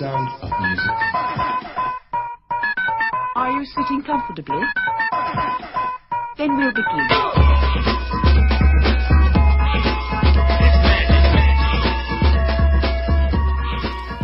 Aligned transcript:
sound 0.00 0.28
of 0.40 0.50
music. 0.60 0.96
Are 3.36 3.50
you 3.50 3.64
sitting 3.66 4.02
comfortably? 4.02 4.62
Then 6.38 6.56
we'll 6.56 6.72
begin. 6.72 7.06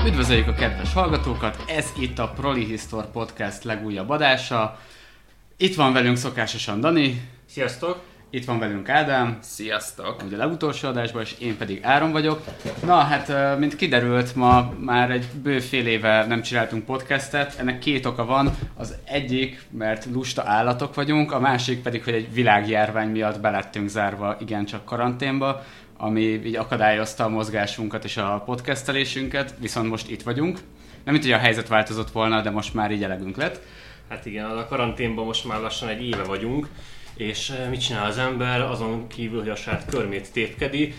Üdvözöljük 0.07 0.49
a 0.49 0.53
kedves 0.53 0.93
hallgatókat, 0.93 1.65
ez 1.67 1.93
itt 1.99 2.19
a 2.19 2.29
Prolihistor 2.29 3.11
Podcast 3.11 3.65
legújabb 3.65 4.11
adása. 4.11 4.79
Itt 5.57 5.75
van 5.75 5.93
velünk 5.93 6.17
szokásosan 6.17 6.81
Dani, 6.81 7.29
Sziasztok! 7.47 8.16
Itt 8.31 8.45
van 8.45 8.59
velünk 8.59 8.89
Ádám, 8.89 9.39
Sziasztok! 9.41 10.23
ugye 10.27 10.37
a 10.37 10.39
legutolsó 10.39 10.89
adásban, 10.89 11.23
és 11.23 11.35
én 11.39 11.57
pedig 11.57 11.81
Áron 11.83 12.13
vagyok. 12.13 12.45
Na 12.85 12.97
hát, 12.97 13.59
mint 13.59 13.77
kiderült, 13.77 14.35
ma 14.35 14.75
már 14.79 15.11
egy 15.11 15.27
bő 15.43 15.61
fél 15.61 15.87
éve 15.87 16.27
nem 16.27 16.43
csináltunk 16.43 16.85
podcastet. 16.85 17.59
Ennek 17.59 17.79
két 17.79 18.07
oka 18.07 18.25
van. 18.25 18.57
Az 18.75 18.95
egyik, 19.05 19.67
mert 19.71 20.07
lusta 20.13 20.43
állatok 20.45 20.95
vagyunk, 20.95 21.33
a 21.33 21.41
másik 21.41 21.83
pedig, 21.83 22.05
hogy 22.05 22.15
egy 22.15 22.33
világjárvány 22.33 23.09
miatt 23.09 23.41
belettünk 23.41 23.89
zárva 23.89 24.37
igencsak 24.41 24.85
karanténba, 24.85 25.65
ami 25.97 26.21
így 26.21 26.57
akadályozta 26.57 27.25
a 27.25 27.29
mozgásunkat 27.29 28.05
és 28.05 28.17
a 28.17 28.43
podcastelésünket, 28.45 29.55
viszont 29.59 29.89
most 29.89 30.11
itt 30.11 30.23
vagyunk. 30.23 30.59
Nem 31.05 31.15
mint, 31.15 31.27
hogy 31.27 31.33
a 31.33 31.39
helyzet 31.39 31.69
változott 31.69 32.11
volna, 32.11 32.41
de 32.41 32.51
most 32.51 32.75
már 32.75 32.91
így 32.91 33.05
elegünk 33.05 33.37
lett. 33.37 33.61
Hát 34.09 34.27
igen, 34.27 34.45
a 34.45 34.67
karanténban 34.67 35.25
most 35.25 35.47
már 35.47 35.61
lassan 35.61 35.89
egy 35.89 36.03
éve 36.03 36.23
vagyunk, 36.23 36.69
és 37.17 37.53
mit 37.71 37.81
csinál 37.81 38.07
az 38.07 38.19
ember? 38.19 38.61
Azon 38.61 39.07
kívül, 39.07 39.39
hogy 39.39 39.49
a 39.49 39.57
saját 39.57 39.85
körmét 39.91 40.33
tépkedi, 40.33 40.95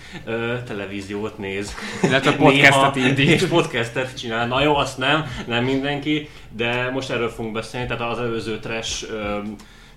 televíziót 0.65 1.37
néz. 1.37 1.73
Illetve 2.04 2.35
podcastet 2.35 2.96
Néha- 2.96 3.10
indít. 3.10 3.29
És 3.29 3.43
podcastet 3.43 4.18
csinál. 4.18 4.48
Na 4.48 4.63
jó, 4.63 4.76
azt 4.76 4.98
nem, 4.98 5.26
nem 5.48 5.63
mindenki, 5.63 6.29
de 6.49 6.90
most 6.90 7.10
erről 7.10 7.29
fogunk 7.29 7.54
beszélni, 7.54 7.88
tehát 7.88 8.12
az 8.12 8.20
előző 8.20 8.60
trash, 8.60 9.05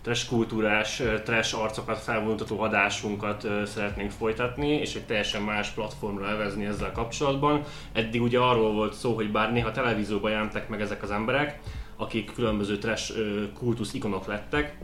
trash 0.02 0.28
kultúrás, 0.28 1.02
trash 1.24 1.62
arcokat 1.62 1.98
felvontató 1.98 2.60
adásunkat 2.60 3.46
szeretnénk 3.66 4.10
folytatni, 4.10 4.68
és 4.68 4.94
egy 4.94 5.04
teljesen 5.04 5.42
más 5.42 5.68
platformra 5.68 6.28
elvezni 6.28 6.64
ezzel 6.64 6.92
kapcsolatban. 6.92 7.62
Eddig 7.92 8.22
ugye 8.22 8.38
arról 8.38 8.72
volt 8.72 8.94
szó, 8.94 9.14
hogy 9.14 9.30
bár 9.30 9.52
néha 9.52 9.70
televízióban 9.70 10.30
jelentek 10.30 10.68
meg 10.68 10.80
ezek 10.80 11.02
az 11.02 11.10
emberek, 11.10 11.58
akik 11.96 12.32
különböző 12.34 12.78
trash 12.78 13.12
kultusz 13.58 13.94
ikonok 13.94 14.26
lettek, 14.26 14.76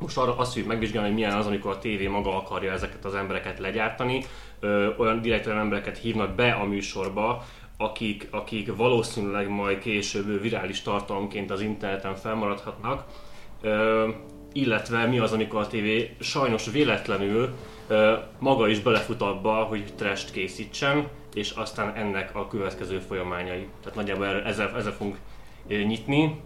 most 0.00 0.16
arra 0.16 0.36
azt 0.36 0.52
fogjuk 0.52 0.68
megvizsgálni, 0.68 1.08
hogy 1.08 1.16
milyen 1.16 1.36
az, 1.36 1.46
amikor 1.46 1.70
a 1.70 1.78
tévé 1.78 2.06
maga 2.06 2.36
akarja 2.36 2.72
ezeket 2.72 3.04
az 3.04 3.14
embereket 3.14 3.58
legyártani. 3.58 4.24
Ö, 4.60 4.88
olyan 4.96 5.20
direkt 5.20 5.46
olyan 5.46 5.58
embereket 5.58 5.98
hívnak 5.98 6.34
be 6.34 6.52
a 6.52 6.64
műsorba, 6.64 7.44
akik, 7.76 8.28
akik 8.30 8.76
valószínűleg 8.76 9.48
majd 9.48 9.78
később 9.78 10.40
virális 10.42 10.82
tartalomként 10.82 11.50
az 11.50 11.60
interneten 11.60 12.16
felmaradhatnak. 12.16 13.04
Ö, 13.60 14.08
illetve 14.52 15.06
mi 15.06 15.18
az, 15.18 15.32
amikor 15.32 15.60
a 15.60 15.66
tévé 15.66 16.16
sajnos 16.20 16.70
véletlenül 16.70 17.54
ö, 17.86 18.14
maga 18.38 18.68
is 18.68 18.80
belefut 18.80 19.22
abba, 19.22 19.52
hogy 19.54 19.92
trest 19.96 20.30
készítsen, 20.30 21.08
és 21.34 21.50
aztán 21.50 21.94
ennek 21.94 22.34
a 22.34 22.48
következő 22.48 22.98
folyamányai. 22.98 23.68
Tehát 23.82 23.98
nagyjából 23.98 24.26
ezzel, 24.26 24.76
ezzel 24.76 24.92
fogunk 24.92 25.16
nyitni. 25.68 26.40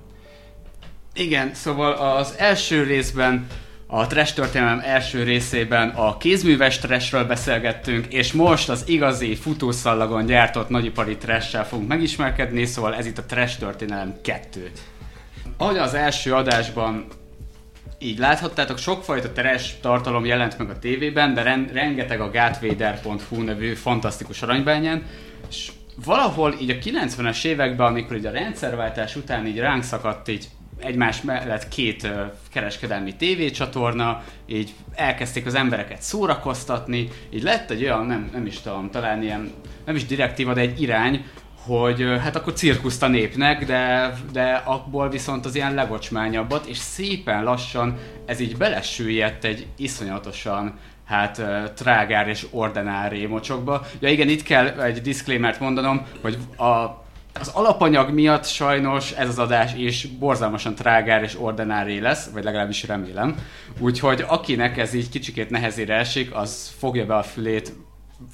Igen, 1.15 1.55
szóval 1.55 1.93
az 1.93 2.35
első 2.39 2.83
részben, 2.83 3.47
a 3.87 4.07
trash 4.07 4.35
történelem 4.35 4.81
első 4.85 5.23
részében 5.23 5.89
a 5.89 6.17
kézműves 6.17 6.79
trashről 6.79 7.25
beszélgettünk, 7.25 8.07
és 8.07 8.33
most 8.33 8.69
az 8.69 8.85
igazi 8.87 9.35
futószallagon 9.35 10.27
gyártott 10.27 10.69
nagyipari 10.69 11.17
trash 11.17 11.65
fogunk 11.65 11.89
megismerkedni, 11.89 12.65
szóval 12.65 12.95
ez 12.95 13.07
itt 13.07 13.19
a 13.19 13.25
trash 13.25 13.59
történelem 13.59 14.15
2. 14.23 14.71
Ahogy 15.57 15.77
az 15.77 15.95
első 15.95 16.35
adásban 16.35 17.07
így 17.99 18.19
láthattátok, 18.19 18.79
sokfajta 18.79 19.33
trash 19.33 19.71
tartalom 19.81 20.25
jelent 20.25 20.59
meg 20.59 20.71
a 20.71 20.79
tévében, 20.79 21.35
de 21.35 21.43
ren- 21.43 21.73
rengeteg 21.73 22.21
a 22.21 22.31
gatvader.hu 22.31 23.43
nevű 23.43 23.75
fantasztikus 23.75 24.43
aranybányán, 24.43 25.07
és 25.49 25.73
valahol 26.05 26.55
így 26.61 26.71
a 26.71 26.75
90-es 26.75 27.45
években, 27.45 27.87
amikor 27.87 28.17
így 28.17 28.27
a 28.27 28.31
rendszerváltás 28.31 29.17
után 29.17 29.47
így 29.47 29.59
ránk 29.59 29.83
szakadt 29.83 30.29
így 30.29 30.49
egymás 30.83 31.23
mellett 31.23 31.69
két 31.69 32.09
kereskedelmi 32.51 33.17
tévécsatorna, 33.17 34.23
így 34.47 34.75
elkezdték 34.95 35.47
az 35.47 35.55
embereket 35.55 36.03
szórakoztatni, 36.03 37.09
így 37.31 37.43
lett 37.43 37.71
egy 37.71 37.83
olyan, 37.83 38.07
nem, 38.07 38.31
nem 38.33 38.47
is 38.47 38.61
tudom, 38.61 38.91
talán 38.91 39.23
ilyen, 39.23 39.51
nem 39.85 39.95
is 39.95 40.07
direktíva, 40.07 40.55
de 40.55 40.61
egy 40.61 40.83
irány, 40.83 41.25
hogy 41.65 42.07
hát 42.21 42.37
akkor 42.37 42.53
cirkuszt 42.53 43.03
a 43.03 43.09
népnek, 43.09 43.65
de, 43.65 44.13
de 44.33 44.63
abból 44.65 45.09
viszont 45.09 45.45
az 45.45 45.55
ilyen 45.55 45.75
legocsmányabbat, 45.75 46.67
és 46.67 46.77
szépen 46.77 47.45
lassan 47.45 47.99
ez 48.27 48.41
így 48.41 48.57
belesüllyedt 48.57 49.45
egy 49.45 49.67
iszonyatosan 49.77 50.79
hát 51.05 51.43
trágár 51.75 52.29
és 52.29 52.47
ordinári 52.51 53.27
mocsokba. 53.27 53.87
Ja 54.01 54.09
igen, 54.09 54.29
itt 54.29 54.43
kell 54.43 54.67
egy 54.67 55.01
disclaimert 55.01 55.61
mondanom, 55.61 56.07
hogy 56.21 56.39
a 56.57 57.02
az 57.41 57.49
alapanyag 57.49 58.11
miatt 58.11 58.45
sajnos 58.45 59.13
ez 59.13 59.29
az 59.29 59.39
adás 59.39 59.75
is 59.75 60.07
borzalmasan 60.07 60.75
trágár 60.75 61.23
és 61.23 61.41
ordinári 61.41 62.01
lesz, 62.01 62.31
vagy 62.33 62.45
legalábbis 62.45 62.87
remélem. 62.87 63.37
Úgyhogy 63.79 64.25
akinek 64.29 64.79
ez 64.79 64.95
így 64.95 65.09
kicsikét 65.09 65.51
nehezére 65.51 65.95
esik, 65.95 66.35
az 66.35 66.75
fogja 66.79 67.07
be 67.07 67.17
a 67.17 67.23
fülét, 67.23 67.73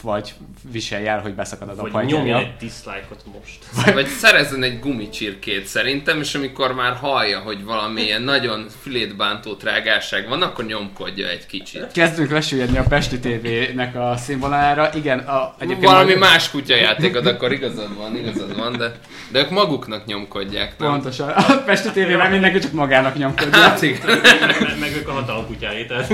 vagy 0.02 0.34
viselje 0.72 1.10
el, 1.10 1.20
hogy 1.20 1.34
beszakad 1.34 1.68
a 1.68 1.88
Vagy 1.90 2.06
nyomja 2.06 2.38
egy 2.38 2.56
dislike-ot 2.58 3.24
most. 3.38 3.92
Vagy 3.94 4.06
szerezzen 4.06 4.62
egy 4.62 4.80
gumicsirkét 4.80 5.66
szerintem, 5.66 6.20
és 6.20 6.34
amikor 6.34 6.74
már 6.74 6.94
hallja, 6.94 7.38
hogy 7.38 7.64
valamilyen 7.64 8.22
nagyon 8.22 8.66
fülét 8.82 9.16
bántó 9.16 9.54
trágárság 9.54 10.28
van, 10.28 10.42
akkor 10.42 10.64
nyomkodja 10.64 11.28
egy 11.28 11.46
kicsit. 11.46 11.86
Kezdünk 11.92 12.30
lesüllyedni 12.30 12.78
a 12.78 12.82
Pesti 12.82 13.18
TV-nek 13.18 13.96
a 13.96 14.16
színvonalára. 14.16 14.90
Igen, 14.94 15.18
a, 15.18 15.54
egyébként 15.58 15.90
Valami 15.90 16.04
majd- 16.04 16.18
más 16.18 16.50
kutyajátékod, 16.50 17.26
akkor 17.26 17.52
igazad 17.52 17.96
van, 17.96 18.16
igazad 18.16 18.56
van, 18.56 18.76
de, 18.76 18.98
de 19.32 19.38
ők 19.38 19.50
maguknak 19.50 20.06
nyomkodják, 20.06 20.78
nem? 20.78 20.90
Pontosan. 20.90 21.28
A 21.28 21.62
Pesti 21.64 21.88
TV-ben 21.88 22.30
mindenki 22.30 22.58
csak 22.58 22.72
magának 22.72 23.16
nyomkodja. 23.16 23.60
Hát 23.60 23.82
igen. 23.82 24.00
meg, 24.60 24.78
meg 24.80 24.96
ők 24.96 25.08
a 25.08 25.12
hatalom 25.12 25.46
kutyái, 25.46 25.86
tehát 25.86 26.12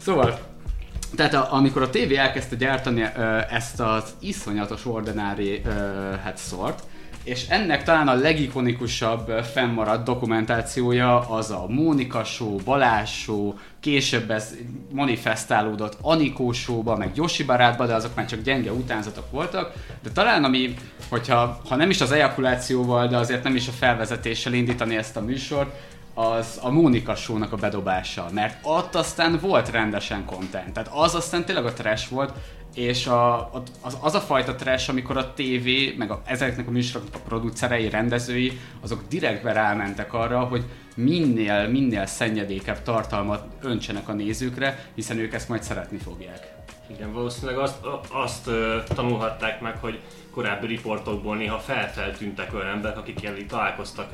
Szóval, 0.00 0.47
tehát 1.18 1.34
a, 1.34 1.48
amikor 1.50 1.82
a 1.82 1.90
tévé 1.90 2.16
elkezdte 2.16 2.56
gyártani 2.56 3.04
ezt 3.50 3.80
az 3.80 4.14
iszonyatos 4.18 4.86
ordinári 4.86 5.62
hát 6.22 6.36
szort, 6.36 6.82
és 7.24 7.48
ennek 7.48 7.82
talán 7.82 8.08
a 8.08 8.14
legikonikusabb 8.14 9.28
fennmaradt 9.28 10.04
dokumentációja 10.04 11.18
az 11.18 11.50
a 11.50 11.66
Mónika 11.68 12.24
Show, 12.24 12.56
Balázs 12.56 13.10
Show, 13.10 13.54
később 13.80 14.30
ez 14.30 14.54
manifestálódott 14.92 15.96
Anikó 16.00 16.52
Show-ba, 16.52 16.96
meg 16.96 17.10
Yoshi 17.14 17.44
Barátba, 17.44 17.86
de 17.86 17.94
azok 17.94 18.14
már 18.14 18.26
csak 18.26 18.42
gyenge 18.42 18.72
utánzatok 18.72 19.30
voltak. 19.30 19.72
De 20.02 20.10
talán 20.10 20.44
ami, 20.44 20.74
hogyha 21.08 21.60
ha 21.68 21.76
nem 21.76 21.90
is 21.90 22.00
az 22.00 22.12
ejakulációval, 22.12 23.08
de 23.08 23.16
azért 23.16 23.42
nem 23.42 23.56
is 23.56 23.68
a 23.68 23.72
felvezetéssel 23.72 24.52
indítani 24.52 24.96
ezt 24.96 25.16
a 25.16 25.20
műsort, 25.20 25.74
az 26.18 26.58
a 26.62 26.70
Mónika 26.70 27.14
show 27.14 27.42
a 27.50 27.56
bedobása, 27.56 28.28
mert 28.32 28.58
ott 28.62 28.94
aztán 28.94 29.38
volt 29.40 29.70
rendesen 29.70 30.24
content, 30.24 30.72
tehát 30.72 30.90
az 30.92 31.14
aztán 31.14 31.44
tényleg 31.44 31.64
a 31.64 31.72
trash 31.72 32.10
volt, 32.10 32.32
és 32.74 33.06
a, 33.06 33.50
az, 33.80 33.98
az 34.00 34.14
a 34.14 34.20
fajta 34.20 34.54
trash, 34.54 34.90
amikor 34.90 35.16
a 35.16 35.32
TV, 35.32 35.68
meg 35.98 36.10
a, 36.10 36.22
ezeknek 36.24 36.68
a 36.68 36.70
műsoroknak 36.70 37.14
a 37.14 37.28
producerei, 37.28 37.88
rendezői, 37.88 38.60
azok 38.80 39.02
direktbe 39.08 39.52
rámentek 39.52 40.14
arra, 40.14 40.40
hogy 40.40 40.64
minél, 40.94 41.68
minél 41.68 42.06
szennyedékebb 42.06 42.82
tartalmat 42.82 43.44
öntsenek 43.62 44.08
a 44.08 44.12
nézőkre, 44.12 44.84
hiszen 44.94 45.18
ők 45.18 45.34
ezt 45.34 45.48
majd 45.48 45.62
szeretni 45.62 45.98
fogják. 45.98 46.54
igen, 46.90 47.12
valószínűleg 47.12 47.58
azt, 47.58 47.76
azt 48.10 48.50
tanulhatták 48.94 49.60
meg, 49.60 49.76
hogy 49.80 50.00
korábbi 50.38 50.66
riportokból 50.66 51.36
néha 51.36 51.58
felfeltűntek 51.58 52.54
olyan 52.54 52.66
emberek, 52.66 52.98
akik 52.98 53.22
így 53.38 53.46
találkoztak 53.46 54.10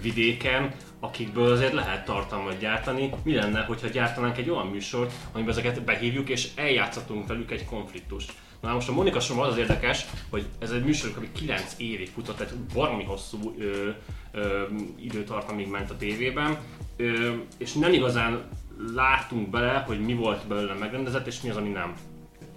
vidéken, 0.00 0.74
akikből 1.00 1.52
azért 1.52 1.72
lehet 1.72 2.04
tartalmat 2.04 2.58
gyártani. 2.58 3.10
Mi 3.24 3.34
lenne, 3.34 3.60
hogyha 3.60 3.88
gyártanánk 3.88 4.38
egy 4.38 4.50
olyan 4.50 4.66
műsort, 4.66 5.12
amiben 5.32 5.52
ezeket 5.52 5.84
behívjuk 5.84 6.28
és 6.28 6.48
eljátszhatunk 6.56 7.26
velük 7.26 7.50
egy 7.50 7.64
konfliktust. 7.64 8.32
Na 8.60 8.72
most 8.72 8.88
a 8.88 8.92
Monika 8.92 9.20
Show 9.20 9.40
az 9.40 9.48
az 9.48 9.58
érdekes, 9.58 10.06
hogy 10.30 10.46
ez 10.58 10.70
egy 10.70 10.84
műsor, 10.84 11.10
ami 11.16 11.28
9 11.32 11.74
évig 11.78 12.08
futott, 12.08 12.36
tehát 12.36 12.56
baromi 12.74 13.04
hosszú 13.04 13.54
ö, 13.58 13.88
ö, 14.32 14.62
időtartamig 15.00 15.68
ment 15.68 15.90
a 15.90 15.96
tévében, 15.96 16.58
ö, 16.96 17.32
és 17.58 17.72
nem 17.72 17.92
igazán 17.92 18.48
láttunk 18.94 19.50
bele, 19.50 19.84
hogy 19.86 20.00
mi 20.00 20.14
volt 20.14 20.46
belőle 20.46 20.74
megrendezett, 20.74 21.26
és 21.26 21.40
mi 21.40 21.50
az, 21.50 21.56
ami 21.56 21.68
nem. 21.68 21.94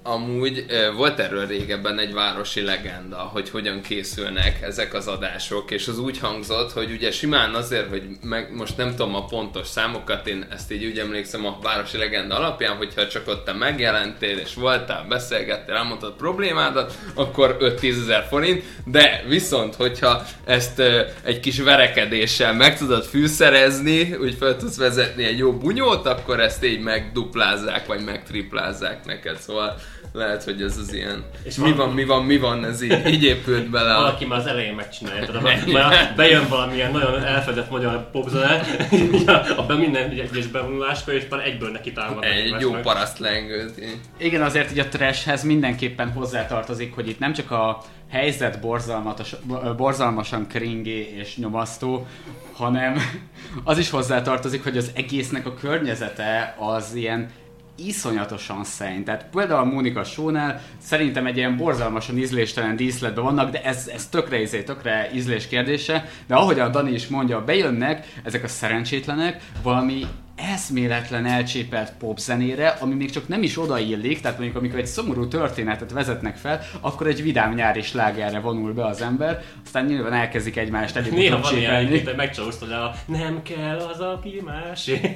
Amúgy 0.07 0.65
volt 0.95 1.19
erről 1.19 1.47
régebben 1.47 1.99
egy 1.99 2.13
városi 2.13 2.61
legenda, 2.61 3.17
hogy 3.17 3.49
hogyan 3.49 3.81
készülnek 3.81 4.61
ezek 4.61 4.93
az 4.93 5.07
adások, 5.07 5.71
és 5.71 5.87
az 5.87 5.99
úgy 5.99 6.19
hangzott, 6.19 6.71
hogy 6.71 6.91
ugye 6.91 7.11
simán 7.11 7.53
azért, 7.53 7.89
hogy 7.89 8.03
meg, 8.21 8.55
most 8.55 8.77
nem 8.77 8.89
tudom 8.89 9.15
a 9.15 9.25
pontos 9.25 9.67
számokat, 9.67 10.27
én 10.27 10.45
ezt 10.51 10.71
így 10.71 10.85
úgy 10.85 10.97
emlékszem 10.97 11.45
a 11.45 11.57
városi 11.61 11.97
legenda 11.97 12.35
alapján, 12.35 12.75
hogyha 12.75 13.07
csak 13.07 13.27
ott 13.27 13.45
te 13.45 13.53
megjelentél, 13.53 14.37
és 14.37 14.53
voltál, 14.53 15.05
beszélgettél, 15.09 15.75
elmondtad 15.75 16.13
problémádat, 16.13 16.97
akkor 17.13 17.57
5-10 17.59 18.01
ezer 18.01 18.25
forint, 18.29 18.63
de 18.85 19.23
viszont, 19.27 19.75
hogyha 19.75 20.25
ezt 20.43 20.81
egy 21.23 21.39
kis 21.39 21.59
verekedéssel 21.59 22.53
meg 22.53 22.77
tudod 22.77 23.03
fűszerezni, 23.03 24.15
úgy 24.15 24.35
fel 24.39 24.57
tudsz 24.57 24.77
vezetni 24.77 25.23
egy 25.23 25.37
jó 25.37 25.53
bunyót, 25.53 26.05
akkor 26.05 26.39
ezt 26.39 26.65
így 26.65 26.79
megduplázzák, 26.79 27.85
vagy 27.85 28.03
megtriplázzák 28.03 29.05
neked, 29.05 29.37
szóval 29.37 29.75
lehet, 30.15 30.43
hogy 30.43 30.61
ez 30.61 30.77
az 30.77 30.93
ilyen, 30.93 31.23
És 31.43 31.55
mi 31.55 31.71
van- 31.71 31.89
mi 31.89 32.05
van, 32.05 32.25
mi 32.25 32.37
van, 32.37 32.65
ez 32.65 32.81
így, 32.81 33.05
így 33.07 33.23
épült 33.23 33.69
bele. 33.69 33.93
Valaki 33.93 34.25
már 34.25 34.39
az 34.39 34.45
elején 34.45 34.73
megcsinálja, 34.73 35.25
tehát 35.25 35.71
már, 35.71 36.13
bejön 36.15 36.47
valamilyen 36.49 36.91
nagyon 36.91 37.23
elfedett 37.23 37.69
magyar 37.69 38.09
popzene, 38.11 38.61
a 39.57 39.63
be 39.65 39.75
minden 39.75 40.09
egyes 40.09 40.47
bevonuláskor, 40.47 41.13
és 41.13 41.23
már 41.29 41.45
egyből 41.45 41.71
neki 41.71 41.91
támad. 41.91 42.23
Egy 42.23 42.55
jó 42.59 42.71
paraszt 42.71 43.19
lengőt. 43.19 43.81
Igen, 44.17 44.41
azért 44.41 44.71
így 44.71 44.79
a 44.79 44.87
trashhez 44.87 45.43
mindenképpen 45.43 46.11
hozzátartozik, 46.11 46.95
hogy 46.95 47.09
itt 47.09 47.19
nem 47.19 47.33
csak 47.33 47.51
a 47.51 47.81
helyzet 48.11 48.59
borzalmatos, 48.59 49.35
borzalmasan 49.77 50.47
kringé 50.47 51.13
és 51.19 51.37
nyomasztó, 51.37 52.07
hanem 52.53 52.97
az 53.63 53.77
is 53.77 53.89
hozzátartozik, 53.89 54.63
hogy 54.63 54.77
az 54.77 54.91
egésznek 54.95 55.45
a 55.45 55.53
környezete 55.53 56.55
az 56.59 56.93
ilyen 56.95 57.29
iszonyatosan 57.75 58.63
szenny. 58.63 59.03
Tehát 59.03 59.25
például 59.31 59.59
a 59.59 59.73
Mónika 59.73 60.03
Sónál 60.03 60.61
szerintem 60.77 61.25
egy 61.25 61.37
ilyen 61.37 61.57
borzalmasan 61.57 62.17
ízléstelen 62.17 62.75
díszletben 62.75 63.23
vannak, 63.23 63.51
de 63.51 63.63
ez, 63.63 63.89
ez 63.93 64.07
tökre 64.07 64.41
izé, 64.41 64.63
tökre 64.63 65.09
ízlés 65.13 65.47
kérdése, 65.47 66.09
de 66.27 66.35
ahogy 66.35 66.59
a 66.59 66.69
Dani 66.69 66.91
is 66.91 67.07
mondja, 67.07 67.43
bejönnek 67.43 68.07
ezek 68.23 68.43
a 68.43 68.47
szerencsétlenek 68.47 69.43
valami 69.63 70.05
eszméletlen 70.35 71.25
elcsépelt 71.25 71.93
popzenére, 71.99 72.67
ami 72.67 72.93
még 72.93 73.11
csak 73.11 73.27
nem 73.27 73.43
is 73.43 73.57
odaillik, 73.57 74.21
tehát 74.21 74.37
mondjuk 74.37 74.59
amikor 74.59 74.79
egy 74.79 74.85
szomorú 74.85 75.27
történetet 75.27 75.91
vezetnek 75.91 76.35
fel, 76.35 76.61
akkor 76.81 77.07
egy 77.07 77.21
vidám 77.21 77.53
nyári 77.53 77.81
slágerre 77.81 78.39
vonul 78.39 78.73
be 78.73 78.85
az 78.85 79.01
ember, 79.01 79.43
aztán 79.65 79.85
nyilván 79.85 80.13
elkezdik 80.13 80.57
egymást 80.57 80.95
Néha 80.95 81.07
elég 81.07 81.29
van 81.31 81.39
ilyen, 81.39 81.43
csépelni. 81.43 81.85
egyébként, 81.85 82.35
hogy 82.59 82.71
a 82.71 82.91
nem 83.05 83.41
kell 83.41 83.77
az, 83.77 83.99
aki 83.99 84.41
másé. 84.45 85.15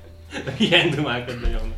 Ilyen 0.58 0.90
dumákat 0.90 1.40
nagyon. 1.40 1.74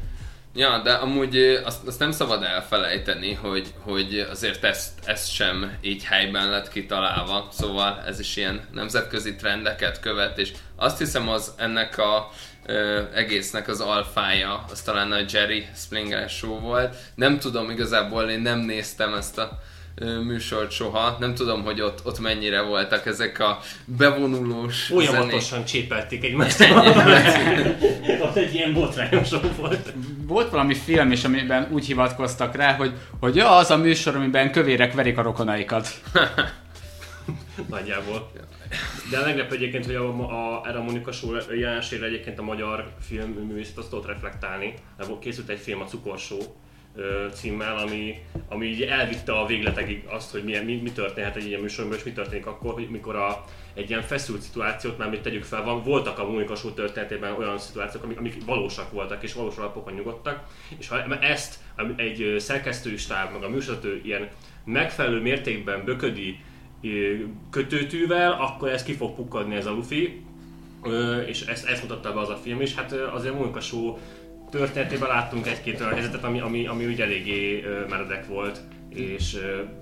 Ja, 0.54 0.82
de 0.82 0.92
amúgy 0.92 1.36
azt, 1.64 1.86
azt 1.86 1.98
nem 1.98 2.10
szabad 2.10 2.42
elfelejteni, 2.42 3.32
hogy, 3.32 3.74
hogy 3.78 4.26
azért 4.30 4.64
ezt, 4.64 4.90
ezt 5.04 5.32
sem 5.32 5.78
így 5.80 6.04
helyben 6.04 6.50
lett 6.50 6.68
kitalálva, 6.68 7.48
szóval 7.50 8.02
ez 8.06 8.20
is 8.20 8.36
ilyen 8.36 8.68
nemzetközi 8.72 9.34
trendeket 9.34 10.00
követ, 10.00 10.38
és 10.38 10.52
azt 10.76 10.98
hiszem 10.98 11.28
az 11.28 11.52
ennek 11.56 11.98
a 11.98 12.30
ö, 12.66 13.02
egésznek 13.14 13.68
az 13.68 13.80
alfája, 13.80 14.64
az 14.70 14.82
talán 14.82 15.12
a 15.12 15.24
Jerry 15.32 15.66
Springer 15.76 16.28
show 16.28 16.60
volt. 16.60 16.96
Nem 17.14 17.38
tudom, 17.38 17.70
igazából 17.70 18.30
én 18.30 18.40
nem 18.40 18.58
néztem 18.58 19.14
ezt 19.14 19.38
a 19.38 19.58
műsort 20.00 20.70
soha, 20.70 21.16
nem 21.20 21.34
tudom, 21.34 21.62
hogy 21.62 21.80
ott, 21.80 22.06
ott 22.06 22.20
mennyire 22.20 22.60
voltak 22.62 23.06
ezek 23.06 23.38
a 23.38 23.58
bevonulós 23.84 24.86
zenék. 24.86 25.06
Folyamatosan 25.06 25.64
csépelték 25.64 26.24
egymást. 26.24 26.60
Ott 28.24 28.36
egy 28.36 28.54
ilyen 28.54 28.72
botrányos 28.72 29.30
volt. 29.56 29.92
Volt 30.26 30.50
valami 30.50 30.74
film 30.74 31.12
is, 31.12 31.24
amiben 31.24 31.68
úgy 31.70 31.86
hivatkoztak 31.86 32.56
rá, 32.56 32.74
hogy, 32.74 32.92
hogy 33.20 33.36
ja, 33.36 33.56
az 33.56 33.70
a 33.70 33.76
műsor, 33.76 34.16
amiben 34.16 34.52
kövérek 34.52 34.92
verik 34.92 35.18
a 35.18 35.22
rokonaikat. 35.22 35.88
Nagyjából. 37.70 38.32
De 39.10 39.20
meglepő 39.24 39.54
egyébként, 39.54 39.86
hogy 39.86 39.94
a, 39.94 40.08
a, 40.08 40.62
erre 40.68 40.78
a 40.78 40.82
Monika 40.82 41.10
jelenségre 41.58 42.06
egyébként 42.06 42.38
a 42.38 42.42
magyar 42.42 42.92
filmművészet 43.00 43.78
azt 43.78 43.88
tudott 43.88 44.06
reflektálni. 44.06 44.74
Készült 45.20 45.48
egy 45.48 45.58
film, 45.58 45.80
a 45.80 45.84
Cukorsó 45.84 46.38
címmel, 47.32 47.76
ami, 47.76 48.18
ami 48.48 48.66
így 48.66 48.82
elvitte 48.82 49.32
a 49.32 49.46
végletekig 49.46 50.04
azt, 50.06 50.30
hogy 50.30 50.44
milyen, 50.44 50.64
mi, 50.64 50.80
mi 50.82 50.90
történhet 50.90 51.36
egy 51.36 51.46
ilyen 51.46 51.60
műsorban, 51.60 51.96
és 51.96 52.02
mi 52.02 52.12
történik 52.12 52.46
akkor, 52.46 52.72
hogy 52.72 52.88
mikor 52.90 53.16
a, 53.16 53.44
egy 53.74 53.88
ilyen 53.88 54.02
feszült 54.02 54.40
szituációt, 54.40 54.98
már 54.98 55.10
még 55.10 55.20
tegyük 55.20 55.44
fel, 55.44 55.62
van, 55.62 55.82
voltak 55.82 56.18
a 56.18 56.30
Monika 56.30 56.54
Show 56.54 56.72
történetében 56.72 57.34
olyan 57.38 57.58
szituációk, 57.58 58.04
amik, 58.04 58.18
amik 58.18 58.44
valósak 58.44 58.92
voltak, 58.92 59.22
és 59.22 59.32
valós 59.32 59.56
alapokon 59.56 59.92
nyugodtak, 59.92 60.44
és 60.78 60.88
ha 60.88 61.18
ezt 61.20 61.58
egy 61.96 62.34
szerkesztői 62.38 62.96
stáb, 62.96 63.32
meg 63.32 63.42
a 63.42 63.48
műsorvezető 63.48 64.00
ilyen 64.04 64.28
megfelelő 64.64 65.20
mértékben 65.20 65.84
böködi 65.84 66.38
kötőtűvel, 67.50 68.32
akkor 68.32 68.68
ez 68.68 68.82
ki 68.82 68.92
fog 68.92 69.14
pukkadni 69.14 69.54
ez 69.54 69.66
a 69.66 69.70
lufi, 69.70 70.24
Ö, 70.84 71.20
és 71.20 71.40
ezt, 71.40 71.66
ezt 71.66 71.82
mutatta 71.82 72.12
be 72.12 72.20
az 72.20 72.28
a 72.28 72.36
film, 72.36 72.60
és 72.60 72.74
hát 72.74 72.92
azért 72.92 73.34
Monika 73.34 73.60
Show 73.60 73.98
történetében 74.52 75.08
láttunk 75.08 75.46
egy-két 75.46 75.80
olyan 75.80 75.92
helyzetet, 75.92 76.24
ami, 76.24 76.40
ami, 76.40 76.66
ami 76.66 76.86
úgy 76.86 77.00
eléggé 77.00 77.64
meredek 77.88 78.26
volt, 78.26 78.60
és 78.88 79.36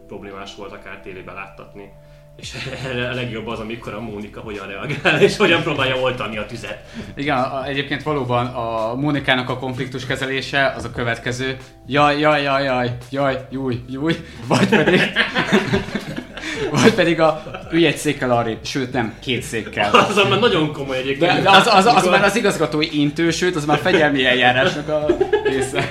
problémás 0.07 0.55
volt 0.55 0.73
akár 0.73 1.01
tévében 1.01 1.35
láttatni. 1.35 1.93
És 2.37 2.55
erre 2.85 3.09
a 3.09 3.15
legjobb 3.15 3.47
az, 3.47 3.59
amikor 3.59 3.95
a 3.95 4.01
Mónika 4.01 4.41
hogyan 4.41 4.67
reagál, 4.67 5.21
és 5.21 5.37
hogyan 5.37 5.63
próbálja 5.63 5.97
oltani 5.97 6.39
a 6.39 6.47
tüzet. 6.47 6.85
Igen, 7.15 7.39
a, 7.39 7.65
egyébként 7.65 8.03
valóban 8.03 8.47
a 8.47 8.95
Mónikának 8.95 9.49
a 9.49 9.59
konfliktus 9.59 10.07
kezelése 10.07 10.73
az 10.77 10.85
a 10.85 10.91
következő. 10.91 11.57
Jaj, 11.87 12.19
jaj, 12.19 12.43
jaj, 12.43 12.65
jaj, 12.65 12.97
jaj, 13.11 13.47
júj, 13.51 13.81
júj, 13.89 14.17
vagy 14.47 14.69
pedig... 14.69 15.01
vagy 16.71 16.95
pedig 16.95 17.21
a 17.21 17.43
ülj 17.73 17.87
egy 17.87 17.97
székkel 17.97 18.31
arrébb, 18.31 18.59
sőt 18.63 18.93
nem, 18.93 19.15
két 19.21 19.43
székkel. 19.43 19.91
Az 20.09 20.17
már 20.29 20.41
nagyon 20.41 20.73
komoly 20.73 20.97
egyébként. 20.97 21.33
De, 21.33 21.41
de 21.41 21.51
az, 21.51 21.67
az, 21.67 21.87
az, 21.87 21.95
Mikor- 21.95 22.11
már 22.11 22.25
az 22.25 22.37
igazgatói 22.37 23.01
intő, 23.01 23.31
sőt, 23.31 23.57
az 23.57 23.65
már 23.65 23.79
fegyelmi 23.79 24.25
eljárásnak 24.25 24.89
a 24.89 25.07
része. 25.45 25.89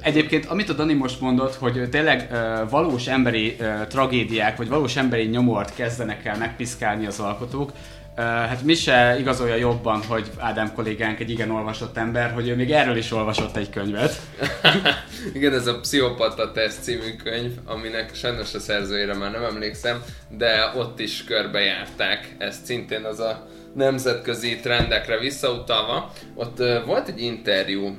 Egyébként, 0.00 0.46
amit 0.46 0.68
a 0.68 0.72
Dani 0.72 0.92
most 0.92 1.20
mondott, 1.20 1.54
hogy 1.54 1.88
tényleg 1.90 2.28
uh, 2.30 2.70
valós 2.70 3.06
emberi 3.06 3.56
uh, 3.60 3.86
tragédiák, 3.86 4.56
vagy 4.56 4.68
valós 4.68 4.96
emberi 4.96 5.24
nyomort 5.24 5.74
kezdenek 5.74 6.24
el 6.24 6.36
megpiszkálni 6.36 7.06
az 7.06 7.20
alkotók, 7.20 7.72
hát 8.22 8.62
mi 8.62 8.74
se 8.74 9.16
igazolja 9.18 9.54
jobban, 9.54 10.02
hogy 10.02 10.30
Ádám 10.38 10.72
kollégánk 10.72 11.20
egy 11.20 11.30
igen 11.30 11.50
olvasott 11.50 11.96
ember, 11.96 12.32
hogy 12.32 12.48
ő 12.48 12.54
még 12.54 12.70
erről 12.70 12.96
is 12.96 13.12
olvasott 13.12 13.56
egy 13.56 13.70
könyvet. 13.70 14.20
Igen, 15.34 15.52
ez 15.54 15.66
a 15.66 15.80
Pszichopata 15.80 16.52
Test 16.52 16.82
című 16.82 17.16
könyv, 17.24 17.52
aminek 17.64 18.14
sajnos 18.14 18.54
a 18.54 18.58
szerzőjére 18.58 19.14
már 19.14 19.30
nem 19.30 19.44
emlékszem, 19.44 20.02
de 20.28 20.72
ott 20.76 21.00
is 21.00 21.24
körbejárták 21.24 22.34
ezt 22.38 22.64
szintén 22.64 23.04
az 23.04 23.20
a 23.20 23.46
nemzetközi 23.74 24.56
trendekre 24.56 25.18
visszautalva. 25.18 26.12
Ott 26.34 26.58
volt 26.86 27.08
egy 27.08 27.20
interjú 27.20 27.96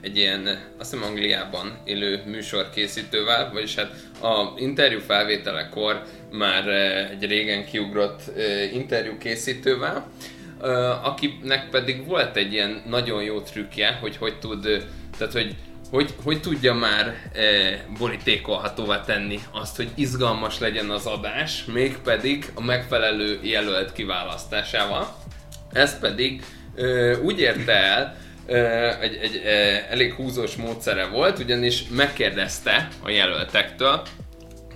egy 0.00 0.16
ilyen, 0.16 0.46
azt 0.78 0.90
hiszem 0.90 1.08
Angliában 1.08 1.78
élő 1.84 2.22
műsorkészítővel, 2.26 3.50
vagyis 3.52 3.74
hát 3.74 3.90
a 4.22 4.52
interjú 4.56 5.00
felvételekor 5.00 6.02
már 6.30 6.68
egy 7.10 7.26
régen 7.26 7.64
kiugrott 7.64 8.20
interjú 8.72 9.18
készítővel, 9.18 10.10
akinek 11.02 11.68
pedig 11.70 12.06
volt 12.06 12.36
egy 12.36 12.52
ilyen 12.52 12.82
nagyon 12.86 13.22
jó 13.22 13.40
trükkje, 13.40 13.98
hogy 14.00 14.16
hogy 14.16 14.38
tud, 14.38 14.86
tehát 15.18 15.32
hogy 15.32 15.54
hogy, 15.90 16.14
hogy 16.22 16.40
tudja 16.40 16.74
már 16.74 17.06
e, 17.06 17.40
borítékolhatóvá 17.98 19.00
tenni 19.00 19.38
azt, 19.50 19.76
hogy 19.76 19.90
izgalmas 19.94 20.58
legyen 20.58 20.90
az 20.90 21.06
adás, 21.06 21.64
mégpedig 21.64 22.52
a 22.54 22.60
megfelelő 22.60 23.38
jelölt 23.42 23.92
kiválasztásával. 23.92 25.16
Ez 25.72 25.98
pedig 25.98 26.44
e, 26.76 27.18
úgy 27.18 27.40
érte 27.40 27.72
el, 27.72 28.16
e, 28.46 28.98
egy, 29.00 29.14
egy 29.22 29.36
e, 29.44 29.50
elég 29.90 30.12
húzós 30.12 30.56
módszere 30.56 31.06
volt, 31.06 31.38
ugyanis 31.38 31.84
megkérdezte 31.88 32.88
a 33.02 33.10
jelöltektől, 33.10 34.02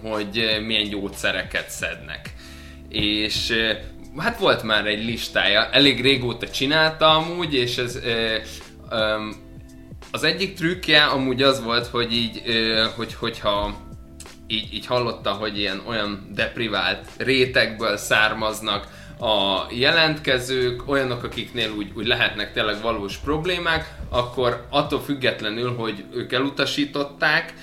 hogy 0.02 0.38
e, 0.38 0.60
milyen 0.60 0.88
gyógyszereket 0.88 1.70
szednek. 1.70 2.32
És 2.88 3.50
e, 3.50 3.80
hát 4.16 4.38
volt 4.38 4.62
már 4.62 4.86
egy 4.86 5.04
listája, 5.04 5.70
elég 5.70 6.02
régóta 6.02 6.48
csinálta 6.48 7.16
amúgy, 7.16 7.54
és 7.54 7.76
ez 7.76 7.96
e, 7.96 8.42
um, 8.90 9.47
az 10.10 10.22
egyik 10.22 10.54
trükkje 10.54 11.04
amúgy 11.04 11.42
az 11.42 11.62
volt, 11.62 11.86
hogy 11.86 12.12
így, 12.12 12.42
hogy, 12.96 13.14
hogyha 13.14 13.76
így, 14.46 14.74
így 14.74 14.86
hallotta, 14.86 15.30
hogy 15.30 15.58
ilyen 15.58 15.82
olyan 15.86 16.28
deprivált 16.34 17.08
rétegből 17.16 17.96
származnak 17.96 18.86
a 19.20 19.66
jelentkezők, 19.70 20.88
olyanok, 20.88 21.22
akiknél 21.22 21.70
úgy, 21.76 21.92
úgy 21.94 22.06
lehetnek 22.06 22.52
tényleg 22.52 22.82
valós 22.82 23.16
problémák, 23.16 23.94
akkor 24.08 24.66
attól 24.70 25.00
függetlenül, 25.00 25.74
hogy 25.74 26.04
ők 26.14 26.32
elutasították, 26.32 27.54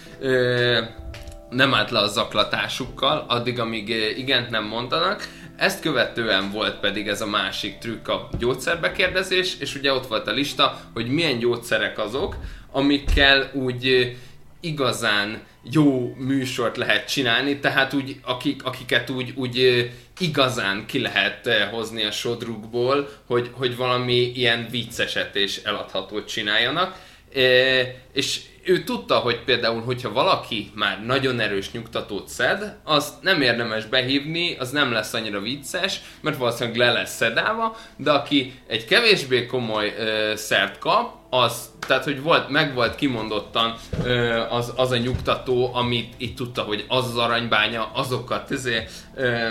nem 1.49 1.73
állt 1.73 1.91
le 1.91 1.99
a 1.99 2.07
zaklatásukkal, 2.07 3.25
addig, 3.27 3.59
amíg 3.59 3.89
igent 4.17 4.49
nem 4.49 4.63
mondanak, 4.63 5.27
ezt 5.57 5.81
követően 5.81 6.51
volt 6.51 6.79
pedig 6.79 7.07
ez 7.07 7.21
a 7.21 7.25
másik 7.25 7.77
trükk 7.77 8.07
a 8.07 8.29
gyógyszerbekérdezés, 8.39 9.55
és 9.59 9.75
ugye 9.75 9.93
ott 9.93 10.07
volt 10.07 10.27
a 10.27 10.31
lista, 10.31 10.79
hogy 10.93 11.07
milyen 11.07 11.39
gyógyszerek 11.39 11.97
azok, 11.99 12.35
amikkel 12.71 13.51
úgy 13.53 14.15
igazán 14.59 15.41
jó 15.71 16.15
műsort 16.17 16.77
lehet 16.77 17.07
csinálni, 17.09 17.59
tehát 17.59 17.93
úgy, 17.93 18.19
akik, 18.21 18.63
akiket 18.63 19.09
úgy, 19.09 19.33
úgy 19.35 19.89
igazán 20.19 20.85
ki 20.85 20.99
lehet 20.99 21.49
hozni 21.71 22.03
a 22.03 22.11
sodrukból, 22.11 23.09
hogy, 23.25 23.49
hogy 23.53 23.75
valami 23.75 24.31
ilyen 24.35 24.67
vicceset 24.71 25.35
és 25.35 25.61
eladhatót 25.63 26.27
csináljanak. 26.27 26.95
Ö, 27.33 27.81
És 28.13 28.39
ő 28.65 28.83
tudta, 28.83 29.15
hogy 29.17 29.43
például, 29.43 29.81
hogyha 29.81 30.11
valaki 30.11 30.71
már 30.75 31.05
nagyon 31.05 31.39
erős 31.39 31.71
nyugtatót 31.71 32.27
szed, 32.27 32.77
az 32.83 33.13
nem 33.21 33.41
érdemes 33.41 33.85
behívni, 33.85 34.55
az 34.55 34.71
nem 34.71 34.91
lesz 34.91 35.13
annyira 35.13 35.39
vicces, 35.39 36.01
mert 36.21 36.37
valószínűleg 36.37 36.79
le 36.79 36.91
lesz 36.91 37.15
szedálva, 37.15 37.77
de 37.97 38.11
aki 38.11 38.53
egy 38.67 38.85
kevésbé 38.85 39.45
komoly 39.45 39.93
ö, 39.97 40.35
szert 40.35 40.77
kap, 40.77 41.13
az, 41.29 41.69
tehát 41.87 42.03
hogy 42.03 42.21
volt, 42.21 42.49
meg 42.49 42.73
volt 42.73 42.95
kimondottan 42.95 43.75
ö, 44.03 44.41
az, 44.49 44.73
az 44.75 44.91
a 44.91 44.97
nyugtató, 44.97 45.73
amit 45.73 46.13
itt 46.17 46.35
tudta, 46.35 46.61
hogy 46.61 46.85
az 46.87 47.05
az 47.05 47.17
aranybánya, 47.17 47.91
azokat, 47.93 48.51
ezért, 48.51 48.91
ö, 49.15 49.47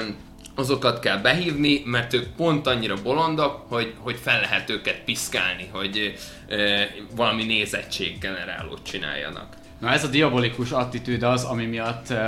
azokat 0.55 1.01
kell 1.01 1.17
behívni, 1.17 1.83
mert 1.85 2.13
ők 2.13 2.27
pont 2.27 2.67
annyira 2.67 2.95
bolondok, 3.03 3.65
hogy, 3.69 3.95
hogy 3.99 4.19
fel 4.23 4.41
lehet 4.41 4.71
őket 4.71 5.01
piszkálni, 5.05 5.69
hogy 5.73 6.15
ö, 6.49 6.83
valami 7.17 7.45
nézettség 7.45 8.19
generálót 8.19 8.83
csináljanak. 8.83 9.57
Na 9.81 9.91
ez 9.91 10.05
a 10.05 10.09
diabolikus 10.09 10.71
attitűd 10.71 11.23
az, 11.23 11.45
ami 11.45 11.65
miatt 11.65 12.11
uh, 12.11 12.19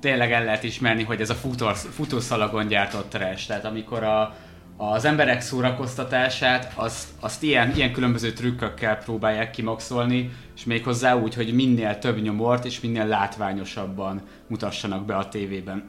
tényleg 0.00 0.32
el 0.32 0.44
lehet 0.44 0.62
ismerni, 0.62 1.02
hogy 1.02 1.20
ez 1.20 1.30
a 1.30 1.34
futós, 1.34 1.78
futószalagon 1.90 2.66
gyártott 2.66 3.10
trash. 3.10 3.46
Tehát 3.46 3.64
amikor 3.64 4.02
a, 4.02 4.34
az 4.76 5.04
emberek 5.04 5.40
szórakoztatását, 5.40 6.72
azt, 6.74 7.08
azt 7.20 7.42
ilyen, 7.42 7.72
ilyen 7.74 7.92
különböző 7.92 8.32
trükkökkel 8.32 8.98
próbálják 8.98 9.50
kimaxolni, 9.50 10.30
és 10.56 10.64
méghozzá 10.64 11.14
úgy, 11.14 11.34
hogy 11.34 11.54
minél 11.54 11.98
több 11.98 12.22
nyomort 12.22 12.64
és 12.64 12.80
minél 12.80 13.06
látványosabban 13.06 14.22
mutassanak 14.46 15.04
be 15.04 15.16
a 15.16 15.28
tévében. 15.28 15.88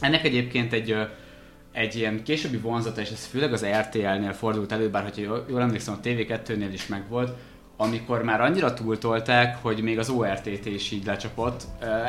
Ennek 0.00 0.24
egyébként 0.24 0.72
egy, 0.72 0.96
egy 1.72 1.96
ilyen 1.96 2.22
későbbi 2.22 2.56
vonzata, 2.56 3.00
és 3.00 3.10
ez 3.10 3.26
főleg 3.26 3.52
az 3.52 3.66
RTL-nél 3.66 4.32
fordult 4.32 4.72
elő, 4.72 4.90
bár 4.90 5.02
hogyha 5.02 5.44
jól, 5.48 5.60
emlékszem, 5.60 5.94
a 5.94 6.06
TV2-nél 6.06 6.70
is 6.72 6.86
megvolt, 6.86 7.36
amikor 7.76 8.22
már 8.22 8.40
annyira 8.40 8.74
túltolták, 8.74 9.62
hogy 9.62 9.82
még 9.82 9.98
az 9.98 10.08
ORTT 10.08 10.66
is 10.66 10.90
így 10.90 11.04
lecsapott. 11.04 11.62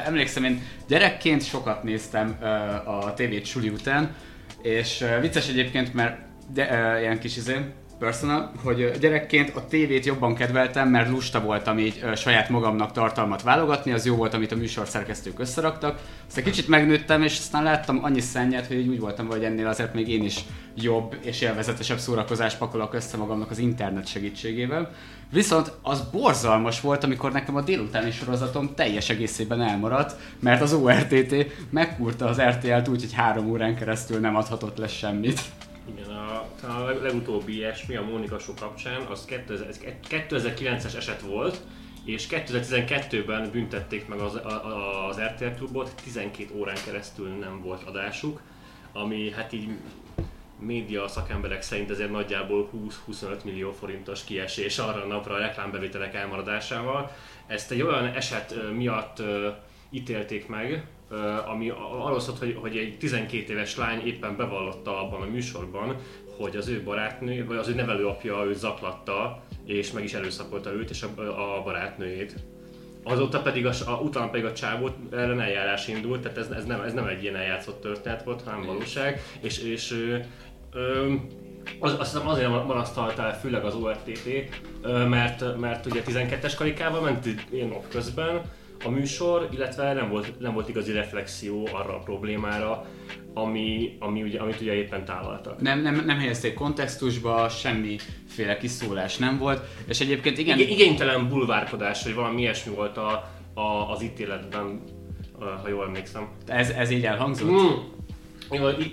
Emlékszem, 0.05 0.43
én 0.43 0.61
gyerekként 0.87 1.43
sokat 1.43 1.83
néztem 1.83 2.37
a 2.85 3.13
tévét 3.13 3.45
suli 3.45 3.69
után, 3.69 4.15
és 4.61 5.05
vicces 5.21 5.49
egyébként, 5.49 5.93
mert 5.93 6.17
de, 6.53 6.97
ilyen 6.99 7.19
kis 7.19 7.37
izé, 7.37 7.55
personal, 8.01 8.51
hogy 8.63 8.91
gyerekként 8.99 9.55
a 9.55 9.67
tévét 9.67 10.05
jobban 10.05 10.35
kedveltem, 10.35 10.89
mert 10.89 11.09
lusta 11.09 11.41
voltam 11.41 11.79
így 11.79 12.03
saját 12.15 12.49
magamnak 12.49 12.91
tartalmat 12.91 13.41
válogatni, 13.41 13.91
az 13.91 14.05
jó 14.05 14.15
volt, 14.15 14.33
amit 14.33 14.51
a 14.51 14.55
műsorszerkesztők 14.55 15.39
összeraktak. 15.39 15.99
Aztán 16.27 16.43
kicsit 16.43 16.67
megnőttem, 16.67 17.21
és 17.23 17.37
aztán 17.37 17.63
láttam 17.63 18.03
annyi 18.03 18.19
szennyet, 18.19 18.67
hogy 18.67 18.87
úgy 18.87 18.99
voltam, 18.99 19.27
hogy 19.27 19.43
ennél 19.43 19.67
azért 19.67 19.93
még 19.93 20.09
én 20.09 20.23
is 20.23 20.39
jobb 20.75 21.15
és 21.21 21.41
élvezetesebb 21.41 21.97
szórakozást 21.97 22.57
pakolok 22.57 22.93
össze 22.93 23.17
magamnak 23.17 23.51
az 23.51 23.57
internet 23.57 24.07
segítségével. 24.07 24.91
Viszont 25.31 25.71
az 25.81 26.01
borzalmas 26.11 26.81
volt, 26.81 27.03
amikor 27.03 27.31
nekem 27.31 27.55
a 27.55 27.61
délutáni 27.61 28.11
sorozatom 28.11 28.75
teljes 28.75 29.09
egészében 29.09 29.61
elmaradt, 29.61 30.15
mert 30.39 30.61
az 30.61 30.73
ORTT 30.73 31.35
megkúrta 31.69 32.25
az 32.25 32.41
RTL-t 32.41 32.87
úgy, 32.87 33.01
hogy 33.01 33.13
három 33.13 33.49
órán 33.49 33.75
keresztül 33.75 34.19
nem 34.19 34.35
adhatott 34.35 34.77
le 34.77 34.87
semmit. 34.87 35.41
Igen, 35.95 36.09
a, 36.09 36.45
talán 36.61 36.81
a 36.81 36.85
leg- 36.85 37.01
legutóbbi 37.01 37.55
ilyesmi 37.55 37.95
a 37.95 38.03
Mónika 38.03 38.39
Show 38.39 38.55
kapcsán, 38.55 39.01
az 39.01 39.25
2000, 39.25 39.67
ez 39.67 39.79
2009-es 40.09 40.95
eset 40.95 41.21
volt, 41.21 41.61
és 42.05 42.27
2012-ben 42.29 43.51
büntették 43.51 44.07
meg 44.07 44.19
az, 44.19 44.35
a, 44.35 45.07
az 45.07 45.19
RTL 45.19 45.55
klubot, 45.57 45.91
12 46.03 46.53
órán 46.53 46.77
keresztül 46.85 47.27
nem 47.27 47.61
volt 47.61 47.83
adásuk, 47.83 48.41
ami 48.93 49.31
hát 49.31 49.53
így 49.53 49.69
média 50.59 51.07
szakemberek 51.07 51.61
szerint 51.61 51.89
ezért 51.89 52.11
nagyjából 52.11 52.69
20-25 53.09 53.43
millió 53.43 53.71
forintos 53.71 54.23
kiesés 54.23 54.77
arra 54.77 55.03
a 55.03 55.07
napra 55.07 55.33
a 55.33 55.37
reklámbevételek 55.37 56.13
elmaradásával. 56.13 57.11
Ezt 57.47 57.71
egy 57.71 57.81
olyan 57.81 58.05
eset 58.05 58.55
miatt 58.75 59.21
ítélték 59.89 60.47
meg, 60.47 60.85
ami 61.45 61.69
arról 62.03 62.19
szólt, 62.19 62.37
hogy, 62.37 62.57
hogy 62.59 62.77
egy 62.77 62.97
12 62.97 63.53
éves 63.53 63.77
lány 63.77 64.05
éppen 64.05 64.35
bevallotta 64.35 65.01
abban 65.01 65.21
a 65.21 65.25
műsorban, 65.31 65.95
hogy 66.37 66.55
az 66.55 66.67
ő 66.67 66.83
barátnő, 66.83 67.45
vagy 67.45 67.57
az 67.57 67.67
ő 67.67 67.73
nevelőapja 67.73 68.43
őt 68.45 68.57
zaklatta, 68.57 69.43
és 69.65 69.91
meg 69.91 70.03
is 70.03 70.13
erőszakolta 70.13 70.71
őt 70.73 70.89
és 70.89 71.03
a, 71.03 71.21
a 71.57 71.63
barátnőjét. 71.63 72.35
Azóta 73.03 73.41
pedig, 73.41 73.65
a, 73.65 73.71
a, 73.85 73.91
utána 73.91 74.29
pedig 74.29 74.45
a 74.45 74.53
csávót 74.53 74.95
ellen 75.11 75.41
eljárás 75.41 75.87
indult, 75.87 76.21
tehát 76.21 76.37
ez, 76.37 76.47
ez, 76.47 76.65
nem, 76.65 76.81
ez 76.81 76.93
nem 76.93 77.07
egy 77.07 77.23
ilyen 77.23 77.35
eljátszott 77.35 77.81
történet 77.81 78.23
volt, 78.23 78.41
hanem 78.41 78.65
valóság, 78.65 79.21
és, 79.41 79.59
és 79.59 79.91
ö, 79.91 80.17
ö, 80.73 81.13
az, 81.79 81.95
azt 81.99 82.11
hiszem 82.11 82.27
azért 82.27 82.49
marasztalta 82.49 83.23
el 83.23 83.39
főleg 83.39 83.63
az 83.63 83.75
ORTT, 83.75 84.27
mert, 85.09 85.57
mert 85.57 85.85
ugye 85.85 86.01
12-es 86.07 86.53
karikával 86.57 87.01
ment 87.01 87.25
ilyen 87.49 87.67
napközben 87.67 88.41
a 88.83 88.89
műsor, 88.89 89.49
illetve 89.53 89.93
nem 89.93 90.09
volt, 90.09 90.39
nem 90.39 90.53
volt 90.53 90.69
igazi 90.69 90.91
reflexió 90.91 91.67
arra 91.71 91.95
a 91.95 91.99
problémára, 91.99 92.85
ami, 93.33 93.95
ami 93.99 94.21
ugye, 94.21 94.39
amit 94.39 94.61
ugye 94.61 94.73
éppen 94.73 95.05
tálaltak. 95.05 95.61
Nem, 95.61 95.81
nem, 95.81 96.03
nem 96.05 96.17
helyezték 96.17 96.53
kontextusba, 96.53 97.49
semmiféle 97.49 98.57
kiszólás 98.57 99.17
nem 99.17 99.37
volt, 99.37 99.67
és 99.87 99.99
egyébként 99.99 100.37
igen, 100.37 100.59
Igen, 100.59 100.71
igénytelen 100.71 101.29
bulvárkodás, 101.29 102.03
hogy 102.03 102.13
valami 102.13 102.41
ilyesmi 102.41 102.73
volt 102.73 102.97
a, 102.97 103.31
a, 103.53 103.91
az 103.91 104.03
ítéletben, 104.03 104.83
ha 105.39 105.67
jól 105.69 105.85
emlékszem. 105.85 106.29
ez, 106.47 106.69
ez 106.69 106.89
így 106.89 107.05
elhangzott. 107.05 107.51
Mm. 107.51 107.67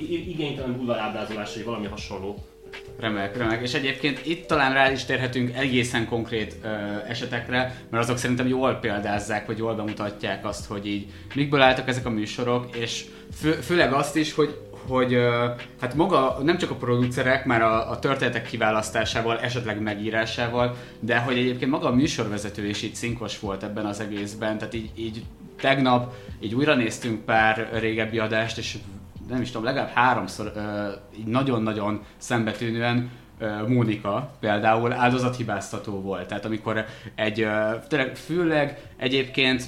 Igénytelen 0.09 0.77
bulvárábrázolás, 0.77 1.55
vagy 1.55 1.65
valami 1.65 1.87
hasonló. 1.87 2.48
Remek, 3.01 3.37
remek. 3.37 3.63
És 3.63 3.75
egyébként 3.75 4.27
itt 4.27 4.47
talán 4.47 4.73
rá 4.73 4.91
is 4.91 5.05
térhetünk 5.05 5.57
egészen 5.57 6.07
konkrét 6.07 6.57
ö, 6.63 6.69
esetekre, 7.09 7.75
mert 7.91 8.03
azok 8.03 8.19
szerintem 8.19 8.47
jól 8.47 8.75
példázzák, 8.75 9.47
vagy 9.47 9.59
jól 9.59 9.75
bemutatják 9.75 10.47
azt, 10.47 10.67
hogy 10.67 10.87
így 10.87 11.07
mikből 11.35 11.61
álltak 11.61 11.89
ezek 11.89 12.07
a 12.07 12.11
műsorok, 12.11 12.77
és 12.77 13.05
fő, 13.41 13.53
főleg 13.53 13.93
azt 13.93 14.17
is, 14.17 14.35
hogy 14.35 14.59
hogy 14.89 15.19
hát 15.81 15.95
maga 15.95 16.39
nem 16.43 16.59
csak 16.59 16.71
a 16.71 16.75
producerek, 16.75 17.45
már 17.45 17.63
a, 17.63 17.91
a 17.91 17.99
történetek 17.99 18.47
kiválasztásával, 18.47 19.41
esetleg 19.41 19.81
megírásával, 19.81 20.77
de 21.01 21.19
hogy 21.19 21.39
egyébként 21.39 21.71
maga 21.71 21.89
a 21.89 21.95
műsorvezető 21.95 22.67
is 22.67 22.83
így 22.83 22.95
szinkos 22.95 23.39
volt 23.39 23.63
ebben 23.63 23.87
az 23.87 24.01
egészben, 24.01 24.59
tehát 24.59 24.75
így, 24.75 24.91
így 24.95 25.23
tegnap 25.61 26.15
így 26.41 26.55
újra 26.55 26.75
néztünk 26.75 27.25
pár 27.25 27.69
régebbi 27.73 28.19
adást, 28.19 28.59
és 28.59 28.77
nem 29.29 29.41
is 29.41 29.51
tudom, 29.51 29.65
legalább 29.65 29.91
háromszor 29.95 30.53
így 31.19 31.27
nagyon-nagyon 31.27 32.03
szembetűnően 32.17 33.11
Mónika 33.67 34.31
például 34.41 34.93
áldozathibáztató 34.93 36.01
volt. 36.01 36.27
Tehát 36.27 36.45
amikor 36.45 36.85
egy, 37.15 37.47
tényleg 37.89 38.17
főleg 38.17 38.91
egyébként 38.97 39.65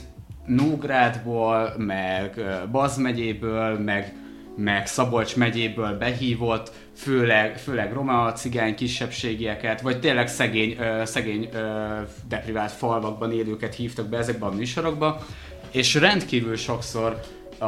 Nógrádból, 0.47 1.75
meg 1.77 2.41
Baz 2.71 2.97
megyéből, 2.97 3.79
meg, 3.79 4.15
meg 4.57 4.87
Szabolcs 4.87 5.37
megyéből 5.37 5.99
behívott, 5.99 6.73
főleg, 6.97 7.59
főleg 7.59 7.93
roma, 7.93 8.33
cigány, 8.33 8.75
kisebbségieket, 8.75 9.81
vagy 9.81 10.01
tényleg 10.01 10.29
szegény, 10.29 10.79
szegény 11.05 11.49
deprivált 12.29 12.73
falvakban 12.73 13.33
élőket 13.33 13.75
hívtak 13.75 14.07
be 14.07 14.19
ezekbe 14.19 14.47
a 14.47 14.55
műsorokba, 14.55 15.21
és 15.71 15.95
rendkívül 15.95 16.57
sokszor 16.57 17.21
a, 17.59 17.67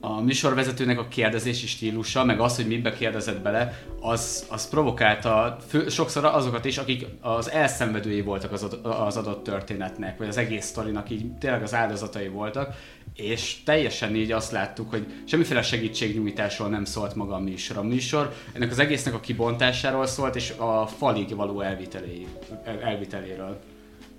a 0.00 0.20
műsorvezetőnek 0.20 0.98
a 0.98 1.08
kérdezési 1.08 1.66
stílusa, 1.66 2.24
meg 2.24 2.40
az, 2.40 2.56
hogy 2.56 2.66
mibe 2.66 2.92
kérdezett 2.92 3.40
bele, 3.40 3.84
az, 4.00 4.46
az 4.50 4.68
provokálta 4.68 5.56
fő, 5.68 5.88
sokszor 5.88 6.24
azokat 6.24 6.64
is, 6.64 6.78
akik 6.78 7.06
az 7.20 7.50
elszenvedői 7.50 8.20
voltak 8.20 8.52
az, 8.52 8.66
az 8.82 9.16
adott 9.16 9.44
történetnek, 9.44 10.18
vagy 10.18 10.28
az 10.28 10.36
egész 10.36 10.66
sztorinak, 10.66 11.10
így 11.10 11.32
tényleg 11.38 11.62
az 11.62 11.74
áldozatai 11.74 12.28
voltak, 12.28 12.74
és 13.14 13.62
teljesen 13.64 14.14
így 14.14 14.32
azt 14.32 14.52
láttuk, 14.52 14.90
hogy 14.90 15.06
semmiféle 15.24 15.62
segítségnyújtásról 15.62 16.68
nem 16.68 16.84
szólt 16.84 17.14
maga 17.14 17.34
a 17.34 17.38
műsor. 17.38 17.76
A 17.76 17.82
műsor 17.82 18.34
ennek 18.52 18.70
az 18.70 18.78
egésznek 18.78 19.14
a 19.14 19.20
kibontásáról 19.20 20.06
szólt, 20.06 20.36
és 20.36 20.52
a 20.56 20.86
falig 20.86 21.36
való 21.36 21.60
elvitelé, 21.60 22.26
el- 22.64 22.80
elviteléről. 22.82 23.60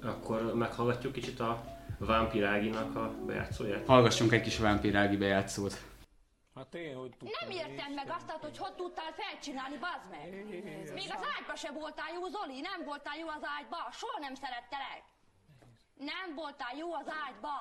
Akkor 0.04 0.54
meghallgatjuk 0.56 1.14
kicsit 1.14 1.40
a 1.40 1.71
Vampiráginak 2.06 2.96
a 2.96 3.26
bejátszóját. 3.26 3.86
Hallgassunk 3.86 4.32
egy 4.32 4.42
kis 4.42 4.58
vámpírági 4.58 5.18
bejátszót. 5.18 5.74
Hát 6.56 6.76
én 6.76 6.96
hogy 6.96 7.10
tudtam 7.10 7.50
Nem 7.50 7.58
értem 7.58 7.94
meg 7.94 8.10
azt, 8.10 8.30
hogy 8.30 8.58
hogy 8.58 8.74
tudtál 8.74 9.12
felcsinálni, 9.12 9.78
bazd 9.78 10.10
meg! 10.10 10.46
Még 10.94 11.10
az 11.18 11.26
ágyba 11.38 11.56
se 11.56 11.72
voltál 11.72 12.14
jó, 12.14 12.28
Zoli, 12.28 12.62
nem 12.62 12.84
voltál 12.86 13.18
jó 13.18 13.28
az 13.28 13.44
ágyba, 13.58 13.78
soha 13.92 14.20
nem 14.20 14.36
szerettelek! 14.36 15.04
Nem 15.96 16.36
voltál 16.36 16.76
jó 16.78 16.94
az 16.94 17.08
ágyba! 17.28 17.56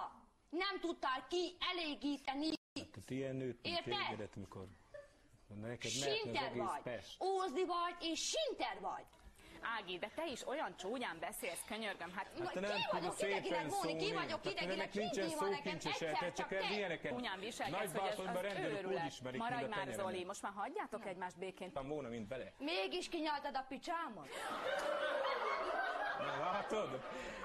Nem 0.51 0.81
tudtál 0.81 1.27
kielégíteni! 1.29 2.49
Tehát 2.73 3.11
ilyen 3.11 3.37
nőtt, 3.37 3.63
mint 3.63 3.77
Érted? 3.77 4.09
téged, 4.09 4.37
mikor 4.37 4.67
neked 5.61 5.91
Sinter 5.91 6.55
vagy! 6.57 7.01
Ózdi 7.21 7.65
vagy 7.65 7.97
és 8.01 8.21
sinter 8.21 8.81
vagy! 8.81 9.05
Ági, 9.79 9.99
de 9.99 10.11
te 10.15 10.27
is 10.27 10.47
olyan 10.47 10.77
csúnyán 10.77 11.17
beszélsz, 11.21 11.63
könyörgöm, 11.69 12.13
hát 12.15 12.31
Na, 12.39 12.51
te 12.51 12.61
nem 12.61 12.71
ki 12.75 12.83
vagyok 12.93 13.15
idegileg, 13.21 13.67
Móni, 13.69 13.97
ki 13.97 14.13
vagyok 14.13 14.45
Hát 14.45 14.53
idegileg, 14.53 14.91
mindig 14.95 15.37
van 15.39 15.51
nekem 15.51 15.75
egyszer 15.75 16.33
csak 16.33 16.49
te. 16.49 16.61
ilyeneket. 16.71 17.13
csúnyán 17.13 17.41
viselkedsz, 17.41 17.79
hogy 17.93 18.01
Nagybátornyban 18.01 18.45
az 18.45 18.59
őrület. 18.59 19.37
Maradj 19.37 19.65
már. 19.65 19.93
Zoli, 19.93 20.25
most 20.25 20.43
már 20.43 20.53
hagyjátok 20.57 21.07
egymást 21.07 21.39
békén. 21.39 21.71
Volna, 21.83 22.09
mint 22.09 22.29
vele. 22.29 22.53
Mégis 22.59 23.09
kinyaltad 23.09 23.57
a 23.57 23.65
picsámot? 23.69 24.29
Látod? 26.27 26.91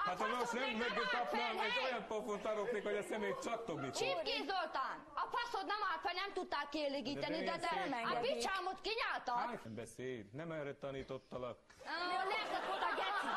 Hát 0.06 0.18
ha 0.22 0.28
most 0.28 0.32
nem 0.32 0.40
faszod, 0.40 0.60
meg 0.60 0.72
még 0.72 0.80
nem 0.80 0.98
állt 0.98 1.10
kapnám, 1.16 1.56
fel, 1.58 1.66
egy 1.66 1.78
olyan 1.88 2.04
pofont 2.08 2.46
adoknék, 2.46 2.84
hogy 2.90 2.98
a 3.04 3.06
szemét 3.12 3.38
csattogni 3.48 3.88
fog. 3.92 3.96
Csipki 4.02 4.38
Zoltán, 4.50 4.96
a 5.24 5.26
faszod 5.36 5.66
nem 5.74 5.82
állt 5.90 6.04
nem 6.24 6.32
tudtál 6.34 6.68
kielégíteni, 6.74 7.38
De 7.38 7.44
de, 7.52 7.58
de 7.58 8.00
a 8.14 8.20
picsámot 8.28 8.80
kinyaltad? 8.88 9.38
Hát, 9.50 9.70
beszélj, 9.82 10.18
nem 10.40 10.52
erre 10.52 10.74
tanítottalak. 10.86 11.58
Ah, 11.86 12.24
Neked 12.34 12.64
oda 12.76 12.90
geci! 13.00 13.30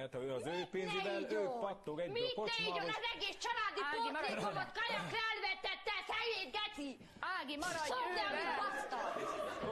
Hát 0.00 0.12
ha 0.14 0.34
az 0.38 0.46
ő 0.56 0.60
pénzével, 0.74 1.20
Ne 1.20 1.30
ő 1.40 1.46
pattog 1.66 1.96
egy 2.00 2.08
a 2.08 2.12
Mit 2.12 2.22
ne 2.36 2.42
kocsmába, 2.42 2.70
igyon? 2.70 2.88
Az 2.98 3.04
egész 3.14 3.38
családi 3.46 3.80
Ági, 3.90 4.10
maradj- 4.16 4.26
portékomot 4.28 4.70
kajak 4.78 5.08
elvetette, 5.26 5.94
fejét 6.10 6.50
geci! 6.58 6.90
Ági, 7.38 7.56
maradj 7.64 7.88
Szobd 7.92 8.16
el, 8.24 8.30
mint 8.34 8.42
ővel! 8.42 8.58
basztad! 8.62 9.10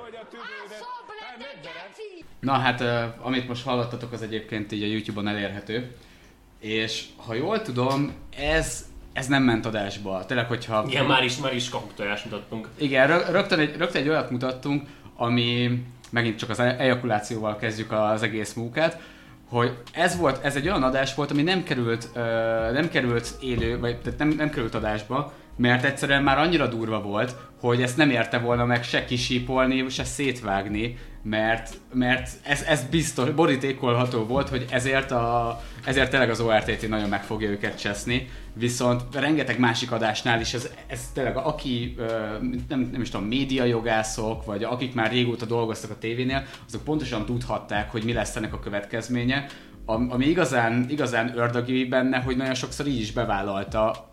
hogy 0.02 0.14
a 0.22 0.24
tüdődet, 0.32 0.80
szobd 0.84 1.08
le, 1.18 1.24
hát 1.26 1.36
te 1.38 1.44
megverem. 1.46 1.86
geci! 1.86 2.24
Na 2.40 2.52
hát, 2.64 2.80
amit 3.28 3.48
most 3.48 3.64
hallottatok, 3.64 4.12
az 4.12 4.22
egyébként 4.22 4.72
így 4.72 4.82
a 4.82 4.86
YouTube-on 5.06 5.28
elérhető. 5.28 5.94
És 6.60 7.04
ha 7.16 7.34
jól 7.34 7.62
tudom, 7.62 8.12
ez, 8.36 8.84
ez 9.12 9.26
nem 9.26 9.42
ment 9.42 9.66
adásba. 9.66 10.24
Tényleg, 10.26 10.46
hogyha... 10.46 10.84
Igen, 10.88 11.06
már 11.06 11.24
is, 11.24 11.36
már 11.36 11.54
is 11.54 11.68
kakutojást 11.68 12.24
mutattunk. 12.24 12.68
Igen, 12.78 13.06
rö- 13.06 13.28
rögtön 13.28 13.58
egy, 13.58 13.76
rögtön 13.76 14.02
egy 14.02 14.08
olyat 14.08 14.30
mutattunk, 14.30 14.88
ami 15.16 15.82
megint 16.10 16.38
csak 16.38 16.50
az 16.50 16.60
ejakulációval 16.60 17.56
kezdjük 17.56 17.92
az 17.92 18.22
egész 18.22 18.52
munkát, 18.52 19.00
hogy 19.48 19.76
ez 19.92 20.16
volt, 20.16 20.44
ez 20.44 20.56
egy 20.56 20.68
olyan 20.68 20.82
adás 20.82 21.14
volt, 21.14 21.30
ami 21.30 21.42
nem 21.42 21.62
került, 21.62 22.14
nem 22.72 22.88
került 22.88 23.36
élő, 23.40 23.78
vagy 23.78 24.00
tehát 24.00 24.18
nem, 24.18 24.28
nem 24.28 24.50
került 24.50 24.74
adásba, 24.74 25.32
mert 25.56 25.84
egyszerűen 25.84 26.22
már 26.22 26.38
annyira 26.38 26.66
durva 26.66 27.02
volt, 27.02 27.36
hogy 27.60 27.82
ezt 27.82 27.96
nem 27.96 28.10
érte 28.10 28.38
volna 28.38 28.64
meg 28.64 28.84
se 28.84 29.04
kisípolni, 29.04 29.88
se 29.88 30.04
szétvágni, 30.04 30.98
mert, 31.22 31.76
mert 31.92 32.30
ez, 32.42 32.62
ez 32.62 32.84
biztos, 32.90 33.30
borítékolható 33.30 34.24
volt, 34.24 34.48
hogy 34.48 34.66
ezért, 34.70 35.10
a, 35.10 35.60
ezért 35.84 36.10
tényleg 36.10 36.30
az 36.30 36.40
ORTT 36.40 36.88
nagyon 36.88 37.08
meg 37.08 37.22
fogja 37.22 37.48
őket 37.48 37.80
cseszni, 37.80 38.28
viszont 38.52 39.02
rengeteg 39.14 39.58
másik 39.58 39.92
adásnál 39.92 40.40
is 40.40 40.54
ez, 40.54 40.70
ez 40.86 41.10
tényleg, 41.14 41.36
aki 41.36 41.96
nem, 42.68 42.88
nem 42.92 43.00
is 43.00 43.10
tudom, 43.10 43.26
médiajogászok, 43.26 44.44
vagy 44.44 44.64
akik 44.64 44.94
már 44.94 45.10
régóta 45.10 45.44
dolgoztak 45.44 45.90
a 45.90 45.98
tévénél, 45.98 46.44
azok 46.66 46.84
pontosan 46.84 47.24
tudhatták, 47.24 47.90
hogy 47.90 48.04
mi 48.04 48.12
lesz 48.12 48.36
ennek 48.36 48.54
a 48.54 48.60
következménye, 48.60 49.46
Am- 49.84 50.10
ami 50.10 50.26
igazán, 50.26 50.86
igazán 50.88 51.38
ördögi 51.38 51.84
benne, 51.84 52.18
hogy 52.18 52.36
nagyon 52.36 52.54
sokszor 52.54 52.86
így 52.86 53.00
is 53.00 53.12
bevállalta 53.12 54.09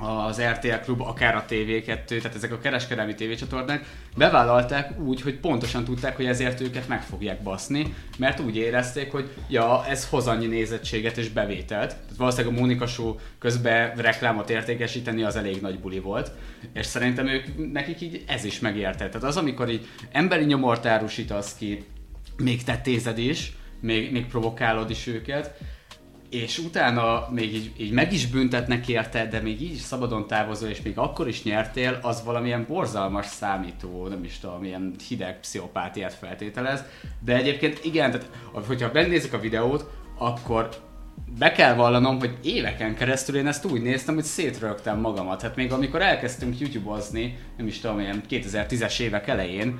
az 0.00 0.40
RTL 0.40 0.74
Klub, 0.84 1.00
akár 1.00 1.34
a 1.34 1.44
TV2, 1.48 2.04
tehát 2.04 2.34
ezek 2.34 2.52
a 2.52 2.58
kereskedelmi 2.58 3.14
tévécsatornák 3.14 3.84
bevállalták 4.16 5.00
úgy, 5.00 5.20
hogy 5.20 5.34
pontosan 5.34 5.84
tudták, 5.84 6.16
hogy 6.16 6.26
ezért 6.26 6.60
őket 6.60 6.88
meg 6.88 7.02
fogják 7.02 7.42
baszni, 7.42 7.94
mert 8.18 8.40
úgy 8.40 8.56
érezték, 8.56 9.10
hogy 9.10 9.30
ja, 9.48 9.86
ez 9.86 10.08
hoz 10.08 10.26
annyi 10.26 10.46
nézettséget 10.46 11.16
és 11.16 11.28
bevételt. 11.28 11.90
Tehát 11.90 12.16
valószínűleg 12.16 12.56
a 12.56 12.60
Mónika 12.60 12.86
Show 12.86 13.14
közben 13.38 13.94
reklámot 13.96 14.50
értékesíteni 14.50 15.22
az 15.22 15.36
elég 15.36 15.60
nagy 15.60 15.78
buli 15.78 15.98
volt, 15.98 16.32
és 16.72 16.86
szerintem 16.86 17.26
ők, 17.26 17.72
nekik 17.72 18.00
így 18.00 18.24
ez 18.26 18.44
is 18.44 18.58
megérte. 18.58 19.08
Tehát 19.08 19.22
az, 19.22 19.36
amikor 19.36 19.70
így 19.70 19.86
emberi 20.12 20.44
nyomort 20.44 20.86
árusítasz 20.86 21.54
ki, 21.54 21.84
még 22.36 22.64
tettézed 22.64 23.18
is, 23.18 23.52
még, 23.80 24.12
még 24.12 24.26
provokálod 24.26 24.90
is 24.90 25.06
őket, 25.06 25.54
és 26.30 26.58
utána 26.58 27.28
még 27.30 27.54
így, 27.54 27.72
így 27.76 27.92
meg 27.92 28.12
is 28.12 28.26
büntetnek 28.26 28.88
érte, 28.88 29.26
de 29.26 29.40
még 29.40 29.62
így 29.62 29.76
szabadon 29.76 30.26
távozol, 30.26 30.68
és 30.68 30.82
még 30.82 30.98
akkor 30.98 31.28
is 31.28 31.42
nyertél, 31.42 31.98
az 32.02 32.24
valamilyen 32.24 32.64
borzalmas 32.68 33.26
számító, 33.26 34.08
nem 34.08 34.24
is 34.24 34.38
tudom, 34.38 34.64
ilyen 34.64 34.94
hideg 35.08 35.40
pszichopátiát 35.40 36.14
feltételez. 36.14 36.84
De 37.24 37.36
egyébként 37.36 37.84
igen, 37.84 38.10
tehát 38.10 38.28
hogyha 38.66 38.90
megnézzük 38.92 39.32
a 39.32 39.40
videót, 39.40 39.90
akkor 40.18 40.68
be 41.38 41.52
kell 41.52 41.74
vallanom, 41.74 42.18
hogy 42.18 42.38
éveken 42.42 42.94
keresztül 42.94 43.36
én 43.36 43.46
ezt 43.46 43.64
úgy 43.64 43.82
néztem, 43.82 44.14
hogy 44.14 44.24
szétrögtem 44.24 45.00
magamat. 45.00 45.42
Hát 45.42 45.56
még 45.56 45.72
amikor 45.72 46.02
elkezdtünk 46.02 46.58
YouTube-ozni, 46.58 47.38
nem 47.56 47.66
is 47.66 47.80
tudom, 47.80 48.00
ilyen 48.00 48.22
2010-es 48.30 49.00
évek 49.00 49.28
elején, 49.28 49.78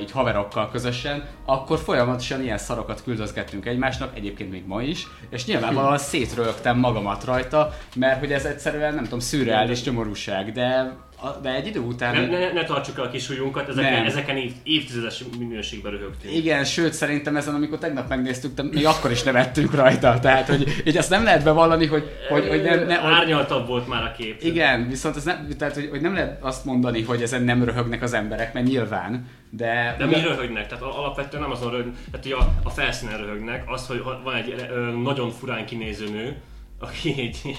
így 0.00 0.10
haverokkal 0.10 0.70
közösen, 0.70 1.24
akkor 1.44 1.78
folyamatosan 1.78 2.42
ilyen 2.42 2.58
szarokat 2.58 3.02
küldözgettünk 3.02 3.66
egymásnak, 3.66 4.16
egyébként 4.16 4.50
még 4.50 4.66
ma 4.66 4.82
is, 4.82 5.06
és 5.30 5.44
nyilvánvalóan 5.44 5.98
szétrögtem 5.98 6.78
magamat 6.78 7.24
rajta, 7.24 7.72
mert 7.96 8.18
hogy 8.18 8.32
ez 8.32 8.44
egyszerűen, 8.44 8.94
nem 8.94 9.04
tudom, 9.04 9.18
szürreális 9.18 9.84
nyomorúság, 9.84 10.52
de, 10.52 10.96
a- 11.22 11.38
de 11.42 11.54
egy 11.54 11.66
idő 11.66 11.80
után... 11.80 12.14
Ne, 12.14 12.38
ne, 12.38 12.52
ne 12.52 12.64
tartsuk 12.64 12.98
el 12.98 13.04
a 13.04 13.10
kis 13.10 13.28
ujjunkat, 13.30 13.68
ezeken, 13.68 13.92
Nem. 13.92 14.04
ezeken 14.04 14.36
év, 14.36 14.52
évtizedes 14.62 15.24
minőségben 15.38 15.92
röhögtünk. 15.92 16.34
Igen, 16.34 16.64
sőt 16.64 16.92
szerintem 16.92 17.36
ezen, 17.36 17.54
amikor 17.54 17.78
tegnap 17.78 18.08
megnéztük, 18.08 18.54
de 18.54 18.62
még 18.62 18.86
akkor 18.86 19.10
is 19.10 19.22
nevettünk 19.22 19.74
rajta, 19.74 20.18
tehát 20.20 20.46
hogy 20.48 20.82
így 20.84 20.96
azt 20.96 21.10
nem 21.10 21.24
lehet 21.24 21.44
bevallani, 21.44 21.86
hogy, 21.86 22.04
hogy, 22.28 22.48
hogy 22.48 22.62
nem, 22.62 22.86
ne, 22.86 22.94
hogy, 22.94 23.12
Árnyaltabb 23.12 23.66
volt 23.66 23.88
már 23.88 24.02
a 24.02 24.12
kép. 24.18 24.42
Igen, 24.42 24.88
viszont 24.88 25.16
ez 25.16 25.24
nem, 25.24 25.48
tehát, 25.58 25.74
hogy, 25.74 25.88
hogy 25.90 26.00
nem 26.00 26.14
lehet 26.14 26.42
azt 26.42 26.64
mondani, 26.64 27.02
hogy 27.02 27.22
ezen 27.22 27.42
nem 27.42 27.64
röhögnek 27.64 28.02
az 28.02 28.12
emberek, 28.12 28.52
mert 28.52 28.66
nyilván, 28.66 29.26
de... 29.50 29.94
De 29.98 30.06
mi 30.06 30.14
röhögnek? 30.20 30.66
Tehát 30.66 30.84
al- 30.84 30.96
alapvetően 30.96 31.42
nem 31.42 31.50
azon 31.52 31.70
röhögnek, 31.70 31.94
tehát 32.10 32.22
hogy 32.26 32.32
a, 32.32 32.68
a 32.68 32.70
felszínen 32.70 33.18
röhögnek, 33.18 33.62
az, 33.70 33.86
hogy 33.86 34.02
van 34.24 34.34
egy 34.34 34.54
ö, 34.70 34.80
nagyon 35.02 35.30
furán 35.30 35.66
kinéző 35.66 36.08
nő, 36.10 36.36
aki 36.78 37.14
egy 37.18 37.56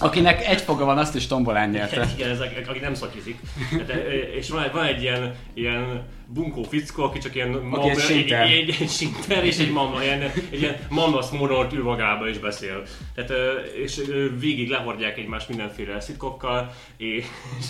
Akinek 0.00 0.46
egy 0.46 0.60
foga 0.60 0.84
van, 0.84 0.98
azt 0.98 1.14
is 1.14 1.26
tombolán 1.26 1.70
nyerte. 1.70 2.08
igen, 2.16 2.30
ezek, 2.30 2.68
aki 2.68 2.78
nem 2.78 2.94
szakizik. 2.94 3.38
Tehát, 3.86 4.04
ö, 4.04 4.10
és 4.10 4.50
van 4.50 4.62
egy, 4.62 4.72
van 4.72 4.84
egy 4.84 5.02
ilyen, 5.02 5.34
ilyen 5.54 6.04
bunkó 6.26 6.62
fickó, 6.62 7.02
aki 7.02 7.18
csak 7.18 7.34
ilyen 7.34 7.48
mam, 7.48 7.80
egy 7.80 7.98
sinter. 7.98 8.42
egy, 8.42 8.50
egy, 8.50 8.76
egy, 8.80 8.90
sinter 8.90 9.44
és 9.44 9.58
egy 9.58 9.72
mama, 9.72 10.02
ilyen, 10.02 10.22
egy 10.50 10.60
ilyen 10.60 10.76
mamasz 10.88 11.30
módort 11.30 11.72
ül 11.72 11.82
magába 11.82 12.28
is 12.28 12.38
beszél. 12.38 12.82
Tehát, 13.14 13.32
és 13.84 14.00
végig 14.38 14.68
lehordják 14.68 15.18
egymást 15.18 15.48
mindenféle 15.48 16.00
szitkokkal, 16.00 16.72
és 16.96 17.24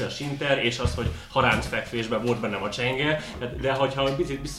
a 0.06 0.08
sinter, 0.08 0.64
és 0.64 0.78
az, 0.78 0.94
hogy 0.94 1.10
haránc 1.28 1.66
fekvésben 1.66 2.24
volt 2.24 2.40
bennem 2.40 2.62
a 2.62 2.70
csenge. 2.70 3.22
Tehát, 3.38 3.60
de 3.60 3.72
hogyha 3.72 4.16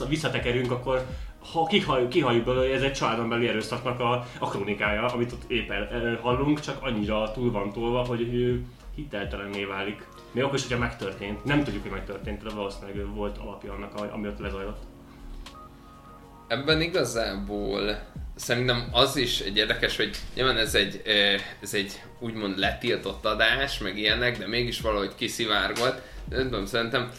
visszatekerünk, 0.07 0.71
akkor 0.71 1.05
ha 1.53 1.65
kihalljuk, 1.65 2.09
kihalljuk 2.09 2.45
belőle, 2.45 2.73
ez 2.73 2.81
egy 2.81 2.93
családon 2.93 3.29
belüli 3.29 3.47
erőszaknak 3.47 3.99
a, 3.99 4.27
a 4.39 4.49
krónikája, 4.49 5.05
amit 5.05 5.31
ott 5.31 5.51
éppen 5.51 6.17
hallunk, 6.21 6.59
csak 6.59 6.83
annyira 6.83 7.31
túl 7.31 7.51
van 7.51 7.71
tolva, 7.71 8.05
hogy 8.05 8.35
ö, 8.35 8.55
hiteltelenné 8.95 9.63
válik. 9.63 10.07
Még 10.31 10.43
akkor 10.43 10.55
is, 10.55 10.61
hogyha 10.61 10.77
megtörtént. 10.77 11.43
Nem 11.43 11.63
tudjuk, 11.63 11.81
hogy 11.81 11.91
megtörtént, 11.91 12.43
de 12.43 12.49
valószínűleg 12.49 13.13
volt 13.13 13.37
alapja 13.37 13.73
annak, 13.73 14.13
ami 14.13 14.27
ott 14.27 14.39
lezajlott. 14.39 14.81
Ebben 16.47 16.81
igazából 16.81 17.99
szerintem 18.35 18.87
az 18.91 19.15
is 19.15 19.39
egy 19.39 19.57
érdekes, 19.57 19.95
hogy 19.95 20.17
nyilván 20.35 20.57
ez 20.57 20.75
egy, 20.75 21.01
ez 21.61 21.73
egy 21.73 22.01
úgymond 22.19 22.57
letiltott 22.57 23.25
adás, 23.25 23.77
meg 23.77 23.97
ilyenek, 23.97 24.37
de 24.37 24.47
mégis 24.47 24.81
valahogy 24.81 25.15
kiszivárgott. 25.15 26.01
Nem 26.29 26.43
tudom, 26.43 26.65
szerintem 26.65 27.11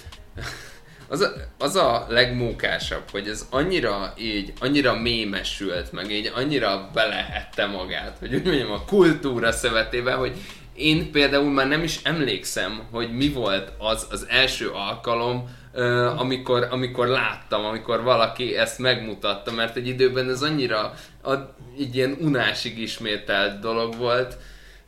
az 1.12 1.20
a, 1.20 1.32
az 1.58 1.76
a 1.76 2.06
legmókásabb, 2.08 3.02
hogy 3.10 3.28
ez 3.28 3.46
annyira 3.50 4.12
így, 4.18 4.52
annyira 4.60 5.00
mémesült, 5.00 5.92
meg 5.92 6.10
így 6.10 6.32
annyira 6.34 6.90
belehette 6.94 7.66
magát, 7.66 8.16
hogy 8.18 8.34
úgy 8.34 8.44
mondjam 8.44 8.70
a 8.70 8.84
kultúra 8.84 9.52
szövetében, 9.52 10.16
hogy 10.16 10.36
én 10.74 11.10
például 11.10 11.50
már 11.50 11.68
nem 11.68 11.82
is 11.82 12.00
emlékszem, 12.02 12.82
hogy 12.90 13.16
mi 13.16 13.28
volt 13.28 13.72
az 13.78 14.06
az 14.10 14.26
első 14.28 14.68
alkalom, 14.68 15.48
ö, 15.72 16.06
amikor, 16.06 16.66
amikor 16.70 17.06
láttam, 17.06 17.64
amikor 17.64 18.02
valaki 18.02 18.56
ezt 18.56 18.78
megmutatta, 18.78 19.52
mert 19.52 19.76
egy 19.76 19.86
időben 19.86 20.30
ez 20.30 20.42
annyira 20.42 20.94
a, 21.22 21.32
így 21.78 21.94
ilyen 21.94 22.16
unásig 22.20 22.78
ismételt 22.78 23.60
dolog 23.60 23.96
volt. 23.96 24.36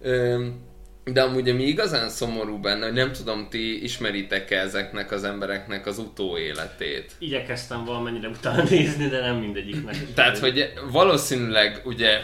Ö, 0.00 0.46
de 1.05 1.23
amúgy 1.23 1.49
ami 1.49 1.62
igazán 1.62 2.09
szomorú 2.09 2.59
benne, 2.59 2.85
hogy 2.85 2.95
nem 2.95 3.12
tudom, 3.12 3.47
ti 3.51 3.83
ismeritek-e 3.83 4.59
ezeknek 4.59 5.12
az 5.12 5.25
embereknek 5.25 5.87
az 5.87 5.99
utóéletét. 5.99 7.12
Igyekeztem 7.19 7.85
valamennyire 7.85 8.29
utána 8.29 8.62
nézni, 8.71 9.09
de 9.09 9.21
nem 9.21 9.37
mindegyiknek. 9.37 9.97
Tehát, 10.14 10.38
hogy 10.38 10.73
valószínűleg 10.90 11.81
ugye 11.85 12.21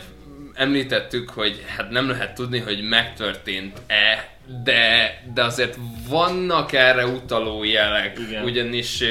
említettük, 0.55 1.31
hogy 1.31 1.65
hát 1.77 1.91
nem 1.91 2.09
lehet 2.09 2.35
tudni, 2.35 2.59
hogy 2.59 2.83
megtörtént-e, 2.83 4.29
de, 4.65 5.21
de 5.35 5.45
azért 5.45 5.77
vannak 6.09 6.73
erre 6.73 7.07
utaló 7.07 7.65
jelek, 7.65 8.19
Igen. 8.29 8.45
ugyanis 8.45 9.03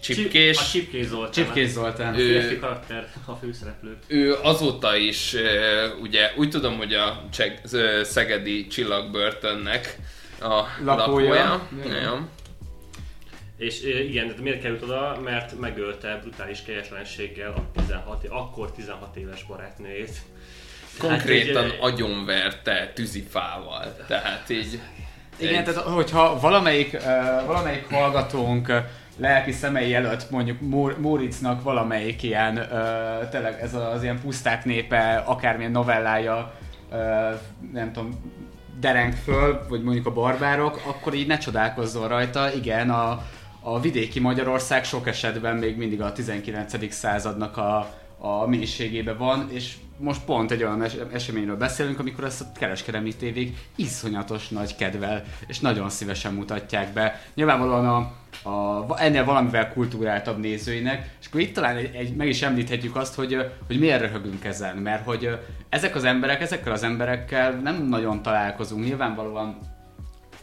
Csipkés, 0.00 0.58
A 0.58 0.62
Csipkés 0.64 1.06
Zoltán. 1.06 1.30
Csipkés 1.32 1.68
Zoltán. 1.68 2.14
A 2.14 2.16
férfi 2.16 2.58
karakter, 2.58 3.08
a 3.24 3.32
főszereplő. 3.32 3.98
ő 4.06 4.34
azóta 4.42 4.96
is, 4.96 5.34
ugye 6.00 6.30
úgy 6.36 6.50
tudom, 6.50 6.76
hogy 6.76 6.94
a 6.94 7.24
Cseg, 7.32 7.60
Szegedi 8.02 8.66
Csillagbörtönnek 8.66 9.96
a 10.40 10.44
Lakója. 10.84 10.96
lakója. 11.34 11.34
Ja. 11.84 11.94
Ja. 12.00 12.28
És 13.58 13.82
igen, 13.82 14.26
de 14.26 14.34
miért 14.42 14.60
került 14.60 14.82
oda? 14.82 15.20
Mert 15.24 15.58
megölte 15.60 16.18
brutális 16.22 16.62
kegyetlenséggel 16.62 17.52
a 17.52 17.80
16, 17.80 18.24
akkor 18.28 18.72
16 18.72 19.16
éves 19.16 19.44
barátnőjét. 19.44 20.10
Konkrétan 20.98 21.62
Hát, 21.62 21.72
így, 21.72 21.78
agyonverte 21.80 22.92
tűzifával. 22.94 23.96
Tehát 24.08 24.50
így... 24.50 24.80
Igen, 25.38 25.54
egy- 25.54 25.64
tehát 25.64 25.80
hogyha 25.82 26.40
valamelyik, 26.40 26.92
uh, 26.92 27.00
valamelyik 27.46 27.86
hallgatónk 27.90 28.68
uh, 28.68 28.76
lelki 29.16 29.52
szemei 29.52 29.94
előtt 29.94 30.30
mondjuk 30.30 30.60
Mór- 30.60 30.98
Móricnak 30.98 31.62
valamelyik 31.62 32.22
ilyen, 32.22 32.56
uh, 32.56 33.28
tényleg 33.28 33.60
ez 33.60 33.74
az 33.74 34.02
ilyen 34.02 34.20
puszták 34.20 34.64
népe, 34.64 35.22
akármilyen 35.26 35.70
novellája, 35.70 36.52
uh, 36.90 36.98
nem 37.72 37.92
tudom, 37.92 38.34
dereng 38.80 39.12
föl, 39.12 39.66
vagy 39.68 39.82
mondjuk 39.82 40.06
a 40.06 40.12
barbárok, 40.12 40.80
akkor 40.86 41.14
így 41.14 41.26
ne 41.26 41.38
csodálkozzon 41.38 42.08
rajta. 42.08 42.52
Igen, 42.52 42.90
a, 42.90 43.22
a 43.60 43.80
vidéki 43.80 44.20
Magyarország 44.20 44.84
sok 44.84 45.06
esetben 45.06 45.56
még 45.56 45.76
mindig 45.76 46.00
a 46.00 46.12
19. 46.12 46.92
századnak 46.92 47.56
a, 47.56 47.94
a 48.18 48.46
mélységében 48.46 49.18
van, 49.18 49.48
és 49.50 49.76
most 49.98 50.24
pont 50.24 50.50
egy 50.50 50.62
olyan 50.62 50.82
es- 50.82 51.04
eseményről 51.12 51.56
beszélünk, 51.56 51.98
amikor 51.98 52.24
ezt 52.24 52.40
a 52.40 52.52
kereskedelmi 52.58 53.14
tévék 53.14 53.56
iszonyatos 53.76 54.48
nagy 54.48 54.76
kedvel, 54.76 55.24
és 55.46 55.60
nagyon 55.60 55.90
szívesen 55.90 56.34
mutatják 56.34 56.92
be. 56.92 57.20
Nyilvánvalóan 57.34 57.86
a, 57.86 58.12
a, 58.42 59.00
ennél 59.02 59.24
valamivel 59.24 59.72
kultúráltabb 59.72 60.38
nézőinek, 60.38 61.08
és 61.20 61.26
akkor 61.26 61.40
itt 61.40 61.54
talán 61.54 61.76
egy, 61.76 61.94
egy, 61.94 62.16
meg 62.16 62.28
is 62.28 62.42
említhetjük 62.42 62.96
azt, 62.96 63.14
hogy, 63.14 63.50
hogy 63.66 63.78
miért 63.78 64.00
röhögünk 64.00 64.44
ezen, 64.44 64.76
mert 64.76 65.04
hogy 65.04 65.38
ezek 65.68 65.94
az 65.94 66.04
emberek, 66.04 66.40
ezekkel 66.40 66.72
az 66.72 66.82
emberekkel 66.82 67.52
nem 67.52 67.86
nagyon 67.88 68.22
találkozunk. 68.22 68.84
Nyilvánvalóan 68.84 69.58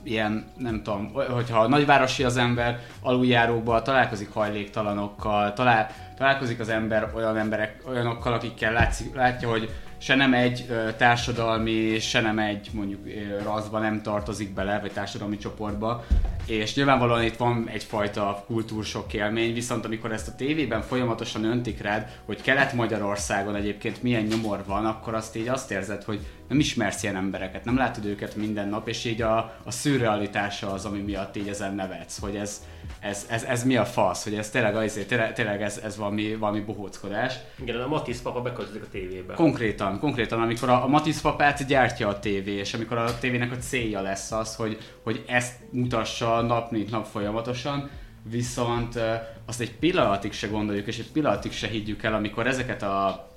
ilyen, 0.03 0.45
nem 0.58 0.84
tudom, 0.84 1.12
hogyha 1.29 1.60
a 1.60 1.67
nagyvárosi 1.67 2.23
az 2.23 2.38
ember, 2.38 2.79
aluljárókban 3.01 3.84
találkozik 3.84 4.29
hajléktalanokkal, 4.34 5.53
talál, 5.53 5.89
találkozik 6.17 6.60
az 6.60 6.69
ember 6.69 7.12
olyan 7.15 7.38
emberek, 7.38 7.82
olyanokkal, 7.88 8.34
akikkel 8.34 8.71
látszik, 8.71 9.15
látja, 9.15 9.49
hogy 9.49 9.69
se 10.04 10.16
nem 10.16 10.34
egy 10.34 10.66
társadalmi, 10.98 12.00
se 12.00 12.22
nem 12.22 12.39
egy 12.39 12.70
mondjuk 12.74 13.02
raszba 13.44 13.80
nem 13.80 14.02
tartozik 14.02 14.54
bele, 14.54 14.80
vagy 14.80 14.92
társadalmi 14.92 15.38
csoportba, 15.38 16.06
és 16.46 16.76
nyilvánvalóan 16.76 17.24
itt 17.24 17.38
van 17.38 17.70
egyfajta 17.70 18.44
kultúrsok 18.48 19.13
élmény, 19.13 19.54
viszont 19.54 19.86
amikor 19.86 20.12
ezt 20.12 20.28
a 20.28 20.36
tévében 20.36 20.82
folyamatosan 20.82 21.44
öntik 21.44 21.82
rád, 21.82 22.20
hogy 22.26 22.42
Kelet-Magyarországon 22.42 23.56
egyébként 23.56 24.04
milyen 24.04 24.24
nyomor 24.24 24.63
van, 24.66 24.86
akkor 24.86 25.13
azt 25.13 25.36
így 25.36 25.48
azt 25.48 25.72
érzed, 25.72 26.04
hogy 26.04 26.20
nem 26.48 26.60
ismersz 26.60 27.04
ilyen 27.04 27.16
embereket, 27.16 27.66
nem 27.66 27.78
látod 27.78 28.06
őket 28.06 28.36
minden 28.36 28.70
nap, 28.70 28.88
és 28.88 29.06
így 29.06 29.22
a, 29.22 29.38
a 29.63 29.72
szürrealitása 29.72 30.72
az, 30.72 30.86
ami 30.86 31.00
miatt 31.00 31.38
így 31.38 31.48
ezen 31.48 31.76
nevetsz, 31.76 32.20
hogy 32.20 32.36
ez, 32.36 32.62
ez, 33.04 33.26
ez, 33.30 33.44
ez 33.44 33.63
mi 33.63 33.76
a 33.76 33.86
fasz, 33.86 34.24
hogy 34.24 34.34
ez 34.34 34.50
tényleg, 34.50 34.76
azért, 34.76 35.08
tényleg, 35.08 35.34
tényleg 35.34 35.62
ez, 35.62 35.80
ez 35.84 35.98
valami, 35.98 36.36
valami 36.36 36.60
bohóckodás. 36.60 37.36
Igen, 37.60 37.82
a 37.82 37.88
Matisz 37.88 38.22
papa 38.22 38.42
beköltözik 38.42 38.84
a 38.84 38.88
tévébe. 38.92 39.34
Konkrétan, 39.34 40.00
konkrétan, 40.00 40.42
amikor 40.42 40.70
a, 40.70 40.84
a 40.84 40.88
Matisz 40.88 41.22
papát 41.22 41.68
gyártja 41.68 42.08
a 42.08 42.20
tévé, 42.20 42.52
és 42.52 42.74
amikor 42.74 42.98
a 42.98 43.20
tévének 43.20 43.52
a 43.52 43.58
célja 43.58 44.02
lesz 44.02 44.32
az, 44.32 44.56
hogy, 44.56 44.78
hogy 45.04 45.24
ezt 45.28 45.54
mutassa 45.70 46.42
nap 46.42 46.72
mint 46.72 46.92
nap 46.92 47.06
folyamatosan, 47.06 47.89
viszont 48.30 49.00
azt 49.46 49.62
egy 49.62 49.76
pillanatig 49.76 50.34
se 50.34 50.48
gondoljuk, 50.48 50.88
és 50.88 51.00
egy 51.00 51.12
pillanatig 51.12 51.52
se 51.52 51.68
higgyük 51.68 52.04
el, 52.04 52.13
amikor 52.13 52.48
ezeket 52.48 52.84
a, 52.84 53.28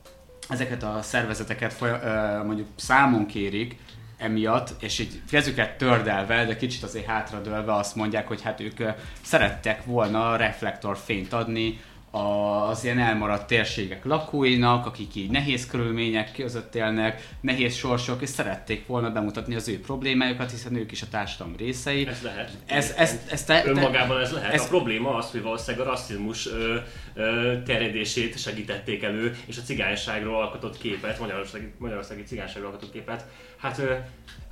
ezeket 0.49 0.83
a 0.83 0.99
szervezeteket 1.03 1.73
foly- 1.73 2.01
ö, 2.05 2.43
mondjuk 2.45 2.69
számon 2.77 3.27
kérik, 3.27 3.77
emiatt, 4.17 4.83
és 4.83 4.99
így 4.99 5.21
kezüket 5.31 5.79
tördelve, 5.79 6.45
de 6.45 6.57
kicsit 6.57 6.83
azért 6.83 7.07
hátradőlve 7.07 7.75
azt 7.75 7.97
mondják, 7.97 8.29
hogy 8.29 8.43
hát 8.43 8.61
ők 8.61 8.83
szerettek 9.23 9.85
volna 9.85 10.37
reflektorfényt 10.37 11.33
adni 11.33 11.81
az 12.17 12.85
ilyen 12.85 12.99
elmaradt 12.99 13.47
térségek 13.47 14.05
lakóinak, 14.05 14.87
akik 14.87 15.15
így 15.15 15.31
nehéz 15.31 15.67
körülmények 15.67 16.33
között 16.33 16.75
élnek, 16.75 17.29
nehéz 17.41 17.75
sorsok, 17.75 18.23
és 18.23 18.29
szerették 18.29 18.87
volna 18.87 19.11
bemutatni 19.11 19.55
az 19.55 19.69
ő 19.69 19.81
problémájukat, 19.81 20.51
hiszen 20.51 20.75
ők 20.77 20.93
is 20.93 21.03
a 21.03 21.07
társadalom 21.11 21.57
részei. 21.57 22.07
Ez 22.07 22.23
lehet. 22.23 22.51
Ez, 22.67 22.95
ez, 22.97 23.21
ez 23.31 23.45
te, 23.45 23.63
te, 23.63 23.69
Önmagában 23.69 24.21
ez 24.21 24.33
lehet. 24.33 24.53
ez- 24.53 24.65
A 24.65 24.69
probléma 24.69 25.15
az, 25.15 25.31
hogy 25.31 25.43
valószínűleg 25.43 25.87
a 25.87 25.91
rasszizmus 25.91 26.47
ö, 26.47 26.77
ö, 27.15 27.55
terjedését 27.65 28.39
segítették 28.39 29.03
elő, 29.03 29.37
és 29.47 29.59
a 29.59 29.63
cigányságról 29.63 30.41
alkotott 30.43 30.79
képet, 30.79 31.21
magyarországi, 31.21 31.73
magyarországi 31.79 32.23
cigányságról 32.23 32.71
alkotott 32.71 32.93
képet, 32.93 33.25
hát 33.57 33.79
ö, 33.79 33.93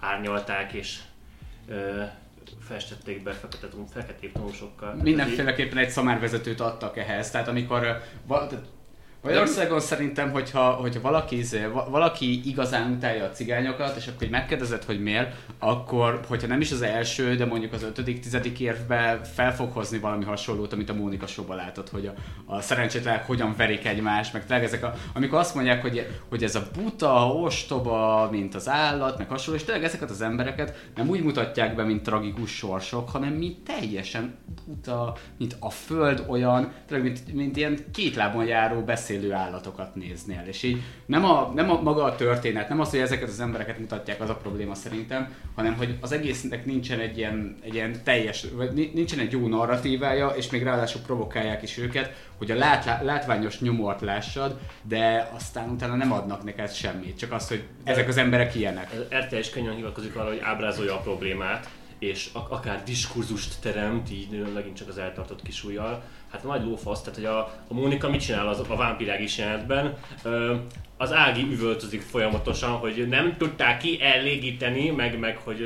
árnyalták 0.00 0.72
és 0.72 0.98
ö, 1.68 2.02
festették 2.60 3.22
be 3.22 3.32
fekete, 3.32 3.66
feketék 3.92 4.32
tonsokkal. 4.32 4.94
mindenféleképpen 4.94 5.78
egy 5.78 5.90
szamárvezetőt 5.90 6.60
adtak 6.60 6.96
ehhez. 6.96 7.30
Tehát 7.30 7.48
amikor 7.48 8.02
Magyarországon 9.24 9.80
szerintem, 9.80 10.30
hogyha, 10.30 10.70
hogyha 10.70 11.00
valaki, 11.00 11.38
izé- 11.38 11.72
va- 11.72 11.88
valaki 11.88 12.48
igazán 12.48 12.90
utálja 12.90 13.24
a 13.24 13.30
cigányokat, 13.30 13.96
és 13.96 14.06
akkor 14.06 14.28
megkérdezed, 14.28 14.84
hogy 14.84 15.02
miért, 15.02 15.34
akkor, 15.58 16.20
hogyha 16.28 16.46
nem 16.46 16.60
is 16.60 16.72
az 16.72 16.82
első, 16.82 17.34
de 17.34 17.44
mondjuk 17.44 17.72
az 17.72 17.82
ötödik, 17.82 18.20
tizedik 18.20 18.60
évben 18.60 19.22
fel 19.22 19.54
fog 19.54 19.72
hozni 19.72 19.98
valami 19.98 20.24
hasonlót, 20.24 20.72
amit 20.72 20.90
a 20.90 20.94
Mónika 20.94 21.26
showban 21.26 21.56
látod, 21.56 21.88
hogy 21.88 22.06
a, 22.06 22.14
a 22.54 22.60
szerencsétlenek 22.60 23.26
hogyan 23.26 23.54
verik 23.56 23.86
egymást, 23.86 24.32
meg 24.32 24.46
tényleg 24.46 24.66
ezek 24.66 24.84
a, 24.84 24.94
amikor 25.14 25.38
azt 25.38 25.54
mondják, 25.54 25.82
hogy, 25.82 26.08
hogy 26.28 26.42
ez 26.42 26.54
a 26.54 26.66
buta, 26.74 27.28
ostoba, 27.28 28.28
mint 28.30 28.54
az 28.54 28.68
állat, 28.68 29.18
meg 29.18 29.28
hasonló, 29.28 29.58
és 29.58 29.64
tényleg 29.64 29.84
ezeket 29.84 30.10
az 30.10 30.20
embereket 30.20 30.88
nem 30.94 31.08
úgy 31.08 31.22
mutatják 31.22 31.74
be, 31.74 31.82
mint 31.82 32.02
tragikus 32.02 32.50
sorsok, 32.56 33.10
hanem 33.10 33.32
mint 33.32 33.58
teljesen 33.58 34.34
buta, 34.66 35.16
mint 35.38 35.56
a 35.58 35.70
föld 35.70 36.24
olyan, 36.28 36.72
tényleg 36.86 37.06
mint, 37.06 37.34
mint 37.34 37.56
ilyen 37.56 37.78
két 37.92 38.14
lábon 38.14 38.44
járó 38.44 38.84
beszélő 39.14 39.32
állatokat 39.32 39.94
néznél. 39.94 40.42
És 40.46 40.62
így 40.62 40.82
nem 41.06 41.24
a, 41.24 41.52
nem 41.54 41.70
a 41.70 41.80
maga 41.80 42.04
a 42.04 42.14
történet, 42.14 42.68
nem 42.68 42.80
az, 42.80 42.90
hogy 42.90 42.98
ezeket 42.98 43.28
az 43.28 43.40
embereket 43.40 43.78
mutatják, 43.78 44.20
az 44.20 44.28
a 44.28 44.36
probléma 44.36 44.74
szerintem, 44.74 45.34
hanem 45.54 45.74
hogy 45.74 45.96
az 46.00 46.12
egésznek 46.12 46.64
nincsen 46.64 47.00
egy 47.00 47.18
ilyen, 47.18 47.56
egy 47.60 47.74
ilyen 47.74 48.02
teljes, 48.04 48.46
vagy 48.52 48.72
ni- 48.72 48.90
nincsen 48.94 49.18
egy 49.18 49.32
jó 49.32 49.48
narratívája, 49.48 50.28
és 50.28 50.50
még 50.50 50.62
ráadásul 50.62 51.00
provokálják 51.00 51.62
is 51.62 51.78
őket, 51.78 52.12
hogy 52.36 52.50
a 52.50 52.54
lát, 52.56 53.02
látványos 53.02 53.60
nyomort 53.60 54.00
lássad, 54.00 54.58
de 54.82 55.30
aztán 55.34 55.68
utána 55.68 55.94
nem 55.94 56.12
adnak 56.12 56.44
neked 56.44 56.72
semmit, 56.72 57.18
csak 57.18 57.32
azt, 57.32 57.48
hogy 57.48 57.62
ezek 57.84 58.08
az 58.08 58.16
emberek 58.16 58.54
ilyenek. 58.54 58.90
Az 58.92 59.16
RTL 59.18 59.36
is 59.36 59.50
könnyen 59.50 59.74
hivatkozik 59.74 60.16
arra, 60.16 60.28
hogy 60.28 60.40
ábrázolja 60.42 60.94
a 60.94 61.00
problémát, 61.00 61.68
és 61.98 62.30
ak- 62.32 62.52
akár 62.52 62.82
diskurzust 62.84 63.60
teremt, 63.60 64.10
így 64.10 64.44
megint 64.54 64.76
csak 64.76 64.88
az 64.88 64.98
eltartott 64.98 65.42
kis 65.42 65.64
ujjal. 65.64 66.02
Hát 66.34 66.42
nagy 66.42 66.64
lófasz, 66.64 67.00
tehát 67.00 67.14
hogy 67.14 67.24
a, 67.24 67.38
a 67.68 67.74
Mónika 67.74 68.08
mit 68.10 68.20
csinál 68.20 68.48
az, 68.48 68.60
a 68.68 68.76
vámpirág 68.76 69.20
is 69.22 69.38
jelenetben? 69.38 69.96
Az 70.96 71.12
Ági 71.12 71.46
üvöltözik 71.50 72.02
folyamatosan, 72.02 72.70
hogy 72.70 73.06
nem 73.08 73.36
tudták 73.38 73.78
ki 73.78 73.98
elégíteni, 74.02 74.90
meg, 74.90 75.18
meg 75.18 75.36
hogy 75.36 75.56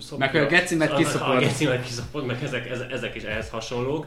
szopja- 0.00 0.18
Meg, 0.18 0.30
hogy 0.30 0.40
a 0.40 0.46
gecimet 0.46 0.94
kiszopod. 0.94 1.36
A 1.36 1.38
gecimet 1.38 1.84
kiszopod, 1.84 2.26
meg 2.26 2.42
ezek, 2.42 2.70
ezek, 2.90 3.14
is 3.14 3.22
ehhez 3.22 3.50
hasonlók. 3.50 4.06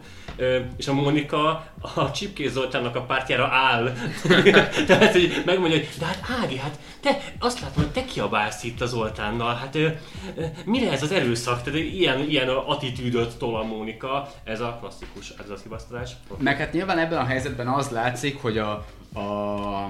És 0.78 0.88
a 0.88 0.94
Mónika 0.94 1.72
a 1.96 2.12
Csipkés 2.12 2.52
Zoltánnak 2.52 2.96
a 2.96 3.02
pártjára 3.02 3.48
áll. 3.48 3.94
Tehát, 4.88 5.12
hogy 5.12 5.42
megmondja, 5.46 5.78
hogy 5.78 5.88
de 6.00 6.06
hát 6.06 6.20
Ági, 6.44 6.58
hát 6.58 6.80
te 7.02 7.18
azt 7.40 7.60
látom, 7.62 7.84
hogy 7.84 7.92
te 7.92 8.06
kiabálsz 8.06 8.64
itt 8.64 8.82
az 8.82 8.90
Zoltánnal, 8.90 9.56
hát 9.56 9.78
mire 10.66 10.92
ez 10.92 11.04
az 11.04 11.12
erőszak? 11.12 11.64
Tehát 11.64 11.80
ilyen, 11.80 12.20
ilyen 12.30 12.50
attitűdöt 12.50 13.38
tol 13.38 13.56
a 13.56 13.64
Mónika, 13.64 14.32
ez 14.44 14.60
a 14.60 14.78
klasszikus, 14.80 15.34
ez 15.44 15.50
az 15.50 15.62
hibasztás. 15.62 16.12
Meg 16.38 16.58
hát 16.58 16.74
nyilván 16.74 16.98
ebben 16.98 17.20
a 17.20 17.26
helyzetben 17.26 17.68
az 17.68 17.90
látszik, 17.90 18.42
hogy 18.42 18.58
a, 18.58 18.70
a 19.14 19.90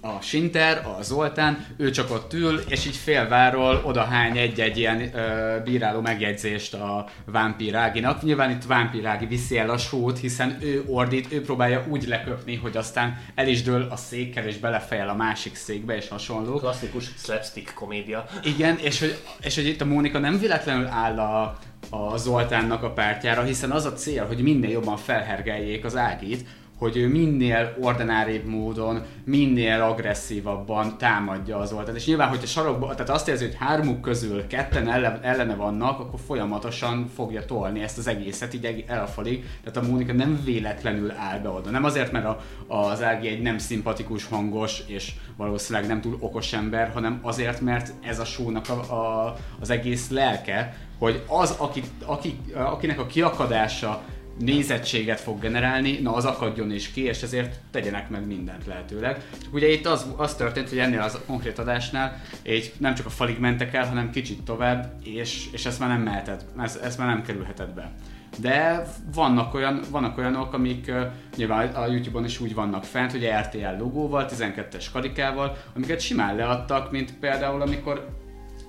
a 0.00 0.20
Sinter, 0.20 0.86
a 0.86 1.02
Zoltán, 1.02 1.66
ő 1.76 1.90
csak 1.90 2.10
ott 2.10 2.32
ül, 2.32 2.60
és 2.68 2.86
így 2.86 2.96
félváról 2.96 3.82
odahány 3.84 4.36
egy-egy 4.38 4.78
ilyen 4.78 5.14
ö, 5.14 5.56
bíráló 5.64 6.00
megjegyzést 6.00 6.74
a 6.74 7.08
Vámpír 7.24 7.74
Áginak. 7.74 8.22
Nyilván 8.22 8.50
itt 8.50 8.64
Vámpír 8.64 9.06
Ági 9.06 9.26
viszi 9.26 9.58
el 9.58 9.70
a 9.70 9.78
sót, 9.78 10.18
hiszen 10.18 10.58
ő 10.62 10.84
ordít, 10.86 11.32
ő 11.32 11.42
próbálja 11.42 11.84
úgy 11.88 12.06
leköpni, 12.06 12.56
hogy 12.56 12.76
aztán 12.76 13.18
el 13.34 13.48
is 13.48 13.62
dől 13.62 13.86
a 13.90 13.96
székkel, 13.96 14.46
és 14.46 14.56
belefejel 14.56 15.08
a 15.08 15.14
másik 15.14 15.54
székbe, 15.54 15.96
és 15.96 16.08
hasonló. 16.08 16.58
Klasszikus 16.58 17.10
slapstick 17.16 17.74
komédia. 17.74 18.26
Igen, 18.44 18.78
és 18.78 19.00
hogy, 19.00 19.18
és 19.40 19.54
hogy 19.54 19.66
itt 19.66 19.80
a 19.80 19.84
Mónika 19.84 20.18
nem 20.18 20.38
véletlenül 20.38 20.86
áll 20.86 21.18
a, 21.18 21.58
a 21.90 22.16
Zoltánnak 22.16 22.82
a 22.82 22.90
pártjára, 22.90 23.42
hiszen 23.42 23.70
az 23.70 23.84
a 23.84 23.92
cél, 23.92 24.26
hogy 24.26 24.42
minél 24.42 24.70
jobban 24.70 24.96
felhergeljék 24.96 25.84
az 25.84 25.96
Ágit, 25.96 26.46
hogy 26.80 26.96
ő 26.96 27.08
minél 27.08 27.76
ordináribb 27.80 28.44
módon, 28.44 29.02
minél 29.24 29.82
agresszívabban 29.82 30.98
támadja 30.98 31.58
az 31.58 31.68
Zoltánt. 31.68 31.96
És 31.96 32.06
nyilván, 32.06 32.28
hogyha 32.28 32.46
sarokba, 32.46 32.94
tehát 32.94 33.10
azt 33.10 33.28
érzi, 33.28 33.44
hogy 33.44 33.56
hármuk 33.58 34.00
közül 34.00 34.46
ketten 34.46 34.88
ellen, 34.88 35.18
ellene 35.22 35.54
vannak, 35.54 36.00
akkor 36.00 36.20
folyamatosan 36.26 37.06
fogja 37.14 37.44
tolni 37.44 37.82
ezt 37.82 37.98
az 37.98 38.06
egészet 38.06 38.54
így 38.54 38.84
elfalig. 38.86 39.44
Tehát 39.64 39.86
a 39.86 39.90
Mónika 39.90 40.12
nem 40.12 40.40
véletlenül 40.44 41.10
áll 41.10 41.38
be 41.38 41.48
oda. 41.48 41.70
Nem 41.70 41.84
azért, 41.84 42.12
mert 42.12 42.24
a, 42.24 42.40
az 42.66 43.02
Ági 43.02 43.28
egy 43.28 43.42
nem 43.42 43.58
szimpatikus, 43.58 44.26
hangos 44.26 44.82
és 44.86 45.12
valószínűleg 45.36 45.88
nem 45.88 46.00
túl 46.00 46.16
okos 46.20 46.52
ember, 46.52 46.90
hanem 46.92 47.18
azért, 47.22 47.60
mert 47.60 47.92
ez 48.06 48.18
a 48.18 48.24
sónak 48.24 48.68
a, 48.68 48.94
a, 48.94 49.36
az 49.60 49.70
egész 49.70 50.10
lelke, 50.10 50.76
hogy 50.98 51.22
az, 51.26 51.54
aki, 51.58 51.82
aki, 52.04 52.38
akinek 52.54 53.00
a 53.00 53.06
kiakadása 53.06 54.02
nézettséget 54.40 55.20
fog 55.20 55.40
generálni, 55.40 55.98
na 56.02 56.14
az 56.14 56.24
akadjon 56.24 56.72
is 56.72 56.90
ki, 56.90 57.04
és 57.04 57.22
ezért 57.22 57.58
tegyenek 57.70 58.08
meg 58.08 58.26
mindent 58.26 58.66
lehetőleg. 58.66 59.22
Csak 59.42 59.54
ugye 59.54 59.68
itt 59.68 59.86
az, 59.86 60.06
az 60.16 60.34
történt, 60.34 60.68
hogy 60.68 60.78
ennél 60.78 61.00
az 61.00 61.18
konkrét 61.26 61.58
adásnál 61.58 62.20
így 62.46 62.72
nem 62.78 62.94
csak 62.94 63.06
a 63.06 63.10
falig 63.10 63.38
mentek 63.38 63.74
el, 63.74 63.86
hanem 63.86 64.10
kicsit 64.10 64.42
tovább, 64.42 64.92
és, 65.02 65.48
és 65.52 65.66
ezt 65.66 65.78
már 65.78 65.88
nem 65.88 66.02
mehetett, 66.02 66.44
ez, 66.58 66.78
ezt 66.82 66.98
már 66.98 67.08
nem 67.08 67.22
kerülhetett 67.22 67.74
be. 67.74 67.92
De 68.38 68.86
vannak, 69.14 69.54
olyan, 69.54 69.80
vannak 69.90 70.18
olyanok, 70.18 70.52
amik 70.52 70.84
uh, 70.88 71.02
nyilván 71.36 71.68
a 71.68 71.86
YouTube-on 71.86 72.24
is 72.24 72.40
úgy 72.40 72.54
vannak 72.54 72.84
fent, 72.84 73.10
hogy 73.10 73.28
RTL 73.40 73.78
logóval, 73.78 74.28
12-es 74.30 74.86
karikával, 74.92 75.56
amiket 75.74 76.00
simán 76.00 76.36
leadtak, 76.36 76.90
mint 76.90 77.18
például 77.18 77.62
amikor 77.62 78.19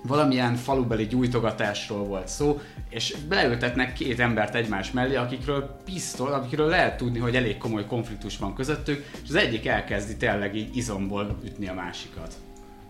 valamilyen 0.04 0.56
falubeli 0.56 1.08
gyújtogatásról 1.08 2.04
volt 2.04 2.28
szó, 2.28 2.60
és 2.90 3.16
beleültetnek 3.28 3.94
két 3.94 4.20
embert 4.20 4.56
egymás 4.56 4.92
mellé, 4.92 5.16
akikről 5.16 5.78
pisztol, 5.86 6.34
akikről 6.34 6.68
lehet 6.68 6.98
tudni, 6.98 7.20
hogy 7.20 7.36
elég 7.36 7.58
komoly 7.58 7.86
konfliktus 7.86 8.38
van 8.38 8.56
közöttük, 8.56 9.06
és 9.24 9.30
az 9.30 9.36
egyik 9.36 9.68
elkezdi 9.68 10.18
tényleg 10.18 10.56
így 10.56 10.76
izomból 10.76 11.38
ütni 11.44 11.68
a 11.68 11.74
másikat. 11.74 12.34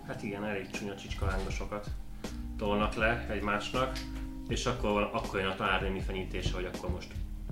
Hát 0.07 0.23
igen, 0.23 0.43
elég 0.45 0.69
csúnya 0.69 0.95
csicskahángosokat 0.95 1.87
tolnak 2.57 2.95
le 2.95 3.25
egymásnak, 3.29 3.99
és 4.47 4.65
akkor, 4.65 5.09
akkor 5.13 5.39
jön 5.39 5.49
a 5.49 5.55
talárnémi 5.55 5.99
fenyítése, 5.99 6.53
hogy 6.53 6.69
akkor 6.73 6.89
most 6.89 7.07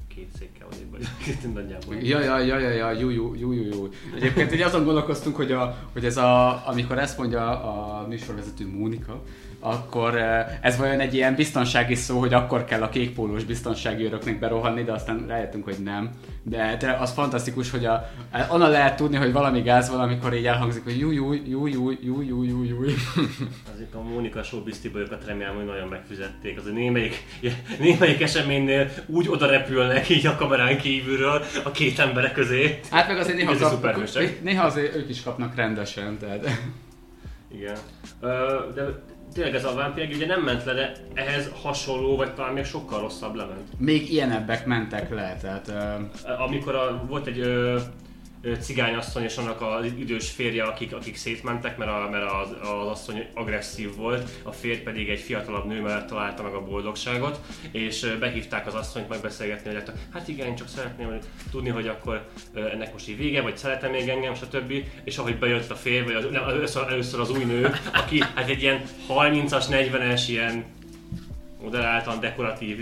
két 0.08 0.30
székkel 0.38 0.68
odébb 0.74 0.92
vagy 0.92 1.08
nagyjából. 1.54 1.96
Ja, 1.96 2.20
ja, 2.20 2.40
ja, 2.40 2.58
ja, 2.60 2.70
ja, 2.70 2.92
jú, 2.92 3.10
jú, 3.10 3.34
jú, 3.36 3.52
jú, 3.52 3.64
jú. 3.64 3.90
Egyébként 4.16 4.54
így 4.54 4.62
azon 4.62 4.84
gondolkoztunk, 4.84 5.36
hogy, 5.36 5.52
a, 5.52 5.90
hogy 5.94 6.06
ez 6.06 6.18
a, 6.18 6.62
amikor 6.68 6.98
ezt 6.98 7.18
mondja 7.18 7.64
a 7.64 8.08
műsorvezető 8.08 8.68
Mónika, 8.68 9.24
akkor 9.60 10.18
eh, 10.18 10.46
ez 10.62 10.78
vajon 10.78 11.00
egy 11.00 11.14
ilyen 11.14 11.36
biztonsági 11.36 11.96
szó, 11.96 12.20
hogy 12.20 12.34
akkor 12.34 12.66
kell 12.66 12.82
a 12.82 12.90
kékpólós 12.90 13.44
biztonsági 13.44 14.06
öröknek 14.06 14.40
berohanni, 14.40 14.84
de 14.84 14.92
aztán 14.92 15.26
rájöttünk, 15.28 15.64
hogy 15.64 15.78
nem. 15.84 16.10
De, 16.44 16.76
de 16.80 16.92
az 16.92 17.12
fantasztikus, 17.12 17.72
hogy 17.72 17.86
a, 17.86 18.10
onnan 18.50 18.70
lehet 18.70 18.96
tudni, 18.96 19.16
hogy 19.18 19.32
valami 19.32 19.62
gáz 19.62 19.90
van, 19.90 20.00
amikor 20.00 20.34
így 20.34 20.46
elhangzik, 20.46 20.84
hogy 20.84 21.00
jú, 21.00 21.12
jú, 21.12 21.34
jú, 21.34 21.68
jú, 21.68 21.92
jú, 22.02 22.22
jú, 22.22 22.44
jú, 22.44 22.64
jú. 22.64 22.84
Azért 23.74 23.94
a 23.94 24.02
Mónika 24.02 24.44
Showbiz 24.44 24.80
Tibolyokat 24.80 25.26
remélem, 25.26 25.56
hogy 25.56 25.66
nagyon 25.66 25.88
megfizették. 25.88 26.58
Az 26.58 26.66
némelyik, 26.74 27.24
némelyik 27.80 28.22
eseménynél 28.22 28.90
úgy 29.06 29.28
oda 29.30 29.46
repülnek 29.46 30.10
így 30.10 30.26
a 30.26 30.36
kamerán 30.36 30.78
kívülről 30.78 31.44
a 31.64 31.72
két 31.72 32.00
emberek 32.00 32.34
közé. 32.34 32.80
Hát 32.92 33.08
meg 33.08 33.18
azért 33.18 33.38
néha, 33.38 33.56
kap, 33.58 33.98
néha 34.42 34.66
azért 34.66 34.96
ők 34.96 35.10
is 35.10 35.24
kapnak 35.24 35.56
rendesen, 35.56 36.18
tehát... 36.18 36.48
Igen. 37.52 37.78
De 38.74 39.04
tényleg 39.34 39.56
ez 39.56 39.66
a 39.66 39.74
vámpír 39.74 40.10
ugye 40.16 40.26
nem 40.26 40.42
ment 40.42 40.64
le, 40.64 40.74
de 40.74 40.92
ehhez 41.14 41.52
hasonló, 41.62 42.16
vagy 42.16 42.34
talán 42.34 42.54
még 42.54 42.64
sokkal 42.66 43.00
rosszabb 43.00 43.36
lement. 43.36 43.60
Még 43.78 44.12
ilyenebbek 44.14 44.66
mentek 44.66 45.10
le, 45.10 45.38
tehát... 45.42 45.68
ö, 45.68 46.32
Amikor 46.34 46.76
a, 46.76 47.04
volt 47.08 47.28
egy 47.28 47.40
ö, 47.40 47.80
cigányasszony 48.60 49.24
és 49.24 49.38
annak 49.38 49.62
az 49.62 49.86
idős 49.86 50.30
férje, 50.30 50.64
akik, 50.64 50.94
akik 50.94 51.16
szétmentek, 51.16 51.78
mert, 51.78 51.92
a, 51.92 52.10
mert 52.12 52.32
az, 52.32 52.70
az 52.70 52.88
asszony 52.88 53.28
agresszív 53.34 53.96
volt, 53.96 54.30
a 54.44 54.52
férj 54.52 54.80
pedig 54.80 55.10
egy 55.10 55.20
fiatalabb 55.20 55.66
nő 55.66 55.82
mellett 55.82 56.08
találta 56.08 56.44
meg 56.44 56.54
a 56.54 56.64
boldogságot, 56.64 57.40
és 57.72 58.16
behívták 58.20 58.68
az 58.68 58.74
asszonyt 58.74 59.10
megbeszélgetni, 59.10 59.74
hogy 59.74 59.84
hát 60.14 60.28
igen, 60.28 60.48
én 60.48 60.56
csak 60.56 60.68
szeretném 60.68 61.20
tudni, 61.52 61.70
hogy 61.70 61.88
akkor 61.88 62.28
ennek 62.54 62.92
most 62.92 63.10
így 63.10 63.18
vége, 63.18 63.42
vagy 63.42 63.58
szeretem 63.58 63.92
még 63.92 64.10
engem, 64.10 64.36
stb. 64.36 64.74
És 65.04 65.18
ahogy 65.18 65.38
bejött 65.38 65.70
a 65.70 65.76
férj, 65.76 66.06
vagy 66.06 66.16
az, 66.16 66.26
nem, 66.32 66.44
először, 66.44 66.84
először 66.88 67.20
az 67.20 67.30
új 67.30 67.44
nő, 67.44 67.72
aki 67.94 68.20
hát 68.36 68.50
egy 68.50 68.62
ilyen 68.62 68.82
30-as, 69.10 69.66
40-es 69.70 70.24
ilyen 70.28 70.66
moderáltan 71.62 72.20
dekoratív 72.20 72.78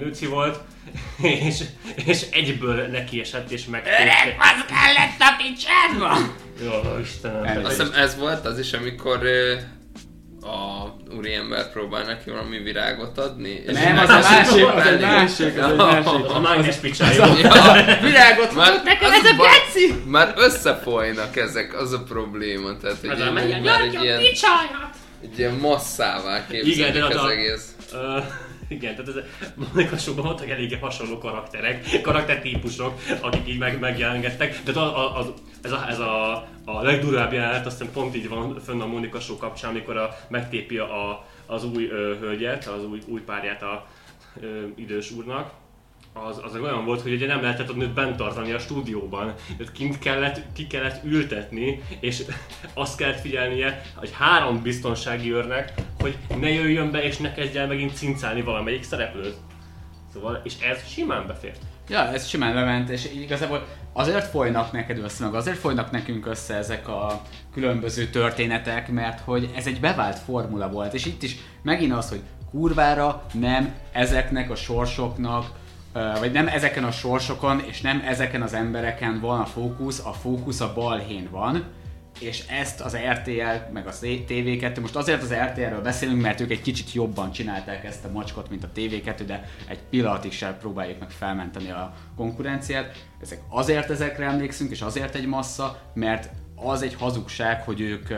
nőci 0.00 0.26
volt, 0.26 0.58
és, 1.46 1.60
és 2.06 2.22
egyből 2.32 2.86
neki 2.86 3.20
esett 3.20 3.50
és 3.50 3.64
meg. 3.64 3.82
Öreg, 3.86 4.36
Az 4.38 4.64
kellett 4.68 5.20
a 5.20 5.36
picsádba! 5.38 6.16
Jó, 6.64 6.98
Istenem. 7.00 7.64
Azt 7.64 7.80
hiszem 7.80 7.92
ez 8.00 8.18
volt 8.18 8.46
az 8.46 8.58
is, 8.58 8.72
amikor 8.72 9.20
a 10.42 10.86
úriember 11.16 11.72
próbál 11.72 12.04
neki 12.04 12.30
valami 12.30 12.58
virágot 12.58 13.18
adni. 13.18 13.48
és 13.66 13.72
Nem, 13.72 13.98
az 13.98 14.08
a 14.08 14.18
másik, 14.18 14.66
az 14.66 14.86
egy 14.86 15.00
másik, 15.00 15.58
az 15.62 15.70
egy 15.70 15.76
másik. 15.76 16.24
A 16.28 16.40
mágnes 16.40 16.76
picsájú. 16.76 17.20
Ja, 17.20 17.72
Virágot 18.02 18.54
már, 18.54 18.80
nekem 18.84 19.10
az 19.10 19.24
ez 19.24 19.30
a 19.30 19.36
geci! 19.36 20.02
Már 20.06 20.32
összefolynak 20.36 21.36
ezek, 21.36 21.80
az 21.80 21.92
a 21.92 22.02
probléma. 22.02 22.76
Tehát, 22.76 22.96
hogy 23.00 23.20
Hát, 23.20 23.32
menjen, 23.32 23.58
így 23.58 23.64
már 23.64 23.80
egy 23.80 24.02
ilyen, 24.02 24.18
egy 25.22 25.38
ilyen 25.38 25.52
masszává 25.54 26.46
képzelik 26.46 26.76
Igen, 26.76 26.92
de 26.92 27.04
az 27.04 27.14
az 27.14 27.22
a- 27.22 27.30
egész. 27.30 27.68
Ö, 27.92 28.18
igen, 28.68 28.96
tehát 28.96 29.16
ez 29.16 29.24
Monika 29.54 29.96
Showban 29.96 30.24
voltak 30.24 30.48
eléggé 30.48 30.76
hasonló 30.76 31.18
karakterek, 31.18 32.00
karaktertípusok, 32.02 33.00
akik 33.20 33.48
így 33.48 33.58
meg, 33.58 33.78
megjelengettek. 33.78 34.62
De 34.62 34.80
a, 34.80 34.98
a, 34.98 35.18
az, 35.18 35.26
ez, 35.62 35.72
a, 35.72 35.88
ez 35.88 35.98
a, 35.98 36.32
a 36.64 36.82
legdurább 36.82 37.32
jelenet, 37.32 37.66
azt 37.66 37.78
hiszem 37.78 37.92
pont 37.92 38.16
így 38.16 38.28
van 38.28 38.60
fönn 38.64 38.80
a 38.80 38.86
Monika 38.86 39.20
Show 39.20 39.36
kapcsán, 39.36 39.70
amikor 39.70 39.96
a, 39.96 40.16
megtépi 40.28 40.78
a, 40.78 41.26
az 41.46 41.64
új 41.64 41.88
ö, 41.88 42.16
hölgyet, 42.20 42.66
az 42.66 42.84
új, 42.84 43.00
új 43.06 43.20
párját 43.20 43.62
a 43.62 43.86
ö, 44.40 44.66
idős 44.76 45.10
úrnak. 45.10 45.52
Az, 46.12 46.40
az 46.42 46.56
olyan 46.60 46.84
volt, 46.84 47.00
hogy 47.00 47.12
ugye 47.12 47.26
nem 47.26 47.42
lehetett 47.42 47.68
a 47.68 47.72
nőt 47.72 47.94
bent 47.94 48.16
tartani 48.16 48.52
a 48.52 48.58
stúdióban. 48.58 49.34
Tehát 49.56 49.72
kint 49.72 49.98
kellett, 49.98 50.42
ki 50.52 50.66
kellett 50.66 51.04
ültetni, 51.04 51.82
és 52.00 52.22
azt 52.74 52.96
kellett 52.96 53.20
figyelnie, 53.20 53.82
hogy 53.94 54.10
három 54.18 54.62
biztonsági 54.62 55.32
őrnek, 55.32 55.72
hogy 55.98 56.16
ne 56.40 56.48
jöjjön 56.48 56.90
be 56.90 57.02
és 57.02 57.16
ne 57.16 57.32
kezdjen 57.32 57.68
megint 57.68 57.96
cincálni 57.96 58.42
valamelyik 58.42 58.82
szereplőt. 58.82 59.36
Szóval, 60.12 60.40
és 60.44 60.54
ez 60.60 60.88
simán 60.88 61.26
befért. 61.26 61.60
Ja, 61.88 62.12
ez 62.12 62.26
simán 62.26 62.54
lement, 62.54 62.88
és 62.88 63.12
igazából 63.12 63.66
azért 63.92 64.26
folynak 64.26 64.72
neked 64.72 64.98
össze, 64.98 65.24
meg 65.24 65.34
azért 65.34 65.56
folynak 65.56 65.90
nekünk 65.90 66.26
össze 66.26 66.54
ezek 66.54 66.88
a 66.88 67.22
különböző 67.52 68.06
történetek, 68.06 68.88
mert 68.88 69.20
hogy 69.20 69.50
ez 69.56 69.66
egy 69.66 69.80
bevált 69.80 70.18
formula 70.18 70.68
volt, 70.68 70.94
és 70.94 71.06
itt 71.06 71.22
is 71.22 71.36
megint 71.62 71.92
az, 71.92 72.08
hogy 72.08 72.20
kurvára 72.50 73.26
nem 73.32 73.74
ezeknek 73.92 74.50
a 74.50 74.54
sorsoknak, 74.54 75.46
vagy 75.92 76.32
nem 76.32 76.48
ezeken 76.48 76.84
a 76.84 76.90
sorsokon, 76.90 77.60
és 77.60 77.80
nem 77.80 78.02
ezeken 78.06 78.42
az 78.42 78.54
embereken 78.54 79.20
van 79.20 79.40
a 79.40 79.46
fókusz, 79.46 80.06
a 80.06 80.12
fókusz 80.12 80.60
a 80.60 80.72
balhén 80.74 81.28
van, 81.30 81.64
és 82.20 82.44
ezt 82.48 82.80
az 82.80 82.96
RTL, 82.96 83.72
meg 83.72 83.86
a 83.86 83.90
TV2, 83.90 84.80
most 84.80 84.96
azért 84.96 85.22
az 85.22 85.32
RTL-ről 85.32 85.82
beszélünk, 85.82 86.20
mert 86.20 86.40
ők 86.40 86.50
egy 86.50 86.60
kicsit 86.62 86.92
jobban 86.92 87.32
csinálták 87.32 87.84
ezt 87.84 88.04
a 88.04 88.10
macskot, 88.12 88.50
mint 88.50 88.64
a 88.64 88.70
TV2, 88.76 89.22
de 89.26 89.48
egy 89.68 89.78
pillanatig 89.90 90.32
sem 90.32 90.56
próbáljuk 90.58 90.98
meg 90.98 91.10
felmenteni 91.10 91.70
a 91.70 91.94
konkurenciát. 92.16 93.06
Ezek 93.20 93.40
azért 93.48 93.90
ezekre 93.90 94.26
emlékszünk, 94.26 94.70
és 94.70 94.80
azért 94.80 95.14
egy 95.14 95.26
massza, 95.26 95.80
mert 95.94 96.28
az 96.54 96.82
egy 96.82 96.94
hazugság, 96.94 97.62
hogy 97.62 97.80
ők, 97.80 98.10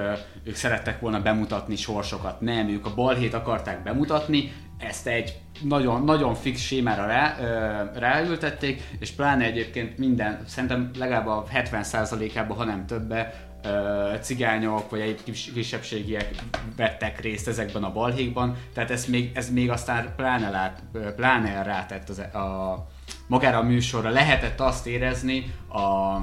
ők 0.44 0.54
szerettek 0.54 1.00
volna 1.00 1.22
bemutatni 1.22 1.76
sorsokat. 1.76 2.40
Nem, 2.40 2.68
ők 2.68 2.86
a 2.86 2.94
balhét 2.94 3.34
akarták 3.34 3.82
bemutatni, 3.82 4.52
ezt 4.82 5.06
egy 5.06 5.40
nagyon, 5.62 6.04
nagyon 6.04 6.34
fix 6.34 6.60
sémára 6.60 7.06
rá, 7.06 7.36
ö, 7.40 7.98
ráültették, 7.98 8.82
és 8.98 9.10
pláne 9.10 9.44
egyébként 9.44 9.98
minden, 9.98 10.42
szerintem 10.46 10.90
legalább 10.98 11.26
a 11.26 11.44
70%-ában, 11.52 12.56
ha 12.56 12.64
nem 12.64 12.86
többe, 12.86 13.34
ö, 13.64 14.12
cigányok 14.20 14.90
vagy 14.90 15.00
egy 15.00 15.22
kis, 15.24 15.52
kisebbségiek 15.54 16.30
vettek 16.76 17.20
részt 17.20 17.48
ezekben 17.48 17.84
a 17.84 17.92
balhékban, 17.92 18.56
tehát 18.74 18.90
ez 18.90 19.06
még, 19.06 19.30
ez 19.34 19.50
még 19.50 19.70
aztán 19.70 20.12
pláne, 20.16 20.50
lát, 20.50 20.82
pláne 21.16 21.62
rátett 21.62 22.08
az, 22.08 22.18
a, 22.18 22.86
magára 23.26 23.58
a 23.58 23.62
műsorra. 23.62 24.10
Lehetett 24.10 24.60
azt 24.60 24.86
érezni 24.86 25.54
a 25.68 26.16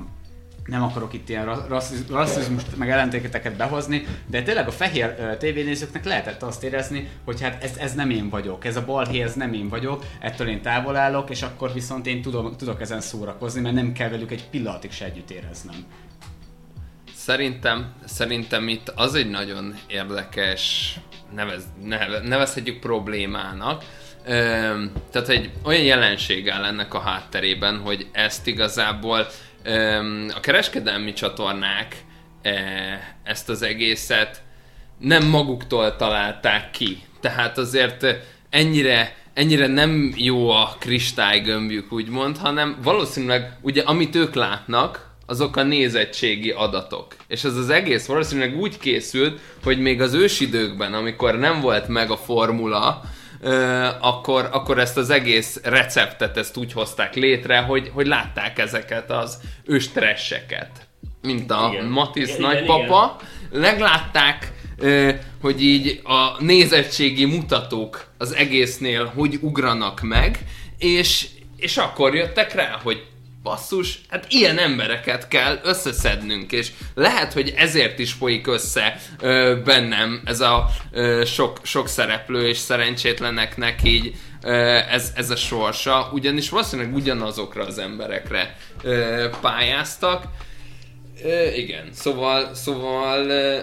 nem 0.69 0.83
akarok 0.83 1.13
itt 1.13 1.29
ilyen 1.29 1.45
ra- 1.45 1.67
rassziz- 1.67 2.09
rasszizmust, 2.09 2.77
meg 2.77 2.89
ellentéteket 2.89 3.55
behozni, 3.55 4.05
de 4.27 4.41
tényleg 4.41 4.67
a 4.67 4.71
fehér 4.71 5.15
ö, 5.19 5.37
tévénézőknek 5.37 6.05
lehetett 6.05 6.41
azt 6.43 6.63
érezni, 6.63 7.09
hogy 7.25 7.41
hát 7.41 7.63
ez, 7.63 7.77
ez 7.77 7.93
nem 7.93 8.09
én 8.09 8.29
vagyok, 8.29 8.65
ez 8.65 8.75
a 8.75 8.85
balhé, 8.85 9.21
ez 9.21 9.33
nem 9.33 9.53
én 9.53 9.69
vagyok, 9.69 10.05
ettől 10.19 10.47
én 10.47 10.61
távol 10.61 10.95
állok, 10.95 11.29
és 11.29 11.41
akkor 11.41 11.73
viszont 11.73 12.07
én 12.07 12.21
tudom, 12.21 12.55
tudok 12.57 12.81
ezen 12.81 13.01
szórakozni, 13.01 13.61
mert 13.61 13.75
nem 13.75 13.91
kell 13.91 14.09
velük 14.09 14.31
egy 14.31 14.49
pillanatig 14.49 14.91
se 14.91 15.05
együtt 15.05 15.31
éreznem. 15.31 15.85
Szerintem, 17.15 17.93
szerintem 18.05 18.67
itt 18.67 18.91
az 18.95 19.15
egy 19.15 19.29
nagyon 19.29 19.75
érdekes, 19.87 20.95
nevez, 21.35 21.63
neve, 21.83 22.19
nevezhetjük 22.19 22.79
problémának. 22.79 23.83
Öm, 24.25 24.91
tehát 25.11 25.29
egy 25.29 25.51
olyan 25.63 25.83
jelenség 25.83 26.49
áll 26.49 26.65
ennek 26.65 26.93
a 26.93 26.99
hátterében, 26.99 27.79
hogy 27.79 28.07
ezt 28.11 28.47
igazából 28.47 29.27
a 30.35 30.39
kereskedelmi 30.39 31.13
csatornák 31.13 31.95
e, 32.41 32.53
ezt 33.23 33.49
az 33.49 33.61
egészet 33.61 34.41
nem 34.99 35.27
maguktól 35.27 35.95
találták 35.95 36.71
ki. 36.71 37.03
Tehát 37.21 37.57
azért 37.57 38.05
ennyire, 38.49 39.15
ennyire 39.33 39.67
nem 39.67 40.13
jó 40.15 40.49
a 40.49 40.75
kristálygömbjük, 40.79 41.91
úgymond, 41.91 42.37
hanem 42.37 42.77
valószínűleg 42.83 43.57
ugye 43.61 43.81
amit 43.81 44.15
ők 44.15 44.33
látnak, 44.33 45.07
azok 45.25 45.55
a 45.55 45.63
nézettségi 45.63 46.49
adatok. 46.49 47.15
És 47.27 47.43
ez 47.43 47.55
az 47.55 47.69
egész 47.69 48.05
valószínűleg 48.05 48.57
úgy 48.57 48.77
készült, 48.77 49.39
hogy 49.63 49.79
még 49.79 50.01
az 50.01 50.13
ősidőkben, 50.13 50.93
amikor 50.93 51.37
nem 51.37 51.61
volt 51.61 51.87
meg 51.87 52.11
a 52.11 52.17
formula, 52.17 53.01
akkor, 53.99 54.49
akkor 54.51 54.79
ezt 54.79 54.97
az 54.97 55.09
egész 55.09 55.59
receptet 55.63 56.37
ezt 56.37 56.57
úgy 56.57 56.73
hozták 56.73 57.15
létre, 57.15 57.59
hogy, 57.59 57.91
hogy 57.93 58.07
látták 58.07 58.59
ezeket 58.59 59.11
az 59.11 59.39
őstresseket. 59.65 60.87
Mint 61.21 61.51
a 61.51 61.69
Igen. 61.73 61.85
Matisz 61.85 62.29
Igen, 62.29 62.41
nagypapa, 62.41 63.15
meglátták, 63.51 64.51
hogy 65.41 65.63
így 65.63 66.01
a 66.03 66.43
nézettségi 66.43 67.25
mutatók 67.25 68.07
az 68.17 68.35
egésznél 68.35 69.05
hogy 69.05 69.37
ugranak 69.41 70.01
meg, 70.01 70.39
és, 70.77 71.27
és 71.57 71.77
akkor 71.77 72.15
jöttek 72.15 72.53
rá, 72.53 72.79
hogy 72.83 73.05
basszus, 73.43 74.01
hát 74.09 74.25
ilyen 74.29 74.57
embereket 74.57 75.27
kell 75.27 75.59
összeszednünk, 75.63 76.51
és 76.51 76.71
lehet, 76.95 77.33
hogy 77.33 77.53
ezért 77.57 77.99
is 77.99 78.11
folyik 78.11 78.47
össze 78.47 78.95
ö, 79.19 79.55
bennem 79.63 80.21
ez 80.25 80.41
a 80.41 80.69
ö, 80.91 81.23
sok, 81.25 81.59
sok 81.63 81.87
szereplő 81.87 82.47
és 82.47 82.57
szerencsétleneknek 82.57 83.83
így 83.83 84.15
ö, 84.43 84.51
ez, 84.89 85.11
ez 85.15 85.29
a 85.29 85.35
sorsa, 85.35 86.09
ugyanis 86.13 86.49
valószínűleg 86.49 86.93
ugyanazokra 86.93 87.65
az 87.65 87.77
emberekre 87.77 88.57
ö, 88.83 89.27
pályáztak. 89.41 90.23
Ö, 91.23 91.51
igen, 91.51 91.89
szóval, 91.93 92.53
szóval 92.53 93.29
ö, 93.29 93.59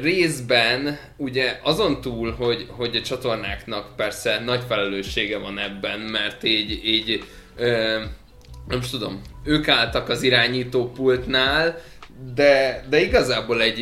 részben 0.00 0.98
ugye 1.16 1.58
azon 1.62 2.00
túl, 2.00 2.32
hogy, 2.32 2.66
hogy 2.68 2.96
a 2.96 3.02
csatornáknak 3.02 3.96
persze 3.96 4.40
nagy 4.44 4.62
felelőssége 4.68 5.38
van 5.38 5.58
ebben, 5.58 6.00
mert 6.00 6.44
így, 6.44 6.84
így 6.84 7.24
ö, 7.56 8.02
nem 8.66 8.78
is 8.78 8.90
tudom, 8.90 9.22
ők 9.44 9.68
álltak 9.68 10.08
az 10.08 10.22
irányítópultnál, 10.22 11.78
de, 12.34 12.84
de 12.88 13.00
igazából 13.00 13.62
egy, 13.62 13.80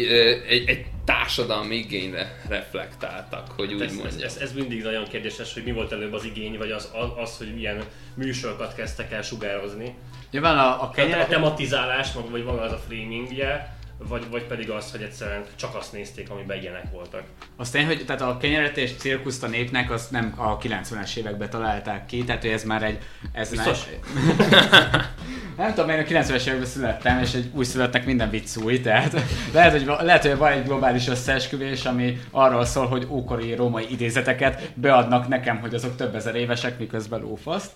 egy, 0.49 0.69
egy 0.69 0.87
társadalmi 1.05 1.75
igényre 1.75 2.41
reflektáltak, 2.49 3.47
hogy 3.57 3.73
úgy 3.75 3.81
Ez, 3.81 3.91
ez, 3.91 3.97
mondjam. 3.97 4.23
ez, 4.23 4.37
ez, 4.37 4.53
mindig 4.53 4.83
nagyon 4.83 5.05
kérdéses, 5.09 5.55
hogy 5.55 5.65
mi 5.65 5.73
volt 5.73 5.93
előbb 5.93 6.13
az 6.13 6.25
igény, 6.25 6.59
vagy 6.59 6.71
az, 6.71 6.91
az, 6.93 7.09
az 7.17 7.39
hogy 7.39 7.55
milyen 7.55 7.83
műsorokat 8.15 8.75
kezdtek 8.75 9.13
el 9.13 9.23
sugározni. 9.23 9.95
Nyilván 10.31 10.59
a, 10.59 10.83
a 10.83 10.91
Tehát 10.95 11.27
a 11.27 11.31
tematizálás, 11.31 12.09
vagy 12.31 12.45
maga 12.45 12.61
az 12.61 12.73
a 12.73 12.81
framingje, 12.87 13.79
vagy, 14.09 14.27
vagy 14.31 14.43
pedig 14.43 14.71
az, 14.71 14.91
hogy 14.91 15.03
egyszerűen 15.03 15.45
csak 15.55 15.75
azt 15.75 15.93
nézték, 15.93 16.31
amiben 16.31 16.61
ilyenek 16.61 16.91
voltak. 16.93 17.23
Az 17.57 17.71
tény, 17.71 17.87
hogy 17.87 18.05
tehát 18.07 18.23
a 18.23 18.37
kenyeretés 18.37 18.93
cirkuszt 18.97 19.43
a 19.43 19.47
népnek 19.47 19.91
azt 19.91 20.11
nem 20.11 20.35
a 20.37 20.59
90-es 20.59 21.17
években 21.17 21.51
találták 21.51 22.07
ki, 22.07 22.25
tehát 22.25 22.43
hogy 22.43 22.51
ez 22.51 22.65
már 22.65 22.83
egy... 22.83 22.99
Ez 23.33 23.51
Biztos? 23.51 23.79
Már, 23.87 25.09
nem 25.57 25.75
tudom, 25.75 25.91
én 25.91 25.99
a 25.99 26.03
90-es 26.03 26.47
években 26.47 26.67
születtem, 26.67 27.19
és 27.19 27.35
egy 27.35 27.51
új 27.53 27.65
születnek 27.65 28.05
minden 28.05 28.31
vicc 28.31 28.57
új, 28.57 28.81
tehát 28.81 29.23
lehet, 29.53 29.73
hogy, 29.73 30.05
lehet, 30.05 30.27
hogy 30.27 30.37
van 30.37 30.53
egy 30.53 30.65
globális 30.65 31.09
összeesküvés, 31.09 31.85
ami 31.85 32.21
arról 32.31 32.65
szól, 32.65 32.87
hogy 32.87 33.07
ókori 33.11 33.55
római 33.55 33.87
idézeteket 33.91 34.73
beadnak 34.75 35.29
nekem, 35.29 35.61
hogy 35.61 35.75
azok 35.75 35.97
több 35.97 36.15
ezer 36.15 36.35
évesek, 36.35 36.79
miközben 36.79 37.21
lófaszt. 37.21 37.71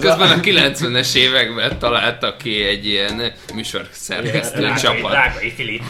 Közben 0.00 0.30
a 0.30 0.40
90-es 0.40 1.14
években 1.14 1.78
találtak 1.78 2.38
ki 2.38 2.64
egy 2.64 2.86
ilyen 2.86 3.32
műsorszerkesztő 3.54 4.74
csapat. 4.74 5.12
Rákai 5.12 5.50
Filip. 5.50 5.82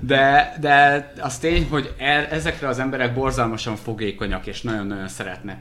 De, 0.00 0.56
de 0.60 1.12
az 1.20 1.38
tény, 1.38 1.66
hogy 1.70 1.94
el, 1.98 2.26
ezekre 2.26 2.68
az 2.68 2.78
emberek 2.78 3.14
borzalmasan 3.14 3.76
fogékonyak, 3.76 4.46
és 4.46 4.62
nagyon-nagyon 4.62 5.08
szeretnek, 5.08 5.60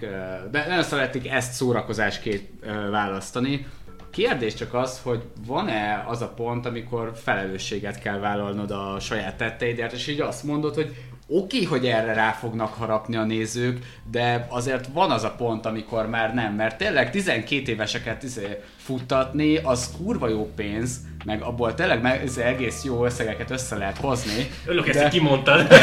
de 0.52 0.66
nagyon 0.68 0.84
szeretik 0.84 1.30
ezt 1.30 1.54
szórakozásként 1.54 2.50
választani. 2.92 3.66
Kérdés 4.12 4.54
csak 4.54 4.74
az, 4.74 5.00
hogy 5.04 5.22
van-e 5.48 6.04
az 6.08 6.22
a 6.22 6.28
pont, 6.28 6.66
amikor 6.66 7.12
felelősséget 7.24 8.00
kell 8.00 8.20
vállalnod 8.20 8.72
a 8.72 8.98
saját 9.00 9.36
tetteidért, 9.36 9.94
és 9.94 10.08
így 10.08 10.22
azt 10.22 10.44
mondod, 10.44 10.76
hogy 10.76 10.96
oké, 11.28 11.64
hogy 11.64 11.86
erre 11.86 12.14
rá 12.14 12.32
fognak 12.32 12.74
harapni 12.74 13.16
a 13.16 13.24
nézők, 13.24 13.80
de 14.12 14.48
azért 14.50 14.88
van 14.94 15.12
az 15.12 15.24
a 15.24 15.32
pont, 15.38 15.66
amikor 15.66 16.10
már 16.10 16.34
nem, 16.34 16.54
mert 16.54 16.78
tényleg 16.78 17.12
12 17.12 17.72
éveseket 17.72 18.24
izé, 18.24 18.60
futtatni, 18.78 19.58
az 19.58 19.92
kurva 19.98 20.28
jó 20.28 20.52
pénz, 20.56 21.00
meg 21.26 21.42
abból 21.42 21.74
tényleg 21.74 22.02
meg, 22.02 22.24
izé, 22.24 22.44
egész 22.44 22.84
jó 22.84 23.06
összegeket 23.06 23.52
össze 23.52 23.76
lehet 23.76 23.98
hozni. 23.98 24.52
Örülök, 24.66 24.88
ezt 24.88 25.00
de, 25.00 25.06
így 25.06 25.12
kimondtad. 25.12 25.68
de, 25.68 25.82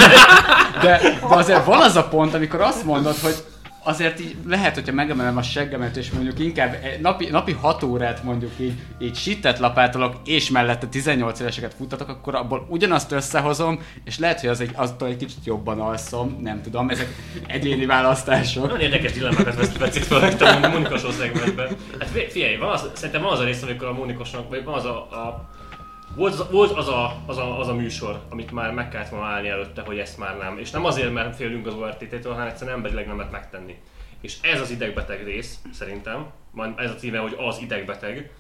de 0.83 1.19
azért 1.21 1.65
van 1.65 1.81
az 1.81 1.97
a 1.97 2.09
pont, 2.09 2.35
amikor 2.35 2.61
azt 2.61 2.85
mondod, 2.85 3.17
hogy 3.17 3.35
azért 3.85 4.21
így 4.21 4.37
lehet, 4.47 4.75
hogyha 4.75 4.93
megemelem 4.93 5.37
a 5.37 5.43
seggemet, 5.43 5.97
és 5.97 6.11
mondjuk 6.11 6.39
inkább 6.39 6.79
egy 6.83 7.01
napi, 7.01 7.29
napi 7.31 7.53
6 7.53 7.83
órát 7.83 8.23
mondjuk 8.23 8.53
így, 8.61 8.73
így 9.01 9.17
sittet 9.17 9.59
lapátolok, 9.59 10.17
és 10.25 10.51
mellette 10.51 10.87
18 10.87 11.41
éveseket 11.41 11.75
futtatok, 11.75 12.09
akkor 12.09 12.35
abból 12.35 12.67
ugyanazt 12.69 13.13
összehozom, 13.13 13.81
és 14.05 14.19
lehet, 14.19 14.41
hogy 14.41 14.49
az 14.49 14.61
egy, 14.61 14.71
aztól 14.75 15.09
egy 15.09 15.17
kicsit 15.17 15.45
jobban 15.45 15.81
alszom, 15.81 16.39
nem 16.43 16.63
tudom, 16.63 16.91
ezek 16.91 17.09
egyéni 17.47 17.87
választások. 17.87 18.63
Nagyon 18.63 18.81
érdekes 18.81 19.13
dilemmákat 19.13 19.55
vesz- 19.55 19.79
vetsz 19.79 20.07
fel 20.07 20.63
a 20.63 20.69
Mónikosó 20.69 21.11
szegmentben. 21.11 21.69
Hát 21.99 22.09
fi- 22.09 22.33
figyelj, 22.33 22.57
van 22.57 22.71
az, 22.71 22.91
szerintem 22.93 23.23
van 23.23 23.33
az 23.33 23.39
a 23.41 23.45
rész, 23.45 23.63
amikor 23.63 23.87
a 23.87 23.93
Mónikosnak, 23.93 24.49
vagy 24.49 24.65
van 24.65 24.75
az 24.75 24.85
a, 24.85 24.97
a 24.97 25.49
volt, 26.15 26.51
volt 26.51 26.71
az, 26.71 26.89
a, 26.89 27.23
az, 27.27 27.39
a, 27.39 27.61
az 27.61 27.69
a 27.69 27.75
műsor, 27.75 28.21
amit 28.29 28.51
már 28.51 28.73
meg 28.73 28.89
kellett 28.89 29.09
volna 29.09 29.27
állni 29.27 29.49
előtte, 29.49 29.83
hogy 29.83 29.99
ezt 29.99 30.19
már 30.19 30.37
nem. 30.37 30.59
És 30.59 30.71
nem 30.71 30.85
azért, 30.85 31.13
mert 31.13 31.37
félünk 31.37 31.67
az 31.67 31.75
ORTT-től, 31.75 32.33
hanem 32.33 32.47
egyszerűen 32.47 32.77
emberileg 32.77 33.07
nem 33.07 33.17
lehet 33.17 33.33
megtenni. 33.33 33.77
És 34.21 34.39
ez 34.43 34.61
az 34.61 34.71
idegbeteg 34.71 35.25
rész, 35.25 35.59
szerintem, 35.73 36.27
majd 36.51 36.73
ez 36.77 36.91
a 36.91 36.95
címe, 36.95 37.19
hogy 37.19 37.37
az 37.39 37.59
idegbeteg, 37.61 38.33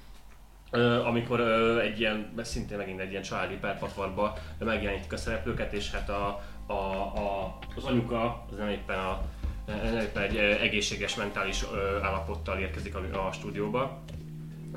amikor 1.04 1.40
egy 1.80 2.00
ilyen, 2.00 2.34
szintén 2.42 2.76
megint 2.76 3.00
egy 3.00 3.10
ilyen 3.10 3.22
családi 3.22 3.54
perpatvarba 3.54 4.38
megjelenítik 4.58 5.12
a 5.12 5.16
szereplőket, 5.16 5.72
és 5.72 5.90
hát 5.90 6.08
a, 6.08 6.42
a, 6.66 6.72
a, 6.72 7.58
az 7.76 7.84
anyuka, 7.84 8.46
az 8.50 8.56
nem 8.56 8.68
éppen, 8.68 8.98
a, 8.98 9.22
nem 9.66 9.98
éppen 10.00 10.22
egy 10.22 10.36
egészséges 10.36 11.14
mentális 11.14 11.64
állapottal 12.02 12.58
érkezik 12.58 12.94
a, 12.94 13.26
a 13.26 13.32
stúdióba. 13.32 14.02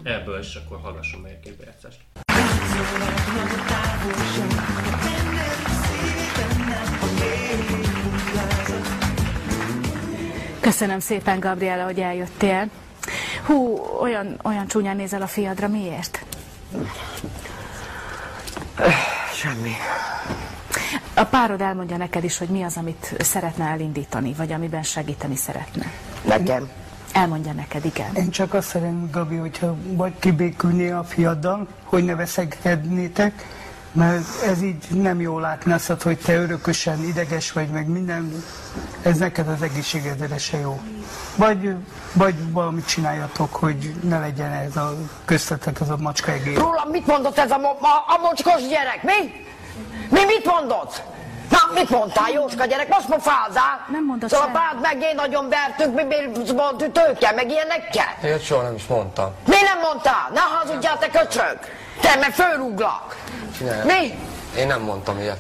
Ebből 0.04 0.40
is 0.40 0.56
akkor 0.56 0.80
hallgassunk 0.80 1.24
meg 1.24 1.32
egy 1.32 1.40
két 1.40 1.58
bejátszást. 1.58 2.27
Köszönöm 10.60 11.00
szépen, 11.00 11.40
Gabriela, 11.40 11.84
hogy 11.84 12.00
eljöttél. 12.00 12.70
Hú, 13.46 13.80
olyan, 14.02 14.40
olyan 14.44 14.68
csúnyán 14.68 14.96
nézel 14.96 15.22
a 15.22 15.28
fiadra, 15.28 15.68
miért? 15.68 16.26
Semmi. 19.34 19.72
A 21.14 21.24
párod 21.24 21.62
elmondja 21.62 21.98
neked 21.98 22.24
is, 22.24 22.38
hogy 22.38 22.48
mi 22.48 22.64
az, 22.64 22.78
amit 22.78 23.16
szeretne 23.20 23.66
elindítani, 23.66 24.34
vagy 24.34 24.52
amiben 24.52 24.84
segíteni 24.84 25.36
szeretne. 25.36 25.92
Nekem? 26.26 26.70
Elmondja 27.14 27.54
neked, 27.54 27.86
igen. 27.86 28.16
Én 28.16 28.30
csak 28.30 28.54
azt 28.54 28.68
szeretném, 28.68 29.10
Gabi, 29.12 29.36
hogyha 29.36 29.76
vagy 29.84 30.14
kibékülnél 30.20 30.98
a 30.98 31.04
fiaddal, 31.04 31.68
hogy 31.84 32.04
ne 32.04 32.16
veszekednétek, 32.16 33.46
mert 33.92 34.44
ez 34.46 34.62
így 34.62 34.86
nem 34.90 35.22
jól 35.22 35.42
látni 35.42 35.72
azt, 35.72 36.02
hogy 36.02 36.18
te 36.18 36.36
örökösen 36.36 37.04
ideges 37.04 37.52
vagy, 37.52 37.70
meg 37.70 37.88
minden, 37.88 38.44
ez 39.02 39.18
neked 39.18 39.48
az 39.48 39.62
egészségedre 39.62 40.38
se 40.38 40.60
jó. 40.60 40.82
Vagy, 41.36 41.76
vagy 42.14 42.52
valamit 42.52 42.86
csináljatok, 42.86 43.56
hogy 43.56 43.94
ne 44.04 44.20
legyen 44.20 44.52
ez 44.52 44.76
a 44.76 44.96
köztetek 45.26 45.82
az 45.82 45.90
a 45.90 45.98
macska 45.98 46.32
egész. 46.32 46.58
Rólam 46.58 46.90
mit 46.90 47.08
mondott 47.08 47.38
ez 47.38 47.52
a, 47.52 47.58
mo- 47.58 47.82
a, 47.82 48.14
a 48.16 48.20
mocskos 48.22 48.68
gyerek, 48.68 49.04
mi? 49.04 49.46
Mi 50.10 50.26
mit 50.26 50.46
mondott? 50.46 51.04
Na, 51.58 51.74
mit 51.74 51.90
mondtál, 51.90 52.32
Jóska 52.32 52.66
gyerek? 52.66 52.90
Most 52.90 53.06
pofázál? 53.06 53.86
Nem 53.92 54.06
mondott 54.06 54.30
Szóval 54.30 54.50
párt 54.52 54.82
meg 54.82 55.02
én 55.02 55.16
nagyon 55.16 55.50
vertük, 55.50 55.94
mi, 55.94 56.04
mi 56.04 56.52
mondtuk 56.54 56.92
tőke, 56.92 57.32
meg 57.32 57.50
ilyenekkel. 57.50 58.18
Ilyet 58.24 58.44
soha 58.44 58.62
nem 58.62 58.76
is 58.76 58.86
mondtam. 58.86 59.34
Mi 59.46 59.56
nem 59.62 59.80
mondtál? 59.80 60.30
Ne 60.34 60.40
hazudjál, 60.40 60.98
te 60.98 61.10
köcsög! 61.10 61.60
Te, 62.02 62.16
meg 62.16 62.32
fölrúglak! 62.32 63.16
Ne. 63.60 63.84
Mi? 63.84 64.20
Én 64.58 64.68
nem 64.68 64.82
mondtam 64.82 65.20
ilyet. 65.20 65.40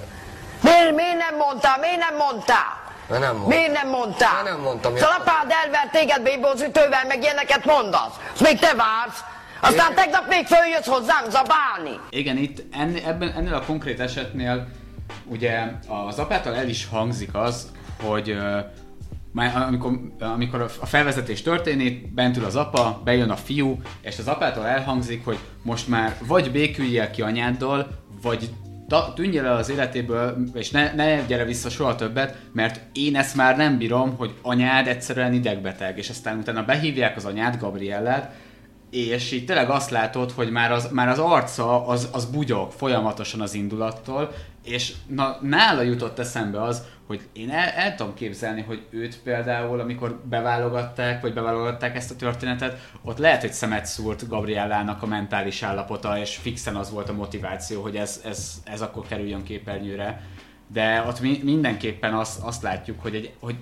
Miért, 0.62 0.95
miért 0.95 1.17
nem 1.17 1.38
mondtál? 1.38 1.77
Miért 1.80 1.99
nem 2.10 2.15
mondtál? 2.15 2.86
Mert 3.10 3.21
nem 3.21 3.36
mondtam. 3.36 3.58
Miért 3.58 3.82
nem 3.82 3.89
mondtál? 3.89 4.38
Én 4.45 4.51
nem 4.51 4.62
mondtam 4.62 4.95
Szóval 4.95 5.15
apád 5.19 5.51
elvert 5.63 5.91
téged 5.91 6.21
bébózütővel, 6.21 7.06
meg 7.08 7.21
ilyeneket 7.21 7.65
mondasz. 7.65 8.13
Azt 8.34 8.41
még 8.41 8.60
te 8.60 8.73
vársz. 8.73 9.19
Aztán 9.62 9.95
tegnap 9.95 10.27
még 10.27 10.47
följössz 10.47 10.88
hozzám 10.88 11.23
zabálni. 11.30 11.99
Igen, 12.10 12.38
itt 12.38 12.75
ennél, 12.75 13.06
ebben, 13.06 13.34
ennél 13.38 13.53
a 13.53 13.62
konkrét 13.65 13.99
esetnél 13.99 14.67
ugye 15.26 15.72
az 16.08 16.20
apától 16.20 16.56
el 16.56 16.70
is 16.70 16.86
hangzik 16.86 17.36
az, 17.36 17.72
hogy 18.02 18.38
amikor, 19.68 19.99
amikor 20.20 20.62
a 20.62 20.86
felvezetés 20.86 21.41
történik, 21.41 22.14
bent 22.14 22.38
ül 22.38 22.45
az 22.45 22.55
apa, 22.55 23.01
bejön 23.03 23.30
a 23.30 23.36
fiú, 23.36 23.82
és 24.01 24.20
az 24.20 24.28
apától 24.28 24.66
elhangzik, 24.66 25.26
hogy 25.26 25.38
most 25.62 25.88
már 25.88 26.16
vagy 26.28 26.51
béküljél 26.51 27.12
ki 27.12 27.22
anyáddal, 27.22 27.88
vagy 28.22 28.49
tűnjél 29.16 29.45
el 29.45 29.55
az 29.55 29.70
életéből, 29.70 30.38
és 30.53 30.72
ne, 30.72 30.93
ne 30.93 31.26
gyere 31.26 31.45
vissza 31.45 31.70
soha 31.70 31.95
többet, 31.95 32.38
mert 32.53 32.82
én 32.93 33.16
ezt 33.16 33.36
már 33.36 33.58
nem 33.58 33.78
bírom, 33.78 34.16
hogy 34.18 34.34
anyád 34.41 34.88
egyszerűen 34.88 35.34
idegbeteg, 35.34 35.97
és 35.97 36.10
aztán 36.10 36.38
utána 36.38 36.66
behívják 36.66 37.16
az 37.16 37.26
anyád, 37.26 37.58
Gabriellát, 37.60 38.36
és 38.89 39.32
így 39.32 39.45
tényleg 39.45 39.70
azt 39.70 39.89
látod, 39.89 40.32
hogy 40.32 40.49
már 40.49 40.72
az, 40.72 40.89
már 40.91 41.08
az 41.08 41.20
arca 41.20 41.88
az, 41.88 42.10
az 42.12 42.26
bugyog 42.26 42.72
folyamatosan 42.72 43.41
az 43.41 43.53
indulattól, 43.53 44.32
És 44.68 44.93
na, 45.07 45.38
nála 45.41 45.82
jutott 45.82 46.20
eszembe 46.20 46.61
az, 46.61 46.84
hogy 47.07 47.22
én 47.34 47.49
el, 47.49 47.68
el 47.70 47.95
tudom 47.95 48.13
képzelni, 48.13 48.61
hogy 48.61 48.86
őt 48.89 49.22
például, 49.22 49.80
amikor 49.80 50.20
beválogatták, 50.24 51.22
vagy 51.22 51.34
beválogatták 51.34 51.95
ezt 51.95 52.11
a 52.11 52.15
történetet, 52.15 52.89
ott 53.01 53.18
lehet, 53.18 53.41
hogy 53.41 53.53
szemet 53.53 53.86
szúrt 53.86 54.28
Gabriellának 54.28 55.03
a 55.03 55.05
mentális 55.05 55.63
állapota, 55.63 56.20
és 56.20 56.36
fixen 56.36 56.76
az 56.76 56.91
volt 56.91 57.09
a 57.09 57.13
motiváció, 57.13 57.82
hogy 57.82 57.95
ez, 57.95 58.22
ez, 58.26 58.61
ez 58.63 58.82
akkor 58.82 59.07
kerüljön 59.07 59.43
képernyőre. 59.43 60.22
De 60.68 61.03
ott 61.07 61.20
mi, 61.20 61.39
mindenképpen 61.43 62.13
azt, 62.13 62.39
azt 62.41 62.61
látjuk, 62.61 63.01
hogy, 63.01 63.15
egy, 63.15 63.34
hogy 63.39 63.55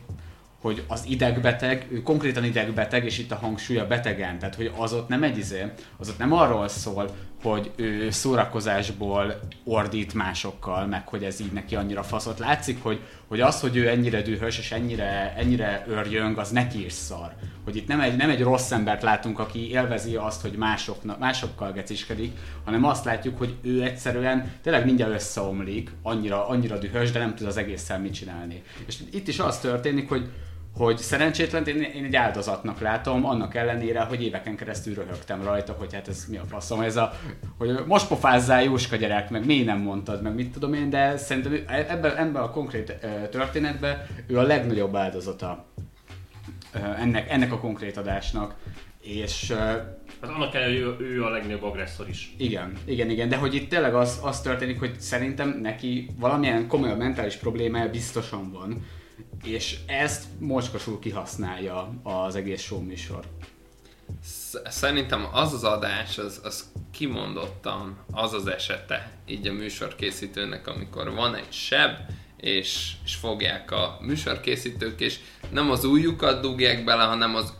hogy 0.65 0.83
az 0.87 1.05
idegbeteg, 1.07 1.87
ő 1.91 2.01
konkrétan 2.01 2.43
idegbeteg, 2.43 3.05
és 3.05 3.17
itt 3.17 3.31
a 3.31 3.35
hangsúly 3.35 3.77
a 3.77 3.87
betegen, 3.87 4.39
tehát 4.39 4.55
hogy 4.55 4.71
az 4.77 4.93
ott 4.93 5.07
nem 5.07 5.23
egy 5.23 5.37
izé, 5.37 5.65
az 5.97 6.09
ott 6.09 6.17
nem 6.17 6.33
arról 6.33 6.67
szól, 6.67 7.09
hogy 7.41 7.71
ő 7.75 8.09
szórakozásból 8.09 9.39
ordít 9.63 10.13
másokkal, 10.13 10.85
meg 10.85 11.07
hogy 11.07 11.23
ez 11.23 11.39
így 11.39 11.51
neki 11.51 11.75
annyira 11.75 12.03
faszot. 12.03 12.39
Látszik, 12.39 12.83
hogy, 12.83 12.99
hogy 13.27 13.41
az, 13.41 13.59
hogy 13.59 13.75
ő 13.75 13.87
ennyire 13.87 14.21
dühös 14.21 14.57
és 14.57 14.71
ennyire, 14.71 15.33
ennyire 15.37 15.85
örjöng, 15.87 16.37
az 16.37 16.49
neki 16.49 16.85
is 16.85 16.93
szar. 16.93 17.33
Hogy 17.63 17.75
itt 17.75 17.87
nem 17.87 17.99
egy, 17.99 18.15
nem 18.15 18.29
egy 18.29 18.41
rossz 18.41 18.71
embert 18.71 19.01
látunk, 19.01 19.39
aki 19.39 19.69
élvezi 19.69 20.15
azt, 20.15 20.41
hogy 20.41 20.53
másokna, 20.53 21.17
másokkal 21.19 21.71
geciskedik, 21.71 22.37
hanem 22.63 22.85
azt 22.85 23.05
látjuk, 23.05 23.37
hogy 23.37 23.55
ő 23.61 23.83
egyszerűen 23.83 24.51
tényleg 24.61 24.85
mindjárt 24.85 25.13
összeomlik, 25.13 25.91
annyira, 26.01 26.47
annyira 26.47 26.77
dühös, 26.77 27.11
de 27.11 27.19
nem 27.19 27.35
tud 27.35 27.47
az 27.47 27.57
egésszel 27.57 27.99
mit 27.99 28.13
csinálni. 28.13 28.63
És 28.85 28.97
itt 29.11 29.27
is 29.27 29.39
az 29.39 29.59
történik, 29.59 30.09
hogy 30.09 30.29
hogy 30.77 30.97
szerencsétlen 30.97 31.65
én, 31.67 31.81
én 31.81 32.03
egy 32.03 32.15
áldozatnak 32.15 32.79
látom, 32.79 33.25
annak 33.25 33.55
ellenére, 33.55 34.01
hogy 34.01 34.23
éveken 34.23 34.55
keresztül 34.55 34.93
röhögtem 34.93 35.43
rajta, 35.43 35.73
hogy 35.73 35.93
hát 35.93 36.07
ez 36.07 36.25
mi 36.29 36.37
a 36.37 36.43
faszom, 36.43 36.81
ez 36.81 36.95
a, 36.95 37.13
hogy 37.57 37.83
most 37.85 38.07
pofázzál 38.07 38.63
Jóska 38.63 38.95
gyerek, 38.95 39.29
meg 39.29 39.45
miért 39.45 39.65
nem 39.65 39.79
mondtad, 39.79 40.21
meg 40.21 40.35
mit 40.35 40.51
tudom 40.51 40.73
én, 40.73 40.89
de 40.89 41.17
szerintem 41.17 41.63
ebben, 41.67 42.17
ebben 42.17 42.41
a 42.41 42.49
konkrét 42.49 42.93
történetben 43.31 44.05
ő 44.27 44.37
a 44.37 44.41
legnagyobb 44.41 44.95
áldozata 44.95 45.65
ennek, 46.99 47.29
ennek 47.29 47.51
a 47.51 47.59
konkrét 47.59 47.97
adásnak. 47.97 48.55
És 49.01 49.53
Hát 50.21 50.33
annak 50.33 50.51
kell, 50.51 50.63
hogy 50.63 50.75
ő, 50.75 50.95
ő 50.99 51.23
a 51.23 51.29
legnagyobb 51.29 51.63
agresszor 51.63 52.09
is. 52.09 52.33
Igen, 52.37 52.77
igen, 52.85 53.09
igen, 53.09 53.29
de 53.29 53.35
hogy 53.35 53.55
itt 53.55 53.69
tényleg 53.69 53.95
az, 53.95 54.19
az 54.23 54.41
történik, 54.41 54.79
hogy 54.79 54.99
szerintem 54.99 55.59
neki 55.61 56.09
valamilyen 56.19 56.67
komoly 56.67 56.95
mentális 56.95 57.35
problémája 57.35 57.89
biztosan 57.89 58.51
van 58.51 58.85
és 59.43 59.77
ezt 59.85 60.23
mocskosul 60.39 60.99
kihasználja 60.99 61.93
az 62.03 62.35
egész 62.35 62.61
show 62.61 62.81
műsor. 62.81 63.25
Szerintem 64.65 65.27
az 65.31 65.53
az 65.53 65.63
adás, 65.63 66.17
az, 66.17 66.39
az 66.43 66.71
kimondottan 66.91 67.97
az 68.11 68.33
az 68.33 68.47
esete 68.47 69.11
így 69.25 69.47
a 69.47 69.53
műsorkészítőnek, 69.53 70.67
amikor 70.67 71.13
van 71.13 71.35
egy 71.35 71.51
seb, 71.51 71.97
és, 72.37 72.91
és 73.05 73.15
fogják 73.15 73.71
a 73.71 73.97
műsorkészítők, 74.01 74.99
és 74.99 75.19
nem 75.51 75.71
az 75.71 75.83
ujjukat 75.83 76.41
dugják 76.41 76.83
bele, 76.83 77.03
hanem 77.03 77.35
az 77.35 77.53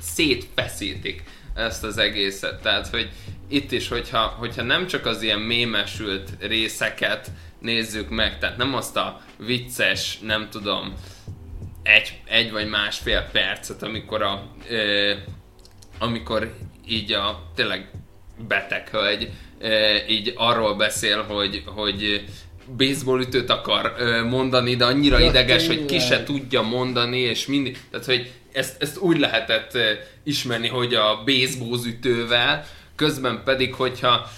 szétfeszítik 0.00 1.24
ezt 1.54 1.84
az 1.84 1.98
egészet. 1.98 2.62
Tehát, 2.62 2.88
hogy 2.88 3.10
itt 3.48 3.72
is, 3.72 3.88
hogyha, 3.88 4.20
hogyha 4.20 4.62
nem 4.62 4.86
csak 4.86 5.06
az 5.06 5.22
ilyen 5.22 5.40
mémesült 5.40 6.30
részeket 6.38 7.30
nézzük 7.60 8.08
meg, 8.08 8.38
tehát 8.38 8.56
nem 8.56 8.74
azt 8.74 8.96
a 8.96 9.20
vicces, 9.36 10.18
nem 10.18 10.48
tudom, 10.50 10.94
egy, 11.82 12.20
egy 12.24 12.52
vagy 12.52 12.68
másfél 12.68 13.28
percet, 13.32 13.82
amikor 13.82 14.22
a, 14.22 14.46
ö, 14.68 15.12
amikor 15.98 16.54
így 16.88 17.12
a 17.12 17.50
tényleg 17.54 17.90
beteg 18.48 18.88
hölgy 18.88 19.30
ö, 19.58 19.96
így 20.08 20.32
arról 20.36 20.74
beszél, 20.74 21.22
hogy, 21.22 21.62
hogy 21.66 22.24
baseball 22.76 23.20
ütőt 23.20 23.50
akar 23.50 23.94
ö, 23.98 24.24
mondani, 24.24 24.76
de 24.76 24.84
annyira 24.84 25.18
ja, 25.18 25.26
ideges, 25.26 25.62
tényleg. 25.62 25.78
hogy 25.78 25.86
ki 25.86 25.98
se 25.98 26.22
tudja 26.22 26.62
mondani, 26.62 27.18
és 27.18 27.46
mindig, 27.46 27.78
tehát 27.90 28.06
hogy 28.06 28.32
ezt, 28.52 28.82
ezt 28.82 28.98
úgy 28.98 29.18
lehetett 29.18 29.74
ö, 29.74 29.92
ismerni, 30.24 30.68
hogy 30.68 30.94
a 30.94 31.22
baseball 31.24 31.78
ütővel, 31.86 32.66
közben 32.96 33.42
pedig, 33.44 33.74
hogyha 33.74 34.30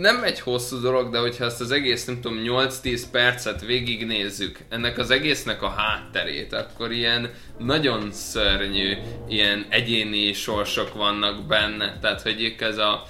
nem 0.00 0.22
egy 0.22 0.40
hosszú 0.40 0.80
dolog, 0.80 1.10
de 1.10 1.18
hogyha 1.18 1.44
ezt 1.44 1.60
az 1.60 1.70
egész, 1.70 2.04
nem 2.04 2.20
tudom, 2.20 2.38
8-10 2.44 3.02
percet 3.10 3.64
végignézzük, 3.64 4.58
ennek 4.68 4.98
az 4.98 5.10
egésznek 5.10 5.62
a 5.62 5.68
hátterét, 5.68 6.52
akkor 6.52 6.92
ilyen 6.92 7.30
nagyon 7.58 8.12
szörnyű, 8.12 8.96
ilyen 9.28 9.66
egyéni 9.68 10.32
sorsok 10.32 10.94
vannak 10.94 11.46
benne. 11.46 11.98
Tehát, 12.00 12.22
hogy 12.22 12.42
ők 12.42 12.60
ez 12.60 12.78
a 12.78 13.02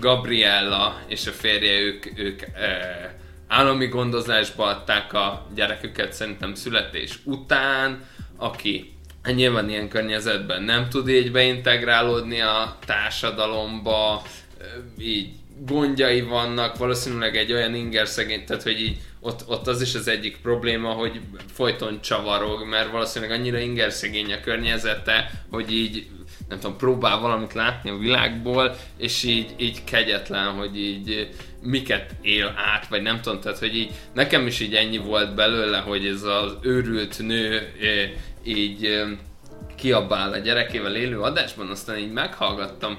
Gabriella 0.00 1.00
és 1.06 1.26
a 1.26 1.30
férje, 1.30 1.80
ők, 1.80 2.18
ők 2.18 2.42
e, 2.42 3.14
állami 3.48 3.86
gondozásba 3.86 4.64
adták 4.64 5.12
a 5.12 5.46
gyereküket 5.54 6.12
szerintem 6.12 6.54
születés 6.54 7.18
után, 7.24 8.04
aki 8.36 8.92
nyilván 9.34 9.68
ilyen 9.68 9.88
környezetben 9.88 10.62
nem 10.62 10.88
tud 10.88 11.08
így 11.08 11.32
beintegrálódni 11.32 12.40
a 12.40 12.76
társadalomba, 12.86 14.22
így 14.98 15.28
gondjai 15.66 16.20
vannak, 16.20 16.76
valószínűleg 16.76 17.36
egy 17.36 17.52
olyan 17.52 17.74
inger 17.74 18.08
szegény, 18.08 18.44
tehát 18.44 18.62
hogy 18.62 18.80
így 18.80 18.96
ott, 19.20 19.48
ott 19.48 19.66
az 19.66 19.82
is 19.82 19.94
az 19.94 20.08
egyik 20.08 20.36
probléma, 20.42 20.88
hogy 20.88 21.20
folyton 21.52 22.00
csavarog, 22.00 22.68
mert 22.68 22.90
valószínűleg 22.90 23.38
annyira 23.38 23.58
inger 23.58 23.92
szegény 23.92 24.32
a 24.32 24.40
környezete, 24.40 25.30
hogy 25.50 25.72
így 25.72 26.06
nem 26.48 26.58
tudom, 26.60 26.76
próbál 26.76 27.18
valamit 27.18 27.52
látni 27.52 27.90
a 27.90 27.96
világból, 27.96 28.76
és 28.96 29.22
így, 29.22 29.54
így 29.56 29.84
kegyetlen, 29.84 30.46
hogy 30.46 30.78
így 30.78 31.28
miket 31.60 32.14
él 32.22 32.54
át, 32.56 32.88
vagy 32.88 33.02
nem 33.02 33.20
tudom, 33.20 33.40
tehát 33.40 33.58
hogy 33.58 33.76
így 33.76 33.90
nekem 34.14 34.46
is 34.46 34.60
így 34.60 34.74
ennyi 34.74 34.98
volt 34.98 35.34
belőle, 35.34 35.78
hogy 35.78 36.06
ez 36.06 36.22
az 36.22 36.56
őrült 36.60 37.18
nő 37.18 37.72
így 38.44 39.02
kiabál 39.76 40.32
a 40.32 40.38
gyerekével 40.38 40.96
élő 40.96 41.20
adásban, 41.20 41.70
aztán 41.70 41.98
így 41.98 42.12
meghallgattam 42.12 42.98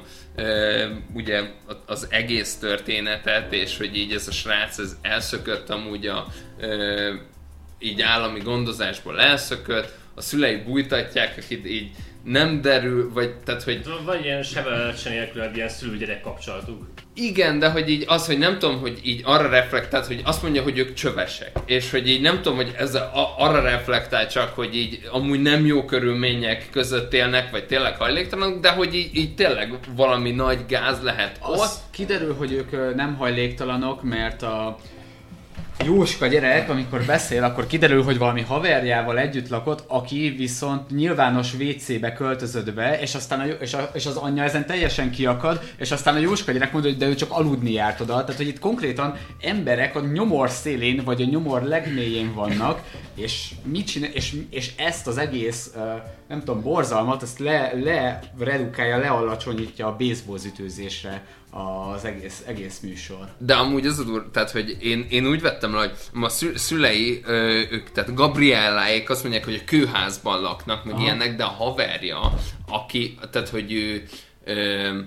ugye 1.14 1.42
az 1.86 2.08
egész 2.10 2.56
történetet, 2.56 3.54
és 3.54 3.78
hogy 3.78 3.98
így 3.98 4.14
ez 4.14 4.28
a 4.28 4.32
srác 4.32 4.78
ez 4.78 4.98
elszökött 5.02 5.70
amúgy 5.70 6.08
a 6.08 6.28
így 7.80 8.02
állami 8.02 8.40
gondozásból 8.40 9.20
elszökött, 9.20 9.94
a 10.16 10.22
szülei 10.22 10.56
bújtatják, 10.56 11.38
akit 11.38 11.68
így 11.68 11.92
nem 12.24 12.62
derül, 12.62 13.14
vagy 13.14 13.36
tehát, 13.36 13.64
hogy... 13.64 13.88
Vagy 14.06 14.24
ilyen 14.24 14.44
sebelecse 14.44 15.10
nélkül 15.10 15.44
ilyen 15.54 15.70
szülő-gyerek 15.70 16.22
kapcsolatuk. 16.22 16.88
Igen, 17.16 17.60
de 17.60 17.70
hogy 17.70 17.90
így 17.90 18.06
az, 18.08 18.26
hogy 18.26 18.38
nem 18.38 18.60
tudom, 18.60 18.80
hogy 18.80 19.00
így 19.04 19.22
arra 19.24 19.50
reflektált, 19.50 20.06
hogy 20.06 20.22
azt 20.24 20.42
mondja, 20.42 20.62
hogy 20.62 20.78
ők 20.78 20.94
csövesek. 20.94 21.52
És 21.66 21.92
hogy 21.92 22.10
így 22.10 22.22
nem 22.22 22.36
tudom, 22.42 22.56
hogy 22.56 22.74
ez 22.78 22.96
a, 22.96 23.36
arra 23.38 23.62
reflektál 23.62 24.28
csak, 24.28 24.56
hogy 24.56 24.76
így 24.76 25.02
amúgy 25.12 25.42
nem 25.42 25.66
jó 25.66 25.86
körülmények 25.86 26.68
között 26.72 27.14
élnek, 27.14 27.52
vagy 27.52 27.66
tényleg 27.66 27.98
hajléktalanok, 27.98 28.60
de 28.60 28.70
hogy 28.70 28.96
így, 28.96 29.16
így 29.16 29.36
tényleg 29.36 29.74
valami 29.96 30.32
nagy 30.32 30.66
gáz 30.68 31.02
lehet 31.02 31.38
az 31.40 31.60
ott. 31.60 31.92
kiderül, 31.92 32.36
hogy 32.36 32.52
ők 32.52 32.96
nem 32.96 33.16
hajléktalanok, 33.16 34.04
mert 34.04 34.42
a 34.42 34.78
Jóska 35.80 36.28
gyerek, 36.28 36.70
amikor 36.70 37.06
beszél, 37.06 37.44
akkor 37.44 37.68
kiderül, 37.68 38.04
hogy 38.04 38.18
valami 38.18 38.42
haverjával 38.42 39.20
együtt 39.20 39.48
lakott, 39.50 39.84
aki 39.88 40.34
viszont 40.38 40.90
nyilvános 40.90 41.54
WC-be 41.54 42.14
költözött 42.14 42.74
be, 42.74 43.00
és 43.00 43.16
aztán 43.16 43.40
a, 43.40 43.46
és, 43.46 43.74
a, 43.74 43.90
és 43.94 44.06
az 44.06 44.16
anyja 44.16 44.44
ezen 44.44 44.66
teljesen 44.66 45.12
kiakad, 45.12 45.62
és 45.78 45.92
aztán 45.92 46.16
a 46.16 46.20
Jóska 46.20 46.52
gyerek 46.52 46.72
mondja, 46.72 46.92
hogy 46.92 47.00
de 47.00 47.08
ő 47.08 47.16
csak 47.16 47.32
aludni 47.32 47.72
járt 47.72 48.00
oda. 48.00 48.14
Tehát, 48.14 48.36
hogy 48.36 48.48
itt 48.48 48.60
konkrétan 48.60 49.18
emberek 49.42 49.96
a 49.96 50.00
nyomor 50.00 50.50
szélén, 50.50 51.02
vagy 51.06 51.22
a 51.22 51.26
nyomor 51.26 51.62
legmélyén 51.64 52.34
vannak, 52.34 52.82
és 53.16 53.52
mit 53.64 53.88
csinál, 53.88 54.10
és, 54.10 54.36
és 54.50 54.72
ezt 54.78 55.08
az 55.08 55.18
egész, 55.18 55.72
nem 56.34 56.44
tudom, 56.44 56.62
borzalmat, 56.62 57.22
ezt 57.22 57.40
le, 57.40 57.74
le 57.84 58.20
redukálja, 58.40 58.98
lealacsonyítja 58.98 59.88
a 59.88 59.96
baseball 59.96 60.38
ütőzésre 60.46 61.26
az 61.50 62.06
egész, 62.06 62.44
egész 62.48 62.80
műsor. 62.80 63.28
De 63.38 63.54
amúgy 63.54 63.86
az 63.86 64.00
a 64.00 64.04
dur, 64.04 64.30
tehát 64.32 64.52
hogy 64.52 64.78
én, 64.80 65.06
én 65.10 65.28
úgy 65.28 65.42
vettem 65.42 65.74
le, 65.74 65.80
hogy 65.80 65.94
a 66.24 66.30
szülei, 66.56 67.24
ők, 67.72 67.92
tehát 67.92 68.14
Gabrielláék 68.14 69.10
azt 69.10 69.24
mondják, 69.24 69.46
hogy 69.46 69.62
a 69.62 69.66
kőházban 69.66 70.42
laknak, 70.42 70.86
meg 70.86 70.94
Aha. 70.94 71.04
ilyenek, 71.04 71.36
de 71.36 71.44
a 71.44 71.48
haverja, 71.48 72.34
aki, 72.68 73.18
tehát 73.32 73.50
hogy 73.50 73.74
ő, 73.74 74.04
ö, 74.44 75.00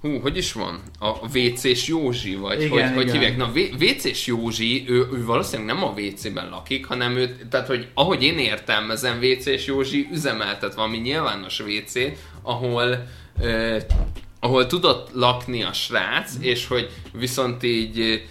hú, 0.00 0.20
hogy 0.20 0.36
is 0.36 0.52
van? 0.52 0.80
A 0.98 1.38
WC-s 1.38 1.86
Józsi, 1.86 2.34
vagy 2.34 2.62
igen, 2.62 2.70
hogy, 2.70 2.80
igen. 2.80 2.94
hogy 2.94 3.10
hívják? 3.10 3.36
Na, 3.36 3.50
WC-s 3.80 4.26
Józsi, 4.26 4.84
ő, 4.88 5.08
ő 5.12 5.24
valószínűleg 5.24 5.74
nem 5.74 5.84
a 5.84 5.94
WC-ben 5.96 6.48
lakik, 6.48 6.86
hanem 6.86 7.16
ő, 7.16 7.36
tehát 7.50 7.66
hogy 7.66 7.88
ahogy 7.94 8.22
én 8.22 8.38
értelmezem, 8.38 9.18
WC-s 9.22 9.66
Józsi 9.66 10.08
üzemeltet 10.12 10.74
valami 10.74 10.96
nyilvános 10.96 11.60
WC, 11.60 11.92
ahol 12.42 13.06
ö, 13.40 13.78
ahol 14.40 14.66
tudott 14.66 15.10
lakni 15.12 15.62
a 15.62 15.72
srác, 15.72 16.38
mm. 16.38 16.42
és 16.42 16.66
hogy 16.66 16.90
viszont 17.12 17.62
így 17.62 18.22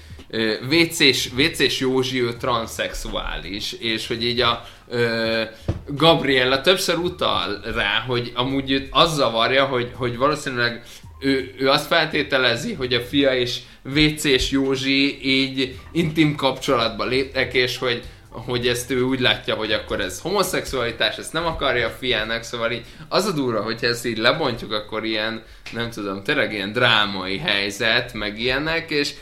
WC-s, 0.69 1.29
WC-s 1.37 1.79
Józsi 1.79 2.21
ő 2.21 2.33
transzexuális, 2.33 3.73
és 3.73 4.07
hogy 4.07 4.23
így 4.23 4.39
a 4.39 4.65
Gabriella 5.87 6.61
többször 6.61 6.97
utal 6.97 7.61
rá, 7.75 8.03
hogy 8.07 8.31
amúgy 8.35 8.87
az 8.91 9.13
zavarja, 9.13 9.65
hogy, 9.65 9.91
hogy 9.95 10.17
valószínűleg 10.17 10.83
ő, 11.19 11.53
ő 11.57 11.69
azt 11.69 11.87
feltételezi, 11.87 12.73
hogy 12.73 12.93
a 12.93 13.01
fia 13.01 13.35
és 13.35 13.59
WC-s 13.83 14.51
Józsi 14.51 15.29
így 15.29 15.79
intim 15.91 16.35
kapcsolatba 16.35 17.05
léptek, 17.05 17.53
és 17.53 17.77
hogy 17.77 18.03
hogy 18.35 18.67
ezt 18.67 18.91
ő 18.91 19.01
úgy 19.01 19.19
látja, 19.19 19.55
hogy 19.55 19.71
akkor 19.71 19.99
ez 19.99 20.19
homoszexualitás, 20.19 21.17
ezt 21.17 21.33
nem 21.33 21.45
akarja 21.45 21.87
a 21.87 21.95
fiának, 21.99 22.43
szóval 22.43 22.71
így 22.71 22.85
az 23.09 23.25
a 23.25 23.31
durva, 23.31 23.61
hogyha 23.61 23.87
ezt 23.87 24.05
így 24.05 24.17
lebontjuk, 24.17 24.71
akkor 24.71 25.05
ilyen, 25.05 25.43
nem 25.73 25.89
tudom, 25.89 26.23
tényleg 26.23 26.53
ilyen 26.53 26.71
drámai 26.71 27.37
helyzet, 27.37 28.13
meg 28.13 28.39
ilyenek, 28.39 28.89
és 28.89 29.13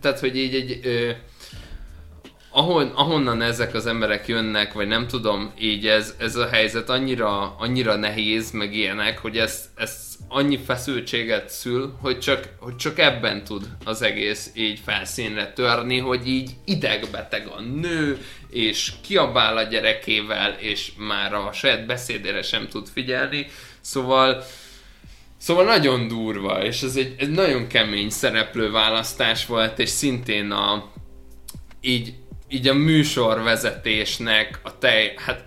tehát, 0.00 0.20
hogy 0.20 0.36
így 0.36 0.54
egy, 0.54 0.80
ö, 0.82 1.10
ahon, 2.50 2.86
ahonnan 2.94 3.42
ezek 3.42 3.74
az 3.74 3.86
emberek 3.86 4.28
jönnek, 4.28 4.72
vagy 4.72 4.88
nem 4.88 5.06
tudom, 5.06 5.52
így 5.58 5.86
ez, 5.86 6.14
ez 6.18 6.36
a 6.36 6.48
helyzet 6.48 6.90
annyira, 6.90 7.56
annyira 7.58 7.96
nehéz, 7.96 8.50
meg 8.50 8.74
ilyenek, 8.74 9.18
hogy 9.18 9.36
ez, 9.38 9.70
ez 9.76 10.09
annyi 10.32 10.58
feszültséget 10.58 11.48
szül, 11.48 11.96
hogy 12.00 12.18
csak, 12.18 12.48
hogy 12.58 12.76
csak 12.76 12.98
ebben 12.98 13.44
tud 13.44 13.68
az 13.84 14.02
egész 14.02 14.50
így 14.54 14.80
felszínre 14.84 15.52
törni, 15.52 15.98
hogy 15.98 16.28
így 16.28 16.50
idegbeteg 16.64 17.46
a 17.46 17.60
nő, 17.60 18.18
és 18.50 18.92
kiabál 19.00 19.56
a 19.56 19.62
gyerekével, 19.62 20.56
és 20.58 20.92
már 20.96 21.34
a 21.34 21.52
saját 21.52 21.86
beszédére 21.86 22.42
sem 22.42 22.68
tud 22.68 22.88
figyelni, 22.88 23.46
szóval 23.80 24.44
Szóval 25.42 25.64
nagyon 25.64 26.08
durva, 26.08 26.64
és 26.64 26.82
ez 26.82 26.96
egy, 26.96 27.14
egy 27.18 27.30
nagyon 27.30 27.66
kemény 27.66 28.10
szereplőválasztás 28.10 29.46
volt, 29.46 29.78
és 29.78 29.88
szintén 29.88 30.50
a, 30.50 30.90
így, 31.80 32.14
így 32.48 32.68
a 32.68 32.74
műsorvezetésnek 32.74 34.60
a 34.62 34.78
tej, 34.78 35.14
hát 35.16 35.44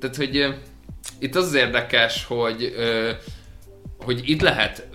tehát, 0.00 0.16
hogy 0.16 0.54
itt 1.18 1.34
az 1.34 1.54
érdekes, 1.54 2.24
hogy 2.24 2.72
ö, 2.76 3.10
hogy 4.04 4.28
itt 4.30 4.40
lehet 4.40 4.88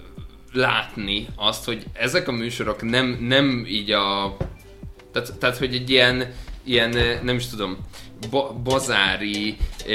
látni 0.53 1.27
azt, 1.35 1.65
hogy 1.65 1.83
ezek 1.93 2.27
a 2.27 2.31
műsorok 2.31 2.81
nem, 2.81 3.17
nem 3.21 3.65
így 3.67 3.91
a 3.91 4.37
tehát, 5.11 5.37
tehát 5.37 5.57
hogy 5.57 5.73
egy 5.73 5.89
ilyen, 5.89 6.33
ilyen 6.63 7.19
nem 7.23 7.35
is 7.35 7.47
tudom, 7.47 7.77
ba- 8.29 8.55
bazári 8.63 9.57
e, 9.87 9.93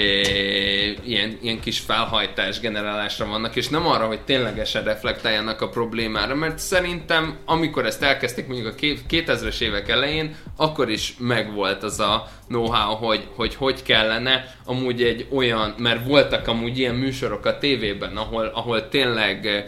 ilyen, 1.05 1.39
ilyen 1.43 1.61
kis 1.61 1.79
felhajtás 1.79 2.61
generálásra 2.61 3.27
vannak, 3.27 3.57
és 3.57 3.69
nem 3.69 3.87
arra, 3.87 4.07
hogy 4.07 4.21
ténylegesen 4.21 4.85
reflektáljanak 4.85 5.61
a 5.61 5.69
problémára, 5.69 6.35
mert 6.35 6.59
szerintem 6.59 7.37
amikor 7.45 7.87
ezt 7.87 8.03
elkezdték 8.03 8.47
mondjuk 8.47 8.69
a 8.69 8.75
ké- 8.75 9.05
2000-es 9.11 9.61
évek 9.61 9.89
elején, 9.89 10.37
akkor 10.57 10.91
is 10.91 11.15
megvolt 11.19 11.83
az 11.83 12.01
a 12.01 12.29
know-how, 12.49 12.95
hogy, 12.95 13.27
hogy 13.35 13.55
hogy 13.55 13.83
kellene 13.83 14.55
amúgy 14.65 15.03
egy 15.03 15.27
olyan, 15.33 15.75
mert 15.79 16.07
voltak 16.07 16.49
amúgy 16.49 16.79
ilyen 16.79 16.95
műsorok 16.95 17.47
a 17.47 17.59
tévében, 17.59 18.17
ahol, 18.17 18.47
ahol 18.47 18.89
tényleg 18.89 19.67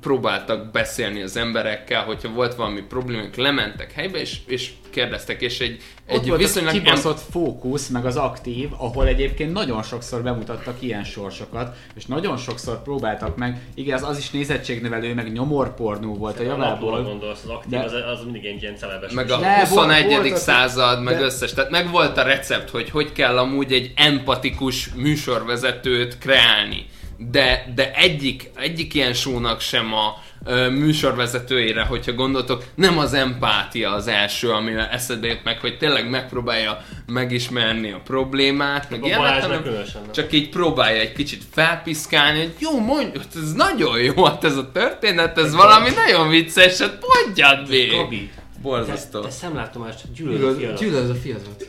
próbáltak 0.00 0.70
beszélni 0.70 1.22
az 1.22 1.36
emberekkel, 1.36 2.04
hogyha 2.04 2.28
volt 2.32 2.54
valami 2.54 2.80
problémák, 2.80 3.36
lementek 3.36 3.92
helybe, 3.92 4.18
és, 4.20 4.36
és 4.46 4.70
kérdeztek, 4.90 5.40
és 5.42 5.60
egy, 5.60 5.82
Ott 6.08 6.20
egy 6.20 6.28
volt 6.28 6.40
viszonylag 6.40 6.72
kibaszott 6.72 7.20
fókusz, 7.30 7.88
meg 7.88 8.06
az 8.06 8.16
aktív, 8.16 8.68
ahol 8.78 9.06
egyébként 9.06 9.52
nagyon 9.52 9.82
sokszor 9.82 10.22
bemutattak 10.22 10.76
ilyen 10.82 11.04
sorsokat, 11.04 11.76
és 11.94 12.06
nagyon 12.06 12.36
sokszor 12.36 12.82
próbáltak 12.82 13.36
meg, 13.36 13.60
igaz, 13.74 14.02
az 14.02 14.18
is 14.18 14.30
nézettségnövelő, 14.30 15.14
meg 15.14 15.32
nyomorpornó 15.32 16.14
volt 16.14 16.38
a 16.38 16.42
A 16.42 16.46
javából. 16.46 17.02
gondolsz, 17.02 17.42
az 17.44 17.50
aktív, 17.50 17.70
De- 17.70 17.84
az, 17.84 17.92
az 17.92 18.24
mindig 18.24 18.44
egy 18.44 18.62
ilyen 18.62 18.76
celebes. 18.76 19.12
meg 19.12 19.30
a 19.30 19.38
volt- 19.38 19.68
21. 19.68 20.06
volt 20.06 20.30
az- 20.32 20.40
század, 20.42 21.02
meg 21.02 21.14
de- 21.16 21.22
összes. 21.24 21.52
Tehát 21.52 21.70
meg 21.70 21.90
volt 21.90 22.16
a 22.18 22.22
recept, 22.22 22.70
hogy 22.70 22.90
hogy 22.90 23.12
kell 23.12 23.38
amúgy 23.38 23.72
egy 23.72 23.92
empatikus 23.96 24.88
műsorvezetőt 24.94 26.18
kreálni. 26.18 26.86
De, 27.30 27.72
de 27.74 27.94
egyik, 27.94 28.50
egyik 28.56 28.94
ilyen 28.94 29.12
sónak 29.12 29.60
sem 29.60 29.94
a 29.94 30.22
ö, 30.44 30.70
műsorvezetőjére, 30.70 31.82
hogyha 31.82 32.12
gondoltok, 32.12 32.64
nem 32.74 32.98
az 32.98 33.12
empátia 33.12 33.92
az 33.92 34.06
első, 34.06 34.50
ami 34.50 34.72
eszedbe 34.90 35.26
jut 35.26 35.44
meg, 35.44 35.60
hogy 35.60 35.78
tényleg 35.78 36.10
megpróbálja 36.10 36.84
megismerni 37.06 37.92
a 37.92 38.00
problémát, 38.04 38.90
meg 38.90 39.02
A 39.02 39.06
ilyenek, 39.06 39.42
hanem 39.42 39.62
különösen 39.62 40.02
csak 40.12 40.32
így 40.32 40.48
próbálja 40.48 41.00
egy 41.00 41.12
kicsit 41.12 41.42
felpiszkálni, 41.50 42.38
hogy 42.38 42.54
jó, 42.58 42.80
mondj, 42.80 43.18
ez 43.34 43.52
nagyon 43.52 44.00
jó, 44.00 44.24
hát 44.24 44.44
ez 44.44 44.56
a 44.56 44.70
történet, 44.72 45.38
ez 45.38 45.54
valami 45.54 45.90
nagyon 45.90 46.28
vicces, 46.28 46.78
hát 46.78 47.04
mondjad 47.14 47.68
még! 47.68 47.90
Gabi, 47.90 48.30
Borzasztó. 48.62 49.20
te, 49.20 49.26
te 49.26 49.32
szemlátomást 49.32 50.12
gyűlölöd 50.14 50.54
a 50.54 50.58
fiadat. 50.58 50.78
Gyűlöd 50.78 51.10
a 51.10 51.14
fiadat. 51.14 51.66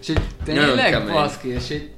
És 0.00 0.06
Nagyon 0.06 0.24
tényleg 0.44 1.06
baszki, 1.12 1.48
és 1.48 1.70
így 1.70 1.90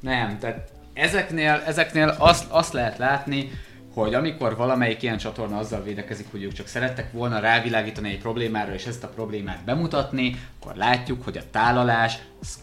nem, 0.00 0.38
tehát 0.38 0.73
ezeknél, 0.94 1.62
ezeknél 1.66 2.14
azt, 2.18 2.44
azt 2.48 2.72
lehet 2.72 2.98
látni, 2.98 3.50
hogy 3.94 4.14
amikor 4.14 4.56
valamelyik 4.56 5.02
ilyen 5.02 5.18
csatorna 5.18 5.58
azzal 5.58 5.82
védekezik, 5.82 6.26
hogy 6.30 6.42
ők 6.42 6.52
csak 6.52 6.66
szerettek 6.66 7.12
volna 7.12 7.38
rávilágítani 7.38 8.10
egy 8.10 8.18
problémára, 8.18 8.74
és 8.74 8.86
ezt 8.86 9.04
a 9.04 9.08
problémát 9.08 9.64
bemutatni, 9.64 10.40
akkor 10.60 10.76
látjuk, 10.76 11.24
hogy 11.24 11.36
a 11.36 11.50
tálalás 11.50 12.18
az 12.40 12.58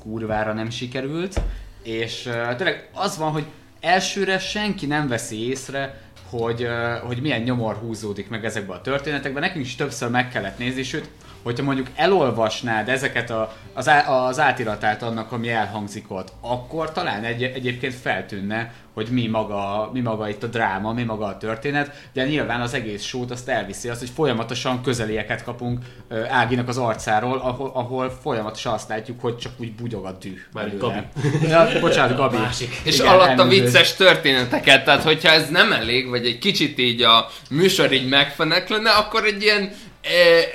nem 0.53 0.69
sikerült, 0.69 1.41
és 1.83 2.25
uh, 2.25 2.55
tényleg 2.55 2.89
az 2.93 3.17
van, 3.17 3.31
hogy 3.31 3.45
elsőre 3.79 4.39
senki 4.39 4.85
nem 4.85 5.07
veszi 5.07 5.47
észre, 5.49 6.01
hogy, 6.29 6.67
hogy 7.03 7.21
milyen 7.21 7.41
nyomor 7.41 7.75
húzódik 7.75 8.29
meg 8.29 8.45
ezekben 8.45 8.77
a 8.77 8.81
történetekben. 8.81 9.41
Nekünk 9.41 9.65
is 9.65 9.75
többször 9.75 10.09
meg 10.09 10.29
kellett 10.29 10.57
nézni, 10.57 10.83
sőt, 10.83 11.09
hogyha 11.43 11.63
mondjuk 11.63 11.87
elolvasnád 11.95 12.89
ezeket 12.89 13.29
a, 13.29 13.53
az, 13.73 13.89
á, 13.89 14.09
az 14.09 14.39
átiratát 14.39 15.03
annak, 15.03 15.31
ami 15.31 15.49
elhangzik 15.49 16.11
ott, 16.11 16.33
akkor 16.41 16.91
talán 16.91 17.23
egy, 17.23 17.43
egyébként 17.43 17.93
feltűnne, 17.93 18.73
hogy 18.93 19.07
mi 19.11 19.27
maga, 19.27 19.89
mi 19.93 19.99
maga 19.99 20.29
itt 20.29 20.43
a 20.43 20.47
dráma, 20.47 20.93
mi 20.93 21.03
maga 21.03 21.25
a 21.25 21.37
történet, 21.37 22.09
de 22.13 22.25
nyilván 22.25 22.61
az 22.61 22.73
egész 22.73 23.03
sót 23.03 23.31
azt 23.31 23.49
elviszi 23.49 23.89
azt, 23.89 23.99
hogy 23.99 24.09
folyamatosan 24.09 24.81
közelieket 24.81 25.43
kapunk 25.43 25.85
Áginak 26.29 26.67
az 26.67 26.77
arcáról, 26.77 27.37
ahol, 27.37 27.71
ahol 27.73 28.17
folyamatosan 28.21 28.73
azt 28.73 28.89
látjuk, 28.89 29.21
hogy 29.21 29.37
csak 29.37 29.51
úgy 29.57 29.73
bugyog 29.73 30.05
a 30.05 30.11
düh. 30.11 30.37
Mármint 30.53 30.79
belőle. 30.79 31.09
Ja, 31.47 31.79
bocsánat, 31.79 32.17
Gabi. 32.17 32.37
Másik. 32.37 32.81
És 32.83 32.99
Igen, 32.99 33.11
alatta 33.11 33.41
elnézést. 33.41 33.63
vicces 33.63 33.95
történeteket, 33.95 34.85
tehát 34.85 35.03
hogyha 35.03 35.29
ez 35.29 35.49
nem 35.49 35.71
elég, 35.71 36.09
vagy 36.09 36.25
egy 36.25 36.37
kicsit 36.37 36.79
így 36.79 37.01
a 37.01 37.27
műsor 37.49 37.91
így 37.91 38.09
megfeneklene, 38.09 38.89
akkor 38.89 39.25
egy 39.25 39.41
ilyen, 39.41 39.71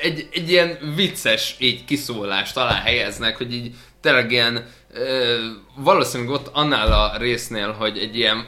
egy, 0.03 0.29
egy 0.33 0.51
ilyen 0.51 0.79
vicces 0.95 1.57
így 1.59 1.85
kiszólást 1.85 2.55
talán 2.55 2.83
helyeznek, 2.83 3.37
hogy 3.37 3.55
így 3.55 3.75
tényleg 4.01 4.31
ilyen, 4.31 4.57
eh, 4.95 5.03
valószínűleg 5.77 6.33
ott 6.33 6.51
annál 6.53 6.93
a 6.93 7.17
résznél, 7.19 7.73
hogy 7.73 7.99
egy 7.99 8.17
ilyen 8.17 8.47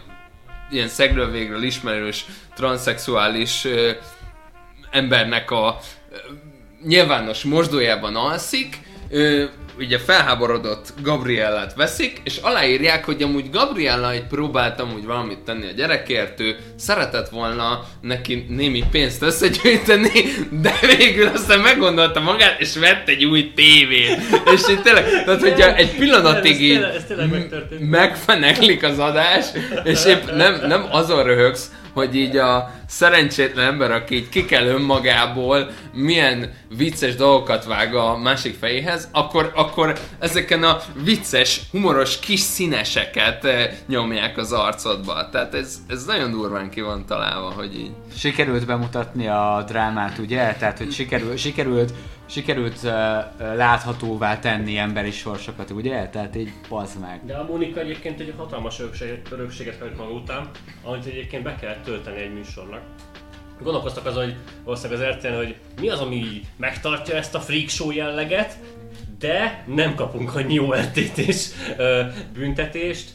ilyen 0.71 0.89
szegről 0.89 1.31
végről 1.31 1.63
ismerős 1.63 2.25
transzexuális 2.55 3.65
eh, 3.65 3.97
embernek 4.91 5.51
a 5.51 5.79
ö, 6.13 6.17
nyilvános 6.87 7.43
mosdójában 7.43 8.17
alszik, 8.17 8.79
ugye 9.79 9.99
felháborodott 9.99 10.93
Gabriellát 11.03 11.75
veszik, 11.75 12.21
és 12.25 12.37
aláírják, 12.37 13.05
hogy 13.05 13.23
amúgy 13.23 13.51
Gabriella 13.51 14.13
egy 14.13 14.27
próbált 14.27 14.81
amúgy 14.81 15.05
valamit 15.05 15.39
tenni 15.39 15.67
a 15.67 15.73
gyerekért, 15.77 16.41
ő 16.41 16.57
szeretett 16.77 17.29
volna 17.29 17.85
neki 18.01 18.47
némi 18.49 18.85
pénzt 18.91 19.23
összegyűjteni, 19.23 20.23
de 20.63 20.75
végül 20.97 21.27
aztán 21.27 21.61
meggondolta 21.61 22.21
magát, 22.21 22.61
és 22.61 22.77
vett 22.77 23.09
egy 23.09 23.25
új 23.25 23.53
tévét. 23.55 24.21
És 24.55 24.69
így 24.71 24.83
tényleg, 24.83 25.05
tehát 25.25 25.41
hogyha 25.41 25.75
egy 25.75 25.97
pillanatig 25.97 26.61
így 26.61 26.87
megfeneklik 27.79 28.83
az 28.83 28.99
adás, 28.99 29.47
és 29.85 30.05
épp 30.05 30.31
nem, 30.37 30.67
nem 30.67 30.87
azon 30.91 31.23
röhögsz, 31.23 31.71
hogy 31.93 32.17
így 32.17 32.37
a 32.37 32.78
szerencsétlen 32.89 33.67
ember, 33.67 33.91
aki 33.91 34.15
így 34.15 34.29
kikel 34.29 34.67
önmagából, 34.67 35.71
milyen 35.93 36.53
vicces 36.77 37.15
dolgokat 37.15 37.65
vág 37.65 37.95
a 37.95 38.17
másik 38.17 38.55
fejéhez, 38.55 39.09
akkor, 39.13 39.53
akkor 39.55 39.99
ezeken 40.19 40.63
a 40.63 40.81
vicces, 41.05 41.61
humoros 41.71 42.19
kis 42.19 42.41
színeseket 42.41 43.45
eh, 43.45 43.71
nyomják 43.87 44.37
az 44.37 44.53
arcodba. 44.53 45.29
Tehát 45.31 45.55
ez, 45.55 45.79
ez 45.89 46.05
nagyon 46.05 46.31
durván 46.31 46.71
ki 46.71 46.81
van 46.81 47.07
találva, 47.07 47.51
hogy 47.51 47.79
így. 47.79 47.93
Sikerült 48.17 48.67
bemutatni 48.67 49.27
a 49.27 49.65
drámát, 49.67 50.19
ugye? 50.19 50.55
Tehát, 50.59 50.79
hogy 50.79 50.93
sikerült, 50.93 51.39
sikerült, 51.39 51.93
sikerült 52.29 52.79
uh, 52.83 52.91
láthatóvá 53.57 54.39
tenni 54.39 54.77
emberi 54.77 55.11
sorsokat, 55.11 55.71
ugye? 55.71 56.09
Tehát 56.09 56.37
így 56.37 56.53
bazd 56.69 57.01
meg. 57.01 57.21
De 57.25 57.35
a 57.35 57.45
Mónika 57.45 57.81
egyébként 57.81 58.21
egy 58.21 58.35
hatalmas 58.37 58.81
örökséget, 58.81 59.33
örökséget 59.33 59.79
hagyott 59.79 59.97
maga 59.97 60.11
után, 60.11 60.51
amit 60.83 61.05
egyébként 61.05 61.43
be 61.43 61.55
kellett 61.55 61.85
tölteni 61.85 62.21
egy 62.21 62.35
műsornak. 62.35 62.78
Gondolkoztak 63.63 64.07
azon, 64.07 64.25
hogy 64.25 64.37
valószínűleg 64.65 65.09
az 65.09 65.15
RTL, 65.15 65.37
hogy 65.37 65.57
mi 65.81 65.89
az, 65.89 66.01
ami 66.01 66.41
megtartja 66.57 67.15
ezt 67.15 67.35
a 67.35 67.41
freak 67.41 67.69
show 67.69 67.91
jelleget, 67.91 68.59
de 69.19 69.65
nem 69.67 69.95
kapunk 69.95 70.35
annyi 70.35 70.59
ORTT-s 70.59 71.49
ö, 71.77 72.03
büntetést, 72.33 73.11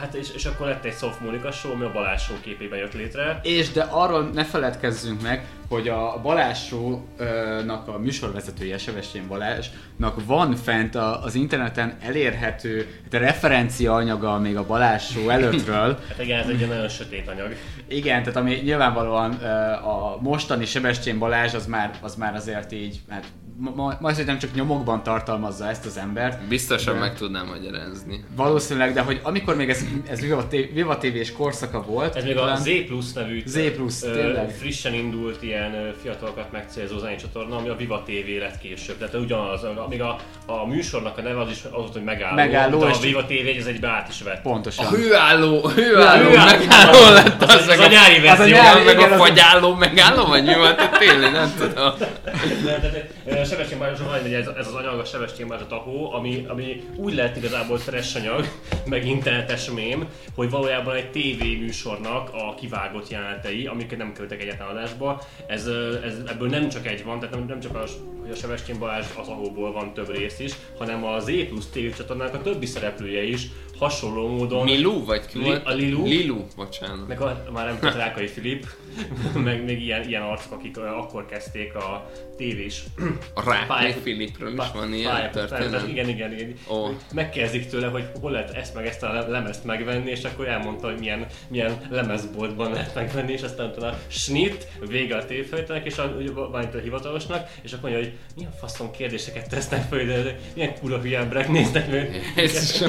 hát 0.00 0.14
és, 0.14 0.30
és 0.34 0.44
akkor 0.44 0.66
lett 0.66 0.84
egy 0.84 0.94
Monica 1.20 1.50
show, 1.50 1.72
ami 1.72 1.84
a 1.84 1.92
Balázs 1.92 2.22
show 2.22 2.40
képében 2.40 2.78
jött 2.78 2.92
létre. 2.92 3.40
És 3.42 3.70
de 3.70 3.82
arról 3.82 4.30
ne 4.34 4.44
feledkezzünk 4.44 5.22
meg, 5.22 5.46
hogy 5.68 5.88
a 5.88 6.20
Balázs 6.22 6.58
Show-nak 6.58 7.88
a 7.88 7.98
műsorvezetője, 7.98 8.78
Sebestyén 8.78 9.28
Balázsnak 9.28 10.24
van 10.26 10.56
fent 10.56 10.94
a, 10.94 11.22
az 11.22 11.34
interneten 11.34 11.96
elérhető 12.00 12.86
hát 13.04 13.14
a 13.14 13.24
referencia 13.24 13.94
anyaga 13.94 14.38
még 14.38 14.56
a 14.56 14.66
Balázs 14.66 15.02
Show 15.02 15.28
előttről. 15.28 15.98
Hát 16.08 16.22
igen, 16.22 16.38
ez 16.38 16.48
egy 16.48 16.68
nagyon 16.68 16.88
sötét 16.88 17.28
anyag. 17.28 17.56
Igen, 17.88 18.22
tehát 18.22 18.36
ami 18.36 18.54
nyilvánvalóan 18.54 19.32
a 19.84 20.18
mostani 20.20 20.64
Sebestyén 20.64 21.18
Balázs 21.18 21.54
az 21.54 21.66
már, 21.66 21.90
az 22.00 22.14
már 22.14 22.34
azért 22.34 22.72
így, 22.72 23.00
hát 23.08 23.24
ma, 23.58 23.96
ma, 24.00 24.10
szerintem 24.10 24.38
csak 24.38 24.54
nyomokban 24.54 25.02
tartalmazza 25.02 25.68
ezt 25.68 25.86
az 25.86 25.98
embert. 25.98 26.48
Biztosan 26.48 26.94
De- 26.94 27.00
meg 27.00 27.14
tudnám 27.16 27.46
magyarázni. 27.46 28.24
Valószínűleg, 28.36 28.92
de 28.92 29.00
hogy 29.00 29.20
amikor 29.22 29.56
még 29.56 29.68
ez, 29.70 29.84
ez 30.10 30.20
Viva, 30.20 30.46
TV, 30.46 30.54
Viva 30.74 30.96
TV-s 30.98 31.32
korszaka 31.32 31.82
volt, 31.82 32.16
Ez 32.16 32.24
még 32.24 32.36
a 32.36 32.40
talán- 32.40 32.56
Z 32.62 32.68
Plus 32.86 33.12
nevű 33.12 33.42
Z 33.46 33.58
Plus, 33.76 34.02
ö, 34.02 34.12
tényleg. 34.12 34.50
frissen 34.50 34.94
indult 34.94 35.42
ilyen 35.42 35.94
fiatalokat 36.02 36.52
megcélzó 36.52 36.98
zenei 36.98 37.16
csatorna, 37.16 37.56
ami 37.56 37.68
a 37.68 37.76
Viva 37.76 38.02
TV 38.06 38.38
lett 38.40 38.58
később. 38.58 38.98
Tehát 38.98 39.14
ugyanaz, 39.14 39.60
még 39.88 40.00
a, 40.02 40.18
a 40.46 40.66
műsornak 40.66 41.18
a 41.18 41.22
neve 41.22 41.40
az 41.40 41.50
is 41.50 41.64
az 41.64 41.70
volt, 41.72 41.92
hogy 41.92 42.04
megálló, 42.04 42.34
Megálló, 42.34 42.78
de 42.78 42.86
a 42.86 42.98
Viva 43.00 43.24
TV 43.24 43.58
ez 43.58 43.66
egybe 43.66 43.88
át 43.88 44.08
is 44.08 44.22
vett. 44.22 44.42
Pontosan. 44.42 44.86
A 44.86 44.88
hőálló, 44.90 45.68
hőálló, 45.68 46.28
Hőálló. 46.28 46.58
megálló 46.58 47.12
lett 47.12 47.42
Az- 47.42 47.54
az, 47.54 47.60
az 47.60 47.66
meg 47.66 47.78
a 47.78 47.86
nyári 47.86 48.16
az 48.16 48.22
a 48.22 48.36
verzió. 48.36 48.56
nyári, 48.56 48.84
meg 48.84 48.94
igen, 48.98 49.10
a 49.10 49.14
az- 49.14 49.20
fagyálló 49.20 49.74
megálló, 49.74 50.24
vagy 50.26 50.44
mi 50.44 50.54
volt? 50.54 50.90
Tényleg 50.98 51.32
nem 51.32 51.52
tudom. 51.58 51.92
Nem, 53.48 53.56
tehát, 53.56 53.72
ö, 53.72 53.74
Sebestyén 53.74 53.78
Balázs, 53.78 53.98
van, 53.98 54.22
hogy 54.22 54.32
ez, 54.32 54.46
ez 54.46 54.66
az 54.66 54.74
anyag, 54.74 54.98
a 54.98 55.04
Sebestyén 55.04 55.48
Balázs 55.48 55.62
a 55.62 55.66
tahó, 55.66 56.12
ami, 56.12 56.44
ami 56.48 56.82
úgy 56.96 57.14
lett 57.14 57.36
igazából 57.36 57.78
trash 57.78 58.16
anyag, 58.16 58.48
meg 58.86 59.06
internetes 59.06 59.70
mém, 59.70 60.08
hogy 60.34 60.50
valójában 60.50 60.94
egy 60.94 61.10
TV 61.10 61.42
műsornak 61.42 62.30
a 62.32 62.54
kivágott 62.54 63.08
jelenetei, 63.08 63.66
amiket 63.66 63.98
nem 63.98 64.12
kerültek 64.12 64.42
egyáltalán 64.42 64.76
adásba, 64.76 65.22
ez, 65.46 65.66
ez, 66.04 66.14
ebből 66.26 66.48
nem 66.48 66.68
csak 66.68 66.86
egy 66.86 67.04
van, 67.04 67.18
tehát 67.18 67.34
nem, 67.34 67.46
nem 67.46 67.60
csak 67.60 67.74
a, 67.74 67.84
hogy 68.20 68.30
a 68.30 68.34
Sebestyén 68.34 68.78
Balázs 68.78 69.06
az 69.20 69.28
ahóból 69.28 69.72
van 69.72 69.92
több 69.92 70.16
rész 70.16 70.38
is, 70.38 70.52
hanem 70.78 71.04
az 71.04 71.28
E 71.28 71.44
plusz 71.44 71.66
TV 71.66 71.96
csatornának 71.96 72.34
a 72.34 72.42
többi 72.42 72.66
szereplője 72.66 73.22
is 73.22 73.46
hasonló 73.78 74.28
módon. 74.28 74.64
Milú, 74.64 75.04
vagy 75.04 75.26
ki 75.26 75.38
Li- 75.38 75.44
volt? 75.44 75.66
A 75.66 75.72
Lilu. 75.72 76.04
Lilu, 76.06 76.44
bocsánat. 76.56 77.08
Meg 77.08 77.20
a, 77.20 77.42
már 77.52 77.66
nem 77.66 77.78
tudom, 77.78 77.96
Rákai 77.96 78.26
Filip, 78.26 78.66
meg 79.44 79.64
még 79.64 79.82
ilyen, 79.82 80.08
ilyen 80.08 80.22
arcok, 80.22 80.52
akik 80.52 80.78
akkor 80.78 81.26
kezdték 81.26 81.74
a 81.74 82.10
tévés 82.36 82.82
A 83.34 83.50
Rákai 83.50 83.94
Filipről 84.02 84.52
is 84.52 84.64
van 84.74 84.94
ilyen 84.94 85.30
történet. 85.30 85.88
Igen, 85.88 86.08
igen, 86.08 86.32
igen. 86.32 86.54
Ó. 86.70 86.86
Megkezdik 87.12 87.68
tőle, 87.68 87.86
hogy 87.86 88.04
hol 88.20 88.30
lehet 88.30 88.50
ezt 88.50 88.74
meg 88.74 88.86
ezt 88.86 89.02
a 89.02 89.12
le- 89.12 89.26
lemezt 89.26 89.64
megvenni, 89.64 90.10
és 90.10 90.24
akkor 90.24 90.48
elmondta, 90.48 90.86
hogy 90.86 90.98
milyen, 90.98 91.26
milyen 91.48 91.86
lemezboltban 91.90 92.72
lehet 92.72 92.94
megvenni, 92.94 93.32
és 93.32 93.42
aztán 93.42 93.68
utána 93.76 93.98
snit, 94.08 94.66
vége 94.88 95.16
a 95.16 95.26
tévfejtenek, 95.26 95.86
és 95.86 95.98
a, 95.98 96.02
a 96.52 96.78
hivatalosnak, 96.82 97.48
és 97.62 97.72
akkor 97.72 97.90
mondja, 97.90 98.08
hogy 98.08 98.18
milyen 98.36 98.52
faszom 98.60 98.90
kérdéseket 98.90 99.48
tesznek 99.48 99.82
föl, 99.88 100.04
de 100.06 100.38
milyen 100.54 100.78
kurva 100.78 100.98
hülye 100.98 101.18
emberek 101.18 101.48
néznek 101.48 101.90
meg. 101.90 102.32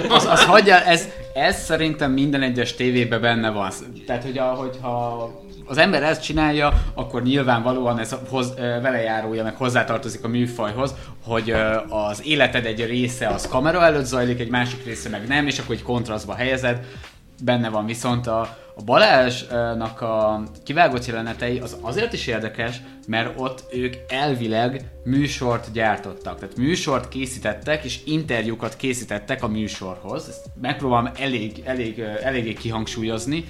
Az, 0.09 0.25
az 0.25 0.45
hagyjál, 0.75 0.93
ez, 0.93 1.09
ez 1.33 1.63
szerintem 1.63 2.11
minden 2.11 2.41
egyes 2.41 2.73
tévében 2.73 3.21
benne 3.21 3.49
van. 3.49 3.71
Tehát, 4.05 4.23
hogy 4.23 4.37
a, 4.37 4.43
hogyha 4.43 5.29
az 5.65 5.77
ember 5.77 6.03
ezt 6.03 6.23
csinálja, 6.23 6.73
akkor 6.93 7.23
nyilvánvalóan 7.23 7.99
ez 7.99 8.15
hoz, 8.29 8.53
vele 8.55 9.01
járója, 9.01 9.43
meg 9.43 9.55
hozzátartozik 9.55 10.23
a 10.23 10.27
műfajhoz, 10.27 10.95
hogy 11.23 11.55
az 11.89 12.25
életed 12.25 12.65
egy 12.65 12.85
része 12.85 13.27
az 13.27 13.47
kamera 13.47 13.83
előtt 13.83 14.05
zajlik, 14.05 14.39
egy 14.39 14.49
másik 14.49 14.85
része 14.85 15.09
meg 15.09 15.27
nem, 15.27 15.47
és 15.47 15.59
akkor 15.59 15.75
egy 15.75 15.83
kontrasztba 15.83 16.35
helyezed, 16.35 16.85
benne 17.43 17.69
van 17.69 17.85
viszont 17.85 18.27
a, 18.27 18.57
a 18.77 18.83
Balázsnak 18.83 20.01
a 20.01 20.43
kivágott 20.63 21.05
jelenetei 21.05 21.59
az 21.59 21.77
azért 21.81 22.13
is 22.13 22.27
érdekes, 22.27 22.81
mert 23.07 23.39
ott 23.39 23.63
ők 23.73 23.95
elvileg 24.07 24.85
műsort 25.03 25.71
gyártottak. 25.71 26.39
Tehát 26.39 26.57
műsort 26.57 27.07
készítettek, 27.07 27.83
és 27.83 27.99
interjúkat 28.05 28.75
készítettek 28.75 29.43
a 29.43 29.47
műsorhoz. 29.47 30.27
Ezt 30.29 30.45
megpróbálom 30.61 31.11
elég, 31.19 31.61
elég, 31.65 31.99
eléggé 31.99 32.53
kihangsúlyozni. 32.53 33.45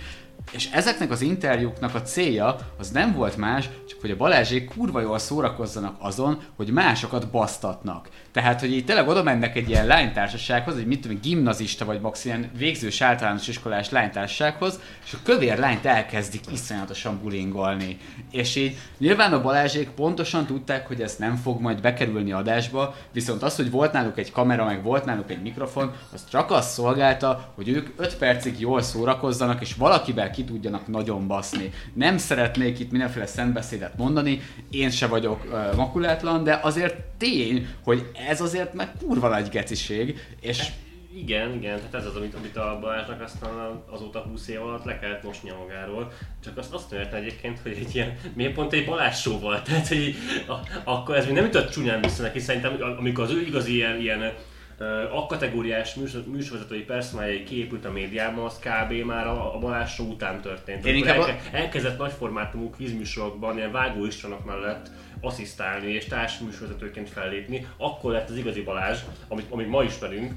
És 0.51 0.69
ezeknek 0.71 1.11
az 1.11 1.21
interjúknak 1.21 1.95
a 1.95 2.01
célja 2.01 2.55
az 2.77 2.89
nem 2.89 3.13
volt 3.13 3.37
más, 3.37 3.69
csak 3.89 4.01
hogy 4.01 4.11
a 4.11 4.17
Balázsék 4.17 4.69
kurva 4.69 5.01
jól 5.01 5.17
szórakozzanak 5.17 5.95
azon, 5.99 6.41
hogy 6.55 6.69
másokat 6.69 7.29
basztatnak. 7.29 8.09
Tehát, 8.35 8.59
hogy 8.59 8.73
így 8.73 8.85
tényleg 8.85 9.07
oda 9.07 9.23
mennek 9.23 9.55
egy 9.55 9.69
ilyen 9.69 9.85
lánytársasághoz, 9.85 10.77
egy 10.77 10.85
mit 10.85 11.01
tudom, 11.01 11.19
gimnazista 11.21 11.85
vagy 11.85 12.01
max 12.01 12.25
ilyen 12.25 12.49
végzős 12.57 13.01
általános 13.01 13.47
iskolás 13.47 13.89
lánytársasághoz, 13.89 14.79
és 15.05 15.13
a 15.13 15.17
kövér 15.23 15.57
lányt 15.57 15.85
elkezdik 15.85 16.41
iszonyatosan 16.51 17.19
bulingolni. 17.21 17.97
És 18.31 18.55
így 18.55 18.77
nyilván 18.97 19.33
a 19.33 19.41
Balázsék 19.41 19.89
pontosan 19.89 20.45
tudták, 20.45 20.87
hogy 20.87 21.01
ez 21.01 21.15
nem 21.15 21.35
fog 21.35 21.61
majd 21.61 21.81
bekerülni 21.81 22.31
adásba, 22.31 22.95
viszont 23.11 23.43
az, 23.43 23.55
hogy 23.55 23.71
volt 23.71 23.91
náluk 23.91 24.17
egy 24.17 24.31
kamera, 24.31 24.65
meg 24.65 24.83
volt 24.83 25.05
náluk 25.05 25.31
egy 25.31 25.41
mikrofon, 25.41 25.93
az 26.13 26.23
csak 26.29 26.51
azt 26.51 26.69
szolgálta, 26.69 27.51
hogy 27.55 27.69
ők 27.69 27.89
5 27.95 28.15
percig 28.17 28.59
jól 28.59 28.81
szórakozzanak, 28.81 29.61
és 29.61 29.73
valakivel 29.73 30.31
ki 30.31 30.43
tudjanak 30.43 30.87
nagyon 30.87 31.27
baszni. 31.27 31.71
Nem 31.93 32.17
szeretnék 32.17 32.79
itt 32.79 32.91
mindenféle 32.91 33.25
szentbeszédet 33.25 33.97
mondani, 33.97 34.41
én 34.69 34.89
se 34.89 35.07
vagyok 35.07 35.45
uh, 35.45 35.75
makulátlan, 35.75 36.43
de 36.43 36.59
azért 36.63 36.95
tény, 37.17 37.67
hogy 37.83 38.09
ez 38.27 38.41
azért 38.41 38.73
meg 38.73 38.91
kurva 39.05 39.29
nagy 39.29 39.49
geciség, 39.49 40.19
és 40.41 40.67
Igen, 41.15 41.53
igen, 41.53 41.77
tehát 41.77 41.93
ez 41.93 42.05
az, 42.05 42.15
amit, 42.15 42.33
amit 42.33 42.57
a 42.57 42.77
Balázsnak 42.81 43.21
aztán 43.21 43.83
azóta 43.89 44.19
20 44.19 44.47
év 44.47 44.61
alatt 44.61 44.83
le 44.83 44.99
kellett 44.99 45.23
mosnia 45.23 45.57
magáról. 45.57 46.11
Csak 46.43 46.57
azt, 46.57 46.73
azt 46.73 46.91
értem 46.91 47.21
egyébként, 47.21 47.59
hogy 47.59 47.71
egy 47.71 47.95
ilyen, 47.95 48.17
miért 48.33 48.53
pont 48.53 48.73
egy 48.73 48.85
Balázs 48.85 49.19
show 49.19 49.39
volt? 49.39 49.63
Tehát, 49.63 49.87
hogy 49.87 49.97
így, 49.97 50.15
a, 50.47 50.53
akkor 50.83 51.15
ez 51.15 51.25
még 51.25 51.33
nem 51.33 51.43
jutott 51.43 51.69
csúnyán 51.69 52.01
vissza 52.01 52.21
neki, 52.21 52.39
szerintem 52.39 52.77
amikor 52.97 53.23
az 53.23 53.31
ő 53.31 53.41
igazi 53.41 53.73
ilyen, 53.73 53.99
ilyen 53.99 54.33
ö, 54.77 54.85
A-kategóriás 55.13 55.93
műsor, 55.93 56.23
műsorvezetői 56.27 56.81
personáljai 56.81 57.43
kiépült 57.43 57.85
a 57.85 57.91
médiában, 57.91 58.45
az 58.45 58.59
kb. 58.59 58.93
már 58.93 59.27
a, 59.27 59.55
a 59.55 59.59
Balázs 59.59 59.99
után 59.99 60.41
történt. 60.41 60.85
Én 60.85 60.95
inkább 60.95 61.17
a- 61.17 61.27
elke, 61.27 61.41
elkezdett 61.51 61.97
nagyformátumú 61.97 62.69
kvízműsorokban, 62.69 63.57
ilyen 63.57 63.71
vágó 63.71 64.05
istranok 64.05 64.45
mellett 64.45 64.89
asszisztálni 65.25 65.91
és 65.91 66.05
társműsorvezetőként 66.05 67.09
fellépni, 67.09 67.67
akkor 67.77 68.11
lett 68.11 68.29
az 68.29 68.37
igazi 68.37 68.61
Balázs, 68.61 68.99
amit, 69.27 69.51
amit 69.51 69.69
ma 69.69 69.83
ismerünk, 69.83 70.33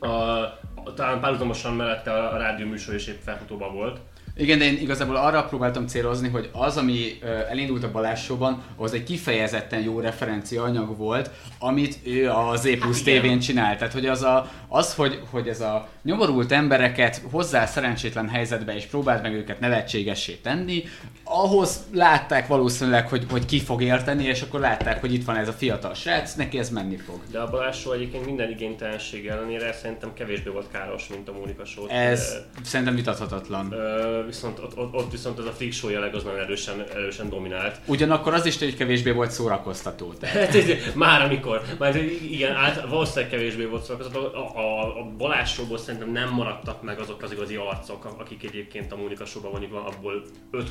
a, 0.00 0.94
talán 0.94 1.20
párhuzamosan 1.20 1.74
mellette 1.74 2.12
a, 2.12 2.34
a 2.34 2.36
rádió 2.36 2.66
műsor 2.66 2.94
is 2.94 3.06
épp 3.06 3.20
felfutóban 3.20 3.74
volt. 3.74 4.00
Igen, 4.36 4.58
de 4.58 4.64
én 4.64 4.78
igazából 4.80 5.16
arra 5.16 5.44
próbáltam 5.44 5.86
célozni, 5.86 6.28
hogy 6.28 6.48
az, 6.52 6.76
ami 6.76 7.18
elindult 7.50 7.84
a 7.84 7.90
Balázs 7.90 8.20
Show-ban, 8.20 8.62
az 8.76 8.92
egy 8.92 9.04
kifejezetten 9.04 9.82
jó 9.82 10.00
referencia 10.00 10.62
anyag 10.62 10.96
volt, 10.96 11.30
amit 11.58 11.98
ő 12.04 12.30
a 12.30 12.56
Z 12.56 12.62
Plus 12.78 12.98
Hát 12.98 13.06
igen. 13.06 13.22
TV-n 13.22 13.38
csinált. 13.38 13.78
Tehát, 13.78 13.92
hogy 13.92 14.06
az, 14.06 14.22
a, 14.22 14.50
az 14.68 14.94
hogy, 14.94 15.20
hogy 15.30 15.48
ez 15.48 15.60
a 15.60 15.88
nyomorult 16.02 16.52
embereket 16.52 17.22
hozzá 17.30 17.66
szerencsétlen 17.66 18.28
helyzetbe 18.28 18.74
és 18.74 18.84
próbált 18.84 19.22
meg 19.22 19.34
őket 19.34 19.60
nevetségessé 19.60 20.32
tenni, 20.42 20.84
ahhoz 21.24 21.82
látták 21.92 22.46
valószínűleg, 22.46 23.08
hogy, 23.08 23.26
hogy 23.30 23.44
ki 23.44 23.60
fog 23.60 23.82
érteni, 23.82 24.24
és 24.24 24.42
akkor 24.42 24.60
látták, 24.60 25.00
hogy 25.00 25.14
itt 25.14 25.24
van 25.24 25.36
ez 25.36 25.48
a 25.48 25.52
fiatal 25.52 25.94
srác, 25.94 26.34
neki 26.34 26.58
ez 26.58 26.70
menni 26.70 26.96
fog. 26.96 27.20
De 27.30 27.38
a 27.38 27.50
Balázs 27.50 27.78
show 27.78 27.92
egyébként 27.92 28.26
minden 28.26 28.50
igénytelenség 28.50 29.26
ellenére 29.26 29.72
szerintem 29.72 30.12
kevésbé 30.14 30.50
volt 30.50 30.70
káros, 30.72 31.08
mint 31.08 31.28
a 31.28 31.32
Mónika. 31.32 31.62
Ez 31.88 32.34
szerintem 32.62 32.94
vitathatatlan. 32.94 33.72
Ö, 33.72 34.21
viszont 34.26 34.58
ott, 34.58 34.76
ott, 34.76 34.94
ott, 34.94 35.10
viszont 35.10 35.38
ez 35.38 35.44
a 35.44 35.50
freak 35.50 35.72
show 35.72 35.90
jelleg 35.90 36.14
az 36.14 36.22
nagyon 36.22 36.38
erősen, 36.38 36.84
erősen 36.94 37.28
dominált. 37.28 37.80
Ugyanakkor 37.86 38.34
az 38.34 38.46
is, 38.46 38.58
hogy 38.58 38.76
kevésbé 38.76 39.10
volt 39.10 39.30
szórakoztató. 39.30 40.12
Tehát. 40.12 40.54
Hát 40.54 40.94
már 40.94 41.22
amikor, 41.22 41.62
már 41.78 41.96
igen, 42.30 42.54
át, 42.54 42.88
valószínűleg 42.88 43.30
kevésbé 43.30 43.64
volt 43.64 43.84
szórakoztató. 43.84 44.24
A, 44.24 44.58
a, 44.58 45.00
a 45.00 45.04
Balázs 45.16 45.52
showból 45.52 45.78
szerintem 45.78 46.10
nem 46.10 46.30
maradtak 46.30 46.82
meg 46.82 46.98
azok 46.98 47.22
az 47.22 47.32
igazi 47.32 47.54
arcok, 47.54 48.04
akik 48.18 48.44
egyébként 48.44 48.92
a 48.92 48.96
Mónika 48.96 49.24
showban 49.24 49.50
mondjuk 49.50 49.72
van, 49.72 49.84
abból 49.84 50.22
5-6, 50.52 50.64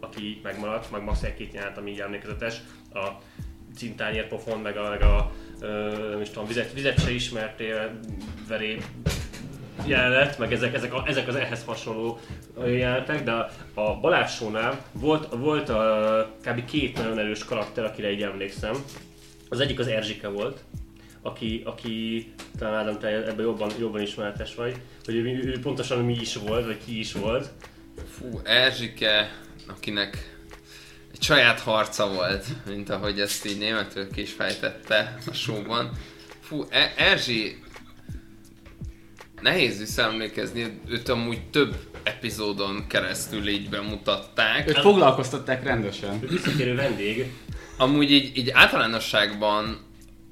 aki 0.00 0.40
megmaradt, 0.42 0.90
meg 0.90 1.02
max. 1.02 1.22
egy-két 1.22 1.52
nyelát, 1.52 1.78
ami 1.78 1.90
így 1.90 2.00
emlékezetes. 2.00 2.60
A 2.94 3.08
cintányér 3.76 4.28
pofon, 4.28 4.60
meg 4.60 4.76
a, 4.76 4.88
meg 4.88 5.02
a 5.02 5.30
ö, 5.60 6.08
nem 6.10 6.20
is 6.20 6.28
tudom, 6.28 6.46
vizet, 6.46 6.72
vizet 6.72 7.00
se 7.00 7.10
ismertél, 7.10 7.98
veré 8.48 8.78
jelenet, 9.86 10.38
meg 10.38 10.52
ezek, 10.52 10.74
ezek, 10.74 10.94
a, 10.94 11.04
ezek 11.06 11.28
az 11.28 11.34
ehhez 11.34 11.64
hasonló 11.64 12.18
jelenetek, 12.64 13.24
de 13.24 13.32
a 13.74 14.00
Balázs 14.00 14.32
Show-nál 14.32 14.84
volt, 14.92 15.34
volt 15.34 15.68
a, 15.68 16.34
kb. 16.44 16.64
két 16.64 16.96
nagyon 16.96 17.18
erős 17.18 17.44
karakter, 17.44 17.84
akire 17.84 18.10
így 18.10 18.22
emlékszem. 18.22 18.74
Az 19.48 19.60
egyik 19.60 19.78
az 19.78 19.86
Erzsike 19.86 20.28
volt, 20.28 20.64
aki, 21.22 21.62
aki 21.64 22.26
talán 22.58 22.74
Ádám, 22.74 22.98
te 22.98 23.08
ebben 23.08 23.44
jobban, 23.44 23.70
jobban 23.78 24.00
ismeretes 24.00 24.54
vagy, 24.54 24.76
hogy 25.04 25.14
ő, 25.14 25.24
ő 25.24 25.58
pontosan 25.60 26.04
mi 26.04 26.14
is 26.20 26.36
volt, 26.36 26.66
vagy 26.66 26.84
ki 26.84 26.98
is 26.98 27.12
volt. 27.12 27.50
Fú, 28.10 28.40
Erzsike, 28.44 29.36
akinek 29.66 30.36
egy 31.12 31.22
saját 31.22 31.60
harca 31.60 32.08
volt, 32.08 32.44
mint 32.66 32.90
ahogy 32.90 33.20
ezt 33.20 33.46
így 33.46 33.58
németül 33.58 34.10
ki 34.10 34.20
is 34.20 34.32
fejtette 34.32 35.18
a 35.26 35.32
showban. 35.32 35.90
Fú, 36.40 36.66
e- 36.70 36.92
Erzsi 36.96 37.61
nehéz 39.42 39.78
visszaemlékezni, 39.78 40.80
őt 40.88 41.08
amúgy 41.08 41.40
több 41.50 41.76
epizódon 42.02 42.86
keresztül 42.86 43.48
így 43.48 43.68
bemutatták. 43.68 44.68
Őt 44.68 44.78
foglalkoztatták 44.78 45.64
rendesen. 45.64 46.20
Visszatérő 46.20 46.74
vendég. 46.74 47.32
Amúgy 47.76 48.10
így, 48.10 48.36
így 48.36 48.50
általánosságban 48.50 49.78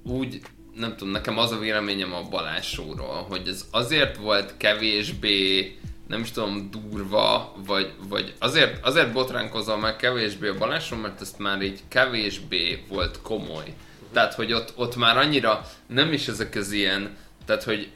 úgy, 0.04 0.40
nem 0.74 0.96
tudom, 0.96 1.12
nekem 1.12 1.38
az 1.38 1.52
a 1.52 1.58
véleményem 1.58 2.12
a 2.12 2.28
Balázs 2.28 2.66
Showról, 2.66 3.26
hogy 3.28 3.48
ez 3.48 3.64
azért 3.70 4.16
volt 4.16 4.54
kevésbé, 4.56 5.74
nem 6.08 6.20
is 6.20 6.30
tudom, 6.30 6.70
durva, 6.70 7.56
vagy, 7.66 7.92
vagy 8.08 8.34
azért, 8.38 8.86
azért 8.86 9.12
botránkozom 9.12 9.80
meg 9.80 9.96
kevésbé 9.96 10.48
a 10.48 10.58
Balázs 10.58 10.84
Show, 10.84 11.00
mert 11.00 11.20
ezt 11.20 11.38
már 11.38 11.62
így 11.62 11.80
kevésbé 11.88 12.84
volt 12.88 13.22
komoly. 13.22 13.74
Tehát, 14.12 14.34
hogy 14.34 14.52
ott, 14.52 14.72
ott 14.76 14.96
már 14.96 15.16
annyira 15.16 15.66
nem 15.86 16.12
is 16.12 16.28
ezek 16.28 16.54
az 16.54 16.72
ilyen, 16.72 17.16
tehát, 17.46 17.62
hogy 17.62 17.90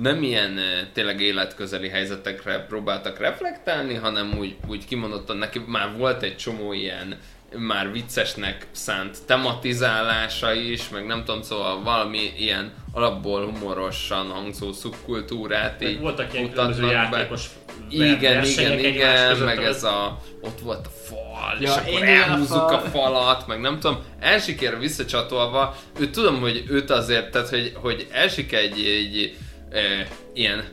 nem 0.00 0.22
ilyen 0.22 0.60
tényleg 0.92 1.20
életközeli 1.20 1.88
helyzetekre 1.88 2.58
próbáltak 2.58 3.18
reflektálni, 3.18 3.94
hanem 3.94 4.34
úgy, 4.38 4.56
úgy 4.68 4.86
kimondottan 4.86 5.36
neki 5.36 5.62
már 5.66 5.96
volt 5.96 6.22
egy 6.22 6.36
csomó 6.36 6.72
ilyen 6.72 7.18
már 7.58 7.92
viccesnek 7.92 8.66
szánt 8.70 9.18
tematizálása 9.26 10.52
is, 10.52 10.88
meg 10.88 11.06
nem 11.06 11.24
tudom, 11.24 11.42
szóval 11.42 11.82
valami 11.82 12.32
ilyen 12.38 12.72
alapból 12.92 13.44
humorosan 13.46 14.26
hangzó 14.26 14.72
szubkultúrát 14.72 15.80
Meg 15.80 15.90
így 15.90 16.00
voltak 16.00 16.32
ilyen 16.34 16.50
különböző 16.50 16.82
be. 16.82 16.92
játékos 16.92 17.44
Igen, 17.88 18.44
igen, 18.44 18.78
igen, 18.78 19.38
meg 19.38 19.62
ez 19.62 19.84
a, 19.84 20.20
ott 20.40 20.60
volt 20.60 20.86
a 20.86 20.90
fal, 20.90 21.56
Ja, 21.60 21.70
és 21.70 21.76
akkor 21.76 22.02
a 22.02 22.06
elhúzzuk 22.06 22.70
a, 22.70 22.78
fal. 22.78 22.90
falat, 22.90 23.46
meg 23.46 23.60
nem 23.60 23.80
tudom, 23.80 23.98
elsik 24.20 24.76
visszacsatolva, 24.78 25.76
ő 25.98 26.10
tudom, 26.10 26.40
hogy 26.40 26.64
őt 26.68 26.90
azért, 26.90 27.30
tehát 27.30 27.48
hogy, 27.48 27.72
hogy 27.74 28.06
elsik 28.12 28.52
egy, 28.52 28.78
egy 28.84 29.36
e, 29.70 30.08
ilyen 30.34 30.64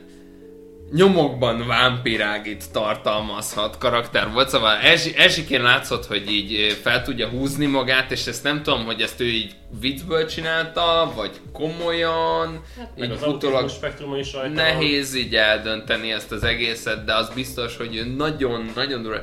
nyomokban 0.92 1.66
vámpirágit 1.66 2.64
tartalmazhat 2.72 3.78
karakter 3.78 4.32
volt, 4.32 4.48
szóval 4.48 4.76
elsi, 4.76 5.12
elsikén 5.16 5.62
látszott, 5.62 6.06
hogy 6.06 6.30
így 6.30 6.78
fel 6.82 7.02
tudja 7.02 7.28
húzni 7.28 7.66
magát, 7.66 8.10
és 8.10 8.26
ezt 8.26 8.42
nem 8.42 8.62
tudom, 8.62 8.84
hogy 8.84 9.00
ezt 9.00 9.20
ő 9.20 9.24
így 9.24 9.54
viccből 9.80 10.26
csinálta, 10.26 11.12
vagy 11.16 11.30
komolyan, 11.52 12.62
Meg 12.96 13.08
így 13.08 13.14
az 13.14 13.26
utólag 13.26 13.68
spektrumon 13.68 14.18
is 14.18 14.32
rajta 14.32 14.54
nehéz 14.54 15.14
így 15.14 15.34
eldönteni 15.34 16.12
ezt 16.12 16.32
az 16.32 16.44
egészet, 16.44 17.04
de 17.04 17.14
az 17.14 17.28
biztos, 17.34 17.76
hogy 17.76 17.96
ő 17.96 18.04
nagyon, 18.04 18.70
nagyon 18.74 19.02
durva. 19.02 19.18
ö, 19.18 19.22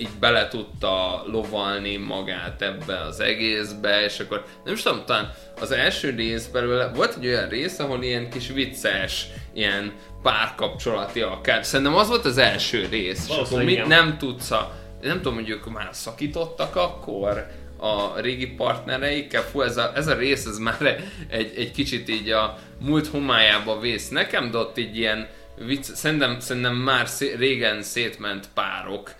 így 0.00 0.08
bele 0.20 0.48
tudta 0.48 1.24
lovalni 1.26 1.96
magát 1.96 2.62
ebbe 2.62 2.98
az 2.98 3.20
egészbe, 3.20 4.04
és 4.04 4.20
akkor 4.20 4.44
nem 4.64 4.74
is 4.74 4.82
tudom, 4.82 5.02
talán 5.06 5.32
az 5.60 5.70
első 5.70 6.10
rész 6.10 6.46
belőle 6.46 6.90
volt 6.94 7.16
egy 7.16 7.26
olyan 7.26 7.48
rész, 7.48 7.78
ahol 7.78 8.02
ilyen 8.02 8.30
kis 8.30 8.48
vicces, 8.48 9.26
ilyen 9.54 9.92
párkapcsolati 10.22 11.20
akár. 11.20 11.64
Szerintem 11.64 11.94
az 11.96 12.08
volt 12.08 12.24
az 12.24 12.38
első 12.38 12.86
rész, 12.90 13.18
és 13.18 13.24
akkor 13.24 13.34
Valószínűleg 13.34 13.66
mi 13.66 13.72
igen. 13.72 13.86
nem 13.88 14.18
tudsz 14.18 14.50
a, 14.50 14.72
nem 15.02 15.16
tudom, 15.16 15.34
hogy 15.34 15.48
ők 15.48 15.72
már 15.72 15.88
szakítottak 15.92 16.76
akkor 16.76 17.46
a 17.78 18.20
régi 18.20 18.46
partnereikkel. 18.46 19.42
Fú, 19.42 19.60
ez 19.60 19.76
a, 19.76 19.92
ez 19.94 20.06
a 20.06 20.14
rész, 20.14 20.46
ez 20.46 20.58
már 20.58 21.00
egy, 21.28 21.52
egy 21.56 21.70
kicsit 21.70 22.08
így 22.08 22.30
a 22.30 22.58
múlt 22.80 23.06
homályába 23.06 23.78
vész 23.80 24.08
nekem, 24.08 24.50
de 24.50 24.58
ott 24.58 24.78
így 24.78 24.96
ilyen 24.96 25.28
vicc, 25.56 25.82
szerintem, 25.94 26.40
szerintem 26.40 26.74
már 26.74 27.08
szé, 27.08 27.34
régen 27.34 27.82
szétment 27.82 28.48
párok, 28.54 29.14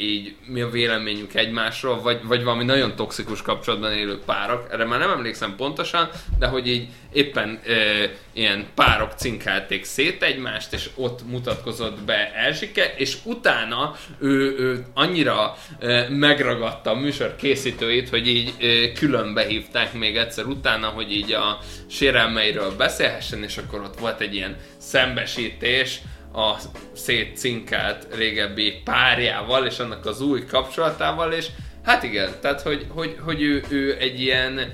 így 0.00 0.34
mi 0.46 0.60
a 0.60 0.68
véleményük 0.68 1.34
egymásról, 1.34 2.00
vagy, 2.00 2.20
vagy 2.22 2.42
valami 2.42 2.64
nagyon 2.64 2.96
toxikus 2.96 3.42
kapcsolatban 3.42 3.92
élő 3.92 4.18
párok, 4.26 4.66
erre 4.70 4.84
már 4.84 4.98
nem 4.98 5.10
emlékszem 5.10 5.56
pontosan, 5.56 6.08
de 6.38 6.46
hogy 6.46 6.68
így 6.68 6.88
éppen 7.12 7.60
e, 7.66 7.72
ilyen 8.32 8.66
párok 8.74 9.12
cinkálték 9.12 9.84
szét 9.84 10.22
egymást, 10.22 10.72
és 10.72 10.90
ott 10.94 11.28
mutatkozott 11.28 12.02
be 12.02 12.32
Elsike, 12.34 12.94
és 12.96 13.16
utána 13.24 13.94
ő, 14.18 14.54
ő 14.58 14.84
annyira 14.94 15.56
e, 15.80 16.08
megragadta 16.08 16.90
a 16.90 16.94
műsor 16.94 17.36
készítőit, 17.36 18.08
hogy 18.08 18.28
így 18.28 18.52
e, 18.60 18.92
külön 18.92 19.34
behívták 19.34 19.92
még 19.92 20.16
egyszer 20.16 20.44
utána, 20.44 20.88
hogy 20.88 21.12
így 21.12 21.32
a 21.32 21.58
sérelmeiről 21.90 22.76
beszélhessen, 22.76 23.42
és 23.42 23.56
akkor 23.56 23.80
ott 23.80 23.98
volt 23.98 24.20
egy 24.20 24.34
ilyen 24.34 24.56
szembesítés, 24.78 26.00
a 26.36 26.56
szétcinkált 26.92 28.06
régebbi 28.16 28.80
párjával, 28.84 29.66
és 29.66 29.78
annak 29.78 30.06
az 30.06 30.20
új 30.20 30.44
kapcsolatával, 30.44 31.32
és 31.32 31.46
hát 31.84 32.02
igen, 32.02 32.30
tehát 32.40 32.62
hogy, 32.62 32.86
hogy, 32.88 33.16
hogy 33.24 33.42
ő, 33.42 33.64
ő 33.68 33.96
egy 33.98 34.20
ilyen 34.20 34.72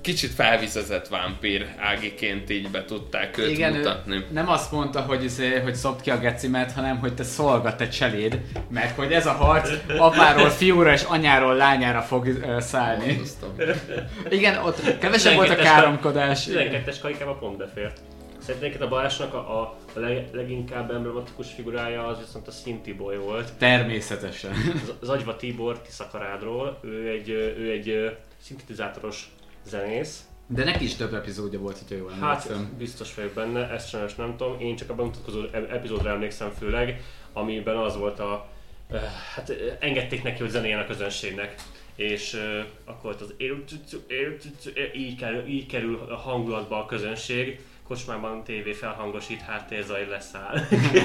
kicsit 0.00 0.30
felvizezett 0.30 1.08
vámpír 1.08 1.66
ágiként 1.78 2.50
így 2.50 2.70
be 2.70 2.84
tudták 2.84 3.38
őt 3.38 3.50
Igen, 3.50 3.72
mutatni. 3.72 4.14
ő 4.14 4.26
nem 4.30 4.48
azt 4.48 4.72
mondta, 4.72 5.00
hogy, 5.00 5.24
izé, 5.24 5.58
hogy 5.58 5.74
szopt 5.74 6.00
ki 6.00 6.10
a 6.10 6.18
gecimet, 6.18 6.72
hanem 6.72 6.98
hogy 6.98 7.14
te 7.14 7.22
szolgat 7.22 7.80
egy 7.80 7.90
cseléd, 7.90 8.40
mert 8.70 8.96
hogy 8.96 9.12
ez 9.12 9.26
a 9.26 9.32
harc 9.32 9.70
apáról 9.98 10.48
fiúra 10.48 10.92
és 10.92 11.02
anyáról 11.02 11.54
lányára 11.54 12.00
fog 12.00 12.26
ö, 12.26 12.60
szállni. 12.60 13.20
Igen, 14.28 14.58
ott 14.64 14.98
kevesebb 14.98 15.34
volt 15.34 15.50
a 15.50 15.54
12-es 15.54 15.62
káromkodás. 15.62 16.46
12-es 16.48 16.96
karikában 17.02 17.38
pont 17.38 17.56
befért. 17.56 18.00
Szerintem 18.44 18.82
a 18.82 18.88
Balázsnak 18.88 19.34
a, 19.34 19.60
a, 19.60 19.76
a 19.94 19.98
leg, 19.98 20.28
leginkább 20.32 20.90
emblematikus 20.90 21.52
figurája 21.52 22.06
az 22.06 22.18
viszont 22.18 22.46
a 22.46 22.50
Szinti 22.50 22.92
Boy 22.92 23.16
volt. 23.16 23.52
Természetesen. 23.52 24.52
Az, 24.82 24.92
az 25.00 25.08
Agyva 25.08 25.36
Tibor 25.36 25.80
Tiszakarádról. 25.80 26.78
Ő 26.82 27.08
egy, 27.08 27.28
ő 27.28 27.70
egy 27.70 28.16
szintetizátoros 28.40 29.30
zenész. 29.66 30.24
De 30.46 30.64
neki 30.64 30.84
is 30.84 30.94
több 30.94 31.14
epizódja 31.14 31.58
volt, 31.58 31.78
hogyha 31.78 31.94
jól 31.94 32.10
Hát 32.10 32.44
emlékszem. 32.50 32.74
biztos 32.78 33.14
vagyok 33.14 33.32
benne, 33.32 33.70
ezt 33.70 33.88
sajnos 33.88 34.14
nem 34.14 34.36
tudom. 34.36 34.60
Én 34.60 34.76
csak 34.76 34.90
a 34.90 34.94
bemutatkozó 34.94 35.42
epizódra 35.52 36.10
emlékszem 36.10 36.50
főleg, 36.50 37.02
amiben 37.32 37.76
az 37.76 37.96
volt 37.96 38.18
a... 38.18 38.48
Hát 39.34 39.52
engedték 39.80 40.22
neki, 40.22 40.40
hogy 40.40 40.50
zenéljen 40.50 40.80
a 40.80 40.86
közönségnek. 40.86 41.54
És 41.96 42.32
uh, 42.32 42.64
akkor 42.84 43.16
az 43.20 43.34
így 44.94 45.16
kerül, 45.16 45.46
így 45.46 45.66
kerül 45.66 46.06
a 46.10 46.16
hangulatba 46.16 46.82
a 46.82 46.86
közönség, 46.86 47.60
kocsmában 47.86 48.44
tévé 48.44 48.72
felhangosít, 48.72 49.40
háttérzaj 49.40 50.06
leszáll. 50.08 50.58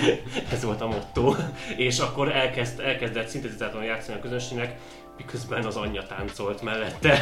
Ez 0.53 0.63
volt 0.63 0.81
a 0.81 0.87
motto. 0.87 1.35
És 1.77 1.99
akkor 1.99 2.35
elkezd, 2.35 2.79
elkezdett 2.79 3.27
szintetizátoron 3.27 3.85
játszani 3.85 4.17
a 4.17 4.21
közönségnek, 4.21 4.79
miközben 5.17 5.65
az 5.65 5.75
anyja 5.75 6.03
táncolt 6.03 6.61
mellette. 6.61 7.21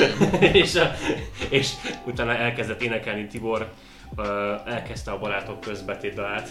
és, 0.62 0.74
a, 0.74 0.90
és 1.48 1.72
utána 2.06 2.34
elkezdett 2.34 2.82
énekelni 2.82 3.26
Tibor, 3.26 3.72
elkezdte 4.64 5.10
a 5.10 5.18
barátok 5.18 5.60
közbetételát 5.60 6.48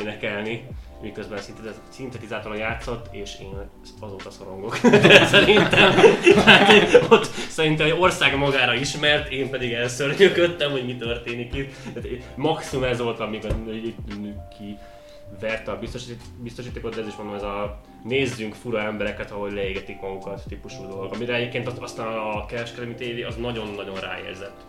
énekelni, 0.00 0.66
miközben 1.02 1.38
szintetiz- 1.38 1.80
szintetizátoron 1.88 2.58
játszott, 2.58 3.06
és 3.14 3.40
én 3.40 3.70
azóta 4.00 4.30
szorongok. 4.30 4.76
szerintem, 5.34 5.92
hát, 6.44 7.06
ott 7.10 7.24
szerintem 7.48 7.86
egy 7.86 7.96
ország 7.98 8.36
magára 8.36 8.74
ismert, 8.74 9.30
én 9.32 9.50
pedig 9.50 9.72
elszörnyöködtem, 9.72 10.70
hogy 10.70 10.84
mi 10.86 10.96
történik 10.96 11.54
itt. 11.54 11.72
Maximum 12.36 12.84
ez 12.84 13.00
volt, 13.00 13.20
amikor 13.20 13.50
ki 14.58 14.76
verte 15.40 15.70
a 15.70 15.78
biztosít, 15.78 16.20
biztosítékot, 16.42 16.94
de 16.94 17.00
ez 17.00 17.06
is 17.06 17.14
mondom, 17.16 17.34
ez 17.34 17.42
a 17.42 17.80
nézzünk 18.04 18.54
fura 18.54 18.80
embereket, 18.82 19.30
ahogy 19.30 19.52
leégetik 19.52 20.00
magukat 20.00 20.42
típusú 20.48 20.86
dolog. 20.88 21.12
Amire 21.14 21.34
egyébként 21.34 21.66
az- 21.66 21.78
aztán 21.80 22.06
a 22.06 22.46
kereskedelmi 22.46 22.94
tévé 22.94 23.22
az 23.22 23.36
nagyon-nagyon 23.36 24.00
ráérzett. 24.00 24.60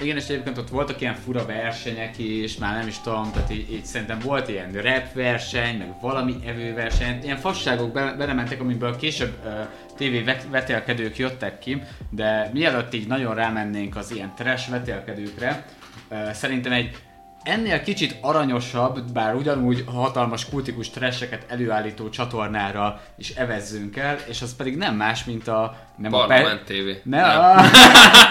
Igen, 0.00 0.16
és 0.16 0.28
egyébként 0.28 0.58
ott 0.58 0.68
voltak 0.68 1.00
ilyen 1.00 1.14
fura 1.14 1.46
versenyek 1.46 2.18
is, 2.18 2.56
már 2.56 2.76
nem 2.76 2.86
is 2.86 2.98
tudom, 2.98 3.30
tehát 3.32 3.50
így, 3.50 3.72
így 3.72 3.84
szerintem 3.84 4.18
volt 4.18 4.48
ilyen 4.48 4.72
rap 4.72 5.12
verseny, 5.12 5.78
meg 5.78 5.94
valami 6.00 6.36
evőverseny, 6.46 7.18
ilyen 7.22 7.36
fasságok 7.36 7.92
be, 7.92 8.14
belementek, 8.18 8.60
amiből 8.60 8.96
később 8.96 9.34
uh, 9.44 9.52
TV 9.96 10.24
vet- 10.24 10.50
vetélkedők 10.50 11.16
jöttek 11.18 11.58
ki, 11.58 11.82
de 12.10 12.50
mielőtt 12.52 12.94
így 12.94 13.06
nagyon 13.06 13.34
rámennénk 13.34 13.96
az 13.96 14.12
ilyen 14.12 14.32
trash 14.36 14.70
vetélkedőkre, 14.70 15.66
uh, 16.10 16.30
szerintem 16.30 16.72
egy 16.72 16.96
ennél 17.42 17.82
kicsit 17.82 18.16
aranyosabb, 18.20 19.12
bár 19.12 19.34
ugyanúgy 19.34 19.84
hatalmas 19.86 20.48
kultikus 20.48 20.90
trasheket 20.90 21.44
előállító 21.48 22.08
csatornára 22.08 23.00
is 23.16 23.30
evezzünk 23.30 23.96
el, 23.96 24.18
és 24.28 24.42
az 24.42 24.56
pedig 24.56 24.76
nem 24.76 24.96
más, 24.96 25.24
mint 25.24 25.48
a... 25.48 25.76
Nem 25.96 26.10
Parlament 26.10 26.60
a 26.60 26.64
TV. 26.64 27.08
Ne, 27.08 27.20
Nem. 27.20 27.38
A... 27.38 27.60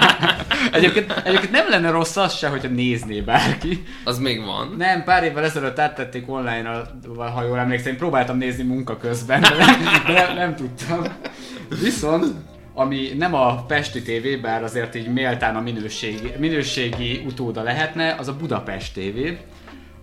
egyébként, 0.78 1.12
egyébként 1.24 1.52
nem 1.52 1.70
lenne 1.70 1.90
rossz 1.90 2.16
az 2.16 2.38
se, 2.38 2.48
hogyha 2.48 2.68
nézné 2.68 3.22
bárki. 3.22 3.84
Az 4.04 4.20
még 4.20 4.46
van. 4.46 4.76
Nem, 4.78 5.04
pár 5.04 5.24
évvel 5.24 5.44
ezelőtt 5.44 5.80
áttették 5.80 6.30
online-ra, 6.32 6.90
ha 7.34 7.44
jól 7.44 7.60
emlékszem, 7.60 7.92
én 7.92 7.98
próbáltam 7.98 8.38
nézni 8.38 8.64
munka 8.64 8.98
közben, 8.98 9.42
de 9.42 9.56
nem, 9.58 10.04
de 10.08 10.14
nem, 10.14 10.36
nem 10.36 10.56
tudtam. 10.56 11.04
Viszont, 11.82 12.26
ami 12.80 13.14
nem 13.18 13.34
a 13.34 13.66
Pesti 13.66 14.02
TV, 14.02 14.42
bár 14.42 14.64
azért 14.64 14.96
így 14.96 15.14
méltán 15.14 15.56
a 15.56 15.62
minőségi, 15.62 16.32
minőségi 16.38 17.24
utóda 17.26 17.64
lehetne, 17.64 18.16
az 18.20 18.28
a 18.28 18.36
Budapest 18.36 18.94
TV, 18.94 19.18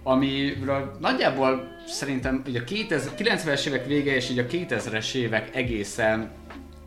amiről 0.03 0.97
nagyjából 1.01 1.69
szerintem 1.87 2.43
ugye 2.47 2.61
a 2.61 2.65
2000, 2.65 3.13
90-es 3.19 3.67
évek 3.67 3.87
vége 3.87 4.15
és 4.15 4.31
így 4.31 4.39
a 4.39 4.47
2000-es 4.47 5.15
évek 5.15 5.57
egészen 5.57 6.31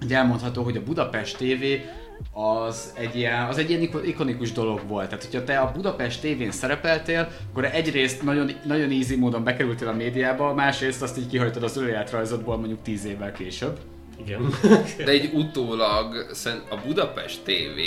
ugye 0.01 0.17
elmondható, 0.17 0.63
hogy 0.63 0.77
a 0.77 0.83
Budapest 0.83 1.37
TV 1.37 1.63
az 2.39 2.93
egy 2.97 3.15
ilyen, 3.15 3.47
az 3.47 3.57
egy 3.57 3.69
ilyen 3.69 3.81
iko- 3.81 4.05
ikonikus 4.05 4.51
dolog 4.51 4.81
volt. 4.87 5.09
Tehát, 5.09 5.23
hogyha 5.23 5.43
te 5.43 5.59
a 5.59 5.71
Budapest 5.71 6.21
tévén 6.21 6.51
szerepeltél, 6.51 7.27
akkor 7.49 7.65
egyrészt 7.65 8.23
nagyon, 8.23 8.51
nagyon 8.65 8.89
easy 8.89 9.15
módon 9.15 9.43
bekerültél 9.43 9.87
a 9.87 9.93
médiába, 9.93 10.53
másrészt 10.53 11.01
azt 11.01 11.17
így 11.17 11.27
kihajtad 11.27 11.63
az 11.63 11.77
önéletrajzodból 11.77 12.57
mondjuk 12.57 12.81
10 12.81 13.05
évvel 13.05 13.31
később. 13.31 13.79
Igen. 14.19 14.53
De 15.05 15.11
egy 15.11 15.33
utólag 15.33 16.25
a 16.69 16.75
Budapest 16.85 17.41
TV 17.43 17.79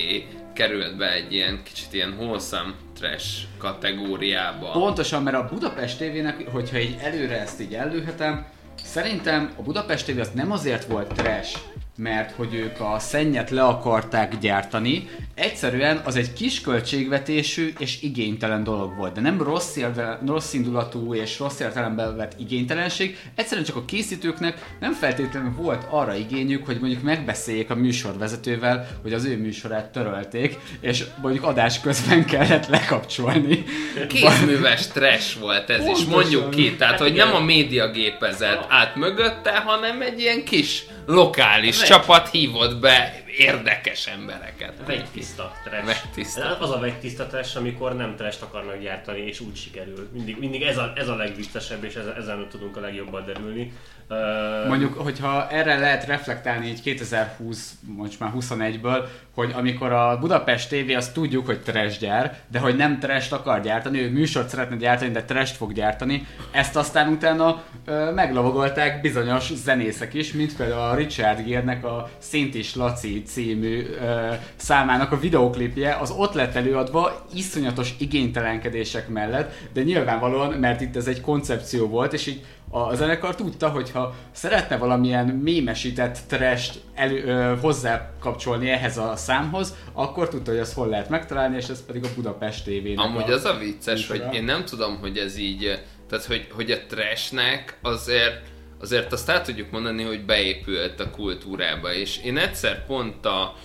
került 0.54 0.96
be 0.96 1.12
egy 1.12 1.32
ilyen 1.32 1.60
kicsit 1.64 1.92
ilyen 1.92 2.14
wholesome 2.18 2.74
trash 2.98 3.42
kategóriába. 3.58 4.70
Pontosan, 4.70 5.22
mert 5.22 5.36
a 5.36 5.48
Budapest 5.52 5.98
tévének, 5.98 6.48
hogyha 6.48 6.78
így 6.78 6.96
előre 7.00 7.40
ezt 7.40 7.60
így 7.60 7.74
előhetem, 7.74 8.46
szerintem 8.82 9.52
a 9.58 9.62
Budapest 9.62 10.06
TV 10.06 10.18
az 10.18 10.30
nem 10.34 10.52
azért 10.52 10.84
volt 10.84 11.12
trash, 11.12 11.58
mert 11.96 12.30
hogy 12.30 12.54
ők 12.54 12.80
a 12.80 12.96
szennyet 12.98 13.50
le 13.50 13.62
akarták 13.62 14.38
gyártani, 14.38 15.08
egyszerűen 15.34 16.00
az 16.04 16.16
egy 16.16 16.32
kis 16.32 16.60
költségvetésű 16.60 17.72
és 17.78 18.02
igénytelen 18.02 18.64
dolog 18.64 18.96
volt, 18.96 19.12
de 19.12 19.20
nem 19.20 19.42
rossz, 19.42 19.76
érve, 19.76 20.18
rossz 20.26 20.52
indulatú 20.52 21.14
és 21.14 21.38
rossz 21.38 21.60
értelemben 21.60 22.16
vett 22.16 22.32
igénytelenség, 22.38 23.18
egyszerűen 23.34 23.66
csak 23.66 23.76
a 23.76 23.84
készítőknek 23.84 24.74
nem 24.80 24.92
feltétlenül 24.92 25.52
volt 25.56 25.86
arra 25.90 26.14
igényük, 26.14 26.66
hogy 26.66 26.78
mondjuk 26.80 27.02
megbeszéljék 27.02 27.70
a 27.70 27.74
műsorvezetővel, 27.74 28.88
hogy 29.02 29.12
az 29.12 29.24
ő 29.24 29.36
műsorát 29.36 29.92
törölték, 29.92 30.58
és 30.80 31.04
mondjuk 31.22 31.44
adás 31.44 31.80
közben 31.80 32.24
kellett 32.24 32.66
lekapcsolni. 32.66 33.64
Kézműves 34.08 34.86
trash 34.86 35.38
volt 35.40 35.70
ez 35.70 35.78
is, 35.80 35.84
Pontosan. 35.84 36.10
mondjuk 36.10 36.50
ki. 36.50 36.74
Tehát, 36.76 36.92
Hát 36.92 37.00
hogy 37.02 37.12
igen. 37.12 37.26
nem 37.26 37.36
a 37.36 37.44
média 37.44 37.90
gépezet 37.90 38.66
át 38.68 38.96
mögötte, 38.96 39.50
hanem 39.58 40.02
egy 40.02 40.20
ilyen 40.20 40.44
kis 40.44 40.84
lokális 41.06 41.82
csapat 41.82 42.28
hívott 42.28 42.76
be 42.76 43.21
érdekes 43.38 44.06
embereket. 44.06 44.72
Vegytiszta 44.86 45.52
trash. 45.64 45.84
Vegytiszta. 45.84 46.58
Az 46.58 46.70
a 46.70 46.78
vegytiszta 46.78 47.26
trash, 47.26 47.56
amikor 47.56 47.96
nem 47.96 48.16
trash 48.16 48.42
akarnak 48.42 48.80
gyártani, 48.80 49.20
és 49.20 49.40
úgy 49.40 49.56
sikerül. 49.56 50.08
Mindig, 50.12 50.38
mindig 50.38 50.62
ez, 50.62 50.78
a, 50.78 50.92
ez 50.96 51.08
a 51.08 51.14
legviccesebb, 51.14 51.84
és 51.84 51.94
ezen, 51.94 52.46
tudunk 52.48 52.76
a 52.76 52.80
legjobban 52.80 53.24
derülni. 53.24 53.72
Uh, 54.08 54.68
Mondjuk, 54.68 54.98
hogyha 54.98 55.48
erre 55.48 55.78
lehet 55.78 56.06
reflektálni 56.06 56.66
így 56.66 56.80
2020, 56.80 57.74
most 57.86 58.20
már 58.20 58.32
21-ből, 58.38 59.04
hogy 59.34 59.52
amikor 59.54 59.92
a 59.92 60.18
Budapest 60.18 60.68
TV, 60.68 60.96
azt 60.96 61.14
tudjuk, 61.14 61.46
hogy 61.46 61.60
trash 61.60 61.98
gyár, 61.98 62.38
de 62.50 62.58
hogy 62.58 62.76
nem 62.76 62.98
trash 62.98 63.32
akar 63.32 63.60
gyártani, 63.60 64.00
ő 64.00 64.10
műsort 64.10 64.48
szeretne 64.48 64.76
gyártani, 64.76 65.10
de 65.10 65.22
trash 65.22 65.54
fog 65.54 65.72
gyártani, 65.72 66.26
ezt 66.50 66.76
aztán 66.76 67.08
utána 67.08 67.62
ö, 67.84 68.10
meglovagolták 68.10 69.00
bizonyos 69.00 69.52
zenészek 69.54 70.14
is, 70.14 70.32
mint 70.32 70.56
például 70.56 70.80
a 70.80 70.94
Richard 70.94 71.46
Gere-nek 71.46 71.84
a 71.84 72.10
Szint 72.18 72.54
is 72.54 72.74
Laci 72.74 73.21
című 73.22 73.86
ö, 74.00 74.32
számának 74.56 75.12
a 75.12 75.18
videoklipje, 75.18 75.96
az 75.96 76.10
ott 76.10 76.32
lett 76.32 76.54
előadva 76.54 77.26
iszonyatos 77.34 77.94
igénytelenkedések 77.98 79.08
mellett, 79.08 79.52
de 79.72 79.82
nyilvánvalóan, 79.82 80.52
mert 80.52 80.80
itt 80.80 80.96
ez 80.96 81.06
egy 81.06 81.20
koncepció 81.20 81.88
volt, 81.88 82.12
és 82.12 82.26
így 82.26 82.44
a 82.70 82.94
zenekar 82.94 83.34
tudta, 83.34 83.68
hogy 83.68 83.90
ha 83.90 84.14
szeretne 84.32 84.76
valamilyen 84.76 85.26
mémesített 85.26 86.18
trash 86.28 86.74
elő, 86.94 87.24
ö, 87.24 87.56
hozzá 87.60 88.10
kapcsolni 88.20 88.70
ehhez 88.70 88.98
a 88.98 89.16
számhoz, 89.16 89.74
akkor 89.92 90.28
tudta, 90.28 90.50
hogy 90.50 90.60
azt 90.60 90.74
hol 90.74 90.88
lehet 90.88 91.08
megtalálni, 91.08 91.56
és 91.56 91.68
ez 91.68 91.84
pedig 91.86 92.04
a 92.04 92.08
Budapest 92.14 92.64
tv 92.64 93.00
Amúgy 93.00 93.30
az 93.30 93.44
a 93.44 93.58
vicces, 93.58 94.08
hogy 94.08 94.18
műsora. 94.18 94.36
én 94.36 94.44
nem 94.44 94.64
tudom, 94.64 94.98
hogy 95.00 95.16
ez 95.16 95.38
így, 95.38 95.80
tehát 96.08 96.24
hogy, 96.24 96.48
hogy 96.52 96.70
a 96.70 96.76
trashnek 96.88 97.78
azért, 97.82 98.51
azért 98.82 99.12
azt 99.12 99.28
el 99.28 99.42
tudjuk 99.42 99.70
mondani, 99.70 100.02
hogy 100.02 100.24
beépült 100.24 101.00
a 101.00 101.10
kultúrába, 101.10 101.94
és 101.94 102.18
én 102.24 102.36
egyszer 102.36 102.86
pont 102.86 103.26
a 103.26 103.56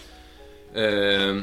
ö, 0.73 1.39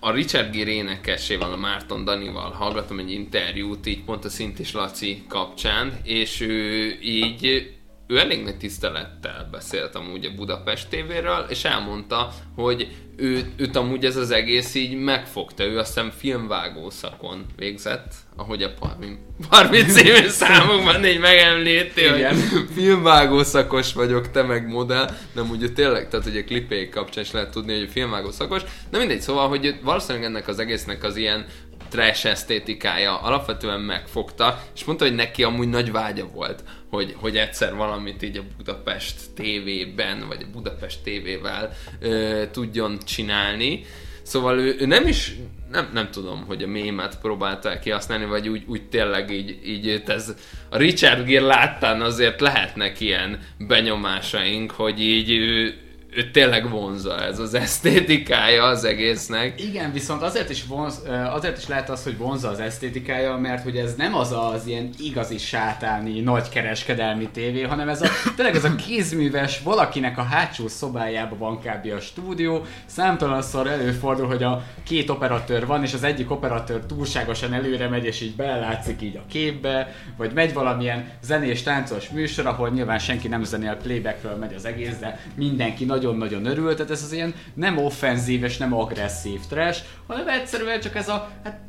a 0.00 0.10
Richard 0.10 0.56
Gere 0.56 0.70
énekesével, 0.70 1.52
a 1.52 1.56
Márton 1.56 2.04
Danival 2.04 2.50
hallgattam 2.50 2.98
egy 2.98 3.10
interjút, 3.10 3.86
így 3.86 4.04
pont 4.04 4.24
a 4.24 4.28
Szintis 4.28 4.72
Laci 4.72 5.22
kapcsán, 5.28 5.98
és 6.02 6.40
ő 6.40 6.86
így 7.02 7.72
ő 8.06 8.18
elég 8.18 8.44
nagy 8.44 8.56
tisztelettel 8.56 9.48
beszélt 9.50 9.94
amúgy 9.94 10.24
a 10.24 10.34
Budapest 10.34 10.88
tévéről, 10.88 11.46
és 11.48 11.64
elmondta, 11.64 12.32
hogy 12.54 12.88
ő, 13.16 13.52
őt 13.56 13.76
amúgy 13.76 14.04
ez 14.04 14.16
az 14.16 14.30
egész 14.30 14.74
így 14.74 14.96
megfogta. 14.96 15.64
Ő 15.64 15.78
azt 15.78 15.94
hiszem 15.94 16.10
filmvágó 16.10 16.90
szakon 16.90 17.46
végzett, 17.56 18.12
ahogy 18.36 18.62
a 18.62 18.74
Parvin, 18.74 19.18
Parvin 19.48 19.88
című 19.88 20.28
számokban 20.28 21.04
így 21.04 21.18
megemlíti, 21.18 22.06
hogy 22.06 22.26
filmvágó 22.74 23.42
szakos 23.42 23.92
vagyok, 23.92 24.30
te 24.30 24.42
meg 24.42 24.68
modell, 24.68 25.10
de 25.32 25.40
amúgy 25.40 25.62
ő 25.62 25.68
tényleg, 25.68 26.08
tehát 26.08 26.26
a 26.26 26.44
klipék 26.44 26.90
kapcsán 26.90 27.24
is 27.24 27.30
lehet 27.30 27.50
tudni, 27.50 27.78
hogy 27.78 27.90
filmvágó 27.90 28.30
szakos, 28.30 28.62
de 28.90 28.98
mindegy, 28.98 29.20
szóval, 29.20 29.48
hogy 29.48 29.74
valószínűleg 29.82 30.24
ennek 30.24 30.48
az 30.48 30.58
egésznek 30.58 31.04
az 31.04 31.16
ilyen 31.16 31.46
trash 31.94 32.26
esztétikája 32.26 33.18
alapvetően 33.20 33.80
megfogta, 33.80 34.62
és 34.74 34.84
mondta, 34.84 35.04
hogy 35.04 35.14
neki 35.14 35.42
amúgy 35.42 35.68
nagy 35.68 35.92
vágya 35.92 36.26
volt, 36.26 36.64
hogy, 36.90 37.14
hogy 37.20 37.36
egyszer 37.36 37.74
valamit 37.74 38.22
így 38.22 38.36
a 38.36 38.42
Budapest 38.56 39.16
TV-ben, 39.34 40.24
vagy 40.28 40.42
a 40.42 40.50
Budapest 40.52 40.98
TV-vel 41.02 41.72
ö, 42.00 42.42
tudjon 42.50 42.98
csinálni. 43.04 43.84
Szóval 44.22 44.58
ő, 44.58 44.76
ő 44.78 44.86
nem 44.86 45.06
is, 45.06 45.32
nem, 45.70 45.90
nem 45.92 46.10
tudom, 46.10 46.44
hogy 46.46 46.62
a 46.62 46.66
mémet 46.66 47.20
próbálta 47.20 47.78
kihasználni, 47.78 48.24
vagy 48.24 48.48
úgy, 48.48 48.62
úgy 48.66 48.88
tényleg 48.88 49.30
így, 49.30 49.58
így 49.64 50.02
ez, 50.06 50.34
a 50.70 50.76
Richard 50.76 51.26
Gere 51.26 51.44
láttán 51.46 52.00
azért 52.00 52.40
lehetnek 52.40 53.00
ilyen 53.00 53.38
benyomásaink, 53.58 54.70
hogy 54.70 55.00
így 55.00 55.30
ő, 55.30 55.74
ő 56.16 56.30
tényleg 56.30 56.70
vonza 56.70 57.20
ez 57.20 57.38
az 57.38 57.54
esztétikája 57.54 58.64
az 58.64 58.84
egésznek. 58.84 59.60
Igen, 59.60 59.92
viszont 59.92 60.22
azért 60.22 60.50
is, 60.50 60.66
vonz, 60.66 61.02
azért 61.32 61.58
is 61.58 61.68
lehet 61.68 61.90
az, 61.90 62.02
hogy 62.02 62.16
vonza 62.16 62.48
az 62.48 62.60
esztétikája, 62.60 63.36
mert 63.36 63.62
hogy 63.62 63.76
ez 63.76 63.94
nem 63.94 64.14
az 64.14 64.32
az 64.32 64.66
ilyen 64.66 64.90
igazi 64.98 65.38
sátáni, 65.38 66.20
nagy 66.20 66.48
kereskedelmi 66.48 67.28
tévé, 67.32 67.62
hanem 67.62 67.88
ez 67.88 68.02
a, 68.02 68.08
tényleg 68.36 68.56
ez 68.56 68.64
a 68.64 68.74
kézműves, 68.74 69.60
valakinek 69.60 70.18
a 70.18 70.22
hátsó 70.22 70.68
szobájában 70.68 71.38
van 71.38 71.58
kb. 71.58 71.92
a 71.96 72.00
stúdió, 72.00 72.64
számtalanszor 72.86 73.66
előfordul, 73.66 74.26
hogy 74.26 74.42
a 74.42 74.64
két 74.82 75.10
operatőr 75.10 75.66
van, 75.66 75.82
és 75.82 75.94
az 75.94 76.02
egyik 76.02 76.30
operatőr 76.30 76.80
túlságosan 76.86 77.52
előre 77.52 77.88
megy, 77.88 78.04
és 78.04 78.20
így 78.20 78.36
belelátszik 78.36 79.02
így 79.02 79.16
a 79.16 79.22
képbe, 79.28 79.94
vagy 80.16 80.32
megy 80.32 80.52
valamilyen 80.52 81.08
zenés, 81.22 81.62
táncos 81.62 82.08
műsor, 82.08 82.46
ahol 82.46 82.70
nyilván 82.70 82.98
senki 82.98 83.28
nem 83.28 83.44
zenél, 83.44 83.76
playbackről 83.82 84.36
megy 84.36 84.54
az 84.54 84.64
egész, 84.64 84.98
de 84.98 85.20
mindenki 85.34 85.84
nagyon-nagyon 86.12 86.44
örül, 86.46 86.74
tehát 86.74 86.90
ez 86.90 87.02
az 87.02 87.12
ilyen 87.12 87.34
nem 87.54 87.78
offenzív 87.78 88.44
és 88.44 88.56
nem 88.56 88.74
agresszív 88.74 89.40
trash, 89.48 89.82
hanem 90.06 90.28
egyszerűen 90.28 90.80
csak 90.80 90.94
ez 90.94 91.08
a, 91.08 91.30
hát 91.44 91.60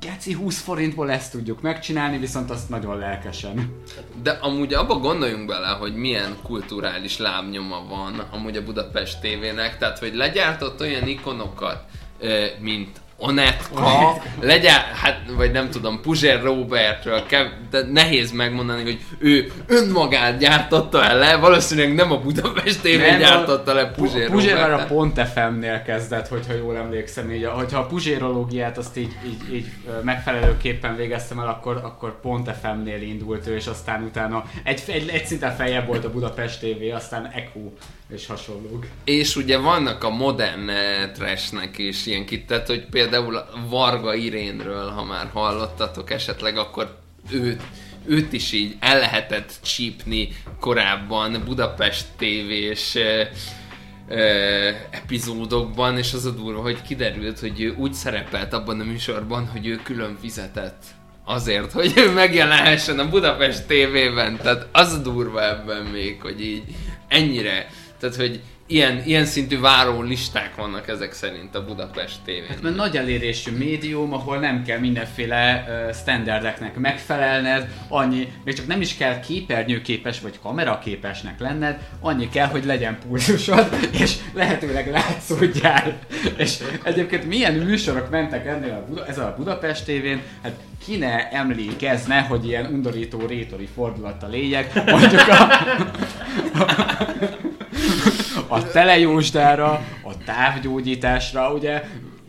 Geci 0.00 0.32
20 0.32 0.60
forintból 0.60 1.10
ezt 1.10 1.32
tudjuk 1.32 1.60
megcsinálni, 1.60 2.18
viszont 2.18 2.50
azt 2.50 2.68
nagyon 2.68 2.98
lelkesen. 2.98 3.82
De 4.22 4.30
amúgy 4.30 4.74
abba 4.74 4.94
gondoljunk 4.94 5.46
bele, 5.46 5.68
hogy 5.68 5.94
milyen 5.94 6.36
kulturális 6.42 7.18
lábnyoma 7.18 7.84
van 7.88 8.18
amúgy 8.30 8.56
a 8.56 8.64
Budapest 8.64 9.20
tévének, 9.20 9.78
tehát 9.78 9.98
hogy 9.98 10.14
legyártott 10.14 10.80
olyan 10.80 11.08
ikonokat, 11.08 11.84
mint 12.60 13.00
Onetka, 13.20 14.16
legyen, 14.40 14.74
hát, 14.74 15.20
vagy 15.36 15.50
nem 15.50 15.70
tudom, 15.70 16.00
Puzsér 16.00 16.42
Robertről, 16.42 17.26
kev, 17.26 17.46
de 17.70 17.82
nehéz 17.92 18.32
megmondani, 18.32 18.82
hogy 18.82 19.00
ő 19.18 19.52
önmagát 19.66 20.38
gyártotta 20.38 21.04
el 21.04 21.18
le, 21.18 21.36
valószínűleg 21.36 21.94
nem 21.94 22.12
a 22.12 22.18
Budapest 22.18 22.82
Nem, 22.82 23.18
gyártotta 23.18 23.74
le 23.74 23.90
Puzsér 23.90 24.30
Puzsér 24.30 24.54
már 24.54 24.72
a. 24.72 24.84
Pont 24.84 25.20
FM-nél 25.28 25.82
kezdett, 25.82 26.28
hogyha 26.28 26.54
jól 26.54 26.76
emlékszem, 26.76 27.30
így, 27.30 27.44
hogyha 27.44 27.78
a 27.78 27.86
puzsérológiát 27.86 28.78
azt 28.78 28.96
így, 28.96 29.16
így, 29.26 29.54
így 29.54 29.66
megfelelőképpen 30.02 30.96
végeztem 30.96 31.38
el, 31.38 31.48
akkor, 31.48 31.80
akkor 31.84 32.20
Pont 32.20 32.50
FM-nél 32.62 33.02
indult 33.02 33.46
ő, 33.46 33.54
és 33.54 33.66
aztán 33.66 34.02
utána 34.02 34.44
egy, 34.64 34.82
egy, 34.86 35.08
egy 35.08 35.26
szinten 35.26 35.56
feljebb 35.56 35.86
volt 35.86 36.04
a 36.04 36.10
Budapest 36.10 36.60
TV, 36.60 36.94
aztán 36.94 37.30
Echo 37.34 37.60
és 38.08 38.26
hasonlók. 38.26 38.86
És 39.04 39.36
ugye 39.36 39.58
vannak 39.58 40.04
a 40.04 40.10
modern 40.10 40.68
eh, 40.68 41.10
trashnek 41.14 41.78
is 41.78 42.06
ilyen 42.06 42.26
kitett, 42.26 42.66
hogy 42.66 42.86
például 42.86 43.36
a 43.36 43.48
Varga 43.68 44.14
Irénről, 44.14 44.90
ha 44.90 45.04
már 45.04 45.30
hallottatok 45.32 46.10
esetleg, 46.10 46.56
akkor 46.56 46.98
őt, 47.30 47.62
őt 48.06 48.32
is 48.32 48.52
így 48.52 48.76
el 48.80 48.98
lehetett 48.98 49.52
csípni 49.62 50.28
korábban 50.60 51.42
Budapest 51.44 52.06
tévés 52.16 52.94
eh, 52.94 53.28
eh, 54.08 54.76
epizódokban, 54.90 55.98
és 55.98 56.12
az 56.12 56.24
a 56.24 56.30
durva, 56.30 56.60
hogy 56.60 56.82
kiderült, 56.82 57.38
hogy 57.38 57.60
ő 57.60 57.74
úgy 57.74 57.94
szerepelt 57.94 58.52
abban 58.52 58.80
a 58.80 58.84
műsorban, 58.84 59.46
hogy 59.46 59.66
ő 59.66 59.80
külön 59.84 60.16
fizetett 60.20 60.84
azért, 61.24 61.72
hogy 61.72 61.92
ő 61.96 62.12
megjelenhessen 62.12 62.98
a 62.98 63.08
Budapest 63.08 63.66
TV-ben. 63.66 64.36
Tehát 64.36 64.66
az 64.72 64.92
a 64.92 64.98
durva 64.98 65.48
ebben 65.48 65.82
még, 65.82 66.20
hogy 66.20 66.40
így 66.40 66.62
ennyire, 67.08 67.68
tehát 67.98 68.16
hogy 68.16 68.40
ilyen, 68.70 69.02
ilyen 69.04 69.24
szintű 69.24 69.60
váró 69.60 70.02
listák 70.02 70.54
vannak 70.54 70.88
ezek 70.88 71.12
szerint 71.12 71.54
a 71.54 71.64
Budapest 71.64 72.18
tévén. 72.24 72.56
Mert 72.62 72.76
nagy 72.76 72.96
elérésű 72.96 73.56
médium, 73.56 74.12
ahol 74.12 74.38
nem 74.38 74.62
kell 74.62 74.78
mindenféle 74.78 75.64
uh, 75.68 75.94
standardeknek 75.94 76.76
megfelelned, 76.76 77.68
annyi, 77.88 78.32
még 78.44 78.54
csak 78.54 78.66
nem 78.66 78.80
is 78.80 78.96
kell 78.96 79.20
képernyőképes 79.20 80.20
vagy 80.20 80.38
kameraképesnek 80.42 81.40
lenned, 81.40 81.78
annyi 82.00 82.28
kell, 82.28 82.46
hogy 82.46 82.64
legyen 82.64 82.98
pulzusod, 82.98 83.68
és 84.02 84.14
lehetőleg 84.32 84.90
látszódjál. 84.90 85.98
És 86.36 86.58
egyébként 86.82 87.26
milyen 87.26 87.54
műsorok 87.54 88.10
mentek 88.10 88.46
ennél 88.46 88.72
a 88.72 88.84
Buda, 88.88 89.06
ez 89.06 89.18
a 89.18 89.34
Budapest 89.36 89.84
tévén, 89.84 90.20
hát 90.42 90.52
ki 90.84 90.96
ne 90.96 91.28
emlékezne, 91.28 92.20
hogy 92.20 92.46
ilyen 92.46 92.66
undorító 92.66 93.26
rétori 93.26 93.68
fordulattal 93.74 94.32
éljek, 94.32 94.84
mondjuk 94.84 95.28
a, 95.28 95.48
a 98.48 98.62
telejósdára, 98.70 99.84
a 100.02 100.16
távgyógyításra, 100.24 101.52
ugye 101.52 101.82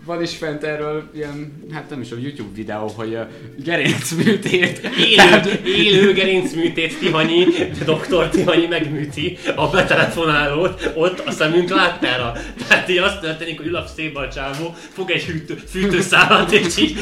van 0.09 0.21
is 0.21 0.37
fent 0.37 0.63
erről 0.63 1.09
ilyen, 1.13 1.63
hát 1.73 1.89
nem 1.89 2.01
is 2.01 2.11
a 2.11 2.15
YouTube 2.21 2.49
videó, 2.55 2.87
hogy 2.95 3.15
a 3.15 3.27
gerincműtét. 3.63 4.89
Élő, 4.97 5.61
élő 5.65 6.13
gerincműtét 6.13 6.99
Tihanyi, 6.99 7.45
doktor 7.85 8.29
Tihanyi 8.29 8.65
megműti 8.67 9.37
a 9.55 9.67
betelefonálót, 9.67 10.91
ott 10.95 11.19
a 11.19 11.31
szemünk 11.31 11.69
láttára. 11.69 12.33
Tehát 12.67 12.89
így 12.89 12.97
azt 12.97 13.19
történik, 13.19 13.57
hogy 13.57 13.67
ül 13.67 13.75
a 13.75 13.85
szépen 13.95 14.23
a 14.23 14.29
csávó, 14.29 14.75
fog 14.93 15.11
egy 15.11 15.23
hűtő, 15.23 15.55
fűtőszálat, 15.69 16.51
és 16.51 16.77
így 16.77 16.97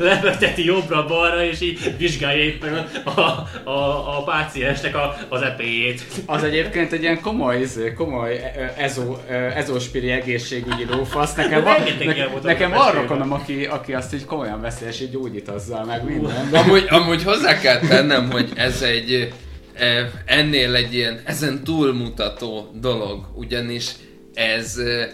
le, 0.00 0.38
jobbra-balra, 0.56 1.44
és 1.44 1.60
így 1.60 1.94
vizsgálja 1.98 2.42
éppen 2.42 2.86
a, 3.04 3.20
a, 3.70 4.18
a 4.18 4.22
páciensnek 4.24 4.96
a, 4.96 5.16
az 5.28 5.42
epéjét. 5.42 6.04
Az 6.26 6.42
egyébként 6.42 6.92
egy 6.92 7.02
ilyen 7.02 7.20
komoly, 7.20 7.60
izé, 7.60 7.92
komoly 7.92 8.40
ezó, 8.76 9.16
ezóspiri 9.54 10.10
egészségügyi 10.10 10.84
lófasz. 10.90 11.34
Nekem, 11.34 11.62
van, 11.64 11.76
ne, 12.16 12.26
volt 12.26 12.42
nekem 12.42 12.70
van 12.70 12.92
rokonom, 12.92 13.32
aki, 13.32 13.64
aki 13.64 13.94
azt 13.94 14.14
így 14.14 14.24
komolyan 14.24 14.60
veszi, 14.60 14.84
és 14.84 15.00
így 15.00 15.10
gyógyít 15.10 15.48
azzal 15.48 15.84
meg 15.84 16.04
minden. 16.04 16.48
Amúgy, 16.52 16.86
amúgy 16.88 17.22
hozzá 17.22 17.58
kell 17.58 17.78
tennem, 17.78 18.30
hogy 18.30 18.52
ez 18.54 18.82
egy 18.82 19.32
eh, 19.74 20.08
ennél 20.24 20.74
egy 20.74 20.94
ilyen 20.94 21.20
ezen 21.24 21.64
túlmutató 21.64 22.70
dolog, 22.80 23.24
ugyanis 23.34 23.90
ez 24.34 24.76
eh, 24.76 25.08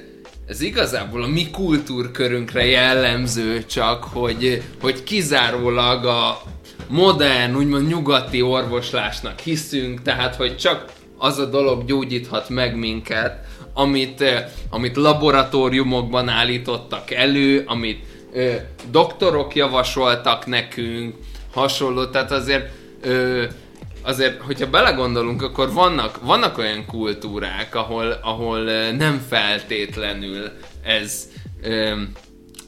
ez 0.46 0.60
igazából 0.60 1.22
a 1.22 1.26
mi 1.26 1.50
kultúrkörünkre 1.50 2.64
jellemző 2.66 3.64
csak, 3.64 4.04
hogy, 4.04 4.62
hogy 4.80 5.04
kizárólag 5.04 6.04
a 6.04 6.42
modern, 6.88 7.56
úgymond 7.56 7.88
nyugati 7.88 8.42
orvoslásnak 8.42 9.38
hiszünk, 9.38 10.02
tehát 10.02 10.34
hogy 10.34 10.56
csak 10.56 10.84
az 11.18 11.38
a 11.38 11.44
dolog 11.44 11.84
gyógyíthat 11.84 12.48
meg 12.48 12.76
minket, 12.76 13.46
amit, 13.74 14.24
amit 14.70 14.96
laboratóriumokban 14.96 16.28
állítottak 16.28 17.10
elő, 17.10 17.64
amit 17.66 18.04
ö, 18.32 18.52
doktorok 18.90 19.54
javasoltak 19.54 20.46
nekünk, 20.46 21.14
hasonló, 21.52 22.04
tehát 22.06 22.30
azért 22.30 22.70
ö, 23.00 23.44
azért, 24.02 24.42
hogyha 24.42 24.70
belegondolunk, 24.70 25.42
akkor 25.42 25.72
vannak, 25.72 26.18
vannak 26.22 26.58
olyan 26.58 26.86
kultúrák, 26.86 27.74
ahol, 27.74 28.18
ahol 28.22 28.60
nem 28.90 29.24
feltétlenül 29.28 30.50
ez 30.82 31.28
ö, 31.62 31.92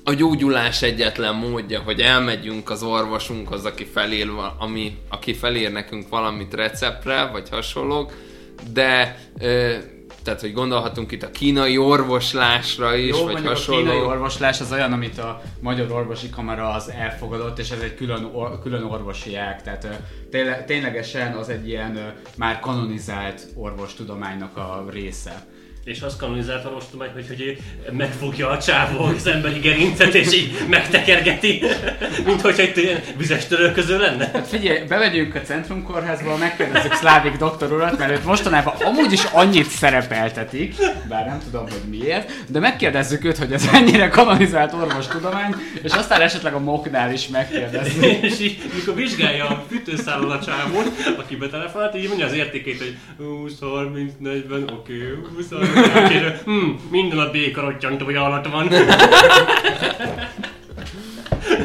a 0.08 0.14
gyógyulás 0.14 0.82
egyetlen 0.82 1.34
módja, 1.34 1.80
hogy 1.80 2.00
elmegyünk 2.00 2.70
az 2.70 2.82
orvosunkhoz, 2.82 3.64
aki 3.64 3.84
felér, 3.84 4.30
va- 4.30 4.54
ami, 4.58 4.96
aki 5.08 5.34
felér 5.34 5.72
nekünk 5.72 6.08
valamit 6.08 6.54
receptre, 6.54 7.24
vagy 7.32 7.48
hasonlók, 7.48 8.12
de 8.72 9.16
tehát, 10.26 10.40
hogy 10.40 10.52
gondolhatunk 10.52 11.12
itt 11.12 11.22
a 11.22 11.30
kínai 11.30 11.78
orvoslásra 11.78 12.94
is, 12.94 13.18
Jó, 13.18 13.24
vagy 13.24 13.46
hasonló. 13.46 13.80
a 13.80 13.82
kínai 13.82 14.00
orvoslás 14.00 14.60
az 14.60 14.72
olyan, 14.72 14.92
amit 14.92 15.18
a 15.18 15.42
Magyar 15.60 15.90
Orvosi 15.90 16.30
Kamara 16.30 16.70
az 16.70 16.90
elfogadott, 16.90 17.58
és 17.58 17.70
ez 17.70 17.80
egy 17.80 17.94
külön, 17.94 18.24
or, 18.24 18.60
külön 18.62 18.82
orvosi 18.82 19.36
ág, 19.36 19.62
tehát 19.62 20.02
ténylegesen 20.66 21.32
az 21.32 21.48
egy 21.48 21.68
ilyen 21.68 22.14
már 22.36 22.60
kanonizált 22.60 23.46
orvostudománynak 23.54 24.56
a 24.56 24.84
része. 24.90 25.46
És 25.86 26.00
azt 26.00 26.18
kanonizált 26.18 26.64
orvostudomány, 26.64 27.12
hogy, 27.12 27.26
hogy 27.26 27.58
megfogja 27.92 28.48
a 28.48 28.58
csávó 28.58 29.04
az 29.04 29.26
emberi 29.26 29.58
gerincet, 29.58 30.14
és 30.14 30.34
így 30.34 30.52
megtekergeti, 30.68 31.62
mint 32.24 32.40
hogyha 32.40 32.62
itt 32.62 32.76
ilyen 32.76 33.00
vizes 33.16 33.46
törölköző 33.46 33.98
lenne. 33.98 34.30
Hát 34.32 34.46
figyelj, 34.46 34.86
bemegyünk 34.88 35.34
a 35.34 35.40
Centrum 35.40 35.82
Kórházba, 35.82 36.36
megkérdezzük 36.36 36.92
Szlávik 36.92 37.36
doktor 37.36 37.72
urat, 37.72 37.98
mert 37.98 38.10
őt 38.10 38.24
mostanában 38.24 38.74
amúgy 38.74 39.12
is 39.12 39.24
annyit 39.24 39.68
szerepeltetik, 39.68 40.74
bár 41.08 41.26
nem 41.26 41.40
tudom, 41.44 41.62
hogy 41.62 41.98
miért, 41.98 42.32
de 42.46 42.60
megkérdezzük 42.60 43.24
őt, 43.24 43.38
hogy 43.38 43.52
ez 43.52 43.68
ennyire 43.72 44.08
kanonizált 44.08 44.72
orvostudomány, 44.72 45.54
és 45.82 45.92
aztán 45.92 46.20
esetleg 46.20 46.54
a 46.54 46.58
moknál 46.58 47.12
is 47.12 47.28
megkérdezzük. 47.28 48.04
és 48.28 48.40
így, 48.40 48.58
mikor 48.74 48.94
vizsgálja 48.94 49.48
a 49.48 49.64
fűtőszállal 49.68 50.30
a 50.30 50.44
csávót, 50.44 50.92
aki 51.18 51.36
betelefonált, 51.36 51.96
így 51.96 52.08
mondja 52.08 52.26
az 52.26 52.34
értékét, 52.34 52.78
hogy 52.78 52.96
20, 53.26 53.60
30, 53.60 54.12
40, 54.18 54.62
oké, 54.62 54.72
okay, 54.72 55.34
20, 55.34 55.50
30, 55.50 55.74
oké, 55.76 56.18
hm, 56.44 56.70
minden 56.90 57.18
a 57.18 57.30
békarottyantó 57.30 58.06
alatt 58.06 58.46
van. 58.46 58.68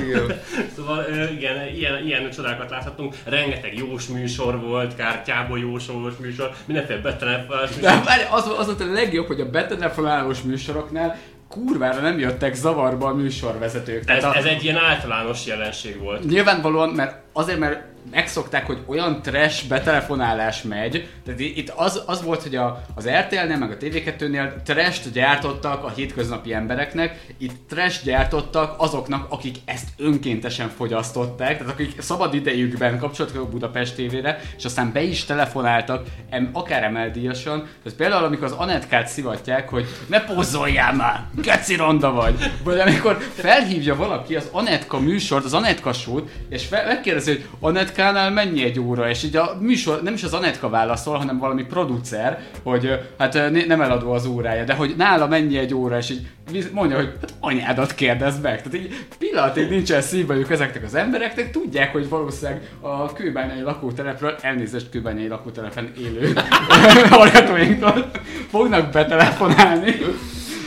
Igen. 0.06 0.40
Szóval 0.76 1.06
igen, 1.38 1.68
ilyen, 1.76 2.06
ilyen 2.06 2.30
csodákat 2.30 2.70
láthatunk. 2.70 3.16
Rengeteg 3.24 3.78
jós 3.78 4.08
műsor 4.08 4.60
volt, 4.60 4.96
kártyából 4.96 5.60
jós 5.60 5.88
jós 5.88 6.14
műsor, 6.20 6.52
mindenféle 6.66 7.00
betelefonálás 7.00 7.70
De 7.70 7.90
műsor. 7.90 8.06
várj, 8.06 8.22
az, 8.32 8.52
az 8.58 8.66
volt 8.66 8.82
a 8.82 8.92
legjobb, 8.92 9.28
hogy 9.28 9.42
a 9.42 9.50
betelefonálós 9.50 10.42
műsoroknál 10.42 11.18
kurvára 11.50 12.02
nem 12.02 12.20
jöttek 12.20 12.54
zavarba 12.54 13.08
a 13.08 13.14
műsorvezetők. 13.14 14.10
Ez, 14.10 14.24
a, 14.24 14.36
ez 14.36 14.46
egy 14.46 14.64
ilyen 14.64 14.78
általános 14.78 15.46
jelenség 15.46 16.00
volt. 16.00 16.24
Nyilvánvalóan, 16.24 16.90
mert 16.90 17.16
azért, 17.34 17.60
mert 17.60 17.84
megszokták, 18.12 18.66
hogy 18.66 18.80
olyan 18.86 19.22
trash 19.22 19.68
betelefonálás 19.68 20.62
megy, 20.62 21.10
tehát 21.26 21.40
itt 21.40 21.70
az, 21.70 22.04
az 22.06 22.24
volt, 22.24 22.42
hogy 22.42 22.56
a, 22.56 22.84
az 22.96 23.10
RTL-nél, 23.10 23.58
meg 23.58 23.72
a 23.72 23.78
TV2-nél 23.78 24.62
trash 24.64 25.10
gyártottak 25.10 25.84
a 25.84 25.90
hétköznapi 25.90 26.54
embereknek, 26.54 27.26
itt 27.38 27.68
trash 27.70 28.04
gyártottak 28.04 28.76
azoknak, 28.78 29.26
akik 29.30 29.56
ezt 29.66 29.88
önkéntesen 29.98 30.70
fogyasztották, 30.70 31.58
tehát 31.58 31.74
akik 31.74 32.02
szabad 32.02 32.34
idejükben 32.34 33.00
kapcsoltak 33.00 33.42
a 33.42 33.50
Budapest 33.50 33.96
tévére, 33.96 34.40
és 34.58 34.66
aztán 34.66 34.92
be 34.92 35.02
is 35.02 35.26
telefonáltak, 35.26 36.08
em, 36.30 36.50
akár 36.54 36.84
emeldíjasan, 36.84 37.68
tehát 37.84 37.98
például 37.98 38.24
amikor 38.24 38.46
az 38.46 38.52
Anetkát 38.52 39.08
szivatják, 39.08 39.70
hogy 39.70 39.86
ne 40.08 40.22
pozzoljál 40.24 40.94
már, 40.94 41.26
geci 41.42 41.76
ronda 41.76 42.12
vagy, 42.12 42.52
vagy 42.64 42.80
amikor 42.80 43.18
felhívja 43.34 43.96
valaki 43.96 44.36
az 44.36 44.48
Anetka 44.52 45.00
műsort, 45.00 45.46
az 45.46 45.54
Anetka 45.54 45.94
show 45.94 46.20
és 46.50 46.66
fel, 46.66 46.86
megkérdezi, 46.86 47.46
hogy 47.60 47.74
Anetkánál 47.92 48.32
mennyi 48.32 48.64
egy 48.64 48.80
óra, 48.80 49.10
és 49.10 49.24
így 49.24 49.36
a 49.36 49.58
műsor, 49.60 50.02
nem 50.04 50.14
is 50.14 50.24
az 50.24 50.34
Anetka 50.34 50.70
válaszol, 50.70 51.18
hanem 51.18 51.38
valami 51.38 51.64
producer, 51.64 52.42
hogy 52.64 53.00
hát 53.18 53.52
nem 53.68 53.82
eladó 53.82 54.12
az 54.12 54.26
órája, 54.26 54.64
de 54.64 54.74
hogy 54.74 54.94
nála 54.98 55.28
mennyi 55.28 55.58
egy 55.58 55.74
óra, 55.74 55.98
és 55.98 56.10
így 56.10 56.70
mondja, 56.74 56.96
hogy 56.96 57.14
hát 57.22 57.34
anyádat 57.40 57.96
kérdezd 57.96 58.42
meg. 58.42 58.62
Tehát 58.62 58.78
így 58.78 59.06
pillanatig 59.18 59.70
nincsen 59.70 60.02
szívvelük 60.02 60.50
ezeknek 60.50 60.84
az 60.84 60.96
embereknek, 60.96 61.52
tudják, 61.52 61.92
hogy 61.92 62.10
valószínűleg 62.10 62.70
a 62.80 63.14
kőbányai 63.14 63.62
lakótelepről, 63.62 64.36
elnézést 64.42 64.90
kőbányai 64.90 65.28
lakótelepen 65.28 65.92
élő 65.98 66.34
hallgatóinktól 67.10 68.12
fognak 68.50 68.92
betelefonálni. 68.92 69.96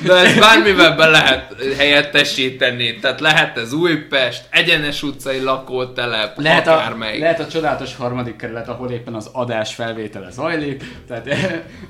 De 0.04 0.14
ezt 0.14 0.38
bármivel 0.40 0.96
be 0.96 1.06
lehet 1.06 1.54
helyettesíteni, 1.76 2.98
tehát 2.98 3.20
lehet 3.20 3.58
ez 3.58 3.72
Újpest, 3.72 4.44
Egyenes 4.50 5.02
utcai 5.02 5.40
lakótelep, 5.40 6.40
Lehet 6.40 6.66
a, 6.66 6.72
akármelyik. 6.72 7.20
lehet 7.20 7.40
a 7.40 7.46
csodálatos 7.46 7.96
harmadik 7.96 8.36
kerület, 8.36 8.68
ahol 8.68 8.90
éppen 8.90 9.14
az 9.14 9.30
adás 9.32 9.74
felvétele 9.74 10.30
zajlik. 10.30 10.84
Tehát 11.08 11.28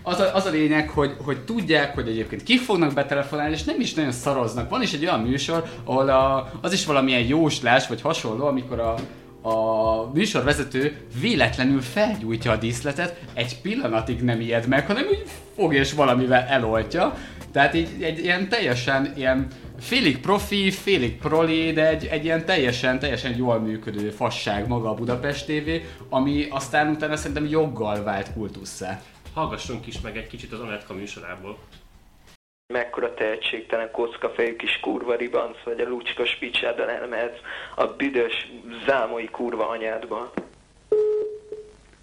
az 0.02 0.20
a, 0.20 0.30
az 0.34 0.46
a 0.46 0.50
lényeg, 0.50 0.88
hogy, 0.88 1.14
hogy 1.24 1.38
tudják, 1.44 1.94
hogy 1.94 2.08
egyébként 2.08 2.42
kik 2.42 2.60
fognak 2.60 2.92
betelefonálni, 2.94 3.54
és 3.54 3.62
nem 3.62 3.80
is 3.80 3.94
nagyon 3.94 4.12
szaroznak. 4.12 4.70
Van 4.70 4.82
is 4.82 4.92
egy 4.92 5.04
olyan 5.04 5.20
műsor, 5.20 5.64
ahol 5.84 6.08
a, 6.08 6.50
az 6.62 6.72
is 6.72 6.84
valamilyen 6.84 7.26
jóslás, 7.26 7.86
vagy 7.86 8.00
hasonló, 8.00 8.46
amikor 8.46 8.80
a, 8.80 8.94
a 9.44 10.10
műsorvezető 10.12 10.96
véletlenül 11.20 11.80
felgyújtja 11.80 12.52
a 12.52 12.56
díszletet, 12.56 13.20
egy 13.34 13.60
pillanatig 13.60 14.22
nem 14.22 14.40
ijed 14.40 14.68
meg, 14.68 14.86
hanem 14.86 15.04
úgy 15.06 15.22
fog 15.54 15.74
és 15.74 15.92
valamivel 15.92 16.42
eloltja. 16.42 17.14
Tehát 17.52 17.74
így 17.74 18.02
egy 18.02 18.18
ilyen 18.18 18.48
teljesen 18.48 19.12
ilyen 19.16 19.46
félig 19.78 20.20
profi, 20.20 20.70
félig 20.70 21.18
proli, 21.18 21.72
de 21.72 21.88
egy, 21.88 22.04
egy 22.06 22.24
ilyen 22.24 22.44
teljesen, 22.44 22.98
teljesen 22.98 23.36
jól 23.36 23.58
működő 23.58 24.10
fasság 24.10 24.68
maga 24.68 24.90
a 24.90 24.94
Budapest 24.94 25.46
TV, 25.46 25.68
ami 26.08 26.46
aztán 26.50 26.88
utána 26.88 27.16
szerintem 27.16 27.46
joggal 27.46 28.02
vált 28.02 28.32
kultusszá. 28.32 29.02
Hallgassunk 29.34 29.86
is 29.86 30.00
meg 30.00 30.16
egy 30.16 30.26
kicsit 30.26 30.52
az 30.52 30.60
Anetka 30.60 30.94
műsorából. 30.94 31.58
Mekkora 32.74 33.14
tehetségtelen 33.14 33.90
kockafejű 33.90 34.56
kis 34.56 34.80
kurva 34.80 35.14
ribanc, 35.14 35.56
vagy 35.64 35.80
a 35.80 35.88
lucska 35.88 36.26
spicsáddal 36.26 36.90
elmehetsz 36.90 37.38
a 37.74 37.86
büdös 37.86 38.52
zámoi 38.86 39.24
kurva 39.24 39.68
anyádba. 39.68 40.32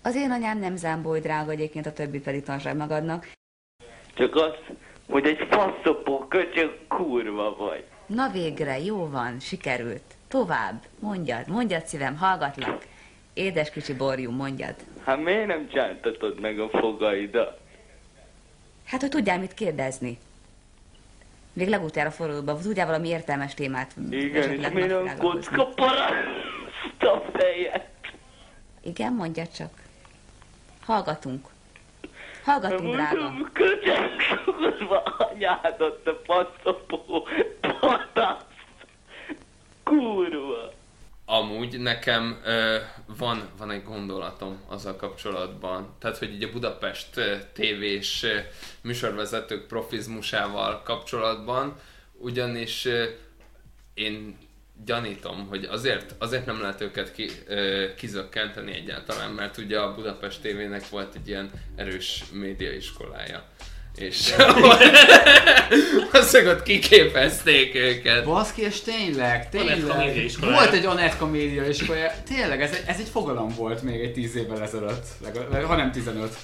Az 0.01 0.16
én 0.16 0.32
anyám 0.32 0.59
nem 0.59 0.76
zámboly 0.76 1.20
drága 1.20 1.51
egyébként 1.51 1.86
a 1.86 1.93
többi 1.93 2.20
pedig 2.20 2.43
tanság 2.43 2.76
magadnak. 2.76 3.28
Csak 4.14 4.36
azt, 4.36 4.64
hogy 5.09 5.26
egy 5.26 5.47
faszopó 5.49 6.18
köcsög 6.28 6.78
kurva 6.88 7.55
vagy. 7.55 7.84
Na 8.05 8.30
végre, 8.30 8.80
jó 8.80 9.09
van, 9.09 9.39
sikerült. 9.39 10.03
Tovább, 10.28 10.84
mondjad, 10.99 11.47
mondjad 11.47 11.86
szívem, 11.86 12.16
hallgatlak. 12.16 12.86
Édes 13.34 13.72
kicsi 13.72 13.93
borjú, 13.93 14.32
mondjad. 14.32 14.76
Hát 15.03 15.24
miért 15.24 15.47
nem 15.47 15.70
csántatod 15.70 16.39
meg 16.39 16.59
a 16.59 16.70
fogaidat? 16.70 17.59
Hát, 18.86 19.01
hogy 19.01 19.09
tudjál 19.09 19.39
mit 19.39 19.53
kérdezni. 19.53 20.18
Még 21.54 21.68
legutoljára 21.68 22.12
forróba, 22.12 22.58
tudjál 22.58 22.86
valami 22.86 23.08
értelmes 23.08 23.54
témát. 23.54 23.91
Igen, 24.10 24.52
és 24.52 24.62
napvilágra 24.62 24.99
hozni. 24.99 25.20
kocka 25.20 25.66
paraszt 25.66 27.04
a 27.04 27.24
fejet? 27.34 27.89
Igen, 28.84 29.14
mondja 29.14 29.47
csak. 29.47 29.70
Hallgatunk. 30.86 31.47
Hallgatunk, 32.43 32.93
drága. 32.93 33.34
Köcsög 33.54 34.10
kurva 34.45 34.99
anyádat, 35.04 36.08
a 36.08 36.22
faszopó 36.26 37.28
paraszt. 37.62 38.45
Kurva. 39.84 40.80
Amúgy 41.34 41.80
nekem 41.80 42.42
ö, 42.44 42.78
van, 43.18 43.50
van 43.58 43.72
egy 43.72 43.84
gondolatom 43.84 44.62
azzal 44.68 44.96
kapcsolatban. 44.96 45.96
Tehát, 46.00 46.18
hogy 46.18 46.34
így 46.34 46.44
a 46.44 46.52
Budapest 46.52 47.22
tévés 47.54 48.26
műsorvezetők 48.82 49.68
profizmusával 49.68 50.82
kapcsolatban, 50.84 51.80
ugyanis 52.14 52.86
ö, 52.86 53.06
én 53.94 54.38
gyanítom, 54.86 55.48
hogy 55.48 55.64
azért, 55.64 56.16
azért 56.18 56.46
nem 56.46 56.62
lehet 56.62 56.82
őket 56.82 57.12
ki, 57.12 57.30
ö, 57.48 57.88
kizökkenteni 57.98 58.74
egyáltalán, 58.74 59.32
mert 59.32 59.58
ugye 59.58 59.80
a 59.80 59.96
Budapest 59.96 60.42
tévének 60.42 60.90
volt 60.90 61.16
egy 61.16 61.28
ilyen 61.28 61.52
erős 61.76 62.24
médiaiskolája. 62.32 63.48
És 63.96 64.34
azt 66.12 66.36
ott 66.36 66.64
kiképezték 66.64 67.76
őket. 67.76 68.26
Baszki, 68.26 68.62
és 68.62 68.82
tényleg, 68.82 69.50
tényleg. 69.50 69.82
Volt 70.39 70.72
egy 70.74 70.86
Anetka 70.86 71.26
média 71.26 71.68
iskolája. 71.68 72.12
Tényleg, 72.28 72.62
ez, 72.62 72.72
egy- 72.72 72.84
ez 72.88 73.00
egy 73.00 73.08
fogalom 73.12 73.50
volt 73.58 73.82
még 73.82 74.02
egy 74.02 74.14
tíz 74.14 74.36
évvel 74.36 74.62
ezelőtt. 74.62 75.06
Legalább, 75.24 75.64
ha 75.64 75.76
nem 75.76 75.92
15. 75.92 76.36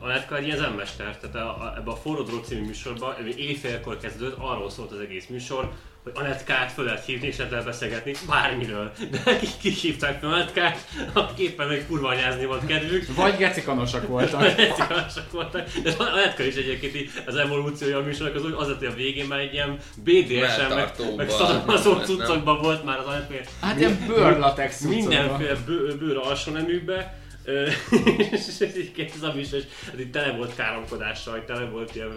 Anetka 0.00 0.36
egy 0.36 0.44
ilyen 0.44 0.56
zenmester, 0.58 1.18
tehát 1.18 1.36
a, 1.36 1.48
a, 1.48 1.74
ebbe 1.78 1.90
a 1.90 1.96
Forró 1.96 2.22
Drog 2.22 2.44
című 2.44 2.66
műsorban, 2.66 3.14
ami 3.20 3.34
éjfélkor 3.36 3.98
kezdődött, 3.98 4.36
arról 4.38 4.70
szólt 4.70 4.92
az 4.92 4.98
egész 4.98 5.26
műsor, 5.28 5.72
hogy 6.02 6.12
Anetkát 6.14 6.72
föl 6.72 6.84
lehet 6.84 7.04
hívni 7.04 7.26
és 7.26 7.36
lehet 7.36 7.64
beszélgetni 7.64 8.12
bármiről. 8.28 8.92
De 9.10 9.36
kik, 9.38 9.50
kik 9.60 9.76
hívták 9.76 10.20
fel 10.20 10.32
Anetkát, 10.32 10.88
akik 11.12 11.48
éppen 11.48 11.68
meg 11.68 11.86
kurva 11.88 12.08
anyázni 12.08 12.44
volt 12.44 12.66
kedvük. 12.66 13.14
Vagy 13.14 13.36
gecikanosak 13.36 14.08
voltak. 14.08 14.56
Gecikanosak 14.56 15.30
voltak. 15.30 15.68
De 15.82 15.92
Anetka 15.98 16.42
is 16.42 16.54
egyébként 16.54 16.94
így 16.94 17.10
az 17.26 17.36
evolúciója 17.36 17.98
a 17.98 18.02
műsornak 18.02 18.36
az 18.36 18.44
úgy, 18.44 18.54
az 18.56 18.68
lett, 18.68 18.78
hogy 18.78 18.86
a 18.86 18.94
végén 18.94 19.26
már 19.26 19.38
egy 19.38 19.52
ilyen 19.52 19.76
BDSM, 19.96 20.74
meg, 20.74 20.92
meg 21.16 21.30
szadonazó 21.30 21.94
cuccokban 21.94 22.62
volt 22.62 22.84
már 22.84 22.98
az 22.98 23.06
Anetka. 23.06 23.34
Hát 23.60 23.78
ilyen 23.78 24.04
bőrlatex. 24.06 24.80
Mindenféle 24.80 25.54
bő, 25.66 25.96
bőr 25.98 26.16
alsó 26.16 26.52
neműkbe. 26.52 27.20
És 28.30 28.60
egyébként 28.60 29.12
ez 29.14 29.22
a 29.22 29.32
műsor 29.34 29.58
is 29.58 29.64
hát 29.86 29.98
itt 29.98 30.12
tele 30.12 30.32
volt 30.32 30.54
káromkodással, 30.54 31.44
tele 31.44 31.64
volt 31.64 31.94
ilyen 31.94 32.10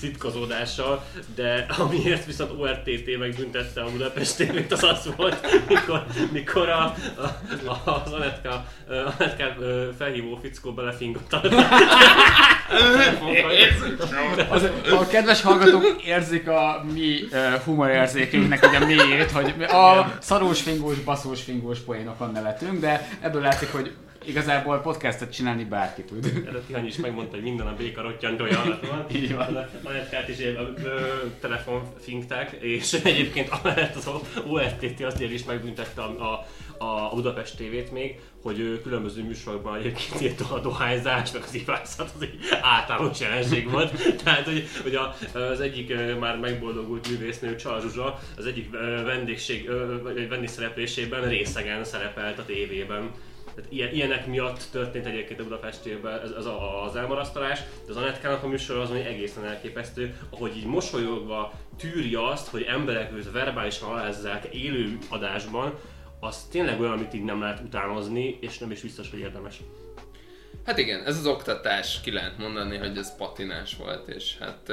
szitkozódással, 0.00 1.04
de 1.34 1.66
amiért 1.78 2.26
viszont 2.26 2.60
ORTT 2.60 3.18
megbüntette 3.18 3.80
a 3.80 3.90
Budapest 3.90 4.36
TV-t, 4.36 4.72
az 4.72 4.82
az 4.82 5.08
volt, 5.16 5.66
mikor, 5.68 6.06
mikor 6.32 6.68
a, 6.68 6.94
a, 7.16 7.50
a, 7.70 8.02
az 8.04 8.12
Anetka, 8.12 8.66
Anetka 8.88 9.44
felhívó 9.98 10.38
fickó 10.42 10.72
belefingott 10.72 11.32
a 11.32 11.42
Az, 14.48 14.70
a 14.90 15.06
kedves 15.06 15.42
hallgatók 15.42 16.02
érzik 16.04 16.48
a 16.48 16.84
mi 16.92 17.20
uh, 17.32 17.54
humorérzékünknek 17.64 18.66
ugye 18.68 18.78
a 18.78 18.86
mélyét, 18.86 19.30
hogy 19.30 19.62
a 19.62 20.12
szarós 20.20 20.60
fingós, 20.60 20.98
baszós 20.98 21.42
fingós 21.42 21.78
poénokon 21.78 22.32
nevetünk, 22.32 22.80
de 22.80 23.08
ebből 23.20 23.42
látszik, 23.42 23.72
hogy 23.72 23.92
igazából 24.24 24.80
podcastet 24.80 25.32
csinálni 25.32 25.64
bárki 25.64 26.02
tud. 26.02 26.44
Előtt 26.46 26.66
Tihanyi 26.66 26.86
is 26.86 26.96
megmondta, 26.96 27.34
hogy 27.34 27.42
minden 27.42 27.66
a 27.66 27.74
béka 27.74 28.02
rottyantója 28.02 28.60
alatt 28.60 28.86
van. 28.86 29.06
Így 29.16 29.34
van. 29.34 29.66
Anetkát 29.82 30.28
is 30.28 30.40
ö, 30.40 30.62
ö, 30.84 31.00
telefon 31.40 31.82
finkták, 32.00 32.56
és 32.60 32.92
egyébként 33.04 33.48
amellett 33.48 33.94
az 33.94 34.10
ORTT 34.46 35.04
azért 35.04 35.32
is 35.32 35.44
megbüntette 35.44 36.02
a, 36.02 36.22
a, 36.22 36.46
a 36.84 37.14
Budapest 37.14 37.56
tévét 37.56 37.92
még, 37.92 38.18
hogy 38.42 38.58
ő 38.58 38.80
különböző 38.80 39.22
műsorokban 39.22 39.78
egyébként 39.78 40.20
írt 40.20 40.40
a 40.40 40.58
dohányzás, 40.58 41.32
meg 41.32 41.42
az 41.42 41.54
ivászat, 41.54 42.12
az 42.16 42.22
egy 42.22 42.38
általános 42.62 43.20
jelenség 43.20 43.70
volt. 43.70 44.02
Tehát, 44.24 44.44
hogy, 44.44 44.68
hogy 44.82 44.94
a, 44.94 45.14
az 45.38 45.60
egyik 45.60 45.94
már 46.18 46.38
megboldogult 46.38 47.08
művésznő, 47.08 47.56
Csal 47.56 47.80
Zsuzsa, 47.80 48.18
az 48.36 48.46
egyik 48.46 48.70
vendégség, 49.04 49.70
vagy 50.02 50.28
vendégszereplésében 50.28 51.28
részegen 51.28 51.84
szerepelt 51.84 52.38
a 52.38 52.44
tévében. 52.44 53.10
Tehát 53.54 53.72
ilyen, 53.72 53.92
ilyenek 53.92 54.26
miatt 54.26 54.62
történt 54.70 55.06
egyébként 55.06 55.40
a 55.40 55.42
Budapestében 55.42 56.20
ez, 56.20 56.30
ez 56.30 56.46
a, 56.46 56.84
az 56.84 56.96
elmarasztalás, 56.96 57.58
de 57.58 57.90
az 57.90 57.96
Anetkának 57.96 58.42
a 58.42 58.46
műsor 58.46 58.76
az, 58.76 58.90
ami 58.90 59.00
egészen 59.00 59.44
elképesztő, 59.44 60.16
ahogy 60.30 60.56
így 60.56 60.66
mosolyogva 60.66 61.52
tűri 61.78 62.14
azt, 62.14 62.48
hogy 62.48 62.62
emberek 62.62 63.12
őt 63.12 63.32
verbálisan 63.32 63.90
alázzák 63.90 64.44
élő 64.44 64.98
adásban, 65.08 65.78
az 66.20 66.44
tényleg 66.50 66.80
olyan, 66.80 66.92
amit 66.92 67.14
így 67.14 67.24
nem 67.24 67.40
lehet 67.40 67.60
utánozni, 67.60 68.38
és 68.40 68.58
nem 68.58 68.70
is 68.70 68.80
biztos, 68.80 69.10
hogy 69.10 69.18
érdemes. 69.18 69.60
Hát 70.64 70.78
igen, 70.78 71.04
ez 71.04 71.16
az 71.16 71.26
oktatás, 71.26 72.00
ki 72.00 72.12
lehet 72.12 72.38
mondani, 72.38 72.76
hogy 72.76 72.96
ez 72.96 73.16
patinás 73.16 73.76
volt, 73.76 74.08
és 74.08 74.38
hát 74.38 74.72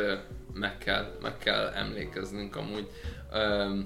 meg 0.53 0.77
kell, 0.77 1.17
meg 1.21 1.37
kell 1.37 1.67
emlékeznünk 1.67 2.55
amúgy 2.55 2.87
ö, 3.31 3.79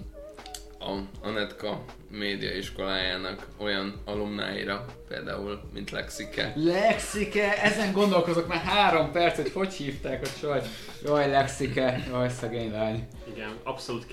a 0.82 1.27
Anetka 1.27 1.84
média 2.09 2.55
iskolájának 2.55 3.47
olyan 3.57 4.01
alumnáira, 4.05 4.86
például, 5.07 5.61
mint 5.73 5.91
Lexike. 5.91 6.53
Lexike, 6.55 7.61
ezen 7.61 7.91
gondolkozok 7.93 8.47
már 8.47 8.57
három 8.61 9.11
perc, 9.11 9.36
hogy 9.36 9.51
hogy 9.53 9.73
hívták 9.73 10.21
a 10.21 10.39
csajt. 10.41 10.67
Jaj, 11.03 11.29
Lexike, 11.29 12.03
jaj, 12.09 12.29
szegény 12.29 12.71
lány. 12.71 13.07
Igen, 13.34 13.49
abszolút 13.63 14.05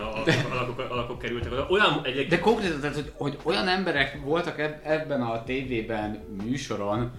a- 0.00 0.22
alakok, 0.50 0.78
alakok 0.90 1.18
kerültek. 1.18 1.52
oda. 1.52 1.66
Olyan 1.70 2.00
egyébként... 2.04 2.28
De 2.28 2.38
konkrétan, 2.38 2.80
tehát, 2.80 2.94
hogy, 2.96 3.12
hogy 3.16 3.38
olyan 3.42 3.68
emberek 3.68 4.18
voltak 4.24 4.58
eb- 4.58 4.86
ebben 4.86 5.22
a 5.22 5.44
tévében 5.44 6.24
műsoron, 6.44 7.10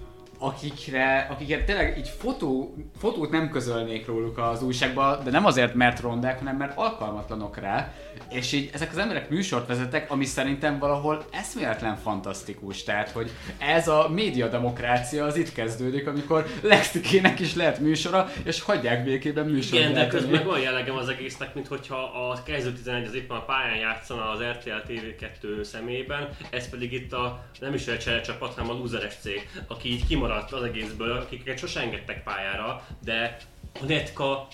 akikre, 0.44 1.28
akikre 1.32 1.64
tényleg 1.64 1.98
így 1.98 2.12
fotó, 2.18 2.76
fotót 2.98 3.32
nem 3.32 3.50
közölnék 3.50 4.08
róluk 4.08 4.38
az 4.38 4.64
újságban, 4.64 5.24
de 5.24 5.32
nem 5.32 5.46
azért, 5.46 5.74
mert 5.74 6.00
rondák, 6.00 6.38
hanem 6.38 6.56
mert 6.56 6.78
alkalmatlanok 6.78 7.58
rá, 7.58 7.94
és 8.30 8.52
így 8.52 8.70
ezek 8.74 8.92
az 8.92 8.98
emberek 8.98 9.30
műsort 9.30 9.68
vezetek, 9.68 10.12
ami 10.12 10.26
szerintem 10.26 10.80
valahol 10.80 11.26
eszméletlen 11.32 11.96
fantasztikus. 11.96 12.84
Tehát, 12.84 13.10
hogy 13.10 13.32
ez 13.58 13.88
a 13.88 14.10
médiademokrácia 14.10 15.26
az 15.26 15.36
itt 15.36 15.54
kezdődik, 15.54 16.08
amikor 16.08 16.46
Lexikének 16.62 17.40
is 17.40 17.56
lehet 17.56 17.80
műsora, 17.80 18.30
és 18.44 18.62
hagyják 18.62 19.04
békében 19.04 19.46
műsort 19.46 19.82
Igen, 19.82 19.94
de 19.94 20.08
közben 20.08 20.32
meg 20.32 20.48
olyan 20.48 20.62
jellegem 20.62 20.96
az 20.96 21.10
egésznek, 21.10 21.54
mint 21.54 21.68
hogyha 21.68 21.96
a 21.96 22.44
kezdő 22.44 22.72
11 22.72 23.06
az 23.08 23.14
éppen 23.16 23.38
a 23.38 23.46
pályán 23.46 23.78
játszana 23.78 24.30
az 24.30 24.40
RTL 24.40 24.92
TV2 24.92 25.64
személyében, 25.64 26.30
ez 26.50 26.70
pedig 26.70 26.94
itt 26.94 27.14
a 27.14 27.44
nem 27.60 27.74
is 27.74 27.88
egy 27.88 28.00
cserecsapat, 28.00 28.54
hanem 28.54 28.70
a 28.70 28.74
loseres 28.74 29.16
cég, 29.22 29.50
aki 29.68 29.90
így 29.90 30.08
kimaradt 30.34 30.52
az 30.52 30.64
egészből, 30.64 31.12
akiket 31.12 31.58
sose 31.58 31.80
engedtek 31.80 32.24
pályára, 32.24 32.86
de 33.04 33.38
a 33.82 33.86
Netka 33.88 34.48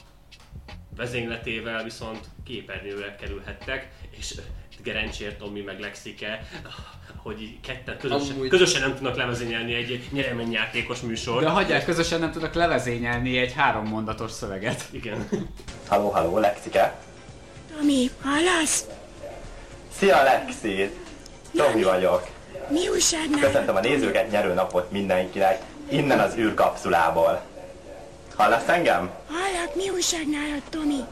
vezényletével 0.98 1.84
viszont 1.84 2.28
képernyőre 2.46 3.16
kerülhettek, 3.16 3.88
és 4.10 4.36
Gerencsér 4.84 5.38
Tomi 5.38 5.62
meg 5.62 5.80
Lexike, 5.80 6.48
hogy 7.16 7.42
így 7.42 7.60
ketten 7.62 7.98
közösen, 7.98 8.36
Amúgy- 8.36 8.50
közösen 8.50 8.82
nem 8.82 8.94
tudnak 8.94 9.16
levezényelni 9.16 9.74
egy 9.74 10.08
nyereményjátékos 10.12 11.00
műsor. 11.00 11.42
De 11.42 11.50
hagyják, 11.50 11.86
közösen 11.86 12.20
nem 12.20 12.32
tudok 12.32 12.54
levezényelni 12.54 13.38
egy 13.38 13.54
három 13.54 13.86
mondatos 13.86 14.32
szöveget. 14.32 14.84
Igen. 14.92 15.30
Halló, 15.88 16.10
halló, 16.10 16.38
Lexike. 16.38 16.96
Tomi, 17.78 18.10
hallasz? 18.22 18.86
Szia, 19.92 20.24
Lexi! 20.24 20.90
Tomi 21.56 21.84
vagyok. 21.84 22.28
Mi 22.70 22.88
újság? 22.88 23.22
Köszöntöm 23.42 23.76
a 23.76 23.80
nézőket, 23.80 24.32
nyerő 24.32 24.54
napot 24.54 24.92
mindenkinek, 24.92 25.62
innen 25.90 26.20
az 26.20 26.36
űrkapszulából. 26.38 27.42
Hallasz 28.36 28.68
engem? 28.68 29.10
Hallak, 29.28 29.76
mi 29.76 29.90
újság 29.90 30.28
nálad, 30.28 30.62
Tomi? 30.70 31.04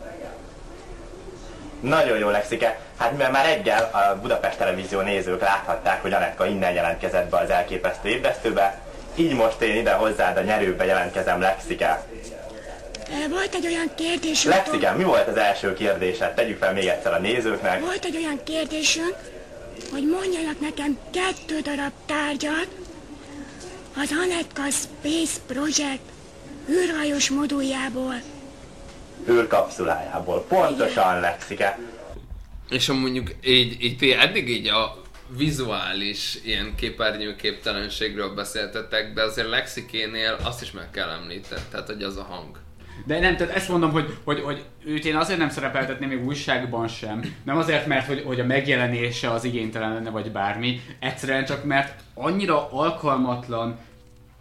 Nagyon 1.80 2.18
jó, 2.18 2.30
Lexike. 2.30 2.80
Hát 2.98 3.12
mivel 3.12 3.32
már 3.32 3.46
reggel 3.46 3.90
a 3.94 4.20
Budapest 4.22 4.58
Televízió 4.58 5.00
nézők 5.00 5.42
láthatták, 5.42 6.02
hogy 6.02 6.14
Anetka 6.14 6.46
innen 6.46 6.74
jelentkezett 6.74 7.30
be 7.30 7.38
az 7.38 7.50
elképesztő 7.50 8.10
ébresztőbe, 8.10 8.82
így 9.16 9.34
most 9.34 9.62
én 9.62 9.76
ide 9.76 9.92
hozzád 9.92 10.38
a 10.38 10.42
nyerőbe 10.42 10.86
jelentkezem, 10.86 11.42
Lexike. 11.42 12.04
Volt 13.30 13.54
egy 13.54 13.66
olyan 13.66 13.92
kérdésünk, 13.96 14.54
Lexike, 14.54 14.92
mi 14.92 15.04
volt 15.04 15.28
az 15.28 15.38
első 15.38 15.74
kérdésed? 15.74 16.34
Tegyük 16.34 16.58
fel 16.58 16.74
még 16.74 16.88
egyszer 16.88 17.14
a 17.14 17.20
nézőknek. 17.20 17.80
Volt 17.80 18.06
egy 18.06 18.16
olyan 18.16 18.40
kérdésünk, 18.44 19.16
hogy 19.92 20.08
mondjanak 20.08 20.60
nekem 20.60 20.98
kettő 21.12 21.60
darab 21.60 21.92
tárgyat 22.06 22.68
az 23.96 24.12
Anetka 24.24 24.70
Space 24.70 25.40
Project 25.48 26.02
űrhajós 26.70 27.30
moduljából. 27.30 28.22
űrkapszulájából. 29.30 30.46
Pontosan 30.48 31.20
Lexike. 31.20 31.80
És 32.70 32.88
ha 32.88 32.94
mondjuk 32.94 33.36
így, 33.44 33.84
így 33.84 33.98
ti 33.98 34.12
eddig 34.12 34.50
így 34.50 34.68
a 34.68 35.02
vizuális 35.38 36.40
ilyen 36.44 36.76
képernyő 36.76 37.36
képtelenségről 37.36 38.34
beszéltetek, 38.34 39.14
de 39.14 39.22
azért 39.22 39.50
Lexikénél 39.50 40.38
azt 40.44 40.62
is 40.62 40.72
meg 40.72 40.92
kell 40.92 41.10
említeni, 41.10 41.62
tehát 41.72 41.88
hogy 41.88 42.04
az 42.04 42.18
a 42.18 42.24
hang. 42.24 42.60
De 43.06 43.20
nem, 43.20 43.36
tehát 43.36 43.56
ezt 43.56 43.70
mondom, 43.70 43.92
hogy, 43.92 44.18
hogy, 44.24 44.40
hogy 44.40 44.66
őt 44.86 45.06
én 45.06 45.16
azért 45.16 45.40
nem 45.40 45.50
szerepeltetném 45.50 46.10
még 46.10 46.26
újságban 46.26 46.88
sem. 46.88 47.22
Nem 47.44 47.58
azért, 47.58 47.88
mert 47.88 48.08
hogy, 48.08 48.24
hogy 48.26 48.40
a 48.40 48.46
megjelenése 48.46 49.32
az 49.32 49.44
igénytelen 49.44 49.94
lenne, 49.94 50.10
vagy 50.10 50.32
bármi. 50.32 50.82
Egyszerűen 51.00 51.46
csak 51.46 51.64
mert 51.64 52.00
annyira 52.14 52.72
alkalmatlan 52.72 53.78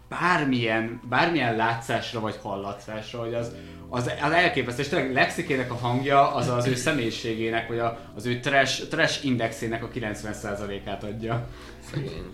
bármilyen, 0.09 1.01
bármilyen 1.09 1.55
látszásra 1.55 2.19
vagy 2.19 2.39
hallatszásra, 2.41 3.19
hogy 3.19 3.33
az, 3.33 3.51
az, 3.89 4.11
az 4.21 4.31
elképesztő, 4.31 4.81
és 4.81 4.87
tényleg 4.87 5.13
Lexikének 5.13 5.71
a 5.71 5.75
hangja 5.75 6.33
az 6.33 6.47
az 6.47 6.67
ő 6.67 6.75
személyiségének, 6.75 7.67
vagy 7.67 7.79
a, 7.79 7.99
az 8.15 8.25
ő 8.25 8.39
trash, 8.39 8.87
trash 8.87 9.25
indexének 9.25 9.83
a 9.83 9.89
90%-át 9.89 11.03
adja. 11.03 11.47
Szegény. 11.91 12.25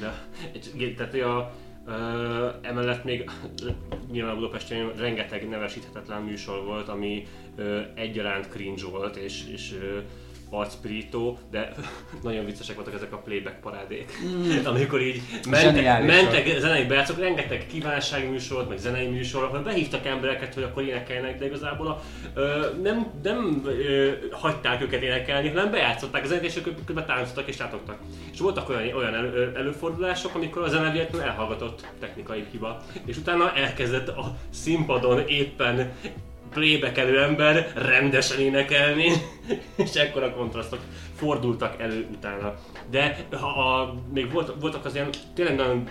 De, 0.00 0.12
egy, 0.52 0.94
tehát 0.96 1.14
a, 1.14 1.52
emellett 2.60 3.04
még 3.04 3.30
nyilván 4.12 4.34
Budapesten 4.34 4.92
rengeteg 4.96 5.48
nevesíthetetlen 5.48 6.22
műsor 6.22 6.64
volt, 6.64 6.88
ami 6.88 7.26
egyaránt 7.94 8.48
cringe 8.48 8.86
volt, 8.86 9.16
és, 9.16 9.48
és 9.52 9.78
arcpirító, 10.50 11.38
de 11.50 11.72
nagyon 12.22 12.44
viccesek 12.44 12.74
voltak 12.74 12.94
ezek 12.94 13.12
a 13.12 13.18
playback 13.18 13.60
parádék. 13.60 14.12
Mm. 14.24 14.64
Amikor 14.74 15.02
így 15.02 15.22
mentek, 15.48 16.04
mentek 16.06 16.58
zenei 16.58 16.84
bejátszók, 16.84 17.18
rengeteg 17.18 17.66
kívánságműsor, 17.66 18.68
meg 18.68 18.78
zenei 18.78 19.06
műsor, 19.06 19.42
ahol 19.42 19.60
behívtak 19.60 20.06
embereket, 20.06 20.54
hogy 20.54 20.62
akkor 20.62 20.82
énekeljenek, 20.82 21.38
de 21.38 21.46
igazából 21.46 21.86
a, 21.86 22.00
ö, 22.34 22.66
nem, 22.82 23.06
nem 23.22 23.62
ö, 23.64 24.10
hagyták 24.30 24.82
őket 24.82 25.02
énekelni, 25.02 25.48
hanem 25.48 25.70
bejátszották 25.70 26.24
a 26.24 26.26
zenét, 26.26 26.44
és 26.44 26.56
ők 26.56 26.84
közben 26.84 27.06
táncoltak 27.06 27.48
és 27.48 27.56
tátogtak. 27.56 27.98
És 28.32 28.40
voltak 28.40 28.68
olyan, 28.68 28.94
olyan 28.94 29.14
elő, 29.14 29.52
előfordulások, 29.56 30.34
amikor 30.34 30.62
a 30.62 30.68
zene 30.68 31.08
elhallgatott 31.22 31.86
technikai 32.00 32.44
hiba, 32.50 32.82
és 33.04 33.16
utána 33.16 33.54
elkezdett 33.54 34.08
a 34.08 34.36
színpadon 34.50 35.28
éppen 35.28 35.92
playback 36.56 36.98
ember 36.98 37.72
rendesen 37.74 38.40
énekelni, 38.40 39.12
és 39.84 39.92
ekkora 39.94 40.34
kontrasztok 40.34 40.80
fordultak 41.16 41.80
elő 41.80 42.06
utána. 42.12 42.54
De 42.90 43.26
ha 43.30 43.46
a, 43.46 43.94
még 44.12 44.32
volt, 44.32 44.52
voltak 44.60 44.84
az 44.84 44.94
ilyen 44.94 45.08
tényleg 45.34 45.56
nagyon 45.56 45.90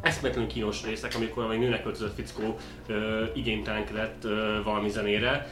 eszméletlenül 0.00 0.50
kínos 0.50 0.84
részek, 0.84 1.14
amikor 1.14 1.52
egy 1.52 1.58
nőnek 1.58 1.86
öltözött 1.86 2.14
fickó 2.14 2.56
ö, 2.86 3.24
ö, 4.24 4.62
valami 4.64 4.88
zenére, 4.88 5.48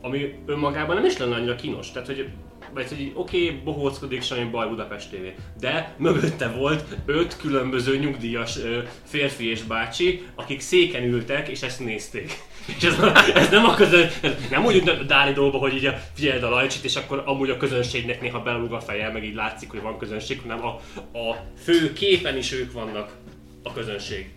ami 0.00 0.34
önmagában 0.46 0.96
nem 0.96 1.04
is 1.04 1.16
lenne 1.16 1.34
annyira 1.34 1.54
kínos. 1.54 1.92
Tehát, 1.92 2.06
hogy 2.06 2.28
vagy 2.74 2.88
hogy 2.88 3.12
oké, 3.14 3.44
okay, 3.44 3.60
bohóckodik, 3.64 4.22
semmi 4.22 4.50
baj 4.50 4.68
Budapest 4.68 5.10
TV. 5.10 5.42
De 5.60 5.94
mögötte 5.98 6.48
volt 6.48 6.96
öt 7.06 7.36
különböző 7.36 7.96
nyugdíjas 7.96 8.58
ö, 8.58 8.78
férfi 9.04 9.50
és 9.50 9.62
bácsi, 9.62 10.22
akik 10.34 10.60
széken 10.60 11.02
ültek 11.02 11.48
és 11.48 11.62
ezt 11.62 11.80
nézték. 11.80 12.32
És 12.66 12.82
ez, 12.82 12.98
ez 13.34 13.50
nem 13.50 13.64
a 13.64 13.74
közön, 13.74 14.08
nem 14.50 14.64
úgy 14.64 14.74
ült 14.74 15.06
Dáni 15.06 15.32
dolga, 15.32 15.58
hogy 15.58 15.74
így 15.74 15.86
a, 15.86 15.98
figyeld 16.14 16.42
a 16.42 16.48
lajcsit, 16.48 16.84
és 16.84 16.96
akkor 16.96 17.22
amúgy 17.26 17.50
a 17.50 17.56
közönségnek 17.56 18.20
néha 18.20 18.42
belúg 18.42 18.72
a 18.72 18.80
feje, 18.80 19.10
meg 19.12 19.24
így 19.24 19.34
látszik, 19.34 19.70
hogy 19.70 19.80
van 19.80 19.98
közönség, 19.98 20.40
hanem 20.40 20.64
a, 20.64 20.80
a 21.18 21.36
fő 21.62 21.92
képen 21.92 22.36
is 22.36 22.52
ők 22.52 22.72
vannak 22.72 23.10
a 23.62 23.72
közönség. 23.72 24.32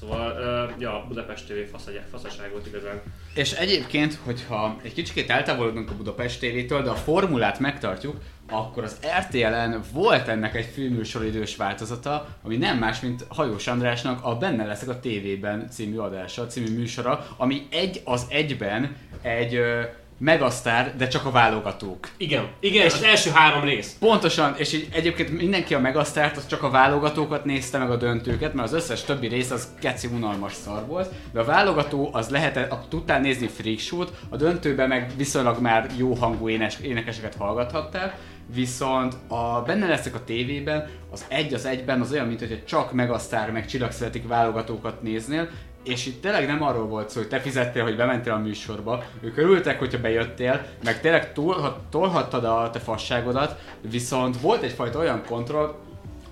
Szóval, 0.00 0.32
uh, 0.70 0.80
ja, 0.80 1.04
Budapest 1.08 1.46
TV 1.46 1.76
faszaság 2.10 2.50
volt 2.50 2.66
igazán. 2.66 3.02
És 3.34 3.52
egyébként, 3.52 4.18
hogyha 4.24 4.76
egy 4.82 4.94
kicsit 4.94 5.30
eltávolodunk 5.30 5.90
a 5.90 5.96
Budapest 5.96 6.38
TV-től, 6.38 6.82
de 6.82 6.90
a 6.90 6.94
formulát 6.94 7.58
megtartjuk, 7.58 8.16
akkor 8.50 8.84
az 8.84 8.96
RTL-en 9.18 9.82
volt 9.92 10.28
ennek 10.28 10.54
egy 10.54 10.70
filmműsoridős 10.74 11.56
változata, 11.56 12.26
ami 12.42 12.56
nem 12.56 12.78
más, 12.78 13.00
mint 13.00 13.26
Hajós 13.28 13.66
Andrásnak 13.66 14.24
a 14.24 14.36
Benne 14.36 14.64
leszek 14.64 14.88
a 14.88 15.00
tévében 15.00 15.68
című 15.70 15.96
adása, 15.96 16.46
című 16.46 16.76
műsora, 16.76 17.26
ami 17.36 17.66
egy 17.70 18.00
az 18.04 18.26
egyben 18.28 18.96
egy 19.22 19.54
ö, 19.54 19.82
megasztár, 20.18 20.96
de 20.96 21.08
csak 21.08 21.26
a 21.26 21.30
válogatók. 21.30 22.08
Igen, 22.16 22.48
igen, 22.60 22.84
és 22.84 22.92
az 22.92 23.02
első 23.02 23.30
három 23.30 23.64
rész. 23.64 23.96
Pontosan, 23.98 24.54
és 24.56 24.72
így 24.72 24.88
egyébként 24.92 25.30
mindenki 25.30 25.74
a 25.74 25.80
megasztárt, 25.80 26.36
az 26.36 26.46
csak 26.46 26.62
a 26.62 26.70
válogatókat 26.70 27.44
nézte 27.44 27.78
meg 27.78 27.90
a 27.90 27.96
döntőket, 27.96 28.54
mert 28.54 28.68
az 28.68 28.74
összes 28.74 29.02
többi 29.02 29.26
rész 29.26 29.50
az 29.50 29.68
keci 29.80 30.06
unalmas 30.06 30.52
szar 30.52 30.86
volt, 30.86 31.12
de 31.32 31.40
a 31.40 31.44
válogató 31.44 32.10
az 32.12 32.28
lehetett, 32.28 32.74
tudtál 32.88 33.20
nézni 33.20 33.46
freak 33.46 34.08
a 34.28 34.36
döntőben 34.36 34.88
meg 34.88 35.10
viszonylag 35.16 35.60
már 35.60 35.90
jó 35.96 36.14
hangú 36.14 36.48
énes, 36.48 36.78
énekeseket 36.82 37.34
hallgathattál, 37.34 38.18
viszont 38.54 39.16
a 39.28 39.62
benne 39.62 39.86
leszek 39.86 40.14
a 40.14 40.24
tévében, 40.24 40.88
az 41.10 41.24
egy 41.28 41.54
az 41.54 41.64
egyben 41.64 42.00
az 42.00 42.12
olyan, 42.12 42.26
mint 42.26 42.38
hogy 42.38 42.64
csak 42.64 42.92
megasztár 42.92 43.50
meg 43.50 43.66
csillagszületik 43.66 44.28
válogatókat 44.28 45.02
néznél, 45.02 45.48
és 45.84 46.06
itt 46.06 46.22
tényleg 46.22 46.46
nem 46.46 46.62
arról 46.62 46.86
volt 46.86 47.10
szó, 47.10 47.20
hogy 47.20 47.28
te 47.28 47.40
fizettél, 47.40 47.82
hogy 47.82 47.96
bementél 47.96 48.32
a 48.32 48.38
műsorba, 48.38 49.04
ők 49.20 49.36
örültek, 49.36 49.78
hogyha 49.78 50.00
bejöttél, 50.00 50.66
meg 50.84 51.00
tényleg 51.00 51.32
tolhat, 51.32 51.78
tolhattad 51.90 52.44
a 52.44 52.70
te 52.72 52.78
fasságodat, 52.78 53.60
viszont 53.90 54.40
volt 54.40 54.62
egyfajta 54.62 54.98
olyan 54.98 55.22
kontroll, 55.26 55.74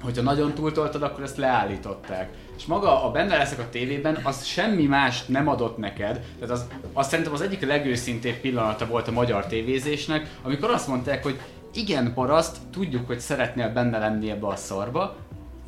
hogyha 0.03 0.23
nagyon 0.23 0.55
túltoltad, 0.55 1.03
akkor 1.03 1.23
ezt 1.23 1.37
leállították. 1.37 2.31
És 2.57 2.65
maga 2.65 3.05
a 3.05 3.11
benne 3.11 3.37
leszek 3.37 3.59
a 3.59 3.69
tévében, 3.71 4.19
az 4.23 4.45
semmi 4.45 4.87
más 4.87 5.25
nem 5.27 5.49
adott 5.49 5.77
neked. 5.77 6.21
Tehát 6.39 6.51
az, 6.51 6.67
az 6.93 7.09
szerintem 7.09 7.35
az 7.35 7.41
egyik 7.41 7.67
legőszintébb 7.67 8.37
pillanata 8.37 8.87
volt 8.87 9.09
a 9.09 9.13
magyar 9.13 9.47
tévézésnek, 9.47 10.31
amikor 10.43 10.71
azt 10.71 10.89
mondták, 10.89 11.23
hogy 11.23 11.41
igen, 11.75 12.15
paraszt, 12.15 12.57
tudjuk, 12.73 13.07
hogy 13.07 13.21
szeretnél 13.21 13.73
benne 13.73 13.99
lenni 13.99 14.31
ebbe 14.31 14.47
a 14.47 14.57
szarba, 14.57 15.17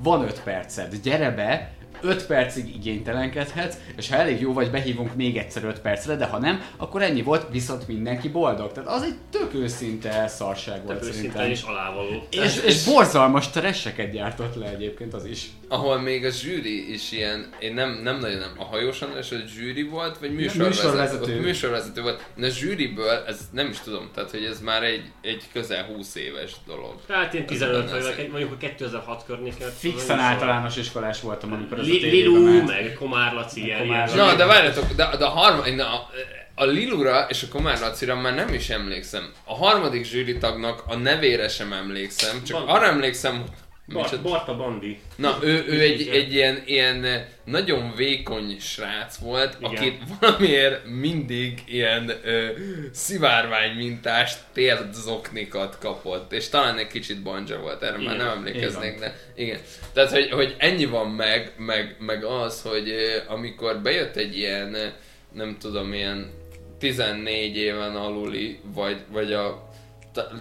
van 0.02 0.22
5 0.22 0.42
perced, 0.42 0.94
gyere 1.02 1.30
be, 1.30 1.70
5 2.02 2.26
percig 2.26 2.74
igénytelenkedhetsz, 2.74 3.76
és 3.96 4.08
ha 4.08 4.16
elég 4.16 4.40
jó 4.40 4.52
vagy, 4.52 4.70
behívunk 4.70 5.14
még 5.14 5.36
egyszer 5.36 5.64
5 5.64 5.80
percre, 5.80 6.16
de 6.16 6.24
ha 6.24 6.38
nem, 6.38 6.62
akkor 6.76 7.02
ennyi 7.02 7.22
volt, 7.22 7.46
viszont 7.50 7.88
mindenki 7.88 8.28
boldog. 8.28 8.72
Tehát 8.72 8.88
az 8.88 9.02
egy 9.02 9.16
tök 9.30 9.54
őszinte 9.54 10.28
szarság 10.28 10.84
volt 10.84 10.98
Tehát 10.98 11.14
őszinte 11.14 11.38
szerintem. 11.38 11.50
és 11.50 11.62
alávaló. 11.62 12.26
És, 12.30 12.62
és 12.64 12.84
borzalmas 12.84 13.50
tresseket 13.50 14.10
gyártott 14.10 14.54
le 14.54 14.68
egyébként 14.68 15.14
az 15.14 15.24
is. 15.24 15.46
Ahol 15.68 16.00
még 16.00 16.24
a 16.24 16.30
zsűri 16.30 16.92
is 16.92 17.12
ilyen, 17.12 17.48
én 17.58 17.74
nem, 17.74 18.00
nem 18.02 18.18
nagyon 18.18 18.38
nem, 18.38 18.52
a 18.58 18.64
hajós 18.64 19.02
András, 19.02 19.28
hogy 19.28 19.44
zsűri 19.56 19.82
volt, 19.82 20.18
vagy 20.18 20.34
műsorvezető? 20.34 20.68
műsorvezető. 20.68 21.34
Ott 21.36 21.42
műsorvezető 21.42 22.02
volt. 22.02 22.26
De 22.36 22.46
a 22.46 22.50
zsűriből, 22.50 23.24
ez 23.26 23.40
nem 23.52 23.68
is 23.68 23.80
tudom, 23.80 24.10
tehát 24.14 24.30
hogy 24.30 24.44
ez 24.44 24.60
már 24.60 24.82
egy, 24.82 25.04
egy 25.22 25.42
közel 25.52 25.84
20 25.84 26.14
éves 26.14 26.52
dolog. 26.66 26.94
Hát 27.08 27.32
ilyen 27.32 27.44
Az 27.44 27.52
15 27.52 27.90
benne 27.90 28.14
vagy, 28.14 28.28
mondjuk 28.28 28.48
hogy 28.48 28.58
2006 28.58 29.24
környéken. 29.26 29.70
Fixen 29.78 30.18
általános 30.18 30.76
iskolás 30.76 31.20
voltam, 31.20 31.52
amikor 31.52 31.78
ez 31.78 31.85
a 31.85 31.85
Li- 31.86 32.10
Lilu, 32.10 32.64
meg 32.64 32.96
Komár 32.98 33.32
Laci, 33.34 33.64
ilyen, 33.64 33.78
Komár 33.78 34.08
ilyen. 34.14 34.26
Na, 34.26 34.34
de 34.34 34.44
várjatok, 34.46 34.92
de, 34.92 35.16
de 35.18 35.24
a 35.24 35.28
harmadik, 35.28 35.74
na, 35.76 36.08
a 36.54 36.64
Lilura 36.64 37.26
és 37.28 37.42
a 37.42 37.46
Komár 37.50 37.80
Lacira 37.80 38.14
már 38.20 38.34
nem 38.34 38.54
is 38.54 38.68
emlékszem. 38.70 39.32
A 39.44 39.54
harmadik 39.54 40.04
zsűritagnak 40.04 40.82
a 40.86 40.94
nevére 40.96 41.48
sem 41.48 41.72
emlékszem, 41.72 42.42
csak 42.44 42.58
Van. 42.58 42.68
arra 42.76 42.86
emlékszem, 42.86 43.44
Bar- 43.92 44.02
micsoda- 44.10 44.22
Barta 44.30 44.56
Bandi. 44.56 44.98
Na, 45.16 45.38
ő, 45.42 45.64
ő 45.68 45.80
egy, 45.80 46.08
egy 46.08 46.32
ilyen, 46.34 46.62
ilyen 46.66 47.26
nagyon 47.44 47.92
vékony 47.96 48.56
srác 48.60 49.16
volt, 49.16 49.56
Igen. 49.60 49.70
aki 49.76 49.98
valamiért 50.20 50.84
mindig 50.84 51.62
ilyen 51.66 52.12
ö, 52.24 52.46
szivárvány 52.92 53.70
mintás 53.76 54.34
térdzoknikat 54.52 55.78
kapott, 55.78 56.32
és 56.32 56.48
talán 56.48 56.78
egy 56.78 56.86
kicsit 56.86 57.22
banja 57.22 57.58
volt, 57.60 57.82
erre 57.82 57.96
már 57.96 58.02
Igen, 58.14 58.16
nem 58.16 58.28
emlékeznék, 58.36 58.90
van. 58.90 59.00
de 59.00 59.16
igen. 59.34 59.58
Tehát, 59.92 60.10
hogy, 60.10 60.30
hogy 60.30 60.54
ennyi 60.58 60.84
van 60.84 61.10
meg, 61.10 61.52
meg, 61.56 61.96
meg 61.98 62.24
az, 62.24 62.62
hogy 62.62 62.88
ö, 62.88 63.16
amikor 63.28 63.78
bejött 63.80 64.16
egy 64.16 64.36
ilyen, 64.36 64.92
nem 65.32 65.56
tudom, 65.60 65.92
ilyen 65.92 66.30
14 66.78 67.56
éven 67.56 67.96
aluli, 67.96 68.58
vagy, 68.74 68.96
vagy 69.12 69.32
a 69.32 69.65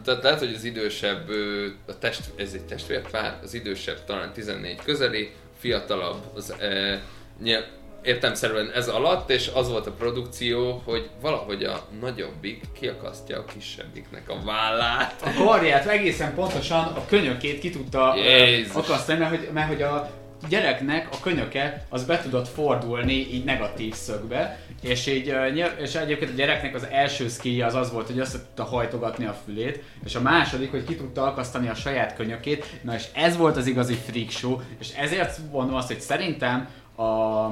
Tehát 0.04 0.24
lehet, 0.24 0.40
hogy 0.40 0.54
az 0.56 0.64
idősebb, 0.64 1.30
a 1.88 1.98
test, 1.98 2.22
ez 2.36 2.54
egy 2.54 2.66
testvérpár, 2.66 3.40
az 3.44 3.54
idősebb 3.54 4.04
talán 4.06 4.34
14 4.34 4.80
közeli, 4.84 5.32
fiatalabb 5.60 6.22
az 6.36 6.54
e, 6.60 7.02
nyilv, 7.44 7.64
értemszerűen 8.06 8.72
ez 8.72 8.88
alatt, 8.88 9.30
és 9.30 9.52
az 9.54 9.70
volt 9.70 9.88
a 9.88 9.92
produkció, 9.92 10.82
hogy 10.86 11.10
valahogy 11.22 11.64
a 11.64 11.88
nagyobbik 12.00 12.62
kiakasztja 12.80 13.38
a 13.38 13.46
kisebbiknek 13.46 14.30
a 14.30 14.40
vállát. 14.46 15.22
A 15.22 15.44
karját 15.44 15.86
egészen 15.86 16.34
pontosan 16.34 16.84
a 16.84 17.06
könyökét 17.06 17.60
ki 17.60 17.70
tudta 17.70 18.16
Jézus. 18.16 18.76
akasztani, 18.76 19.20
mert 19.20 19.30
hogy, 19.30 19.50
mert 19.54 19.68
hogy 19.68 19.82
a 19.82 20.10
gyereknek 20.50 21.08
a 21.12 21.20
könyöke 21.22 21.86
az 21.90 22.04
be 22.04 22.22
tudott 22.22 22.48
fordulni 22.48 23.14
így 23.14 23.44
negatív 23.44 23.94
szögbe, 23.94 24.60
és 24.82 25.08
így 25.08 25.36
és 25.82 25.96
egyébként 25.96 26.32
a 26.32 26.36
gyereknek 26.36 26.76
az 26.76 26.88
első 26.92 27.28
skillje 27.28 27.66
az 27.66 27.76
az 27.76 27.92
volt, 27.92 28.08
hogy 28.08 28.20
össze 28.20 28.38
tudta 28.38 28.64
hajtogatni 28.64 29.26
a 29.26 29.38
fülét, 29.46 29.84
és 30.06 30.16
a 30.16 30.22
második, 30.22 30.72
hogy 30.72 30.84
ki 30.84 30.96
tudta 30.96 31.24
akasztani 31.24 31.68
a 31.68 31.76
saját 31.76 32.16
könyökét, 32.16 32.66
na 32.82 32.96
és 32.96 33.06
ez 33.14 33.38
volt 33.38 33.58
az 33.58 33.68
igazi 33.68 33.94
freak 33.94 34.30
show, 34.30 34.60
és 34.80 34.90
ezért 34.98 35.40
mondom 35.52 35.76
azt, 35.76 35.88
hogy 35.88 36.00
szerintem 36.00 36.68
a 36.98 37.50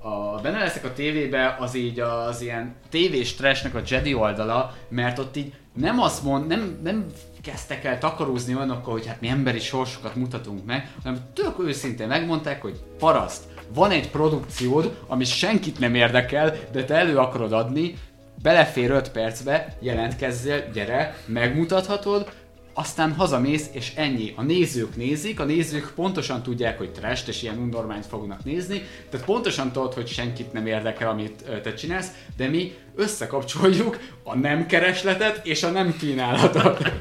a 0.00 0.40
benne 0.42 0.58
leszek 0.58 0.84
a 0.84 0.92
tévébe, 0.92 1.56
az 1.60 1.74
így 1.74 2.00
az 2.00 2.40
ilyen 2.40 2.74
tévés 2.90 3.34
trashnek 3.34 3.74
a 3.74 3.82
Jedi 3.86 4.14
oldala, 4.14 4.74
mert 4.88 5.18
ott 5.18 5.36
így 5.36 5.52
nem 5.72 6.00
azt 6.00 6.22
mond, 6.22 6.46
nem, 6.46 6.78
nem 6.82 7.06
kezdtek 7.50 7.84
el 7.84 7.98
takarózni 7.98 8.54
olyanokkal, 8.54 8.92
hogy 8.92 9.06
hát 9.06 9.20
mi 9.20 9.28
emberi 9.28 9.58
sorsokat 9.58 10.14
mutatunk 10.14 10.64
meg, 10.64 10.92
hanem 11.02 11.20
tök 11.34 11.58
őszintén 11.58 12.06
megmondták, 12.06 12.62
hogy 12.62 12.80
paraszt, 12.98 13.42
van 13.74 13.90
egy 13.90 14.10
produkciód, 14.10 14.98
ami 15.06 15.24
senkit 15.24 15.78
nem 15.78 15.94
érdekel, 15.94 16.56
de 16.72 16.84
te 16.84 16.94
elő 16.94 17.16
akarod 17.16 17.52
adni, 17.52 17.98
belefér 18.42 18.90
5 18.90 19.10
percbe, 19.10 19.76
jelentkezzél, 19.80 20.70
gyere, 20.72 21.16
megmutathatod, 21.26 22.32
aztán 22.72 23.12
hazamész, 23.12 23.68
és 23.72 23.92
ennyi. 23.94 24.32
A 24.36 24.42
nézők 24.42 24.96
nézik, 24.96 25.40
a 25.40 25.44
nézők 25.44 25.92
pontosan 25.94 26.42
tudják, 26.42 26.78
hogy 26.78 26.90
trash 26.90 27.28
és 27.28 27.42
ilyen 27.42 27.58
undormányt 27.58 28.06
fognak 28.06 28.44
nézni, 28.44 28.82
tehát 29.10 29.26
pontosan 29.26 29.72
tudod, 29.72 29.94
hogy 29.94 30.08
senkit 30.08 30.52
nem 30.52 30.66
érdekel, 30.66 31.08
amit 31.08 31.44
te 31.62 31.74
csinálsz, 31.74 32.10
de 32.36 32.48
mi 32.48 32.74
összekapcsoljuk 32.98 33.98
a 34.22 34.36
nem 34.36 34.66
keresletet 34.66 35.46
és 35.46 35.62
a 35.62 35.70
nem 35.70 35.96
kínálatot. 35.98 36.92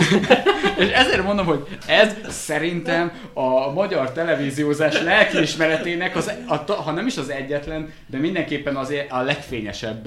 és 0.78 0.90
ezért 0.90 1.22
mondom, 1.22 1.46
hogy 1.46 1.66
ez 1.86 2.14
szerintem 2.28 3.12
a 3.32 3.72
magyar 3.72 4.12
televíziózás 4.12 5.02
lelkiismeretének, 5.02 6.16
az, 6.16 6.32
a, 6.46 6.72
ha 6.72 6.90
nem 6.90 7.06
is 7.06 7.16
az 7.16 7.30
egyetlen, 7.30 7.92
de 8.06 8.18
mindenképpen 8.18 8.76
az 8.76 8.94
a 9.08 9.20
legfényesebb, 9.20 10.06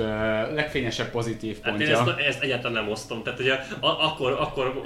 legfényesebb 0.53 1.10
pozitív 1.10 1.57
Hát 1.61 1.80
én 1.80 1.88
pontja. 1.88 1.99
ezt, 1.99 2.27
ezt 2.27 2.41
egyáltalán 2.41 2.84
nem 2.84 2.91
osztom. 2.91 3.23
Tehát 3.23 3.39
ugye 3.39 3.53
a, 3.80 3.88
akkor, 3.88 4.31
akkor 4.31 4.81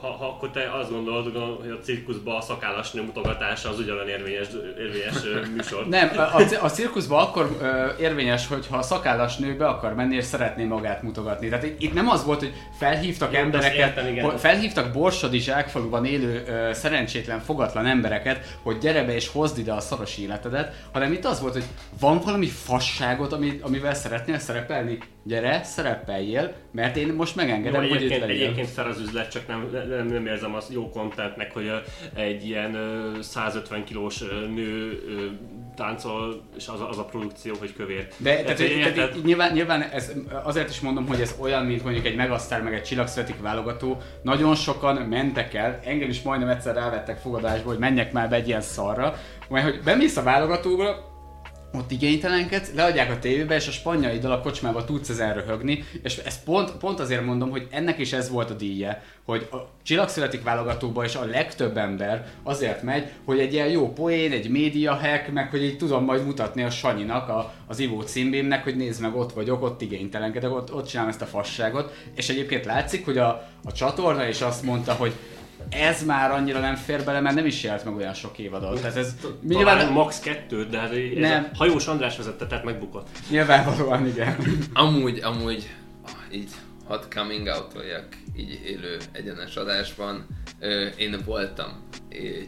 ha, 0.00 0.06
ha, 0.06 0.26
akkor 0.26 0.50
te 0.50 0.70
azt 0.80 0.90
gondolod, 0.90 1.24
hogy 1.60 1.70
a 1.70 1.78
cirkuszban 1.82 2.36
a 2.36 2.40
szakállas 2.40 2.90
nő 2.90 3.02
mutogatása 3.02 3.68
az 3.68 3.78
ugyanolyan 3.78 4.08
érvényes, 4.08 4.46
érvényes 4.78 5.46
műsor. 5.56 5.88
Nem, 5.88 6.10
a, 6.16 6.42
a, 6.60 6.68
cirkuszban 6.68 7.22
akkor 7.22 7.58
érvényes, 8.00 8.46
hogyha 8.46 8.76
a 8.76 8.82
szakállas 8.82 9.36
nő 9.36 9.51
be 9.56 9.66
akar 9.68 9.94
menni 9.94 10.16
és 10.16 10.24
szeretné 10.24 10.64
magát 10.64 11.02
mutogatni. 11.02 11.48
Tehát 11.48 11.64
itt- 11.78 11.94
nem 11.94 12.08
az 12.08 12.24
volt, 12.24 12.38
hogy 12.38 12.52
felhívtak 12.78 13.32
Jó, 13.32 13.38
embereket, 13.38 13.76
értem, 13.76 14.06
igen. 14.06 14.36
felhívtak 14.38 14.92
Borsodi 14.92 15.38
zsákfaluban 15.38 16.04
élő 16.04 16.42
ö, 16.46 16.72
szerencsétlen, 16.72 17.40
fogatlan 17.40 17.86
embereket, 17.86 18.58
hogy 18.62 18.78
gyere 18.78 19.04
be 19.04 19.14
és 19.14 19.28
hozd 19.28 19.58
ide 19.58 19.72
a 19.72 19.80
szoros 19.80 20.18
életedet, 20.18 20.74
hanem 20.92 21.12
itt 21.12 21.24
az 21.24 21.40
volt, 21.40 21.52
hogy 21.52 21.64
van 22.00 22.20
valami 22.24 22.46
fasságot, 22.46 23.32
ami, 23.32 23.58
amivel 23.62 23.94
szeretnél 23.94 24.38
szerepelni? 24.38 24.98
Gyere, 25.24 25.62
szerepeljél, 25.62 26.52
mert 26.70 26.96
én 26.96 27.12
most 27.12 27.36
Jó, 27.36 27.42
megengedem, 27.42 27.80
hogy 27.80 27.90
itt 27.90 27.96
egyébként, 27.96 28.30
egyébként 28.30 28.68
fel 28.68 28.86
az 28.88 29.00
üzlet, 29.00 29.30
csak 29.30 29.46
nem, 29.46 29.70
nem, 29.88 30.06
nem 30.06 30.26
érzem 30.26 30.54
azt 30.54 30.72
jó 30.72 30.88
contentnek, 30.88 31.52
hogy 31.52 31.70
egy 32.14 32.46
ilyen 32.46 32.74
ö, 32.74 33.20
150 33.20 33.84
kilós 33.84 34.18
nő 34.54 34.98
táncol, 35.76 36.42
és 36.56 36.68
az 36.68 36.80
a, 36.80 36.88
az 36.88 36.98
a 36.98 37.04
produkció, 37.04 37.54
hogy 37.58 37.74
kövér. 37.76 38.08
De 38.16 38.42
tehát, 38.42 38.58
hogy 38.58 38.78
tehát, 38.78 38.94
tehát, 38.94 39.22
nyilván, 39.24 39.52
nyilván 39.52 39.82
ez, 39.82 40.12
azért 40.42 40.70
is 40.70 40.80
mondom, 40.80 41.06
hogy 41.06 41.20
ez 41.20 41.34
olyan, 41.40 41.66
mint 41.66 41.84
mondjuk 41.84 42.06
egy 42.06 42.16
Megasztár 42.16 42.62
meg 42.62 42.74
egy 42.74 42.82
Csillagszületik 42.82 43.40
válogató. 43.40 44.00
Nagyon 44.22 44.54
sokan 44.54 44.96
mentek 44.96 45.54
el, 45.54 45.80
engem 45.84 46.08
is 46.08 46.22
majdnem 46.22 46.48
egyszer 46.48 46.74
rávettek 46.74 47.18
fogadásba, 47.18 47.68
hogy 47.68 47.78
menjek 47.78 48.12
már 48.12 48.28
be 48.28 48.36
egy 48.36 48.48
ilyen 48.48 48.60
szarra, 48.60 49.14
mert 49.48 49.64
hogy 49.64 49.80
bemész 49.84 50.16
a 50.16 50.22
válogatóba, 50.22 51.11
ott 51.74 51.90
igénytelenkedsz, 51.90 52.72
leadják 52.74 53.10
a 53.10 53.18
tévébe, 53.18 53.54
és 53.54 53.68
a 53.68 53.70
spanyaiddal 53.70 54.32
a 54.32 54.40
kocsmába 54.40 54.84
tudsz 54.84 55.08
ezen 55.08 55.34
röhögni, 55.34 55.84
és 56.02 56.16
ezt 56.16 56.44
pont, 56.44 56.70
pont 56.70 57.00
azért 57.00 57.24
mondom, 57.24 57.50
hogy 57.50 57.66
ennek 57.70 57.98
is 57.98 58.12
ez 58.12 58.30
volt 58.30 58.50
a 58.50 58.54
díje, 58.54 59.02
hogy 59.24 59.48
a 59.52 59.56
csillagszületik 59.82 60.42
válogatóba 60.42 61.04
is 61.04 61.14
a 61.14 61.24
legtöbb 61.24 61.76
ember 61.76 62.26
azért 62.42 62.82
megy, 62.82 63.10
hogy 63.24 63.38
egy 63.38 63.52
ilyen 63.52 63.68
jó 63.68 63.92
poén, 63.92 64.32
egy 64.32 64.50
média 64.50 64.94
hack, 64.94 65.32
meg 65.32 65.50
hogy 65.50 65.62
így 65.62 65.76
tudom 65.76 66.04
majd 66.04 66.24
mutatni 66.26 66.62
a 66.62 66.70
Sanyinak, 66.70 67.28
a, 67.28 67.52
az 67.66 67.78
Ivó 67.78 68.00
címbémnek, 68.00 68.64
hogy 68.64 68.76
nézd 68.76 69.00
meg, 69.00 69.16
ott 69.16 69.32
vagyok, 69.32 69.62
ott 69.62 69.82
igénytelenkedek, 69.82 70.50
ott, 70.50 70.74
ott 70.74 70.86
csinálom 70.86 71.10
ezt 71.10 71.22
a 71.22 71.26
fasságot, 71.26 71.94
és 72.14 72.28
egyébként 72.28 72.64
látszik, 72.64 73.04
hogy 73.04 73.18
a, 73.18 73.48
a 73.64 73.72
csatorna 73.72 74.28
is 74.28 74.40
azt 74.40 74.62
mondta, 74.62 74.92
hogy 74.92 75.12
ez 75.72 76.04
már 76.04 76.30
annyira 76.30 76.60
nem 76.60 76.74
fér 76.74 77.04
bele, 77.04 77.20
mert 77.20 77.34
nem 77.34 77.46
is 77.46 77.62
jelent 77.62 77.84
meg 77.84 77.94
olyan 77.94 78.14
sok 78.14 78.38
évadot. 78.38 78.80
Tehát 78.80 78.96
ez 78.96 79.14
Talán 79.48 79.92
max. 79.92 80.20
kettőt, 80.20 80.68
de 80.68 80.78
hát 80.78 80.90
ez 80.90 80.98
Nem. 81.14 81.48
a 81.52 81.56
hajós 81.56 81.86
András 81.86 82.16
vezette, 82.16 82.46
tehát 82.46 82.64
megbukott. 82.64 83.08
Nyilvánvalóan 83.30 84.06
igen. 84.06 84.36
Amúgy, 84.72 85.20
amúgy, 85.22 85.68
így 86.32 86.50
hadd 86.88 87.02
coming 87.14 87.46
out 87.46 87.72
így 88.36 88.60
élő 88.64 88.96
egyenes 89.12 89.56
adásban. 89.56 90.26
Én 90.96 91.16
voltam 91.24 91.88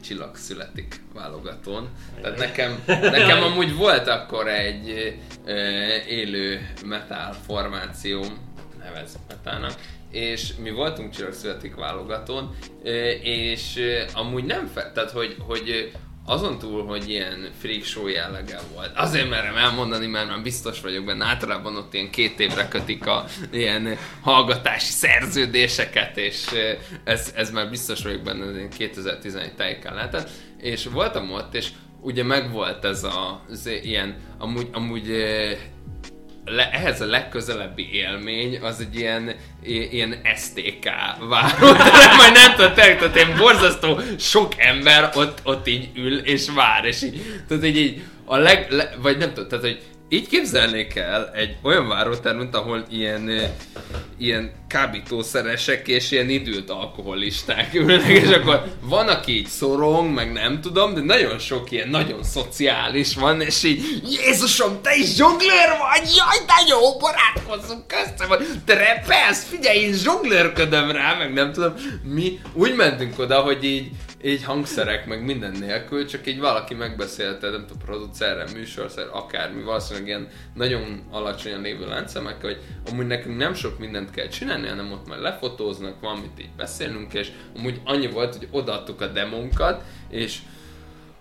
Csillag 0.02 0.36
születik 0.36 1.00
válogatón. 1.14 1.88
Tehát 2.22 2.38
nekem, 2.38 2.82
nekem 2.86 3.42
amúgy 3.42 3.76
volt 3.76 4.08
akkor 4.08 4.48
egy 4.48 5.16
élő 6.08 6.68
metal 6.86 7.32
formációm, 7.46 8.38
nevez 8.78 9.18
metalnak, 9.28 9.74
és 10.14 10.54
mi 10.62 10.70
voltunk 10.70 11.10
Csillag 11.10 11.32
születik 11.32 11.74
válogatón, 11.74 12.54
és 13.22 13.80
amúgy 14.12 14.44
nem 14.44 14.66
fe, 14.66 14.90
tehát 14.94 15.10
hogy, 15.10 15.36
hogy 15.38 15.92
azon 16.26 16.58
túl, 16.58 16.84
hogy 16.84 17.08
ilyen 17.08 17.50
freak 17.58 17.82
show 17.84 18.06
jellege 18.06 18.58
volt. 18.74 18.96
Azért 18.96 19.28
merem 19.28 19.56
elmondani, 19.56 20.06
mert 20.06 20.28
már 20.28 20.42
biztos 20.42 20.80
vagyok 20.80 21.04
benne. 21.04 21.24
Általában 21.24 21.76
ott 21.76 21.94
ilyen 21.94 22.10
két 22.10 22.40
évre 22.40 22.68
kötik 22.68 23.06
a 23.06 23.24
ilyen 23.52 23.98
hallgatási 24.20 24.92
szerződéseket, 24.92 26.16
és 26.16 26.46
ez, 27.04 27.32
ez 27.36 27.50
már 27.50 27.70
biztos 27.70 28.02
vagyok 28.02 28.22
benne, 28.22 28.44
hogy 28.44 28.68
2011 28.68 29.54
tájékán 29.54 29.94
lehetett. 29.94 30.30
És 30.58 30.86
voltam 30.86 31.32
ott, 31.32 31.54
és 31.54 31.68
ugye 32.00 32.22
megvolt 32.22 32.84
ez 32.84 33.04
a, 33.04 33.44
az 33.50 33.66
ilyen, 33.82 34.16
amúgy, 34.38 34.68
amúgy 34.72 35.10
le, 36.44 36.70
ehhez 36.70 37.00
a 37.00 37.06
legközelebbi 37.06 37.88
élmény 37.92 38.58
az 38.62 38.80
egy 38.80 38.96
ilyen, 38.96 39.34
ilyen 39.90 40.20
STK 40.36 40.90
váróterem, 41.28 42.16
majd 42.16 42.32
nem 42.32 42.54
tudom, 42.54 42.74
tényleg, 42.74 42.98
tehát 42.98 43.16
ilyen 43.16 43.36
borzasztó 43.36 44.00
sok 44.18 44.52
ember 44.56 45.10
ott, 45.14 45.38
ott 45.42 45.68
így 45.68 45.88
ül 45.94 46.18
és 46.18 46.48
vár, 46.54 46.84
és 46.84 47.02
így, 47.02 47.42
tehát 47.48 47.64
így, 47.64 47.76
így 47.76 48.02
a 48.24 48.36
leg, 48.36 48.66
le, 48.70 48.94
vagy 49.02 49.16
nem 49.16 49.28
tudom, 49.28 49.48
tehát 49.48 49.64
hogy 49.64 49.82
így 50.08 50.28
képzelnék 50.28 50.96
el 50.96 51.30
egy 51.34 51.56
olyan 51.62 51.88
várótermet, 51.88 52.54
ahol 52.54 52.84
ilyen, 52.90 53.30
ilyen 54.18 54.52
kábítószeresek 54.68 55.88
és 55.88 56.10
ilyen 56.10 56.28
időt 56.28 56.70
alkoholisták 56.70 57.74
ülnek, 57.74 58.06
és 58.08 58.28
akkor 58.28 58.64
van, 58.80 59.08
aki 59.08 59.36
így 59.36 59.46
szorong, 59.46 60.14
meg 60.14 60.32
nem 60.32 60.60
tudom, 60.60 60.94
de 60.94 61.00
nagyon 61.00 61.38
sok 61.38 61.70
ilyen 61.70 61.88
nagyon 61.88 62.24
szociális 62.24 63.14
van, 63.14 63.40
és 63.40 63.62
így 63.62 63.82
Jézusom, 64.24 64.82
te 64.82 64.96
is 64.96 65.14
zsonglér 65.14 65.68
vagy? 65.68 66.14
Jaj, 66.16 66.38
de 66.46 66.54
jó, 66.68 66.96
barátkozzunk 66.98 67.86
köztem, 67.86 68.28
vagy 68.28 68.46
te 68.64 68.74
repelsz, 68.74 69.44
figyelj, 69.44 69.78
én 69.78 69.92
zsonglőrködöm 69.92 70.90
rá, 70.90 71.16
meg 71.18 71.32
nem 71.32 71.52
tudom. 71.52 71.74
Mi 72.02 72.40
úgy 72.52 72.74
mentünk 72.74 73.18
oda, 73.18 73.40
hogy 73.40 73.64
így 73.64 73.90
így 74.24 74.44
hangszerek, 74.44 75.06
meg 75.06 75.24
minden 75.24 75.56
nélkül, 75.60 76.06
csak 76.06 76.26
így 76.26 76.38
valaki 76.38 76.74
megbeszélte, 76.74 77.50
nem 77.50 77.66
tudom, 77.66 77.82
producerrel, 77.84 78.46
műsorszer, 78.54 79.06
akármi, 79.12 79.62
valószínűleg 79.62 80.08
ilyen 80.08 80.28
nagyon 80.54 81.02
alacsonyan 81.10 81.60
lévő 81.60 81.86
láncszemek, 81.86 82.40
hogy 82.40 82.60
amúgy 82.90 83.06
nekünk 83.06 83.36
nem 83.36 83.54
sok 83.54 83.78
mindent 83.78 84.10
kell 84.10 84.28
csinálni, 84.28 84.68
hanem 84.68 84.92
ott 84.92 85.08
majd 85.08 85.20
lefotóznak, 85.20 86.00
valamit 86.00 86.40
így 86.40 86.54
beszélünk, 86.56 87.14
és 87.14 87.30
amúgy 87.56 87.80
annyi 87.84 88.06
volt, 88.06 88.36
hogy 88.36 88.48
odaadtuk 88.50 89.00
a 89.00 89.06
demónkat, 89.06 89.82
és 90.10 90.38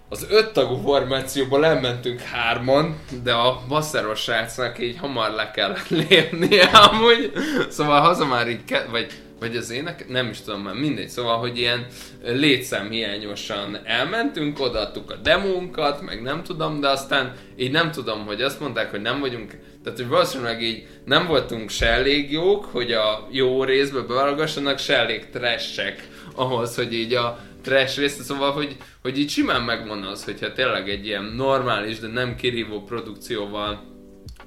az 0.09 0.27
öt 0.29 0.53
tagú 0.53 0.75
formációból 0.75 1.65
elmentünk 1.65 2.21
hárman, 2.21 2.99
de 3.23 3.33
a 3.33 3.61
basszeros 3.67 4.19
srácnak 4.19 4.79
így 4.79 4.97
hamar 4.97 5.31
le 5.31 5.51
kellett 5.51 5.89
lépnie 5.89 6.65
amúgy. 6.89 7.31
Szóval 7.69 8.01
haza 8.01 8.25
már 8.25 8.47
így, 8.47 8.65
ke- 8.65 8.89
vagy, 8.89 9.11
vagy 9.43 9.55
az 9.55 9.69
ének, 9.69 10.07
nem 10.07 10.29
is 10.29 10.41
tudom 10.41 10.61
már, 10.61 10.73
mindegy. 10.73 11.09
Szóval, 11.09 11.37
hogy 11.37 11.57
ilyen 11.57 11.85
létszámhiányosan 12.23 13.79
elmentünk, 13.83 14.59
odaadtuk 14.59 15.11
a 15.11 15.15
demónkat, 15.15 16.01
meg 16.01 16.21
nem 16.21 16.43
tudom, 16.43 16.79
de 16.79 16.89
aztán 16.89 17.33
így 17.55 17.71
nem 17.71 17.91
tudom, 17.91 18.25
hogy 18.25 18.41
azt 18.41 18.59
mondták, 18.59 18.91
hogy 18.91 19.01
nem 19.01 19.19
vagyunk, 19.19 19.57
tehát 19.83 19.99
hogy 19.99 20.07
valószínűleg 20.07 20.61
így 20.61 20.87
nem 21.05 21.27
voltunk 21.27 21.69
se 21.69 21.85
elég 21.85 22.31
jók, 22.31 22.65
hogy 22.65 22.91
a 22.91 23.27
jó 23.31 23.63
részbe 23.63 24.01
beválogassanak, 24.01 24.79
se 24.79 24.97
elég 24.97 25.29
trashek 25.29 26.07
ahhoz, 26.35 26.75
hogy 26.75 26.93
így 26.93 27.13
a 27.13 27.39
trash 27.63 27.97
részt, 27.97 28.23
szóval, 28.23 28.51
hogy, 28.51 28.77
hogy 29.01 29.19
így 29.19 29.29
simán 29.29 29.61
megvan 29.61 30.03
az, 30.03 30.23
hogyha 30.23 30.53
tényleg 30.53 30.89
egy 30.89 31.05
ilyen 31.05 31.23
normális, 31.23 31.99
de 31.99 32.07
nem 32.07 32.35
kirívó 32.35 32.81
produkcióval 32.81 33.83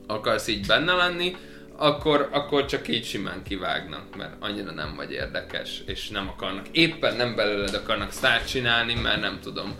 akarsz 0.07 0.49
így 0.49 0.67
benne 0.67 0.93
lenni, 0.93 1.37
akkor, 1.77 2.29
akkor 2.33 2.65
csak 2.65 2.89
így 2.89 3.05
simán 3.05 3.43
kivágnak, 3.43 4.17
mert 4.17 4.35
annyira 4.39 4.73
nem 4.73 4.95
vagy 4.97 5.13
érdekes, 5.13 5.83
és 5.87 6.09
nem 6.09 6.29
akarnak, 6.29 6.67
éppen 6.71 7.17
nem 7.17 7.35
belőled 7.35 7.75
akarnak 7.75 8.11
sztárt 8.13 8.49
csinálni, 8.49 8.95
mert 8.95 9.21
nem 9.21 9.39
tudom, 9.43 9.75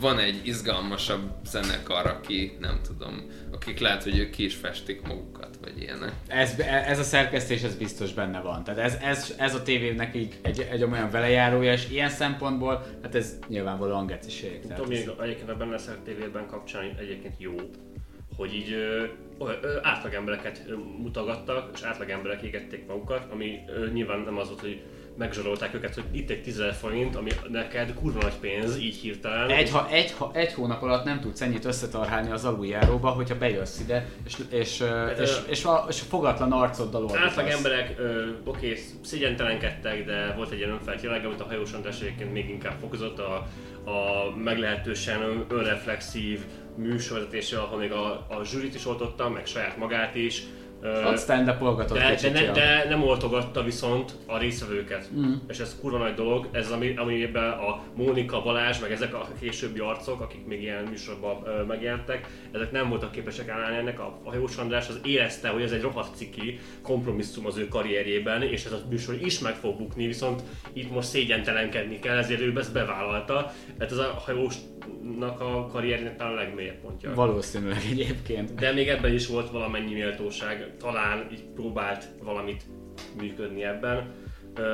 van 0.00 0.18
egy 0.18 0.40
izgalmasabb 0.46 1.30
zenekar, 1.46 2.06
aki 2.06 2.56
nem 2.60 2.80
tudom, 2.86 3.30
akik 3.52 3.78
lehet, 3.78 4.02
hogy 4.02 4.18
ők 4.18 4.30
ki 4.30 4.44
is 4.44 4.54
festik 4.54 5.06
magukat, 5.06 5.48
vagy 5.60 5.82
ilyenek. 5.82 6.12
Ez, 6.26 6.58
ez 6.86 6.98
a 6.98 7.02
szerkesztés, 7.02 7.62
ez 7.62 7.74
biztos 7.74 8.12
benne 8.12 8.40
van. 8.40 8.64
Tehát 8.64 8.80
ez, 8.80 8.98
ez, 9.02 9.34
ez 9.38 9.54
a 9.54 9.62
tévének 9.62 10.14
így 10.14 10.38
egy, 10.42 10.68
egy 10.70 10.82
olyan 10.82 11.10
velejárója, 11.10 11.72
és 11.72 11.90
ilyen 11.90 12.08
szempontból, 12.08 12.84
hát 13.02 13.14
ez 13.14 13.38
nyilvánvalóan 13.48 14.06
geciség. 14.06 14.60
Tehát 14.60 14.82
Tudom, 14.82 14.92
ez, 14.92 15.10
egyébként 15.22 15.50
a 15.50 15.56
benne 15.56 15.78
szeret 15.78 16.00
tévében 16.00 16.46
kapcsán 16.46 16.94
egyébként 16.98 17.34
jó. 17.38 17.54
Hogy 18.36 18.54
így 18.54 18.72
ö, 18.72 19.04
ö, 19.38 19.76
átlagembereket 19.82 20.62
mutogattak, 20.98 21.70
és 21.74 21.82
átlagemberek 21.82 22.42
égették 22.42 22.86
magukat, 22.86 23.26
ami 23.32 23.58
ö, 23.76 23.88
nyilván 23.92 24.20
nem 24.20 24.38
az 24.38 24.48
volt, 24.48 24.60
hogy 24.60 24.82
megzsarolták 25.16 25.74
őket, 25.74 25.94
hogy 25.94 26.04
itt 26.12 26.30
egy 26.30 26.42
10 26.42 26.62
forint, 26.80 27.16
ami 27.16 27.30
neked 27.48 27.94
kurva 27.94 28.20
nagy 28.22 28.38
pénz, 28.40 28.78
így 28.78 28.96
hirtelen. 28.96 29.50
Egy, 29.50 29.70
ha, 29.70 29.88
egy, 29.90 30.12
ha, 30.12 30.30
egy 30.34 30.52
hónap 30.52 30.82
alatt 30.82 31.04
nem 31.04 31.20
tudsz 31.20 31.40
ennyit 31.40 31.64
összetarhálni 31.64 32.30
az 32.30 32.44
aluljáróba, 32.44 33.08
hogyha 33.08 33.38
bejössz 33.38 33.80
ide, 33.80 34.08
és, 34.26 34.36
és, 34.50 34.80
és, 34.80 34.82
és, 35.20 35.30
és, 35.48 35.64
a, 35.64 35.84
és 35.88 36.00
a 36.00 36.04
fogatlan 36.08 36.52
arcoddal 36.52 37.02
Átlag 37.02 37.22
ordítasz. 37.22 37.56
emberek, 37.56 37.94
ö, 37.98 38.28
oké, 38.44 38.78
szégyentelenkedtek, 39.02 40.04
de 40.04 40.32
volt 40.36 40.50
egy 40.50 40.58
ilyen 40.58 40.70
önfelt 40.70 41.02
jelleg, 41.02 41.24
amit 41.24 41.40
a 41.40 41.44
hajós 41.44 41.70
még 42.32 42.48
inkább 42.48 42.74
fokozott, 42.80 43.18
a, 43.18 43.34
a 43.90 44.30
meglehetősen 44.36 45.22
ön- 45.22 45.44
önreflexív 45.48 46.40
műsorvezetése, 46.76 47.58
ahol 47.58 47.78
még 47.78 47.92
a, 47.92 48.06
a 48.12 48.44
zsűrit 48.44 48.74
is 48.74 48.86
oltotta, 48.86 49.28
meg 49.28 49.46
saját 49.46 49.76
magát 49.76 50.14
is. 50.14 50.42
Ott 51.06 51.18
stand-upolgatott 51.18 51.98
de, 51.98 52.04
de, 52.04 52.14
kicsit, 52.14 52.32
ne, 52.32 52.52
de 52.52 52.84
nem 52.88 53.02
oltogatta 53.02 53.62
viszont 53.62 54.12
a 54.26 54.38
részvevőket. 54.38 55.08
Mm. 55.14 55.32
És 55.48 55.58
ez 55.58 55.76
kurva 55.80 55.98
nagy 55.98 56.14
dolog, 56.14 56.48
ez 56.52 56.70
ami, 56.70 56.96
amiben 56.96 57.50
a 57.50 57.82
Mónika, 57.94 58.42
Balázs, 58.42 58.80
meg 58.80 58.92
ezek 58.92 59.14
a 59.14 59.28
későbbi 59.40 59.78
arcok, 59.78 60.20
akik 60.20 60.46
még 60.46 60.62
ilyen 60.62 60.84
műsorban 60.84 61.42
ö, 61.44 61.62
megjelentek, 61.62 62.26
ezek 62.52 62.72
nem 62.72 62.88
voltak 62.88 63.10
képesek 63.10 63.48
állni 63.48 63.76
ennek. 63.76 64.00
A, 64.00 64.20
a 64.24 64.28
Hajós 64.28 64.56
András 64.56 64.88
az 64.88 65.00
érezte, 65.04 65.48
hogy 65.48 65.62
ez 65.62 65.72
egy 65.72 65.82
rohadt 65.82 66.16
ciki 66.16 66.58
kompromisszum 66.82 67.46
az 67.46 67.56
ő 67.56 67.68
karrierjében, 67.68 68.42
és 68.42 68.64
ez 68.64 68.72
a 68.72 68.82
műsor 68.90 69.14
is 69.22 69.38
meg 69.38 69.54
fog 69.54 69.76
bukni, 69.76 70.06
viszont 70.06 70.42
itt 70.72 70.90
most 70.90 71.08
szégyentelenkedni 71.08 71.98
kell, 71.98 72.16
ezért 72.16 72.40
ő 72.40 72.52
ezt 72.56 72.72
bevállalta. 72.72 73.52
Hát 73.78 73.90
ez 73.90 73.98
a 73.98 74.22
Hajósnak 75.22 75.40
a 75.40 75.66
karrierjének 75.72 76.16
talán 76.16 76.32
a 76.32 76.36
legmélyebb 76.36 76.80
pontja. 76.80 77.14
Valószínűleg 77.14 77.82
egyébként. 77.90 78.54
De 78.54 78.72
még 78.72 78.88
ebben 78.88 79.12
is 79.12 79.26
volt 79.26 79.50
valamennyi 79.50 79.92
méltóság, 79.92 80.70
talán 80.78 81.28
így 81.32 81.44
próbált 81.54 82.04
valamit 82.22 82.62
működni 83.20 83.64
ebben. 83.64 84.20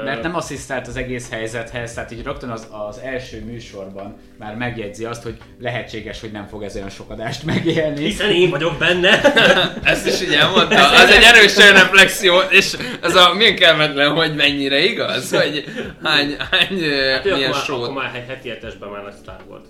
Mert 0.04 0.22
nem 0.22 0.34
asszisztált 0.34 0.86
az 0.86 0.96
egész 0.96 1.30
helyzethez, 1.30 1.94
tehát 1.94 2.10
így 2.10 2.22
rögtön 2.22 2.48
az, 2.48 2.68
az 2.88 2.98
első 2.98 3.44
műsorban 3.44 4.16
már 4.38 4.56
megjegyzi 4.56 5.04
azt, 5.04 5.22
hogy 5.22 5.36
lehetséges, 5.58 6.20
hogy 6.20 6.30
nem 6.30 6.46
fog 6.46 6.62
ez 6.62 6.76
olyan 6.76 6.88
sok 6.88 7.10
adást 7.10 7.44
megélni. 7.44 8.04
Hiszen 8.04 8.30
én 8.30 8.50
vagyok 8.50 8.78
benne. 8.78 9.20
Ezt 9.92 10.06
is 10.06 10.22
így 10.22 10.34
elmondta. 10.34 10.90
Az 10.90 11.10
egy 11.10 11.22
erős 11.22 11.56
reflexió, 11.56 12.38
és 12.50 12.76
ez 13.02 13.14
a 13.14 13.34
milyen 13.34 13.56
kellemetlen, 13.56 14.14
hogy 14.14 14.34
mennyire 14.34 14.78
igaz, 14.78 15.30
hogy 15.30 15.64
hány, 16.02 16.36
hány 16.50 16.80
hát 17.12 17.24
milyen 17.24 17.38
akkor, 17.38 17.50
már, 17.50 17.64
sót. 17.64 17.82
akkor 17.82 17.94
már 17.94 18.24
heti 18.28 18.48
hetesben 18.48 18.88
már 18.88 19.02
nagy 19.02 19.14
sztár 19.14 19.40
volt. 19.48 19.66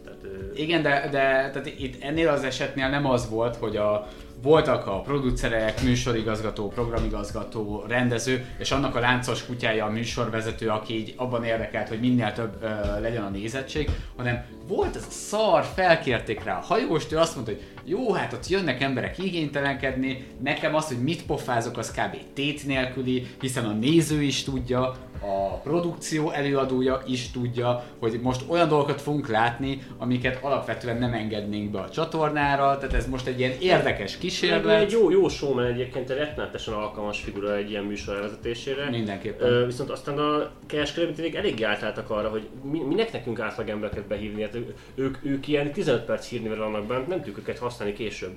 Igen, 0.58 0.82
de, 0.82 1.08
de 1.10 1.50
tehát 1.50 1.72
itt 1.78 2.02
ennél 2.02 2.28
az 2.28 2.42
esetnél 2.42 2.88
nem 2.88 3.06
az 3.06 3.28
volt, 3.30 3.56
hogy 3.56 3.76
a, 3.76 4.08
voltak 4.42 4.86
a 4.86 5.00
producerek, 5.00 5.82
műsorigazgató, 5.82 6.68
programigazgató, 6.68 7.84
rendező, 7.88 8.44
és 8.58 8.70
annak 8.70 8.94
a 8.94 9.00
láncos 9.00 9.46
kutyája 9.46 9.84
a 9.84 9.90
műsorvezető, 9.90 10.68
aki 10.68 10.94
így 10.94 11.14
abban 11.16 11.44
érdekelt, 11.44 11.88
hogy 11.88 12.00
minél 12.00 12.32
több 12.32 12.62
ö, 12.62 13.00
legyen 13.00 13.22
a 13.22 13.28
nézettség, 13.28 13.90
hanem 14.16 14.44
volt 14.66 14.96
ez 14.96 15.04
a 15.08 15.10
szar, 15.10 15.64
felkérték 15.74 16.44
rá 16.44 16.58
a 16.58 16.62
hajóst, 16.62 17.12
ő 17.12 17.16
azt 17.16 17.34
mondta, 17.34 17.52
hogy 17.52 17.62
jó, 17.84 18.12
hát 18.12 18.32
ott 18.32 18.48
jönnek 18.48 18.82
emberek 18.82 19.18
igénytelenkedni, 19.18 20.26
nekem 20.42 20.74
az, 20.74 20.86
hogy 20.86 21.02
mit 21.02 21.26
pofázok, 21.26 21.78
az 21.78 21.90
kb. 21.90 22.16
tét 22.34 22.66
nélküli, 22.66 23.26
hiszen 23.40 23.64
a 23.64 23.72
néző 23.72 24.22
is 24.22 24.44
tudja, 24.44 24.96
a 25.20 25.56
produkció 25.62 26.30
előadója 26.30 27.02
is 27.06 27.30
tudja, 27.30 27.84
hogy 27.98 28.20
most 28.22 28.44
olyan 28.48 28.68
dolgokat 28.68 29.00
fogunk 29.00 29.28
látni, 29.28 29.82
amiket 29.98 30.44
alapvetően 30.44 30.98
nem 30.98 31.12
engednénk 31.12 31.70
be 31.70 31.78
a 31.78 31.90
csatornára, 31.90 32.78
tehát 32.78 32.94
ez 32.94 33.06
most 33.06 33.26
egy 33.26 33.38
ilyen 33.38 33.52
érdekes 33.60 34.18
kísérlet. 34.18 34.80
egy 34.80 34.90
jó, 34.90 35.10
jó 35.10 35.28
showman 35.28 35.64
egyébként, 35.64 36.10
egy 36.10 36.16
rettenetesen 36.16 36.74
alkalmas 36.74 37.20
figura 37.20 37.56
egy 37.56 37.70
ilyen 37.70 37.84
műsor 37.84 38.20
vezetésére. 38.20 38.90
Mindenképpen. 38.90 39.48
Ö, 39.48 39.66
viszont 39.66 39.90
aztán 39.90 40.18
a 40.18 40.50
kereskedelmi 40.66 41.14
tényleg 41.14 41.34
elég 41.34 41.64
átálltak 41.64 42.10
arra, 42.10 42.28
hogy 42.28 42.48
mi, 42.62 42.78
minek 42.78 43.12
nekünk 43.12 43.40
átlag 43.40 43.68
embereket 43.68 44.06
behívni, 44.06 44.42
hát 44.42 44.58
ők, 44.94 45.18
ők 45.22 45.48
ilyen 45.48 45.72
15 45.72 46.04
perc 46.04 46.28
hírnével 46.28 46.58
vannak 46.58 46.86
bent, 46.86 47.06
nem 47.06 47.18
tudjuk 47.18 47.38
őket 47.38 47.58
használni 47.58 47.94
később. 47.94 48.32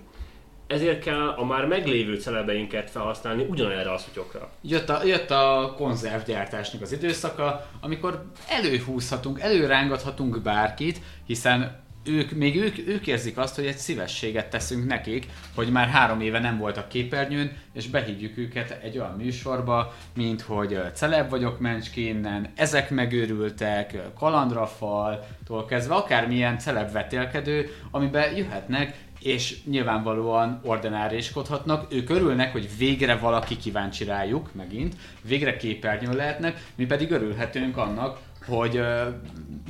Ezért 0.72 1.04
kell 1.04 1.28
a 1.28 1.46
már 1.46 1.66
meglévő 1.66 2.16
celebeinket 2.16 2.90
felhasználni 2.90 3.46
ugyanerre 3.50 3.92
a 3.92 3.98
szutyokra. 3.98 4.52
Jött 4.62 4.90
a, 4.90 5.04
jött 5.04 5.32
a 5.32 5.74
konzervgyártásnak 5.78 6.82
az 6.82 6.92
időszaka, 6.92 7.70
amikor 7.82 8.26
előhúzhatunk, 8.48 9.40
előrángathatunk 9.40 10.42
bárkit, 10.42 11.02
hiszen 11.26 11.80
ők, 12.04 12.32
még 12.32 12.56
ők, 12.56 12.88
ők 12.88 13.08
érzik 13.08 13.38
azt, 13.38 13.56
hogy 13.56 13.66
egy 13.66 13.78
szívességet 13.78 14.50
teszünk 14.50 14.88
nekik, 14.88 15.26
hogy 15.56 15.72
már 15.72 15.88
három 15.88 16.22
éve 16.22 16.40
nem 16.40 16.58
voltak 16.58 16.88
képernyőn, 16.88 17.58
és 17.74 17.88
behívjuk 17.88 18.38
őket 18.38 18.80
egy 18.84 18.98
olyan 18.98 19.16
műsorba, 19.16 19.94
mint 20.16 20.42
hogy 20.42 20.80
celeb 20.94 21.30
vagyok 21.30 21.60
Mencski 21.60 22.08
innen, 22.08 22.52
ezek 22.56 22.90
megőrültek, 22.90 23.98
kalandrafaltól 24.20 25.66
kezdve 25.66 25.96
akármilyen 25.96 26.60
celeb 26.60 26.92
vetélkedő, 26.92 27.76
amiben 27.92 28.36
jöhetnek, 28.36 28.98
és 29.22 29.64
nyilvánvalóan 29.64 30.60
ordináriskodhatnak, 30.64 31.94
ők 31.94 32.10
örülnek, 32.10 32.52
hogy 32.52 32.70
végre 32.78 33.16
valaki 33.16 33.58
kíváncsi 33.58 34.04
rájuk, 34.04 34.54
megint, 34.54 34.96
végre 35.22 35.58
képernyőn 35.58 36.16
lehetnek, 36.16 36.64
mi 36.76 36.86
pedig 36.86 37.12
örülhetünk 37.12 37.78
annak, 37.78 38.20
hogy 38.46 38.82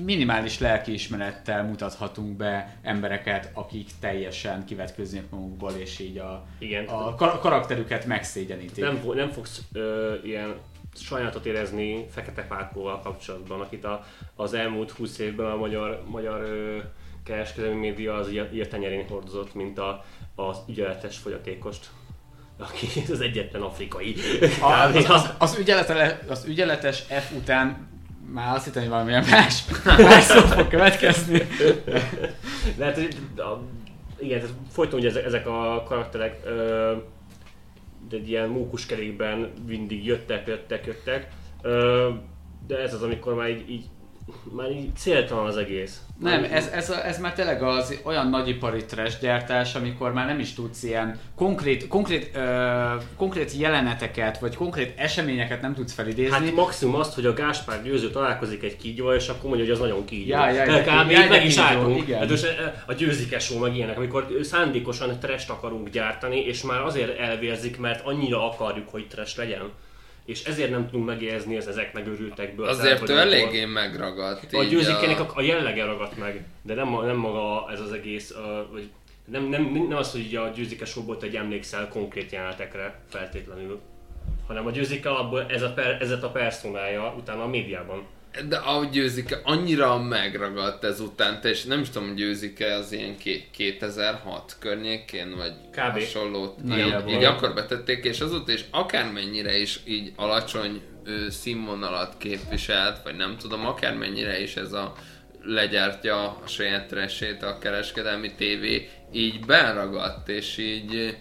minimális 0.05 0.59
lelkiismerettel 0.59 1.63
mutathatunk 1.63 2.37
be 2.37 2.77
embereket, 2.81 3.49
akik 3.53 3.89
teljesen 3.99 4.65
kivetköznek 4.65 5.29
magukból, 5.29 5.71
és 5.71 5.99
így 5.99 6.17
a, 6.17 6.45
Igen. 6.59 6.85
a 6.85 7.15
kar- 7.15 7.39
karakterüket 7.39 8.05
megszégyenítik. 8.05 8.83
Nem, 8.83 9.01
nem 9.13 9.29
fogsz 9.29 9.61
ö, 9.73 10.13
ilyen 10.23 10.55
sajnálatot 10.95 11.45
érezni 11.45 12.05
Fekete 12.09 12.41
Párkóval 12.41 12.99
kapcsolatban, 12.99 13.61
akit 13.61 13.85
a, 13.85 14.05
az 14.35 14.53
elmúlt 14.53 14.91
20 14.91 15.19
évben 15.19 15.51
a 15.51 15.55
magyar, 15.55 16.03
magyar 16.07 16.41
ö, 16.41 16.77
kereskedelmi 17.31 17.79
média 17.79 18.13
az 18.13 18.29
tenyerén 18.69 19.07
hordozott, 19.07 19.53
mint 19.53 19.79
a, 19.79 20.03
az 20.35 20.57
ügyeletes 20.67 21.17
fogyatékost 21.17 21.89
aki 22.57 22.87
az 23.13 23.21
egyetlen 23.21 23.61
afrikai. 23.61 24.15
A, 24.61 24.71
az, 24.97 25.09
az, 25.09 25.33
az, 25.37 25.57
ügyeletes, 25.57 26.13
az 26.27 26.45
ügyeletes 26.45 26.99
F 26.99 27.31
után 27.31 27.89
már 28.33 28.55
azt 28.55 28.65
hittem, 28.65 28.81
hogy 28.81 28.91
valamilyen 28.91 29.25
más, 29.29 29.63
más 30.09 30.23
szó 30.23 30.39
fog 30.39 30.67
következni. 30.67 31.41
Lehet, 32.77 32.95
hogy 32.95 33.17
a, 33.37 33.63
igen, 34.19 34.41
folyton 34.71 34.99
ugye 34.99 35.09
ezek, 35.09 35.25
ezek 35.25 35.47
a 35.47 35.83
karakterek 35.87 36.41
ö, 36.45 36.93
de 38.09 38.15
egy 38.17 38.29
ilyen 38.29 38.49
mókuskerékben 38.49 39.51
mindig 39.67 40.05
jöttek, 40.05 40.47
jöttek, 40.47 40.85
jöttek. 40.85 41.27
Ö, 41.61 42.09
de 42.67 42.77
ez 42.77 42.93
az, 42.93 43.01
amikor 43.01 43.33
már 43.33 43.49
így, 43.49 43.69
így 43.69 43.85
már 44.51 44.71
így 44.71 44.95
céltalan 44.95 45.45
az 45.45 45.57
egész. 45.57 45.99
Nem, 46.19 46.47
ez, 46.51 46.67
ez, 46.67 46.89
a, 46.89 47.05
ez 47.05 47.19
már 47.19 47.33
tényleg 47.33 47.63
az 47.63 47.99
olyan 48.03 48.29
nagyipari 48.29 48.85
trash 48.85 49.21
gyártás, 49.21 49.75
amikor 49.75 50.13
már 50.13 50.27
nem 50.27 50.39
is 50.39 50.53
tudsz 50.53 50.83
ilyen 50.83 51.19
konkrét, 51.35 51.87
konkrét, 51.87 52.29
ö, 52.33 52.95
konkrét 53.17 53.53
jeleneteket, 53.57 54.39
vagy 54.39 54.55
konkrét 54.55 54.93
eseményeket 54.99 55.61
nem 55.61 55.73
tudsz 55.73 55.93
felidézni. 55.93 56.33
Hát 56.33 56.53
maximum 56.53 56.95
azt, 56.95 57.13
hogy 57.13 57.25
a 57.25 57.33
Gáspár 57.33 57.83
győző 57.83 58.09
találkozik 58.09 58.63
egy 58.63 58.77
kígyóval, 58.77 59.15
és 59.15 59.27
akkor 59.27 59.49
mondja, 59.49 59.65
hogy 59.65 59.73
az 59.73 59.79
nagyon 59.79 60.05
kígyó. 60.05 60.29
Ja, 60.29 60.49
ja, 60.49 60.65
ja, 60.65 60.81
kb. 60.81 61.11
ja, 61.11 61.29
meg 61.29 61.45
is 61.45 61.57
álltunk. 61.57 62.09
Hát 62.09 62.31
a 62.85 62.93
győzikesó 62.93 63.57
meg 63.57 63.75
ilyenek, 63.75 63.97
amikor 63.97 64.27
szándékosan 64.41 65.19
trest 65.19 65.49
akarunk 65.49 65.89
gyártani, 65.89 66.39
és 66.39 66.61
már 66.61 66.81
azért 66.81 67.19
elvérzik, 67.19 67.79
mert 67.79 68.05
annyira 68.05 68.49
akarjuk, 68.49 68.89
hogy 68.89 69.07
trash 69.07 69.37
legyen. 69.37 69.71
És 70.31 70.43
ezért 70.43 70.69
nem 70.69 70.85
tudunk 70.85 71.05
megérzni 71.05 71.57
az 71.57 71.67
ezek 71.67 71.93
megőrültekből. 71.93 72.67
Azért 72.67 73.09
ő 73.09 73.17
eléggé 73.17 73.65
megragadt. 73.65 74.53
A 74.53 74.63
győzikének 74.63 75.19
a... 75.19 75.31
a 75.35 75.41
jellege 75.41 75.85
ragadt 75.85 76.17
meg, 76.17 76.45
de 76.61 76.73
nem, 76.73 77.05
nem 77.05 77.15
maga 77.15 77.71
ez 77.71 77.79
az 77.79 77.91
egész, 77.91 78.33
vagy 78.71 78.89
nem, 79.25 79.43
nem, 79.43 79.85
nem 79.89 79.97
az, 79.97 80.11
hogy 80.11 80.35
a 80.35 80.51
győzike 80.55 80.85
showból 80.85 81.17
egy 81.21 81.35
emlékszel 81.35 81.87
konkrét 81.87 82.31
jelenetekre 82.31 82.99
feltétlenül, 83.09 83.79
hanem 84.47 84.65
a 84.65 84.71
győzike 84.71 85.09
alapból 85.09 85.45
ez 85.49 85.61
a, 85.61 85.73
per, 85.73 85.97
ez 86.01 86.11
a 86.11 86.29
personája 86.29 87.13
utána 87.17 87.43
a 87.43 87.47
médiában. 87.47 88.03
De 88.47 88.57
ahogy 88.57 88.89
győzik, 88.89 89.37
annyira 89.43 89.99
megragadt 89.99 90.83
ezután, 90.83 91.39
és 91.43 91.63
nem 91.63 91.79
is 91.81 91.89
tudom, 91.89 92.15
győzik-e 92.15 92.75
az 92.75 92.91
ilyen 92.91 93.17
ké- 93.17 93.47
2006 93.51 94.55
környékén, 94.59 95.35
vagy 95.35 95.53
Kb. 95.71 95.77
hasonlót. 95.77 96.57
Így, 96.69 97.09
így 97.09 97.23
akkor 97.23 97.53
betették, 97.53 98.03
és 98.03 98.19
azóta 98.19 98.51
is 98.51 98.65
akármennyire 98.71 99.57
is 99.57 99.79
így 99.85 100.13
alacsony 100.15 100.81
ö, 101.03 101.29
színvonalat 101.29 102.17
képviselt, 102.17 103.03
vagy 103.03 103.15
nem 103.15 103.37
tudom, 103.37 103.65
akármennyire 103.65 104.41
is 104.41 104.55
ez 104.55 104.73
a 104.73 104.93
legyártja 105.43 106.21
a 106.43 106.47
saját 106.47 106.87
trashét 106.87 107.43
a 107.43 107.57
kereskedelmi 107.57 108.33
tévé, 108.35 108.89
így 109.11 109.45
beragadt, 109.45 110.29
és 110.29 110.57
így 110.57 111.17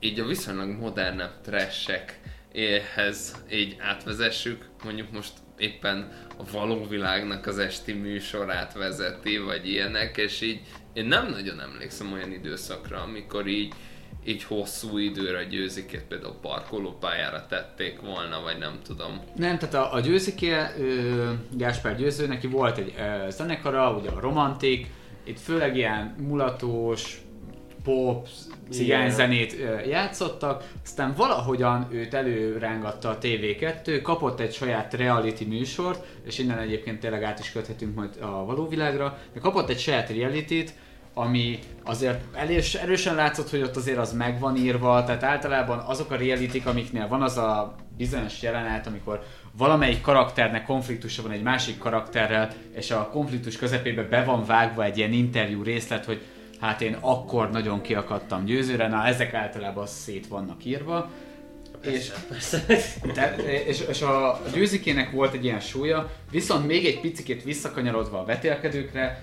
így 0.00 0.20
a 0.20 0.26
viszonylag 0.26 0.68
modernebb 0.68 1.40
trashekhez 1.42 3.34
így 3.52 3.76
átvezessük, 3.78 4.68
mondjuk 4.84 5.10
most 5.10 5.32
éppen 5.60 6.12
a 6.38 6.42
való 6.52 6.86
világnak 6.86 7.46
az 7.46 7.58
esti 7.58 7.92
műsorát 7.92 8.74
vezeti, 8.74 9.38
vagy 9.38 9.68
ilyenek, 9.68 10.16
és 10.16 10.40
így 10.40 10.60
én 10.92 11.04
nem 11.04 11.28
nagyon 11.28 11.60
emlékszem 11.60 12.12
olyan 12.12 12.32
időszakra, 12.32 13.02
amikor 13.02 13.46
így 13.46 13.72
így 14.24 14.44
hosszú 14.44 14.98
időre 14.98 15.44
győzikét 15.44 16.02
például 16.08 16.34
parkolópályára 16.40 17.46
tették 17.46 18.00
volna, 18.00 18.40
vagy 18.40 18.58
nem 18.58 18.78
tudom. 18.84 19.20
Nem, 19.36 19.58
tehát 19.58 19.74
a, 19.74 19.94
a 19.94 20.00
győziké, 20.00 20.50
ö, 20.78 21.32
Gáspár 21.50 21.96
Győző, 21.96 22.26
neki 22.26 22.46
volt 22.46 22.78
egy 22.78 22.94
ö, 22.98 23.30
zenekara, 23.30 23.92
ugye 23.92 24.10
a 24.10 24.20
Romantik, 24.20 24.86
itt 25.24 25.40
főleg 25.40 25.76
ilyen 25.76 26.14
mulatós, 26.18 27.20
pop, 27.82 28.28
cigányzenét 28.70 29.56
ö, 29.60 29.80
játszottak, 29.80 30.72
aztán 30.84 31.14
valahogyan 31.16 31.86
őt 31.90 32.14
előrángatta 32.14 33.08
a 33.08 33.18
TV2, 33.18 34.00
kapott 34.02 34.40
egy 34.40 34.52
saját 34.52 34.94
reality 34.94 35.44
műsort, 35.44 36.06
és 36.24 36.38
innen 36.38 36.58
egyébként 36.58 37.00
tényleg 37.00 37.22
át 37.22 37.38
is 37.38 37.52
köthetünk 37.52 37.94
majd 37.94 38.10
a 38.20 38.44
való 38.44 38.68
világra, 38.68 39.18
de 39.32 39.40
kapott 39.40 39.68
egy 39.68 39.80
saját 39.80 40.10
reality 40.10 40.64
ami 41.14 41.58
azért 41.84 42.36
elés, 42.36 42.74
erősen 42.74 43.14
látszott, 43.14 43.50
hogy 43.50 43.62
ott 43.62 43.76
azért 43.76 43.98
az 43.98 44.12
meg 44.12 44.40
van 44.40 44.56
írva, 44.56 45.04
tehát 45.04 45.22
általában 45.22 45.78
azok 45.78 46.10
a 46.10 46.16
reality 46.16 46.62
amiknél 46.64 47.08
van 47.08 47.22
az 47.22 47.36
a 47.36 47.74
bizonyos 47.96 48.42
jelenet, 48.42 48.86
amikor 48.86 49.22
valamelyik 49.56 50.00
karakternek 50.00 50.64
konfliktusa 50.64 51.22
van 51.22 51.30
egy 51.30 51.42
másik 51.42 51.78
karakterrel, 51.78 52.52
és 52.74 52.90
a 52.90 53.08
konfliktus 53.12 53.56
közepébe 53.56 54.02
be 54.02 54.24
van 54.24 54.44
vágva 54.44 54.84
egy 54.84 54.98
ilyen 54.98 55.12
interjú 55.12 55.62
részlet, 55.62 56.04
hogy 56.04 56.20
hát 56.60 56.80
én 56.80 56.96
akkor 57.00 57.50
nagyon 57.50 57.80
kiakadtam 57.80 58.44
győzőre, 58.44 58.88
na 58.88 59.06
ezek 59.06 59.34
általában 59.34 59.86
szét 59.86 60.26
vannak 60.28 60.64
írva. 60.64 61.10
És, 61.82 62.12
te, 63.14 63.34
és, 63.66 63.84
és 63.88 64.02
a 64.02 64.40
győzikének 64.54 65.10
volt 65.10 65.34
egy 65.34 65.44
ilyen 65.44 65.60
súlya, 65.60 66.10
viszont 66.30 66.66
még 66.66 66.86
egy 66.86 67.00
picit 67.00 67.42
visszakanyarodva 67.42 68.18
a 68.18 68.24
vetélkedőkre, 68.24 69.22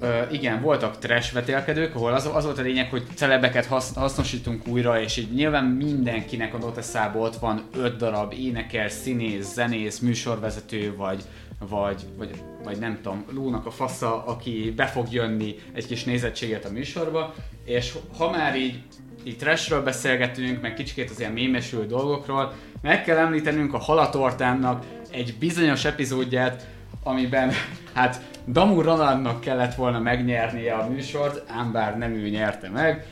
Ö, 0.00 0.22
igen, 0.30 0.60
voltak 0.60 0.98
trash 0.98 1.32
vetélkedők, 1.32 1.94
ahol 1.94 2.12
az, 2.12 2.30
az 2.32 2.44
volt 2.44 2.58
a 2.58 2.62
lényeg, 2.62 2.90
hogy 2.90 3.02
celebeket 3.14 3.66
hasz, 3.66 3.94
hasznosítunk 3.94 4.66
újra, 4.66 5.00
és 5.00 5.16
így 5.16 5.32
nyilván 5.32 5.64
mindenkinek 5.64 6.54
a 6.54 6.58
noteszából 6.58 7.22
ott 7.22 7.36
van 7.36 7.68
öt 7.76 7.96
darab 7.96 8.34
énekel, 8.38 8.88
színész, 8.88 9.52
zenész, 9.52 9.98
műsorvezető, 9.98 10.94
vagy, 10.96 11.22
vagy, 11.58 12.06
vagy, 12.16 12.42
vagy 12.64 12.78
nem 12.78 12.98
tudom, 13.02 13.24
lónak 13.32 13.66
a 13.66 13.70
fasza, 13.70 14.24
aki 14.24 14.72
be 14.76 14.86
fog 14.86 15.12
jönni 15.12 15.54
egy 15.72 15.86
kis 15.86 16.04
nézettséget 16.04 16.64
a 16.64 16.70
műsorba, 16.70 17.34
és 17.64 17.94
ha 18.16 18.30
már 18.30 18.56
így 18.56 18.82
így 19.24 19.36
trashről 19.36 19.82
beszélgetünk, 19.82 20.60
meg 20.60 20.74
kicsikét 20.74 21.10
az 21.10 21.20
ilyen 21.20 21.32
mémesülő 21.32 21.86
dolgokról, 21.86 22.54
meg 22.82 23.04
kell 23.04 23.16
említenünk 23.16 23.74
a 23.74 23.78
Halatortánnak 23.78 24.84
egy 25.10 25.34
bizonyos 25.38 25.84
epizódját, 25.84 26.66
amiben 27.02 27.52
hát 27.92 28.20
Damu 28.48 28.82
Ronaldnak 28.82 29.40
kellett 29.40 29.74
volna 29.74 29.98
megnyernie 29.98 30.74
a 30.74 30.88
műsort, 30.88 31.50
ám 31.50 31.72
bár 31.72 31.98
nem 31.98 32.12
ő 32.12 32.28
nyerte 32.28 32.68
meg, 32.68 33.06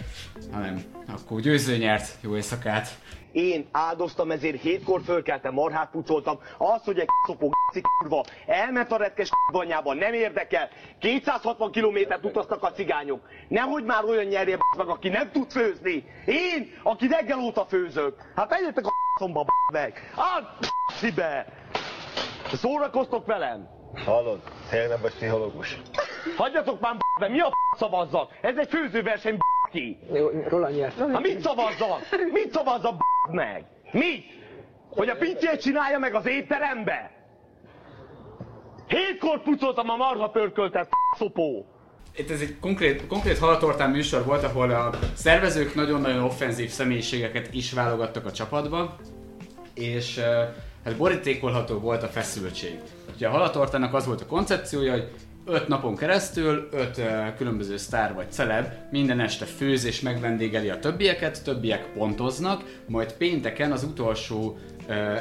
hanem 0.52 0.82
akkor 1.08 1.40
győző 1.40 1.76
nyert. 1.76 2.16
Jó 2.20 2.36
éjszakát! 2.36 2.98
Én 3.36 3.68
áldoztam, 3.72 4.30
ezért 4.30 4.60
hétkor 4.60 5.00
fölkeltem, 5.04 5.52
marhát 5.52 5.90
pucoltam. 5.90 6.38
Az, 6.58 6.84
hogy 6.84 6.98
egy 6.98 7.08
szopó 7.26 7.50
kurva 7.98 8.24
elment 8.46 8.92
a 8.92 8.96
retkes 8.96 9.30
banyába, 9.52 9.94
nem 9.94 10.12
érdekel. 10.12 10.68
260 10.98 11.70
kilométert 11.70 12.24
utaztak 12.24 12.62
a 12.62 12.72
cigányok. 12.72 13.20
Nehogy 13.48 13.84
már 13.84 14.04
olyan 14.04 14.24
nyerje 14.24 14.58
meg, 14.76 14.88
aki 14.88 15.08
nem 15.08 15.30
tud 15.30 15.50
főzni. 15.50 16.04
Én, 16.26 16.72
aki 16.82 17.06
reggel 17.06 17.38
óta 17.38 17.64
főzök. 17.64 18.14
Hát 18.36 18.50
menjetek 18.50 18.86
a 18.86 18.92
szomba 19.18 19.44
meg. 19.72 20.12
Hát, 20.16 20.58
be! 21.14 21.46
Szórakoztok 22.52 23.26
velem? 23.26 23.68
Hallod, 24.04 24.40
tényleg 24.70 24.88
nem 24.88 25.00
vagy 25.00 25.14
pszichológus. 25.14 25.80
Hagyjatok 26.36 26.80
már 26.80 26.96
be, 27.20 27.28
mi 27.28 27.40
a 27.40 27.52
szavazzak? 27.76 28.30
Ez 28.40 28.56
egy 28.56 28.68
főzőverseny 28.68 29.38
ki. 29.70 29.98
Róla 30.48 30.68
nyert. 30.70 30.98
Hát 30.98 31.20
mit 31.22 31.40
szavazzak? 31.40 32.00
Mit 32.32 32.52
szavazzak 32.52 32.94
meg? 33.32 33.64
Mit? 33.92 34.24
Hogy 34.90 35.08
a 35.08 35.16
pincét 35.16 35.60
csinálja 35.60 35.98
meg 35.98 36.14
az 36.14 36.26
étterembe? 36.26 37.10
Hétkor 38.86 39.42
pucoltam 39.42 39.90
a 39.90 39.96
marha 39.96 40.30
pörköltet, 40.30 40.88
szopó. 41.16 41.66
Itt 42.16 42.30
ez 42.30 42.40
egy 42.40 42.58
konkrét, 42.60 43.06
konkrét 43.06 43.38
halatortán 43.38 43.90
műsor 43.90 44.24
volt, 44.24 44.44
ahol 44.44 44.70
a 44.70 44.90
szervezők 45.14 45.74
nagyon-nagyon 45.74 46.22
offenzív 46.22 46.70
személyiségeket 46.70 47.54
is 47.54 47.72
válogattak 47.72 48.26
a 48.26 48.32
csapatba, 48.32 48.96
és 49.74 50.20
hát 50.84 50.96
borítékolható 50.96 51.78
volt 51.78 52.02
a 52.02 52.06
feszültség. 52.06 52.78
Ugye 53.14 53.28
a 53.28 53.30
halatortának 53.30 53.94
az 53.94 54.06
volt 54.06 54.20
a 54.20 54.26
koncepciója, 54.26 54.92
hogy 54.92 55.10
öt 55.46 55.68
napon 55.68 55.96
keresztül 55.96 56.68
öt 56.72 57.00
különböző 57.36 57.76
sztár 57.76 58.14
vagy 58.14 58.32
celeb 58.32 58.72
minden 58.90 59.20
este 59.20 59.44
főz 59.44 59.84
és 59.84 60.00
megvendégeli 60.00 60.68
a 60.68 60.78
többieket, 60.78 61.44
többiek 61.44 61.92
pontoznak, 61.92 62.80
majd 62.86 63.12
pénteken 63.12 63.72
az 63.72 63.82
utolsó 63.82 64.58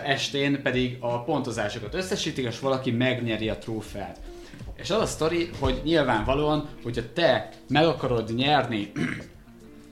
estén 0.05 0.61
pedig 0.61 0.97
a 0.99 1.23
pontozásokat 1.23 1.93
összesítik, 1.93 2.45
és 2.45 2.59
valaki 2.59 2.91
megnyeri 2.91 3.49
a 3.49 3.57
trófeát. 3.57 4.19
És 4.75 4.89
az 4.89 5.01
a 5.01 5.05
sztori, 5.05 5.49
hogy 5.59 5.81
nyilvánvalóan, 5.83 6.67
hogyha 6.83 7.01
te 7.13 7.49
meg 7.67 7.85
akarod 7.85 8.35
nyerni 8.35 8.91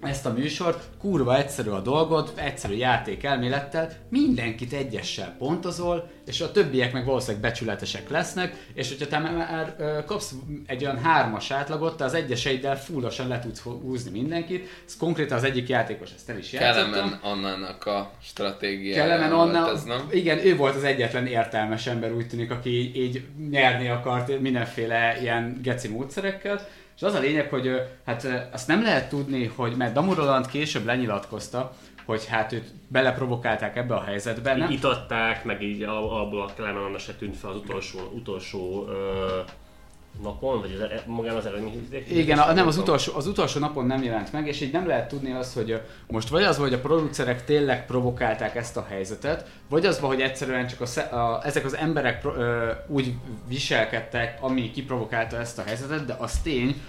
ezt 0.05 0.25
a 0.25 0.33
műsort, 0.33 0.83
kurva 0.99 1.37
egyszerű 1.37 1.69
a 1.69 1.79
dolgod, 1.79 2.33
egyszerű 2.35 2.75
játék 2.75 3.23
elmélettel, 3.23 3.91
mindenkit 4.09 4.73
egyessel 4.73 5.35
pontozol, 5.37 6.09
és 6.25 6.41
a 6.41 6.51
többiek 6.51 6.93
meg 6.93 7.05
valószínűleg 7.05 7.41
becsületesek 7.41 8.09
lesznek, 8.09 8.65
és 8.73 8.89
hogyha 8.89 9.07
te 9.07 9.19
már 9.19 9.75
kapsz 10.05 10.33
egy 10.65 10.83
olyan 10.83 10.99
hármas 10.99 11.51
átlagot, 11.51 11.97
te 11.97 12.03
az 12.03 12.13
egyeseiddel 12.13 12.77
fullosan 12.77 13.27
le 13.27 13.39
tudsz 13.39 13.59
húzni 13.59 14.11
mindenkit, 14.11 14.67
ez 14.85 14.97
konkrétan 14.97 15.37
az 15.37 15.43
egyik 15.43 15.69
játékos 15.69 16.09
ezt 16.15 16.29
el 16.29 16.37
is 16.37 16.51
játszottam. 16.51 16.91
Kelemen 16.91 17.19
Annának 17.21 17.85
a 17.85 18.11
stratégiája 18.21 19.03
Kelemen 19.03 19.31
Anna, 19.31 19.69
ez, 19.69 19.83
nem? 19.83 20.07
igen, 20.11 20.45
ő 20.45 20.55
volt 20.55 20.75
az 20.75 20.83
egyetlen 20.83 21.25
értelmes 21.25 21.87
ember 21.87 22.11
úgy 22.11 22.27
tűnik, 22.27 22.51
aki 22.51 22.69
így, 22.69 22.95
így 22.97 23.23
nyerni 23.49 23.87
akart 23.89 24.39
mindenféle 24.39 25.17
ilyen 25.21 25.59
geci 25.61 25.87
módszerekkel, 25.87 26.67
és 26.95 27.01
az 27.01 27.13
a 27.13 27.19
lényeg, 27.19 27.49
hogy 27.49 27.71
hát 28.05 28.49
azt 28.51 28.67
nem 28.67 28.83
lehet 28.83 29.09
tudni, 29.09 29.45
hogy 29.45 29.75
mert 29.75 29.93
Damu 29.93 30.13
Roland 30.13 30.47
később 30.47 30.85
lenyilatkozta, 30.85 31.73
hogy 32.05 32.25
hát 32.25 32.51
őt 32.51 32.71
beleprovokálták 32.87 33.75
ebbe 33.75 33.95
a 33.95 34.03
helyzetbe. 34.03 34.55
Nem? 34.55 34.71
Itatták, 34.71 35.43
meg 35.43 35.61
így 35.61 35.83
abból 35.83 36.41
a 36.41 36.53
Kelemen 36.55 36.97
se 36.97 37.13
tűnt 37.13 37.37
fel 37.37 37.49
az 37.49 37.55
utolsó, 37.55 37.99
utolsó 38.13 38.87
ö, 38.87 39.39
napon, 40.21 40.59
vagy 40.59 40.89
az, 40.95 41.01
magán 41.05 41.35
az 41.35 41.45
eredmény. 41.45 41.87
Igen, 42.09 42.39
a, 42.39 42.53
nem, 42.53 42.67
az 42.67 42.77
utolsó, 42.77 43.15
az 43.15 43.27
utolsó 43.27 43.59
napon 43.59 43.85
nem 43.85 44.03
jelent 44.03 44.31
meg, 44.31 44.47
és 44.47 44.61
így 44.61 44.71
nem 44.71 44.87
lehet 44.87 45.07
tudni 45.07 45.31
azt, 45.31 45.53
hogy 45.53 45.81
most 46.07 46.29
vagy 46.29 46.43
az, 46.43 46.57
hogy 46.57 46.73
a 46.73 46.79
producerek 46.79 47.45
tényleg 47.45 47.85
provokálták 47.85 48.55
ezt 48.55 48.77
a 48.77 48.85
helyzetet, 48.89 49.49
vagy 49.69 49.85
az, 49.85 49.99
hogy 49.99 50.21
egyszerűen 50.21 50.67
csak 50.67 50.81
a, 50.81 51.15
a, 51.15 51.45
ezek 51.45 51.65
az 51.65 51.75
emberek 51.75 52.25
ö, 52.25 52.71
úgy 52.87 53.13
viselkedtek, 53.47 54.37
ami 54.41 54.71
kiprovokálta 54.71 55.37
ezt 55.37 55.59
a 55.59 55.63
helyzetet, 55.63 56.05
de 56.05 56.15
az 56.19 56.39
tény, 56.39 56.81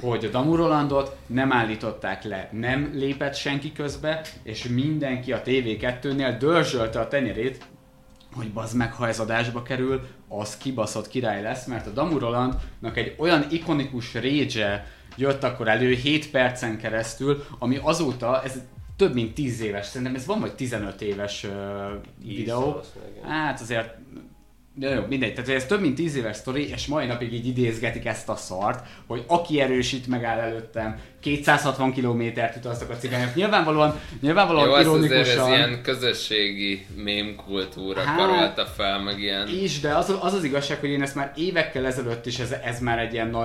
hogy 0.00 0.24
a 0.24 0.28
Damu 0.28 0.56
Rolandot 0.56 1.16
nem 1.26 1.52
állították 1.52 2.24
le, 2.24 2.48
nem 2.52 2.90
lépett 2.94 3.34
senki 3.34 3.72
közbe, 3.72 4.20
és 4.42 4.68
mindenki 4.68 5.32
a 5.32 5.42
TV2-nél 5.42 6.36
dörzsölte 6.38 7.00
a 7.00 7.08
tenyerét, 7.08 7.64
hogy 8.36 8.52
bazd 8.52 8.76
meg, 8.76 8.92
ha 8.92 9.08
ez 9.08 9.20
adásba 9.20 9.62
kerül, 9.62 10.00
az 10.28 10.56
kibaszott 10.56 11.08
király 11.08 11.42
lesz, 11.42 11.66
mert 11.66 11.86
a 11.86 11.90
Damu 11.90 12.18
Rolandnak 12.18 12.96
egy 12.96 13.14
olyan 13.18 13.46
ikonikus 13.50 14.14
rage 14.14 14.86
jött 15.16 15.42
akkor 15.42 15.68
elő 15.68 15.92
7 15.92 16.30
percen 16.30 16.78
keresztül, 16.78 17.44
ami 17.58 17.78
azóta, 17.82 18.42
ez 18.42 18.60
több 18.96 19.14
mint 19.14 19.34
10 19.34 19.60
éves, 19.60 19.86
szerintem 19.86 20.14
ez 20.14 20.26
van 20.26 20.40
vagy 20.40 20.54
15 20.54 21.02
éves 21.02 21.44
uh, 21.44 21.52
videó. 22.24 22.80
Hát 23.22 23.60
azért 23.60 23.94
de 24.78 24.94
jó, 24.94 25.02
mindegy, 25.08 25.34
tehát 25.34 25.50
ez 25.50 25.66
több 25.66 25.80
mint 25.80 25.94
10 25.94 26.16
éves 26.16 26.36
sztori, 26.36 26.68
és 26.68 26.86
mai 26.86 27.06
napig 27.06 27.32
így 27.32 27.46
idézgetik 27.46 28.04
ezt 28.06 28.28
a 28.28 28.36
szart, 28.36 28.86
hogy 29.06 29.24
aki 29.26 29.60
erősít 29.60 30.06
megáll 30.06 30.38
előttem, 30.38 30.98
260 31.20 31.92
kilométert 31.92 32.56
utaztak 32.56 32.90
a 32.90 32.96
cigányok. 32.96 33.34
Nyilvánvalóan, 33.34 34.00
nyilvánvalóan 34.20 34.68
Jó, 34.68 34.80
ironikusan... 34.80 35.20
ez 35.20 35.28
ez 35.28 35.46
ilyen 35.46 35.82
közösségi 35.82 36.86
mém 36.96 37.36
kultúra 37.36 38.00
hát, 38.00 38.16
karolta 38.16 38.66
fel, 38.66 39.02
meg 39.02 39.20
ilyen... 39.20 39.48
Is, 39.48 39.80
de 39.80 39.94
az, 39.94 40.16
az 40.20 40.34
az 40.34 40.44
igazság, 40.44 40.78
hogy 40.78 40.90
én 40.90 41.02
ezt 41.02 41.14
már 41.14 41.32
évekkel 41.36 41.86
ezelőtt 41.86 42.26
is 42.26 42.38
ez, 42.38 42.50
ez, 42.64 42.80
már 42.80 42.98
egy 42.98 43.12
ilyen, 43.12 43.36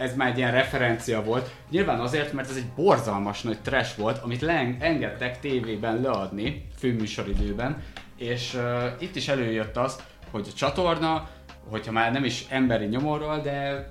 ez 0.00 0.14
már 0.16 0.28
egy 0.28 0.38
ilyen 0.38 0.52
referencia 0.52 1.22
volt. 1.22 1.50
Nyilván 1.70 2.00
azért, 2.00 2.32
mert 2.32 2.50
ez 2.50 2.56
egy 2.56 2.68
borzalmas 2.76 3.42
nagy 3.42 3.58
trash 3.62 3.96
volt, 3.96 4.18
amit 4.18 4.40
leengedtek 4.40 5.40
tévében 5.40 6.00
leadni, 6.00 6.66
főműsoridőben, 6.78 7.82
és 8.18 8.54
uh, 8.54 8.62
itt 8.98 9.16
is 9.16 9.28
előjött 9.28 9.76
az, 9.76 9.96
hogy 10.34 10.48
a 10.50 10.56
csatorna, 10.56 11.28
hogyha 11.70 11.92
már 11.92 12.12
nem 12.12 12.24
is 12.24 12.46
emberi 12.48 12.84
nyomorral, 12.84 13.40
de 13.40 13.88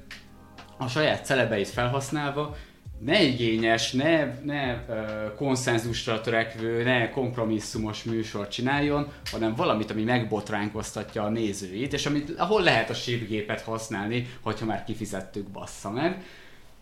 a 0.77 0.87
saját 0.87 1.25
celebeit 1.25 1.67
felhasználva 1.67 2.55
ne 2.99 3.21
igényes, 3.21 3.91
ne, 3.91 4.39
ne 4.43 4.73
uh, 4.73 5.35
konszenzusra 5.35 6.21
törekvő, 6.21 6.83
ne 6.83 7.09
kompromisszumos 7.09 8.03
műsort 8.03 8.51
csináljon, 8.51 9.11
hanem 9.31 9.55
valamit, 9.55 9.91
ami 9.91 10.03
megbotránkoztatja 10.03 11.23
a 11.23 11.29
nézőit, 11.29 11.93
és 11.93 12.05
amit, 12.05 12.39
ahol 12.39 12.61
lehet 12.61 12.89
a 12.89 12.93
sípgépet 12.93 13.61
használni, 13.61 14.27
hogyha 14.41 14.65
már 14.65 14.83
kifizettük, 14.83 15.47
bassza 15.47 15.91
meg. 15.91 16.23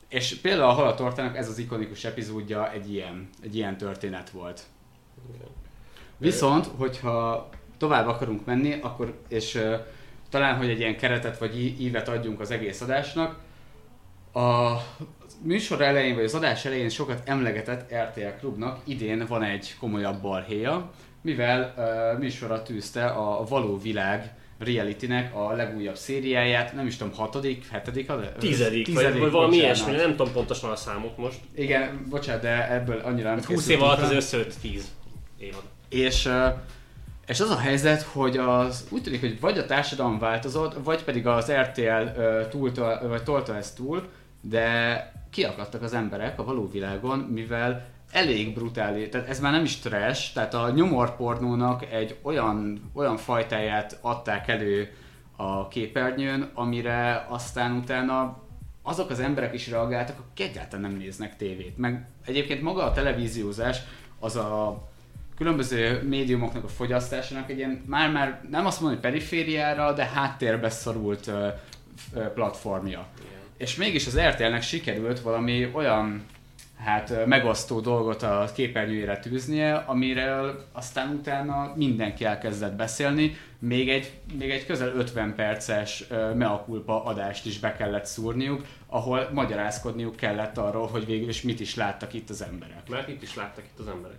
És 0.09 0.35
például 0.41 0.69
a 0.69 0.73
Halatortának 0.73 1.37
ez 1.37 1.49
az 1.49 1.57
ikonikus 1.57 2.03
epizódja 2.03 2.71
egy 2.71 2.93
ilyen, 2.93 3.29
egy 3.43 3.55
ilyen 3.55 3.77
történet 3.77 4.29
volt. 4.29 4.61
Viszont, 6.17 6.65
hogyha 6.77 7.49
tovább 7.81 8.07
akarunk 8.07 8.45
menni, 8.45 8.75
akkor, 8.81 9.13
és 9.27 9.55
uh, 9.55 9.73
talán, 10.29 10.55
hogy 10.57 10.69
egy 10.69 10.79
ilyen 10.79 10.97
keretet 10.97 11.37
vagy 11.37 11.81
ívet 11.81 12.07
adjunk 12.07 12.39
az 12.39 12.51
egész 12.51 12.81
adásnak, 12.81 13.39
a 14.33 14.75
műsor 15.43 15.81
elején, 15.81 16.15
vagy 16.15 16.23
az 16.23 16.33
adás 16.33 16.65
elején 16.65 16.89
sokat 16.89 17.21
emlegetett 17.25 17.93
RTL 17.93 18.39
Klubnak 18.39 18.79
idén 18.83 19.25
van 19.27 19.43
egy 19.43 19.75
komolyabb 19.79 20.21
balhéja, 20.21 20.91
mivel 21.21 21.73
uh, 21.77 22.19
műsorra 22.19 22.63
tűzte 22.63 23.05
a 23.05 23.43
Való 23.49 23.79
Világ 23.79 24.33
realitynek 24.57 25.35
a 25.35 25.51
legújabb 25.51 25.97
szériáját, 25.97 26.73
nem 26.73 26.87
is 26.87 26.97
tudom, 26.97 27.13
hatodik, 27.13 27.67
hetedik, 27.67 28.09
a 28.09 28.31
Tizedik, 28.39 28.93
vagy, 28.93 29.19
vagy 29.19 29.31
valami 29.31 29.55
ilyesmi, 29.55 29.91
nem 29.91 30.15
tudom 30.15 30.33
pontosan 30.33 30.69
a 30.69 30.75
számot 30.75 31.17
most. 31.17 31.39
Igen, 31.55 32.05
bocsánat, 32.09 32.41
de 32.41 32.71
ebből 32.71 32.99
annyira 32.99 33.29
nem 33.29 33.37
Hát 33.37 33.45
20 33.45 33.67
év 33.67 33.81
alatt 33.81 34.01
az 34.01 34.11
összejött 34.11 34.53
10 34.61 34.91
évad. 35.37 35.63
És, 35.89 36.25
ö, 36.25 36.47
és 37.31 37.39
az 37.39 37.49
a 37.49 37.57
helyzet, 37.57 38.01
hogy 38.01 38.37
az 38.37 38.87
úgy 38.89 39.01
tűnik, 39.01 39.19
hogy 39.19 39.39
vagy 39.39 39.57
a 39.57 39.65
társadalom 39.65 40.19
változott, 40.19 40.83
vagy 40.83 41.03
pedig 41.03 41.27
az 41.27 41.51
RTL 41.51 42.19
ö, 42.19 42.47
túlta, 42.49 43.01
vagy 43.07 43.23
tolta 43.23 43.55
ezt 43.55 43.75
túl, 43.75 44.09
de 44.41 45.11
kiakadtak 45.29 45.81
az 45.81 45.93
emberek 45.93 46.39
a 46.39 46.43
való 46.43 46.69
világon, 46.69 47.19
mivel 47.19 47.85
elég 48.11 48.53
brutális, 48.53 49.09
tehát 49.09 49.29
ez 49.29 49.39
már 49.39 49.51
nem 49.51 49.63
is 49.63 49.79
trash, 49.79 50.33
tehát 50.33 50.53
a 50.53 50.69
nyomorpornónak 50.69 51.85
egy 51.91 52.17
olyan, 52.21 52.91
olyan 52.93 53.17
fajtáját 53.17 53.97
adták 54.01 54.47
elő 54.47 54.93
a 55.35 55.67
képernyőn, 55.67 56.51
amire 56.53 57.25
aztán 57.29 57.71
utána 57.71 58.37
azok 58.81 59.09
az 59.09 59.19
emberek 59.19 59.53
is 59.53 59.69
reagáltak, 59.69 60.19
akik 60.19 60.47
egyáltalán 60.49 60.91
nem 60.91 60.99
néznek 60.99 61.37
tévét. 61.37 61.77
Meg 61.77 62.07
egyébként 62.25 62.61
maga 62.61 62.83
a 62.83 62.91
televíziózás 62.91 63.77
az 64.19 64.35
a 64.35 64.81
különböző 65.41 66.01
médiumoknak 66.07 66.63
a 66.63 66.67
fogyasztásának 66.67 67.49
egy 67.49 67.57
ilyen, 67.57 67.83
már-már 67.85 68.41
nem 68.49 68.65
azt 68.65 68.81
mondom, 68.81 68.99
hogy 68.99 69.11
perifériára, 69.11 69.93
de 69.93 70.05
háttérbe 70.05 70.69
szorult 70.69 71.31
platformja. 72.33 73.07
És 73.57 73.75
mégis 73.75 74.07
az 74.07 74.19
RTL-nek 74.19 74.61
sikerült 74.61 75.19
valami 75.19 75.69
olyan 75.73 76.25
hát 76.77 77.25
megosztó 77.25 77.79
dolgot 77.79 78.23
a 78.23 78.49
képernyőjére 78.55 79.19
tűznie, 79.19 79.75
amiről 79.75 80.65
aztán 80.71 81.09
utána 81.09 81.73
mindenki 81.75 82.25
elkezdett 82.25 82.73
beszélni, 82.73 83.37
még 83.59 83.89
egy, 83.89 84.11
még 84.37 84.49
egy 84.49 84.65
közel 84.65 84.93
50 84.95 85.35
perces 85.35 86.05
ö, 86.09 86.33
mea 86.33 86.63
culpa 86.65 87.03
adást 87.03 87.45
is 87.45 87.59
be 87.59 87.75
kellett 87.75 88.05
szúrniuk, 88.05 88.65
ahol 88.87 89.29
magyarázkodniuk 89.33 90.15
kellett 90.15 90.57
arról, 90.57 90.87
hogy 90.87 91.05
végül 91.05 91.29
is 91.29 91.41
mit 91.41 91.59
is 91.59 91.75
láttak 91.75 92.13
itt 92.13 92.29
az 92.29 92.43
emberek. 92.43 92.89
Mert 92.89 93.07
itt 93.07 93.21
is 93.21 93.35
láttak 93.35 93.63
itt 93.63 93.79
az 93.79 93.87
emberek. 93.87 94.17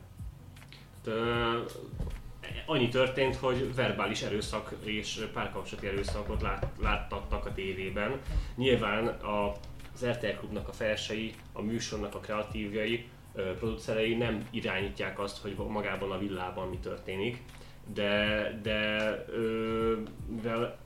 Hát, 1.04 1.78
annyi 2.66 2.88
történt, 2.88 3.36
hogy 3.36 3.74
verbális 3.74 4.22
erőszak 4.22 4.74
és 4.84 5.28
párkapcsolati 5.32 5.86
erőszakot 5.86 6.42
lát, 6.42 6.66
láttattak 6.80 7.46
a 7.46 7.52
tévében. 7.52 8.20
Nyilván 8.56 9.06
a, 9.06 9.52
az 9.94 10.06
RTL 10.06 10.38
Klubnak 10.38 10.68
a 10.68 10.72
felsei, 10.72 11.34
a 11.52 11.62
műsornak 11.62 12.14
a 12.14 12.18
kreatívjai, 12.18 13.04
producerei 13.58 14.14
nem 14.14 14.46
irányítják 14.50 15.18
azt, 15.18 15.42
hogy 15.42 15.56
magában 15.68 16.10
a 16.10 16.18
villában 16.18 16.68
mi 16.68 16.78
történik, 16.78 17.42
de, 17.94 18.60
de 18.62 19.08
ö, 19.28 19.96
mivel 20.26 20.80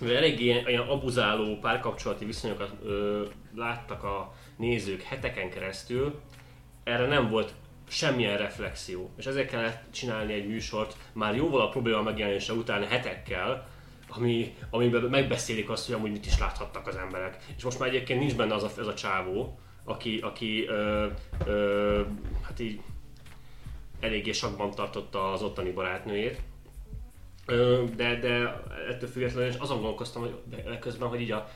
mivel 0.00 0.16
eléggé 0.16 0.44
ilyen 0.44 0.80
abuzáló 0.80 1.58
párkapcsolati 1.58 2.24
viszonyokat 2.24 2.72
ö, 2.84 3.24
láttak 3.54 4.04
a 4.04 4.34
nézők 4.56 5.02
heteken 5.02 5.50
keresztül, 5.50 6.20
erre 6.84 7.06
nem 7.06 7.28
volt 7.28 7.54
semmilyen 7.90 8.38
reflexió. 8.38 9.10
És 9.16 9.26
ezért 9.26 9.50
kellett 9.50 9.82
csinálni 9.90 10.32
egy 10.32 10.46
műsort 10.46 10.96
már 11.12 11.34
jóval 11.34 11.60
a 11.60 11.68
probléma 11.68 12.02
megjelenése 12.02 12.52
után 12.52 12.86
hetekkel, 12.86 13.68
ami, 14.08 14.54
amiben 14.70 15.02
megbeszélik 15.02 15.70
azt, 15.70 15.86
hogy 15.86 15.94
amúgy 15.94 16.10
mit 16.10 16.26
is 16.26 16.38
láthattak 16.38 16.86
az 16.86 16.96
emberek. 16.96 17.36
És 17.56 17.64
most 17.64 17.78
már 17.78 17.88
egyébként 17.88 18.20
nincs 18.20 18.36
benne 18.36 18.54
az 18.54 18.62
a, 18.62 18.70
ez 18.78 18.86
a 18.86 18.94
csávó, 18.94 19.58
aki, 19.84 20.18
aki 20.18 20.66
ö, 20.66 21.06
ö, 21.46 22.02
hát 22.42 22.60
így 22.60 22.80
eléggé 24.00 24.32
sakban 24.32 24.70
tartotta 24.70 25.32
az 25.32 25.42
ottani 25.42 25.70
barátnőjét. 25.70 26.40
Ö, 27.46 27.84
De, 27.96 28.14
de 28.18 28.62
ettől 28.88 29.08
függetlenül 29.08 29.48
is 29.48 29.56
azon 29.56 29.76
gondolkoztam, 29.76 30.22
hogy 30.22 30.78
közben, 30.78 31.08
hogy 31.08 31.20
így 31.20 31.30
a 31.30 31.48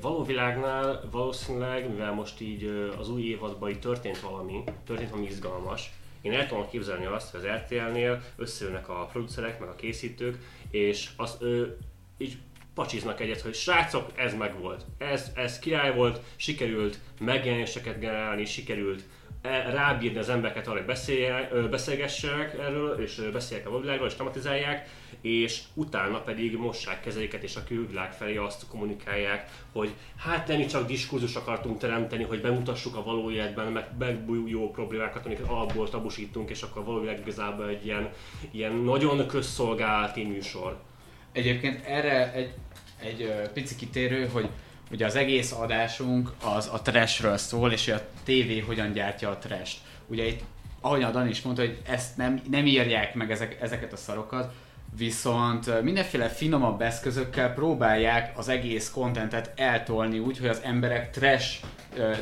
való 0.00 0.24
világnál 0.24 1.08
valószínűleg, 1.10 1.88
mivel 1.88 2.12
most 2.12 2.40
így 2.40 2.90
az 2.98 3.10
új 3.10 3.22
évadban 3.22 3.70
így 3.70 3.80
történt 3.80 4.20
valami, 4.20 4.64
történt 4.84 5.10
valami 5.10 5.28
izgalmas, 5.28 5.90
én 6.26 6.32
el 6.32 6.46
tudom 6.46 6.68
képzelni 6.68 7.04
azt, 7.04 7.30
hogy 7.30 7.40
az 7.40 7.46
RTL-nél 7.46 8.22
összeülnek 8.36 8.88
a 8.88 9.08
producerek, 9.12 9.60
meg 9.60 9.68
a 9.68 9.74
készítők, 9.74 10.38
és 10.70 11.10
az 11.16 11.36
ő 11.40 11.78
így 12.18 12.36
pacsiznak 12.74 13.20
egyet, 13.20 13.40
hogy 13.40 13.54
srácok, 13.54 14.12
ez 14.14 14.34
meg 14.34 14.60
volt. 14.60 14.84
Ez, 14.98 15.30
ez 15.34 15.58
király 15.58 15.94
volt, 15.94 16.20
sikerült 16.36 16.98
megjelenéseket 17.20 17.98
generálni, 17.98 18.44
sikerült 18.44 19.02
rábírni 19.70 20.18
az 20.18 20.28
embereket 20.28 20.66
arra, 20.66 20.82
hogy 20.84 20.96
ö, 21.50 21.68
beszélgessenek 21.68 22.58
erről, 22.58 23.00
és 23.00 23.18
ö, 23.18 23.30
beszéljenek 23.30 23.72
a 23.72 23.80
világról, 23.80 24.06
és 24.06 24.14
tematizálják, 24.14 24.88
és 25.20 25.60
utána 25.74 26.20
pedig 26.20 26.56
mossák 26.56 27.00
kezeiket, 27.00 27.42
és 27.42 27.56
a 27.56 27.64
külvilág 27.64 28.12
felé 28.12 28.36
azt 28.36 28.66
kommunikálják, 28.68 29.50
hogy 29.72 29.94
hát 30.16 30.48
nem 30.48 30.66
csak 30.66 30.86
diskurzus 30.86 31.34
akartunk 31.34 31.78
teremteni, 31.78 32.24
hogy 32.24 32.40
bemutassuk 32.40 32.96
a 32.96 33.02
való 33.02 33.30
életben, 33.30 33.72
meg 33.72 33.88
megbújó 33.98 34.70
problémákat, 34.70 35.26
amiket 35.26 35.48
alapból 35.48 35.88
tabusítunk, 35.88 36.50
és 36.50 36.62
akkor 36.62 36.82
a 36.82 36.84
való 36.84 37.00
világ 37.00 37.18
igazából 37.18 37.68
egy 37.68 37.86
ilyen, 37.86 38.08
ilyen 38.50 38.72
nagyon 38.72 39.26
közszolgálati 39.26 40.24
műsor. 40.24 40.76
Egyébként 41.32 41.84
erre 41.84 42.32
egy, 42.32 42.54
egy 43.00 43.50
pici 43.52 43.76
kitérő, 43.76 44.26
hogy 44.26 44.48
ugye 44.90 45.06
az 45.06 45.16
egész 45.16 45.52
adásunk 45.52 46.32
az 46.44 46.68
a 46.72 46.82
trashről 46.82 47.36
szól, 47.36 47.72
és 47.72 47.84
hogy 47.84 47.94
a 47.94 48.06
tévé 48.24 48.58
hogyan 48.58 48.92
gyártja 48.92 49.30
a 49.30 49.38
trash 49.38 49.76
Ugye 50.06 50.26
itt, 50.26 50.40
ahogy 50.80 51.02
a 51.02 51.10
Dani 51.10 51.28
is 51.28 51.42
mondta, 51.42 51.62
hogy 51.62 51.78
ezt 51.86 52.16
nem, 52.16 52.40
nem 52.50 52.66
írják 52.66 53.14
meg 53.14 53.30
ezek, 53.30 53.60
ezeket 53.60 53.92
a 53.92 53.96
szarokat, 53.96 54.54
viszont 54.96 55.82
mindenféle 55.82 56.28
finomabb 56.28 56.80
eszközökkel 56.80 57.52
próbálják 57.52 58.38
az 58.38 58.48
egész 58.48 58.90
kontentet 58.90 59.52
eltolni 59.56 60.18
úgy, 60.18 60.38
hogy 60.38 60.48
az 60.48 60.60
emberek 60.62 61.10
trash 61.10 61.62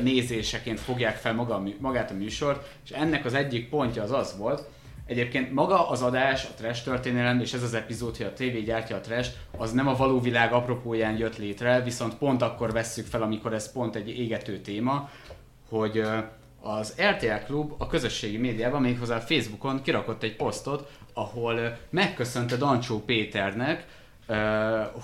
nézéseként 0.01 0.79
fogják 0.79 1.15
fel 1.15 1.33
maga, 1.33 1.63
magát 1.79 2.11
a 2.11 2.13
műsort, 2.13 2.67
és 2.85 2.91
ennek 2.91 3.25
az 3.25 3.33
egyik 3.33 3.69
pontja 3.69 4.03
az 4.03 4.11
az 4.11 4.37
volt, 4.37 4.69
Egyébként 5.05 5.53
maga 5.53 5.89
az 5.89 6.01
adás, 6.01 6.45
a 6.45 6.53
trash 6.57 6.83
történelem, 6.83 7.39
és 7.39 7.53
ez 7.53 7.63
az 7.63 7.73
epizód, 7.73 8.17
hogy 8.17 8.25
a 8.25 8.33
tévé 8.33 8.61
gyártja 8.61 8.95
a 8.95 8.99
trash 8.99 9.31
az 9.57 9.71
nem 9.71 9.87
a 9.87 9.95
való 9.95 10.19
világ 10.19 10.53
apropóján 10.53 11.17
jött 11.17 11.37
létre, 11.37 11.81
viszont 11.81 12.15
pont 12.15 12.41
akkor 12.41 12.71
vesszük 12.71 13.05
fel, 13.05 13.21
amikor 13.21 13.53
ez 13.53 13.71
pont 13.71 13.95
egy 13.95 14.09
égető 14.19 14.57
téma, 14.57 15.09
hogy 15.69 16.03
az 16.61 16.95
RTL 17.09 17.45
Klub 17.45 17.73
a 17.77 17.87
közösségi 17.87 18.37
médiában, 18.37 18.81
méghozzá 18.81 19.19
Facebookon 19.19 19.81
kirakott 19.81 20.23
egy 20.23 20.35
posztot, 20.35 20.91
ahol 21.13 21.77
megköszönte 21.89 22.57
Dancsó 22.57 22.99
Péternek, 22.99 23.85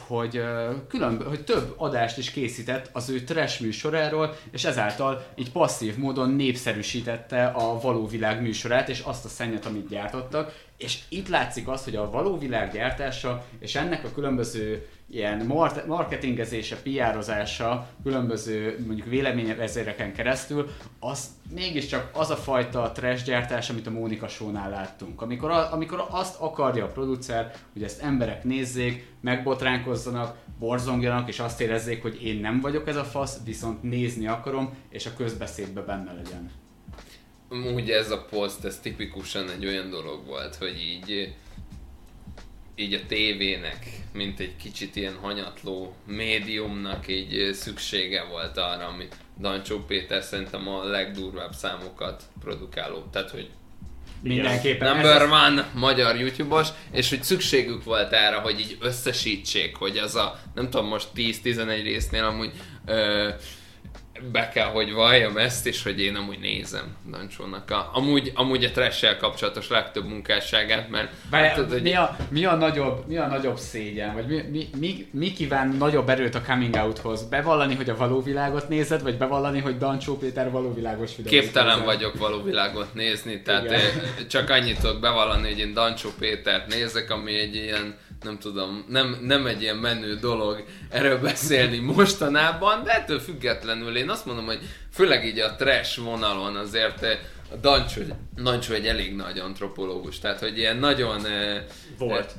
hogy, 0.08 0.38
ö, 0.38 0.72
külön, 0.88 1.24
hogy 1.28 1.44
több 1.44 1.74
adást 1.78 2.18
is 2.18 2.32
készített 2.32 2.90
az 2.92 3.10
ő 3.10 3.24
trash 3.24 3.62
műsoráról, 3.62 4.36
és 4.52 4.66
ezáltal 4.66 5.26
így 5.36 5.52
passzív 5.52 5.98
módon 5.98 6.30
népszerűsítette 6.30 7.46
a 7.46 7.80
való 7.80 8.08
világ 8.08 8.42
műsorát, 8.42 8.90
és 8.90 9.00
azt 9.00 9.26
a 9.26 9.30
szennyet, 9.30 9.66
amit 9.66 9.88
gyártottak. 9.88 10.64
És 10.78 11.00
itt 11.10 11.28
látszik 11.28 11.68
az, 11.68 11.84
hogy 11.84 11.96
a 11.96 12.10
való 12.10 12.38
világ 12.38 12.72
gyártása, 12.72 13.46
és 13.60 13.76
ennek 13.76 14.04
a 14.04 14.12
különböző 14.14 14.88
ilyen 15.12 15.46
mar- 15.46 15.88
marketingezése, 15.88 16.76
PR-ozása, 16.76 17.88
különböző 18.04 18.84
mondjuk 18.88 19.08
véleményvezéreken 19.08 20.14
keresztül, 20.14 20.70
az 21.00 21.28
mégiscsak 21.54 22.10
az 22.14 22.30
a 22.30 22.36
fajta 22.36 22.92
trash 22.92 23.26
gyártás, 23.26 23.70
amit 23.70 23.88
a 23.88 23.92
Mónika 23.92 24.28
Show-nál 24.28 24.70
láttunk. 24.70 25.22
Amikor, 25.22 25.52
a, 25.52 25.74
amikor 25.74 26.06
azt 26.10 26.40
akarja 26.40 26.86
a 26.86 26.92
producer, 26.92 27.54
hogy 27.74 27.84
ezt 27.84 28.02
emberek 28.02 28.44
nézzék, 28.44 29.06
megbotránkozzanak, 29.22 30.38
borzongjanak, 30.60 31.28
és 31.28 31.40
azt 31.40 31.62
érezzék, 31.62 32.02
hogy 32.02 32.24
én 32.24 32.40
nem 32.40 32.60
vagyok 32.60 32.88
ez 32.88 32.96
a 32.96 33.04
fasz, 33.04 33.38
viszont 33.46 33.84
nézni 33.84 34.28
akarom, 34.28 34.74
és 34.90 35.06
a 35.06 35.14
közbeszédbe 35.18 35.82
benne 35.82 36.14
legyen. 36.14 36.52
Úgy 37.76 37.90
ez 37.90 38.12
a 38.12 38.26
poszt, 38.30 38.66
ez 38.66 38.80
tipikusan 38.80 39.50
egy 39.50 39.66
olyan 39.66 39.90
dolog 39.90 40.26
volt, 40.26 40.56
hogy 40.56 40.82
így 40.82 41.34
így 42.76 42.94
a 42.94 43.06
tévének, 43.08 43.86
mint 44.14 44.40
egy 44.40 44.56
kicsit 44.56 44.96
ilyen 44.96 45.16
hanyatló 45.22 45.96
médiumnak 46.08 47.08
így 47.08 47.54
szüksége 47.54 48.24
volt 48.24 48.58
arra, 48.58 48.88
ami 48.88 49.08
Dancsó 49.40 49.80
Péter 49.80 50.24
szerintem 50.24 50.68
a 50.68 50.84
legdurvább 50.84 51.54
számokat 51.54 52.24
produkáló. 52.40 53.04
Tehát, 53.12 53.30
hogy 53.30 53.50
Mindenképpen. 54.24 54.94
Number 54.94 55.22
Ez- 55.22 55.30
one 55.32 55.68
magyar 55.74 56.16
YouTube-os, 56.16 56.68
és 56.92 57.10
hogy 57.10 57.24
szükségük 57.24 57.84
volt 57.84 58.12
erre, 58.12 58.36
hogy 58.36 58.60
így 58.60 58.78
összesítsék, 58.80 59.76
hogy 59.76 59.98
az 59.98 60.16
a, 60.16 60.40
nem 60.56 60.70
tudom, 60.70 60.88
most 60.88 61.08
10-11 61.16 61.82
résznél 61.84 62.24
amúgy 62.24 62.52
ö, 62.86 63.30
be 64.32 64.50
kell, 64.50 64.68
hogy 64.68 64.94
valljam 64.94 65.38
ezt, 65.38 65.68
és 65.68 65.84
hogy 65.84 66.02
én 66.02 66.16
amúgy 66.16 66.40
nézem 66.40 66.96
Dancsónak 67.10 67.72
a, 67.72 67.90
amúgy, 67.94 68.32
amúgy 68.36 68.64
a 68.64 68.72
trash 68.72 69.18
kapcsolatos 69.18 69.70
legtöbb 69.70 70.08
munkásságát, 70.08 70.90
mert 70.90 71.12
Várjál, 71.30 71.56
tudod, 71.56 71.72
hogy 71.72 71.82
mi, 71.82 71.94
a, 71.94 72.18
mi, 72.30 72.46
a 72.46 72.56
nagyobb, 72.56 73.08
mi 73.08 73.18
a 73.18 73.28
nagyobb 73.28 73.58
szégyen? 73.58 74.14
Vagy 74.14 74.26
mi, 74.26 74.42
mi, 74.52 74.70
mi, 74.80 75.08
mi 75.12 75.34
kíván 75.34 75.68
nagyobb 75.68 76.10
erőt 76.10 76.36
a 76.36 76.42
coming 76.42 76.76
outhoz? 76.76 77.24
Bevallani, 77.24 77.76
hogy 77.76 77.90
a 77.90 77.98
való 77.98 78.22
világot 78.22 78.70
nézed, 78.70 79.02
vagy 79.02 79.18
bevallani, 79.18 79.60
hogy 79.60 79.78
Dancsó 79.78 80.18
Péter 80.18 80.52
való 80.52 80.74
világos 80.74 81.16
videót 81.16 81.42
Képtelen 81.42 81.80
nézel? 81.80 81.86
vagyok 81.86 82.18
való 82.18 82.44
világot 82.44 82.94
nézni, 82.94 83.42
tehát 83.42 83.64
Igen. 83.64 83.80
eh, 83.80 83.92
csak 84.30 84.50
annyit 84.50 84.80
tudok 84.80 85.00
bevallani, 85.00 85.50
hogy 85.50 85.60
én 85.60 85.74
Dancsó 85.74 86.10
Pétert 86.20 86.68
nézek, 86.68 87.12
ami 87.12 87.40
egy 87.40 87.56
ilyen, 87.56 87.98
nem 88.24 88.38
tudom, 88.40 88.86
nem, 88.88 89.18
nem 89.22 89.46
egy 89.46 89.62
ilyen 89.62 89.78
menő 89.78 90.16
dolog 90.16 90.64
erről 90.90 91.20
beszélni 91.20 91.80
mostanában, 91.80 92.84
de 92.84 92.92
ettől 92.92 93.20
függetlenül 93.20 93.98
én 93.98 94.10
azt 94.10 94.26
mondom, 94.26 94.46
hogy 94.46 94.60
főleg 94.94 95.26
így 95.26 95.40
a 95.40 95.56
trash 95.56 96.00
vonalon 96.00 96.56
azért 96.56 97.04
eh, 97.04 97.20
a 97.52 97.56
Dancsó, 97.56 98.02
Dancsó 98.36 98.74
egy 98.74 98.88
elég 98.88 99.16
nagy 99.16 99.40
antropológus, 99.40 100.20
tehát 100.20 100.40
hogy 100.40 100.58
ilyen 100.58 100.78
nagyon... 100.78 101.26
eh, 101.26 101.64
Volt. 101.98 102.32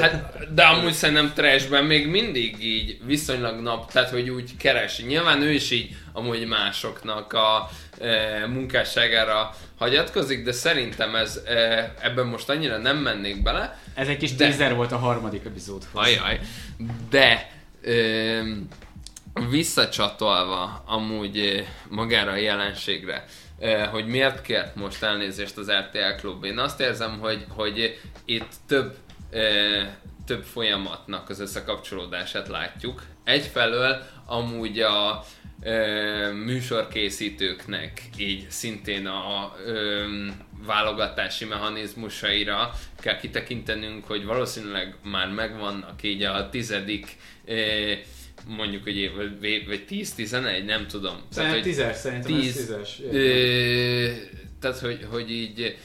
Hát, 0.00 0.36
de 0.54 0.62
amúgy 0.62 0.92
szerintem 0.92 1.32
trashben 1.34 1.84
még 1.84 2.06
mindig 2.06 2.64
így 2.64 2.98
viszonylag 3.04 3.60
nap, 3.60 3.92
tehát 3.92 4.10
hogy 4.10 4.30
úgy 4.30 4.56
keresi. 4.56 5.02
Nyilván 5.02 5.42
ő 5.42 5.52
is 5.52 5.70
így 5.70 5.96
amúgy 6.12 6.46
másoknak 6.46 7.32
a 7.32 7.70
e, 8.00 8.46
munkásságára 8.46 9.54
hagyatkozik, 9.78 10.44
de 10.44 10.52
szerintem 10.52 11.14
ez 11.14 11.40
e, 11.46 11.94
ebben 12.00 12.26
most 12.26 12.48
annyira 12.48 12.78
nem 12.78 12.96
mennék 12.96 13.42
bele. 13.42 13.78
Ez 13.94 14.08
egy 14.08 14.16
kis 14.16 14.34
de, 14.34 14.48
teaser 14.48 14.74
volt 14.74 14.92
a 14.92 14.96
harmadik 14.98 15.44
epizódhoz. 15.44 16.06
Ajaj, 16.06 16.40
de 17.10 17.50
e, 17.84 17.92
visszacsatolva 19.50 20.82
amúgy 20.86 21.66
magára 21.88 22.30
a 22.30 22.36
jelenségre, 22.36 23.24
hogy 23.90 24.06
miért 24.06 24.42
kért 24.42 24.74
most 24.74 25.02
elnézést 25.02 25.56
az 25.56 25.70
RTL 25.70 26.20
Klub. 26.20 26.44
Én 26.44 26.58
azt 26.58 26.80
érzem, 26.80 27.18
hogy, 27.18 27.44
hogy 27.48 28.00
itt 28.24 28.52
több 28.66 28.96
e, 29.30 29.98
több 30.30 30.44
folyamatnak 30.44 31.28
az 31.28 31.40
összekapcsolódását 31.40 32.48
látjuk. 32.48 33.02
Egyfelől 33.24 34.02
amúgy 34.26 34.80
a 34.80 35.24
ö, 35.62 36.32
műsorkészítőknek 36.32 38.02
így 38.16 38.50
szintén 38.50 39.06
a 39.06 39.54
ö, 39.66 40.04
válogatási 40.66 41.44
mechanizmusaira 41.44 42.72
kell 43.00 43.16
kitekintenünk, 43.16 44.04
hogy 44.06 44.24
valószínűleg 44.24 44.96
már 45.02 45.28
megvannak 45.28 46.02
így 46.02 46.22
a 46.22 46.48
tizedik 46.48 47.16
ö, 47.44 47.92
mondjuk, 48.46 48.82
hogy 48.82 48.96
év, 48.98 49.10
vagy- 49.14 49.66
vagy 49.66 49.84
10-11, 49.88 50.64
nem 50.64 50.86
tudom. 50.86 51.16
Szerintem 51.30 51.62
tízes, 51.62 51.96
szerintem 51.96 52.34
ez 52.34 52.40
tízes. 52.40 53.00
Ö, 53.12 54.08
tehát, 54.60 54.78
hogy, 54.78 55.06
hogy 55.10 55.30
így 55.30 55.76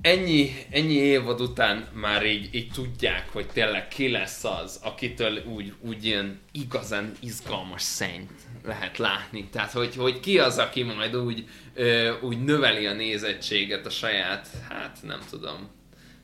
ennyi, 0.00 0.50
ennyi 0.70 0.94
évad 0.94 1.40
után 1.40 1.86
már 1.92 2.26
így, 2.26 2.54
így 2.54 2.70
tudják, 2.70 3.28
hogy 3.32 3.46
tényleg 3.46 3.88
ki 3.88 4.08
lesz 4.10 4.44
az, 4.44 4.80
akitől 4.82 5.42
úgy, 5.54 5.72
úgy 5.80 6.04
ilyen 6.04 6.40
igazán 6.52 7.12
izgalmas 7.20 7.82
szennyt 7.82 8.30
lehet 8.64 8.98
látni. 8.98 9.48
Tehát, 9.52 9.72
hogy, 9.72 9.94
hogy 9.96 10.20
ki 10.20 10.38
az, 10.38 10.58
aki 10.58 10.82
majd 10.82 11.16
úgy, 11.16 11.44
ö, 11.74 12.12
úgy 12.20 12.44
növeli 12.44 12.86
a 12.86 12.92
nézettséget 12.92 13.86
a 13.86 13.90
saját, 13.90 14.48
hát 14.68 14.98
nem 15.02 15.20
tudom, 15.30 15.68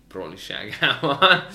proliságával, 0.09 1.47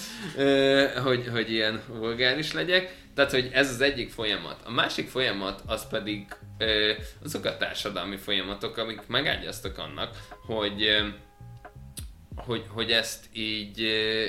hogy, 1.05 1.27
hogy 1.31 1.51
ilyen 1.51 1.81
vulgáris 1.87 2.53
legyek. 2.53 2.95
Tehát, 3.15 3.31
hogy 3.31 3.49
ez 3.53 3.69
az 3.69 3.81
egyik 3.81 4.11
folyamat. 4.11 4.61
A 4.65 4.71
másik 4.71 5.09
folyamat 5.09 5.61
az 5.65 5.87
pedig 5.87 6.35
ö, 6.57 6.91
azok 7.23 7.45
a 7.45 7.57
társadalmi 7.57 8.17
folyamatok, 8.17 8.77
amik 8.77 9.07
megágyaztak 9.07 9.77
annak, 9.77 10.17
hogy 10.45 10.83
ö, 10.83 11.07
hogy, 12.35 12.65
hogy 12.69 12.91
ezt 12.91 13.25
így 13.33 13.81
ö, 13.81 14.25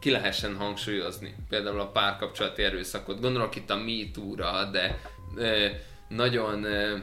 ki 0.00 0.10
lehessen 0.10 0.56
hangsúlyozni. 0.56 1.34
Például 1.48 1.80
a 1.80 1.90
párkapcsolati 1.90 2.62
erőszakot. 2.62 3.20
Gondolok 3.20 3.56
itt 3.56 3.70
a 3.70 3.76
MeToo-ra, 3.76 4.64
de 4.70 5.00
ö, 5.36 5.66
nagyon 6.08 6.64
ö, 6.64 6.96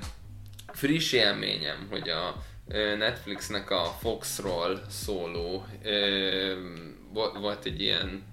friss 0.68 1.12
élményem, 1.12 1.88
hogy 1.90 2.10
a 2.10 2.44
Netflixnek 2.98 3.70
a 3.70 3.84
Foxról 4.00 4.82
szóló 4.90 5.66
ö, 5.84 6.54
vo- 7.14 7.38
volt 7.38 7.66
egy 7.66 7.82
ilyen 7.82 8.24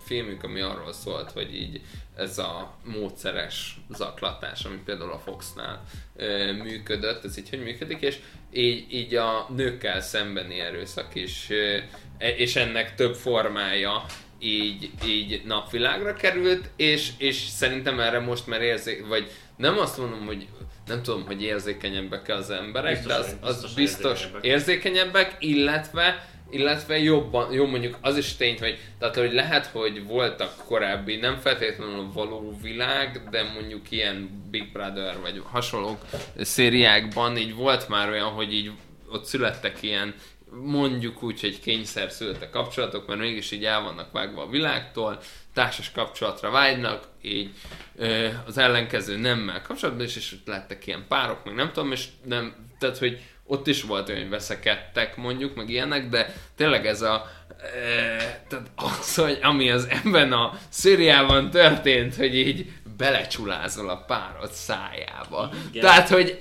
filmük, 0.00 0.42
ami 0.42 0.60
arról 0.60 0.92
szólt, 0.92 1.30
hogy 1.30 1.54
így 1.54 1.80
ez 2.16 2.38
a 2.38 2.76
módszeres 2.84 3.80
zaklatás, 3.90 4.64
ami 4.64 4.76
például 4.84 5.12
a 5.12 5.18
Foxnál 5.18 5.84
ö, 6.16 6.52
működött, 6.52 7.24
ez 7.24 7.38
így 7.38 7.48
hogy 7.48 7.62
működik, 7.62 8.00
és 8.00 8.18
így, 8.52 8.92
így 8.94 9.14
a 9.14 9.46
nőkkel 9.56 10.00
szembeni 10.00 10.60
erőszak 10.60 11.14
is, 11.14 11.46
ö, 11.50 11.78
e- 12.18 12.36
és 12.36 12.56
ennek 12.56 12.94
több 12.94 13.14
formája 13.14 14.04
így, 14.38 14.90
így 15.04 15.42
napvilágra 15.44 16.14
került, 16.14 16.70
és, 16.76 17.10
és 17.18 17.36
szerintem 17.36 18.00
erre 18.00 18.18
most 18.18 18.46
már 18.46 18.62
érzék, 18.62 19.06
vagy 19.06 19.30
nem 19.56 19.78
azt 19.78 19.98
mondom, 19.98 20.26
hogy 20.26 20.48
nem 20.86 21.02
tudom, 21.02 21.26
hogy 21.26 21.42
érzékenyebbek 21.42 22.28
az 22.28 22.50
emberek, 22.50 22.92
Biztos, 22.92 23.12
de 23.12 23.18
az, 23.18 23.36
az 23.40 23.60
biztos, 23.60 23.74
biztos, 23.74 24.22
biztos 24.22 24.40
érzékenyebbek, 24.42 25.36
illetve 25.38 26.28
illetve 26.50 26.98
jobban, 26.98 27.52
jó 27.52 27.66
mondjuk 27.66 27.98
az 28.00 28.16
is 28.16 28.36
tény, 28.36 28.58
hogy, 28.58 28.78
tehát, 28.98 29.14
hogy 29.14 29.32
lehet, 29.32 29.66
hogy 29.66 30.04
voltak 30.04 30.52
korábbi, 30.66 31.16
nem 31.16 31.36
feltétlenül 31.36 32.10
való 32.12 32.58
világ, 32.62 33.22
de 33.30 33.42
mondjuk 33.42 33.90
ilyen 33.90 34.46
Big 34.50 34.72
Brother 34.72 35.20
vagy 35.20 35.42
hasonló 35.44 35.98
szériákban 36.40 37.36
így 37.36 37.54
volt 37.54 37.88
már 37.88 38.08
olyan, 38.08 38.28
hogy 38.28 38.54
így 38.54 38.70
ott 39.10 39.24
születtek 39.24 39.82
ilyen 39.82 40.14
mondjuk 40.50 41.22
úgy, 41.22 41.40
hogy 41.40 41.60
kényszer 41.60 42.10
születtek 42.10 42.50
kapcsolatok, 42.50 43.06
mert 43.06 43.20
mégis 43.20 43.50
így 43.50 43.64
el 43.64 43.82
vannak 43.82 44.12
vágva 44.12 44.42
a 44.42 44.48
világtól, 44.48 45.20
társas 45.54 45.92
kapcsolatra 45.92 46.50
vágynak, 46.50 47.08
így 47.22 47.50
ö, 47.96 48.28
az 48.46 48.58
ellenkező 48.58 49.16
nemmel 49.16 49.62
kapcsolatban 49.62 50.06
és 50.06 50.32
ott 50.32 50.46
lettek 50.46 50.86
ilyen 50.86 51.04
párok, 51.08 51.44
meg 51.44 51.54
nem 51.54 51.72
tudom, 51.72 51.92
és 51.92 52.06
nem, 52.24 52.54
tehát, 52.78 52.98
hogy 52.98 53.20
ott 53.48 53.66
is 53.66 53.82
volt 53.82 54.08
olyan, 54.08 54.20
hogy 54.20 54.30
veszekedtek 54.30 55.16
mondjuk, 55.16 55.54
meg 55.54 55.68
ilyenek, 55.68 56.08
de 56.08 56.34
tényleg 56.56 56.86
ez 56.86 57.02
a 57.02 57.30
e, 57.58 58.44
tehát 58.48 58.70
az, 58.74 59.14
hogy 59.14 59.38
ami 59.42 59.70
az 59.70 59.88
ebben 60.04 60.32
a 60.32 60.58
szériában 60.68 61.50
történt, 61.50 62.14
hogy 62.14 62.36
így 62.36 62.72
belecsulázol 62.96 63.88
a 63.88 64.04
párod 64.06 64.52
szájába. 64.52 65.50
Igen. 65.70 65.84
Tehát, 65.84 66.08
hogy 66.08 66.40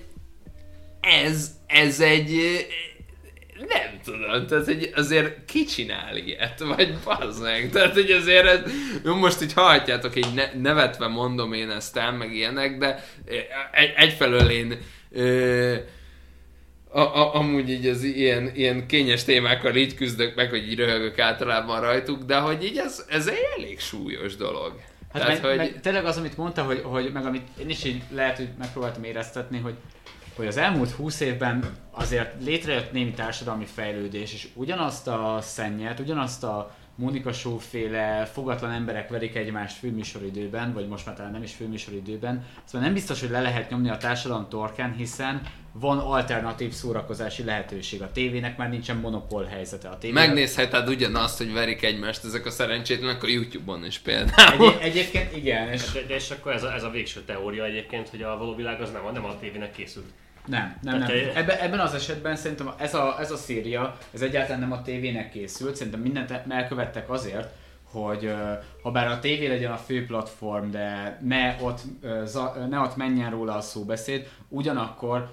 ez, 1.02 1.52
ez 1.68 2.00
egy 2.00 2.32
eh, 2.32 3.68
nem 3.68 4.00
tudom, 4.04 4.48
tehát 4.48 4.66
hogy 4.66 4.92
azért 4.96 5.46
ki 5.46 5.64
csinál 5.66 6.18
ilyet, 6.18 6.60
vagy 6.60 6.94
bazd 7.04 7.42
meg, 7.42 7.70
tehát 7.70 7.94
hogy 7.94 8.12
azért 8.12 8.46
ez, 8.46 8.62
most 9.04 9.42
így 9.42 9.54
hallhatjátok, 9.54 10.16
így 10.16 10.34
ne, 10.36 10.52
nevetve 10.54 11.08
mondom 11.08 11.54
én 11.54 11.70
ezt 11.70 11.98
el, 11.98 12.12
meg 12.12 12.34
ilyenek, 12.34 12.78
de 12.78 13.04
egy, 13.72 13.94
egyfelől 13.96 14.50
én 14.50 14.78
ö, 15.12 15.76
a, 16.98 17.16
a, 17.16 17.36
amúgy 17.36 17.70
így 17.70 17.88
az 17.88 18.04
ilyen, 18.04 18.52
ilyen 18.56 18.88
kényes 18.88 19.24
témákkal 19.24 19.76
így 19.76 19.96
küzdök 19.96 20.36
meg, 20.36 20.50
hogy 20.50 20.72
így 20.72 20.78
röhögök 20.78 21.20
általában 21.20 21.82
rajtuk, 21.82 22.24
de 22.24 22.38
hogy 22.38 22.64
így 22.64 22.78
ez, 22.78 23.06
ez 23.10 23.28
egy 23.28 23.46
elég 23.58 23.80
súlyos 23.80 24.36
dolog. 24.36 24.80
Hát 25.14 25.22
Tehát, 25.22 25.42
meg, 25.42 25.50
hogy... 25.50 25.58
meg, 25.58 25.80
tényleg 25.82 26.06
az, 26.06 26.18
amit 26.18 26.38
mondta, 26.38 26.64
hogy, 26.64 26.82
hogy 26.84 27.12
meg 27.14 27.26
amit 27.26 27.48
én 27.60 27.70
is 27.70 27.84
így 27.84 28.02
lehet, 28.12 28.38
hogy 28.38 28.50
megpróbáltam 28.58 29.04
éreztetni, 29.04 29.60
hogy, 29.60 29.74
hogy 30.36 30.48
az 30.48 30.58
elmúlt 30.58 30.92
húsz 30.92 31.20
évben 31.20 31.64
azért 31.92 32.44
létrejött 32.44 32.92
némi 32.92 33.12
társadalmi 33.12 33.66
fejlődés, 33.66 34.34
és 34.34 34.48
ugyanazt 34.54 35.08
a 35.08 35.38
szennyet, 35.42 36.00
ugyanazt 36.00 36.44
a 36.44 36.76
Monika 37.00 37.34
Show 37.34 37.58
féle 37.58 38.26
fogatlan 38.26 38.72
emberek 38.72 39.10
verik 39.10 39.36
egymást 39.36 39.78
főműsoridőben, 39.78 40.74
vagy 40.74 40.88
most 40.88 41.06
már 41.06 41.16
talán 41.16 41.32
nem 41.32 41.44
is 41.44 41.54
főműsoridőben, 41.54 42.46
szóval 42.64 42.82
nem 42.82 42.94
biztos, 42.94 43.20
hogy 43.20 43.30
le 43.30 43.42
lehet 43.42 43.70
nyomni 43.70 43.90
a 43.90 43.98
társadalom 43.98 44.50
torkán, 44.50 44.94
hiszen 44.94 45.42
van 45.72 45.98
alternatív 45.98 46.72
szórakozási 46.72 47.44
lehetőség. 47.44 48.02
A 48.02 48.12
tévének 48.12 48.58
már 48.58 48.70
nincsen 48.70 48.98
monopól 48.98 49.44
helyzete. 49.44 49.90
A 49.90 49.98
tévének... 49.98 50.26
Megnézheted 50.26 50.88
ugyanazt, 50.88 51.38
hogy 51.38 51.54
verik 51.54 51.84
egymást 51.84 52.24
ezek 52.24 52.46
a 52.46 52.50
szerencsétlenek 52.50 53.24
a 53.24 53.28
YouTube-on 53.28 53.86
is 53.86 53.98
például. 53.98 54.74
Egy, 54.74 54.90
egyébként 54.90 55.36
igen, 55.36 55.72
és... 55.72 55.92
De, 55.92 56.02
de 56.02 56.16
és 56.16 56.32
akkor 56.32 56.52
ez 56.52 56.64
a, 56.64 56.74
ez 56.74 56.84
a 56.84 56.90
végső 56.90 57.22
teória 57.22 57.66
egyébként, 57.66 58.10
hogy 58.10 58.22
a 58.22 58.38
való 58.38 58.56
világ 58.56 58.82
az 58.82 58.92
nem 58.92 59.06
a, 59.06 59.12
nem 59.12 59.26
a 59.26 59.40
tévének 59.40 59.72
készült. 59.72 60.08
Nem, 60.48 60.78
nem, 60.82 60.98
nem. 60.98 61.10
Ebben, 61.34 61.58
ebben 61.58 61.80
az 61.80 61.94
esetben 61.94 62.36
szerintem 62.36 62.72
ez 62.78 62.94
a, 62.94 63.16
ez 63.20 63.32
a 63.32 63.38
széria, 63.38 63.98
ez 64.14 64.22
egyáltalán 64.22 64.60
nem 64.60 64.72
a 64.72 64.82
tévének 64.82 65.30
készült, 65.30 65.76
szerintem 65.76 66.02
mindent 66.02 66.32
elkövettek 66.50 67.10
azért, 67.10 67.50
hogy 67.84 68.34
ha 68.82 68.92
bár 68.92 69.08
a 69.08 69.20
tévé 69.20 69.48
legyen 69.48 69.72
a 69.72 69.78
fő 69.78 70.06
platform, 70.06 70.70
de 70.72 71.20
ne 71.24 71.56
ott, 71.62 71.82
ne 72.70 72.80
ott 72.80 72.96
menjen 72.96 73.30
róla 73.30 73.56
a 73.56 73.62
szóbeszéd, 73.62 74.30
ugyanakkor 74.48 75.30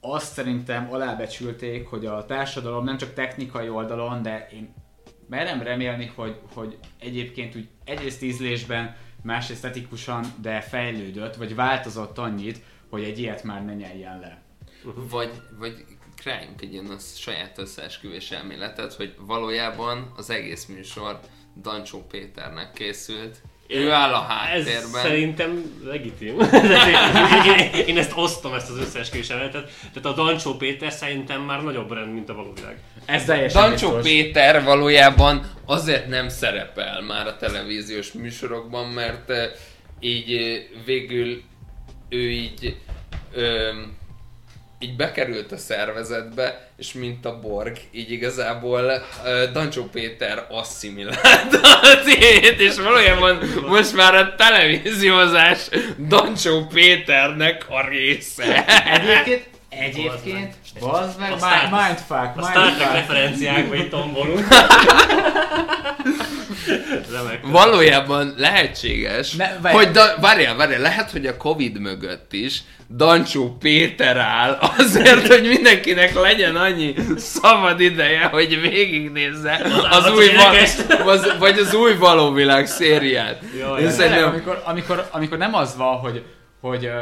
azt 0.00 0.32
szerintem 0.32 0.88
alábecsülték, 0.92 1.86
hogy 1.86 2.06
a 2.06 2.24
társadalom 2.24 2.84
nem 2.84 2.96
csak 2.96 3.14
technikai 3.14 3.68
oldalon, 3.68 4.22
de 4.22 4.48
én 4.52 4.74
merem 5.28 5.62
remélni, 5.62 6.12
hogy, 6.14 6.40
hogy 6.54 6.78
egyébként 7.00 7.56
úgy 7.56 7.68
egyrészt 7.84 8.22
ízlésben, 8.22 8.96
másrészt 9.22 9.64
etikusan, 9.64 10.24
de 10.40 10.60
fejlődött, 10.60 11.36
vagy 11.36 11.54
változott 11.54 12.18
annyit, 12.18 12.62
hogy 12.92 13.04
egy 13.04 13.18
ilyet 13.18 13.42
már 13.42 13.64
ne 13.64 13.74
nyeljen 13.74 14.20
le. 14.20 14.42
Vagy, 15.10 15.30
vagy 15.58 15.84
kreáljunk 16.16 16.60
egy 16.60 16.72
ilyen 16.72 16.86
az 16.86 17.16
saját 17.16 17.58
összeesküvés 17.58 18.30
elméletet, 18.30 18.94
hogy 18.94 19.14
valójában 19.18 20.12
az 20.16 20.30
egész 20.30 20.66
műsor 20.66 21.20
Dancsó 21.62 22.06
Péternek 22.10 22.72
készült. 22.72 23.36
Ő 23.68 23.90
áll 23.90 24.12
a 24.12 24.20
háttérben. 24.20 24.72
Ez 24.72 25.00
szerintem 25.00 25.80
legitim. 25.84 26.38
Én, 27.74 27.86
én, 27.86 27.98
ezt 27.98 28.12
osztom, 28.16 28.54
ezt 28.54 28.70
az 28.70 28.78
összeesküvés 28.78 29.28
elméletet. 29.28 29.70
Tehát 29.92 30.18
a 30.18 30.22
Dancsó 30.22 30.54
Péter 30.54 30.92
szerintem 30.92 31.42
már 31.42 31.62
nagyobb 31.62 31.92
rend, 31.92 32.12
mint 32.12 32.28
a 32.28 32.34
valóság. 32.34 32.78
Ez 33.04 33.24
teljesen 33.24 33.62
Dancsó 33.62 33.86
biztos. 33.86 34.12
Péter 34.12 34.64
valójában 34.64 35.50
azért 35.66 36.08
nem 36.08 36.28
szerepel 36.28 37.00
már 37.00 37.26
a 37.26 37.36
televíziós 37.36 38.12
műsorokban, 38.12 38.88
mert 38.88 39.30
eh, 39.30 39.50
így 40.00 40.32
eh, 40.32 40.62
végül 40.84 41.42
ő 42.12 42.30
így 42.30 42.76
ö, 43.34 43.68
így 44.78 44.96
bekerült 44.96 45.52
a 45.52 45.56
szervezetbe, 45.56 46.68
és 46.76 46.92
mint 46.92 47.26
a 47.26 47.38
Borg, 47.40 47.76
így 47.92 48.10
igazából 48.10 48.82
uh, 49.24 49.52
Dancsó 49.52 49.84
Péter 49.84 50.46
asszimilálta 50.50 51.58
a 51.82 52.02
tévét, 52.04 52.60
és 52.60 52.76
valójában 52.76 53.38
most 53.66 53.94
már 53.94 54.14
a 54.14 54.34
televíziózás 54.34 55.68
Dancsó 56.08 56.66
Péternek 56.66 57.66
a 57.68 57.88
része. 57.88 58.64
Egyébként, 58.66 59.48
egyébként, 59.68 60.54
bazd 60.80 61.18
meg, 61.18 61.32
A 61.32 61.36
Star- 61.36 61.70
mind- 61.70 61.82
mindfuck, 61.84 62.36
A 62.36 62.42
Star 62.42 62.52
Trek 62.52 62.64
mindfuck. 62.64 62.92
referenciákba 62.92 63.74
itt 63.74 63.90
tombolunk. 63.90 64.46
Remek. 67.12 67.40
Valójában 67.46 68.34
lehetséges, 68.36 69.32
Ne, 69.32 69.44
ne, 69.46 69.58
várj. 69.60 69.76
hogy 69.76 69.90
da, 69.90 70.14
várjál, 70.20 70.56
várjál, 70.56 70.80
lehet, 70.80 71.10
hogy 71.10 71.26
a 71.26 71.36
Covid 71.36 71.80
mögött 71.80 72.32
is 72.32 72.62
Dancsó 72.96 73.56
Péter 73.60 74.16
áll 74.16 74.58
azért, 74.78 75.26
hogy 75.26 75.42
mindenkinek 75.48 76.14
legyen 76.14 76.56
annyi 76.56 76.94
szabad 77.16 77.80
ideje, 77.80 78.24
hogy 78.24 78.60
végignézze 78.60 79.60
az 79.64 79.84
állatos 79.84 80.16
új, 80.16 80.30
val- 80.36 81.06
az, 81.06 81.32
vagy 81.38 81.58
az 81.58 81.74
új 81.74 81.94
valóvilág 81.94 82.66
szériát. 82.66 83.42
Jaj, 83.58 83.80
Én 83.80 83.86
Én 83.86 83.92
szerintem, 83.92 84.28
amikor, 84.28 84.62
amikor, 84.64 85.08
amikor 85.10 85.38
nem 85.38 85.54
az 85.54 85.76
van, 85.76 85.96
hogy, 85.96 86.22
hogy 86.60 86.84
uh, 86.84 86.92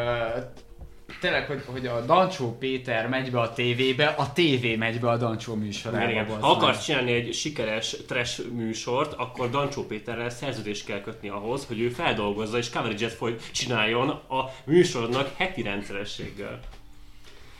tényleg, 1.20 1.46
hogy, 1.46 1.62
hogy 1.66 1.86
a 1.86 2.00
Dancsó 2.00 2.56
Péter 2.58 3.08
megy 3.08 3.30
be 3.30 3.40
a 3.40 3.52
tévébe, 3.52 4.06
a 4.06 4.32
tévé 4.32 4.76
megy 4.76 5.00
be 5.00 5.10
a 5.10 5.16
Dancsó 5.16 5.54
műsorába. 5.54 6.10
Igen, 6.10 6.40
Ha 6.40 6.50
akarsz 6.50 6.84
csinálni 6.84 7.12
egy 7.12 7.34
sikeres 7.34 7.96
trash 8.06 8.50
műsort, 8.50 9.12
akkor 9.12 9.50
Dancsó 9.50 9.86
Péterrel 9.86 10.30
szerződést 10.30 10.84
kell 10.84 11.00
kötni 11.00 11.28
ahhoz, 11.28 11.66
hogy 11.66 11.80
ő 11.80 11.88
feldolgozza 11.88 12.58
és 12.58 12.70
coverage-et 12.70 13.18
csináljon 13.52 14.08
a 14.08 14.52
műsornak 14.64 15.32
heti 15.36 15.62
rendszerességgel. 15.62 16.60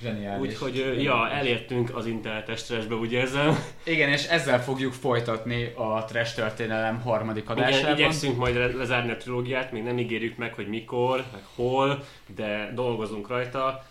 Zseniális. 0.02 0.48
Úgyhogy, 0.62 1.02
ja, 1.02 1.30
elértünk 1.30 1.96
az 1.96 2.06
internetes 2.06 2.62
trashbe, 2.62 2.94
úgy 2.94 3.12
érzem. 3.12 3.58
Igen, 3.84 4.08
és 4.08 4.24
ezzel 4.26 4.62
fogjuk 4.62 4.92
folytatni 4.92 5.72
a 5.76 6.04
Trash 6.04 6.34
Történelem 6.34 7.00
harmadik 7.00 7.50
adásában. 7.50 7.78
Igen, 7.80 7.96
igyekszünk 7.96 8.36
majd 8.36 8.54
le- 8.56 8.66
lezárni 8.76 9.10
a 9.10 9.16
trilógiát, 9.16 9.72
még 9.72 9.82
nem 9.82 9.98
ígérjük 9.98 10.36
meg, 10.36 10.54
hogy 10.54 10.68
mikor, 10.68 11.24
meg 11.32 11.42
hol, 11.54 12.04
de 12.34 12.70
dolgozunk 12.74 13.28
rajta, 13.28 13.84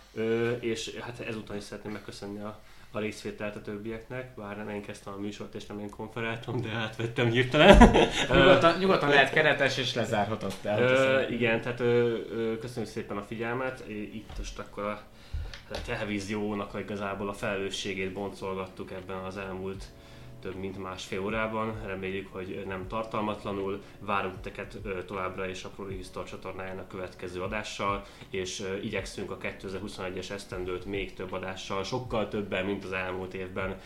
és 0.59 0.91
hát 0.99 1.19
ezúton 1.27 1.55
is 1.57 1.63
szeretném 1.63 1.93
megköszönni 1.93 2.39
a, 2.39 2.59
a 2.91 2.99
részvételt 2.99 3.55
a 3.55 3.61
többieknek, 3.61 4.33
bár 4.35 4.57
nem 4.57 4.69
én 4.69 4.81
kezdtem 4.81 5.13
a 5.13 5.19
műsort 5.21 5.53
és 5.55 5.65
nem 5.65 5.79
én 5.79 5.89
konferáltam, 5.89 6.61
de 6.61 6.69
átvettem 6.69 7.29
hirtelen. 7.29 7.77
Nyugodtan, 8.33 8.77
nyugodtan 8.79 9.09
lehet 9.09 9.33
keretes 9.33 9.77
és 9.77 9.93
lezárhatott. 9.93 10.55
Ö, 10.63 11.19
ez- 11.19 11.31
igen, 11.31 11.61
tehát 11.61 11.79
ö, 11.79 12.17
ö, 12.31 12.57
köszönjük 12.59 12.91
szépen 12.91 13.17
a 13.17 13.21
figyelmet. 13.21 13.83
Itt 14.13 14.29
most 14.37 14.59
akkor 14.59 14.83
a 14.83 15.01
televíziónak 15.85 16.79
igazából 16.79 17.29
a 17.29 17.33
felelősségét 17.33 18.13
boncolgattuk 18.13 18.91
ebben 18.91 19.17
az 19.17 19.37
elmúlt 19.37 19.85
több 20.41 20.55
mint 20.55 20.77
másfél 20.77 21.19
órában. 21.19 21.81
Reméljük, 21.85 22.33
hogy 22.33 22.63
nem 22.67 22.87
tartalmatlanul. 22.87 23.83
Várunk 23.99 24.41
teket 24.41 24.77
továbbra 25.05 25.47
is 25.47 25.63
a 25.63 25.69
ProRegister 25.69 26.23
csatornáján 26.23 26.77
a 26.77 26.87
következő 26.87 27.41
adással, 27.41 28.05
és 28.29 28.77
igyekszünk 28.81 29.31
a 29.31 29.37
2021-es 29.37 30.29
esztendőt 30.29 30.85
még 30.85 31.13
több 31.13 31.31
adással, 31.31 31.83
sokkal 31.83 32.27
többen, 32.27 32.65
mint 32.65 32.83
az 32.83 32.91
elmúlt 32.91 33.33
évben 33.33 33.79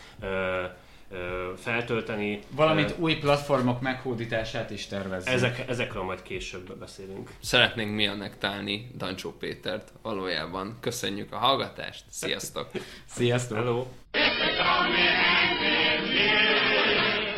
feltölteni. 1.56 2.38
Valamint 2.56 2.90
Ö, 2.90 3.02
új 3.02 3.14
platformok 3.14 3.80
meghódítását 3.80 4.70
is 4.70 4.86
tervezzük. 4.86 5.32
ezek, 5.34 5.64
ezekről 5.68 6.02
majd 6.02 6.22
később 6.22 6.78
beszélünk. 6.78 7.30
Szeretnénk 7.42 7.94
mi 7.94 8.06
anektálni 8.06 8.90
Dancsó 8.96 9.30
Pétert 9.38 9.92
valójában. 10.02 10.76
Köszönjük 10.80 11.32
a 11.32 11.36
hallgatást, 11.36 12.04
sziasztok! 12.10 12.70
Sziasztok! 13.16 13.56
Hello! 13.58 13.86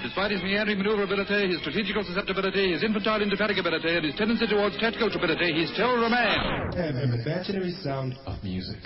Despite 0.03 0.31
his 0.31 0.41
meandering 0.43 0.79
maneuverability, 0.79 1.47
his 1.53 1.59
strategical 1.61 2.03
susceptibility, 2.03 2.73
his 2.73 2.83
infantile 2.83 3.21
indefatigability, 3.23 3.91
and 3.97 4.05
his 4.05 4.15
tendency 4.15 4.47
towards 4.47 4.77
tactical 4.79 5.11
stupidity, 5.11 5.53
he's 5.53 5.71
still 5.73 5.95
remains. 5.97 6.75
and 6.77 6.97
an 7.05 7.13
imaginary 7.21 7.73
sound 7.83 8.15
of 8.27 8.35
music. 8.43 8.81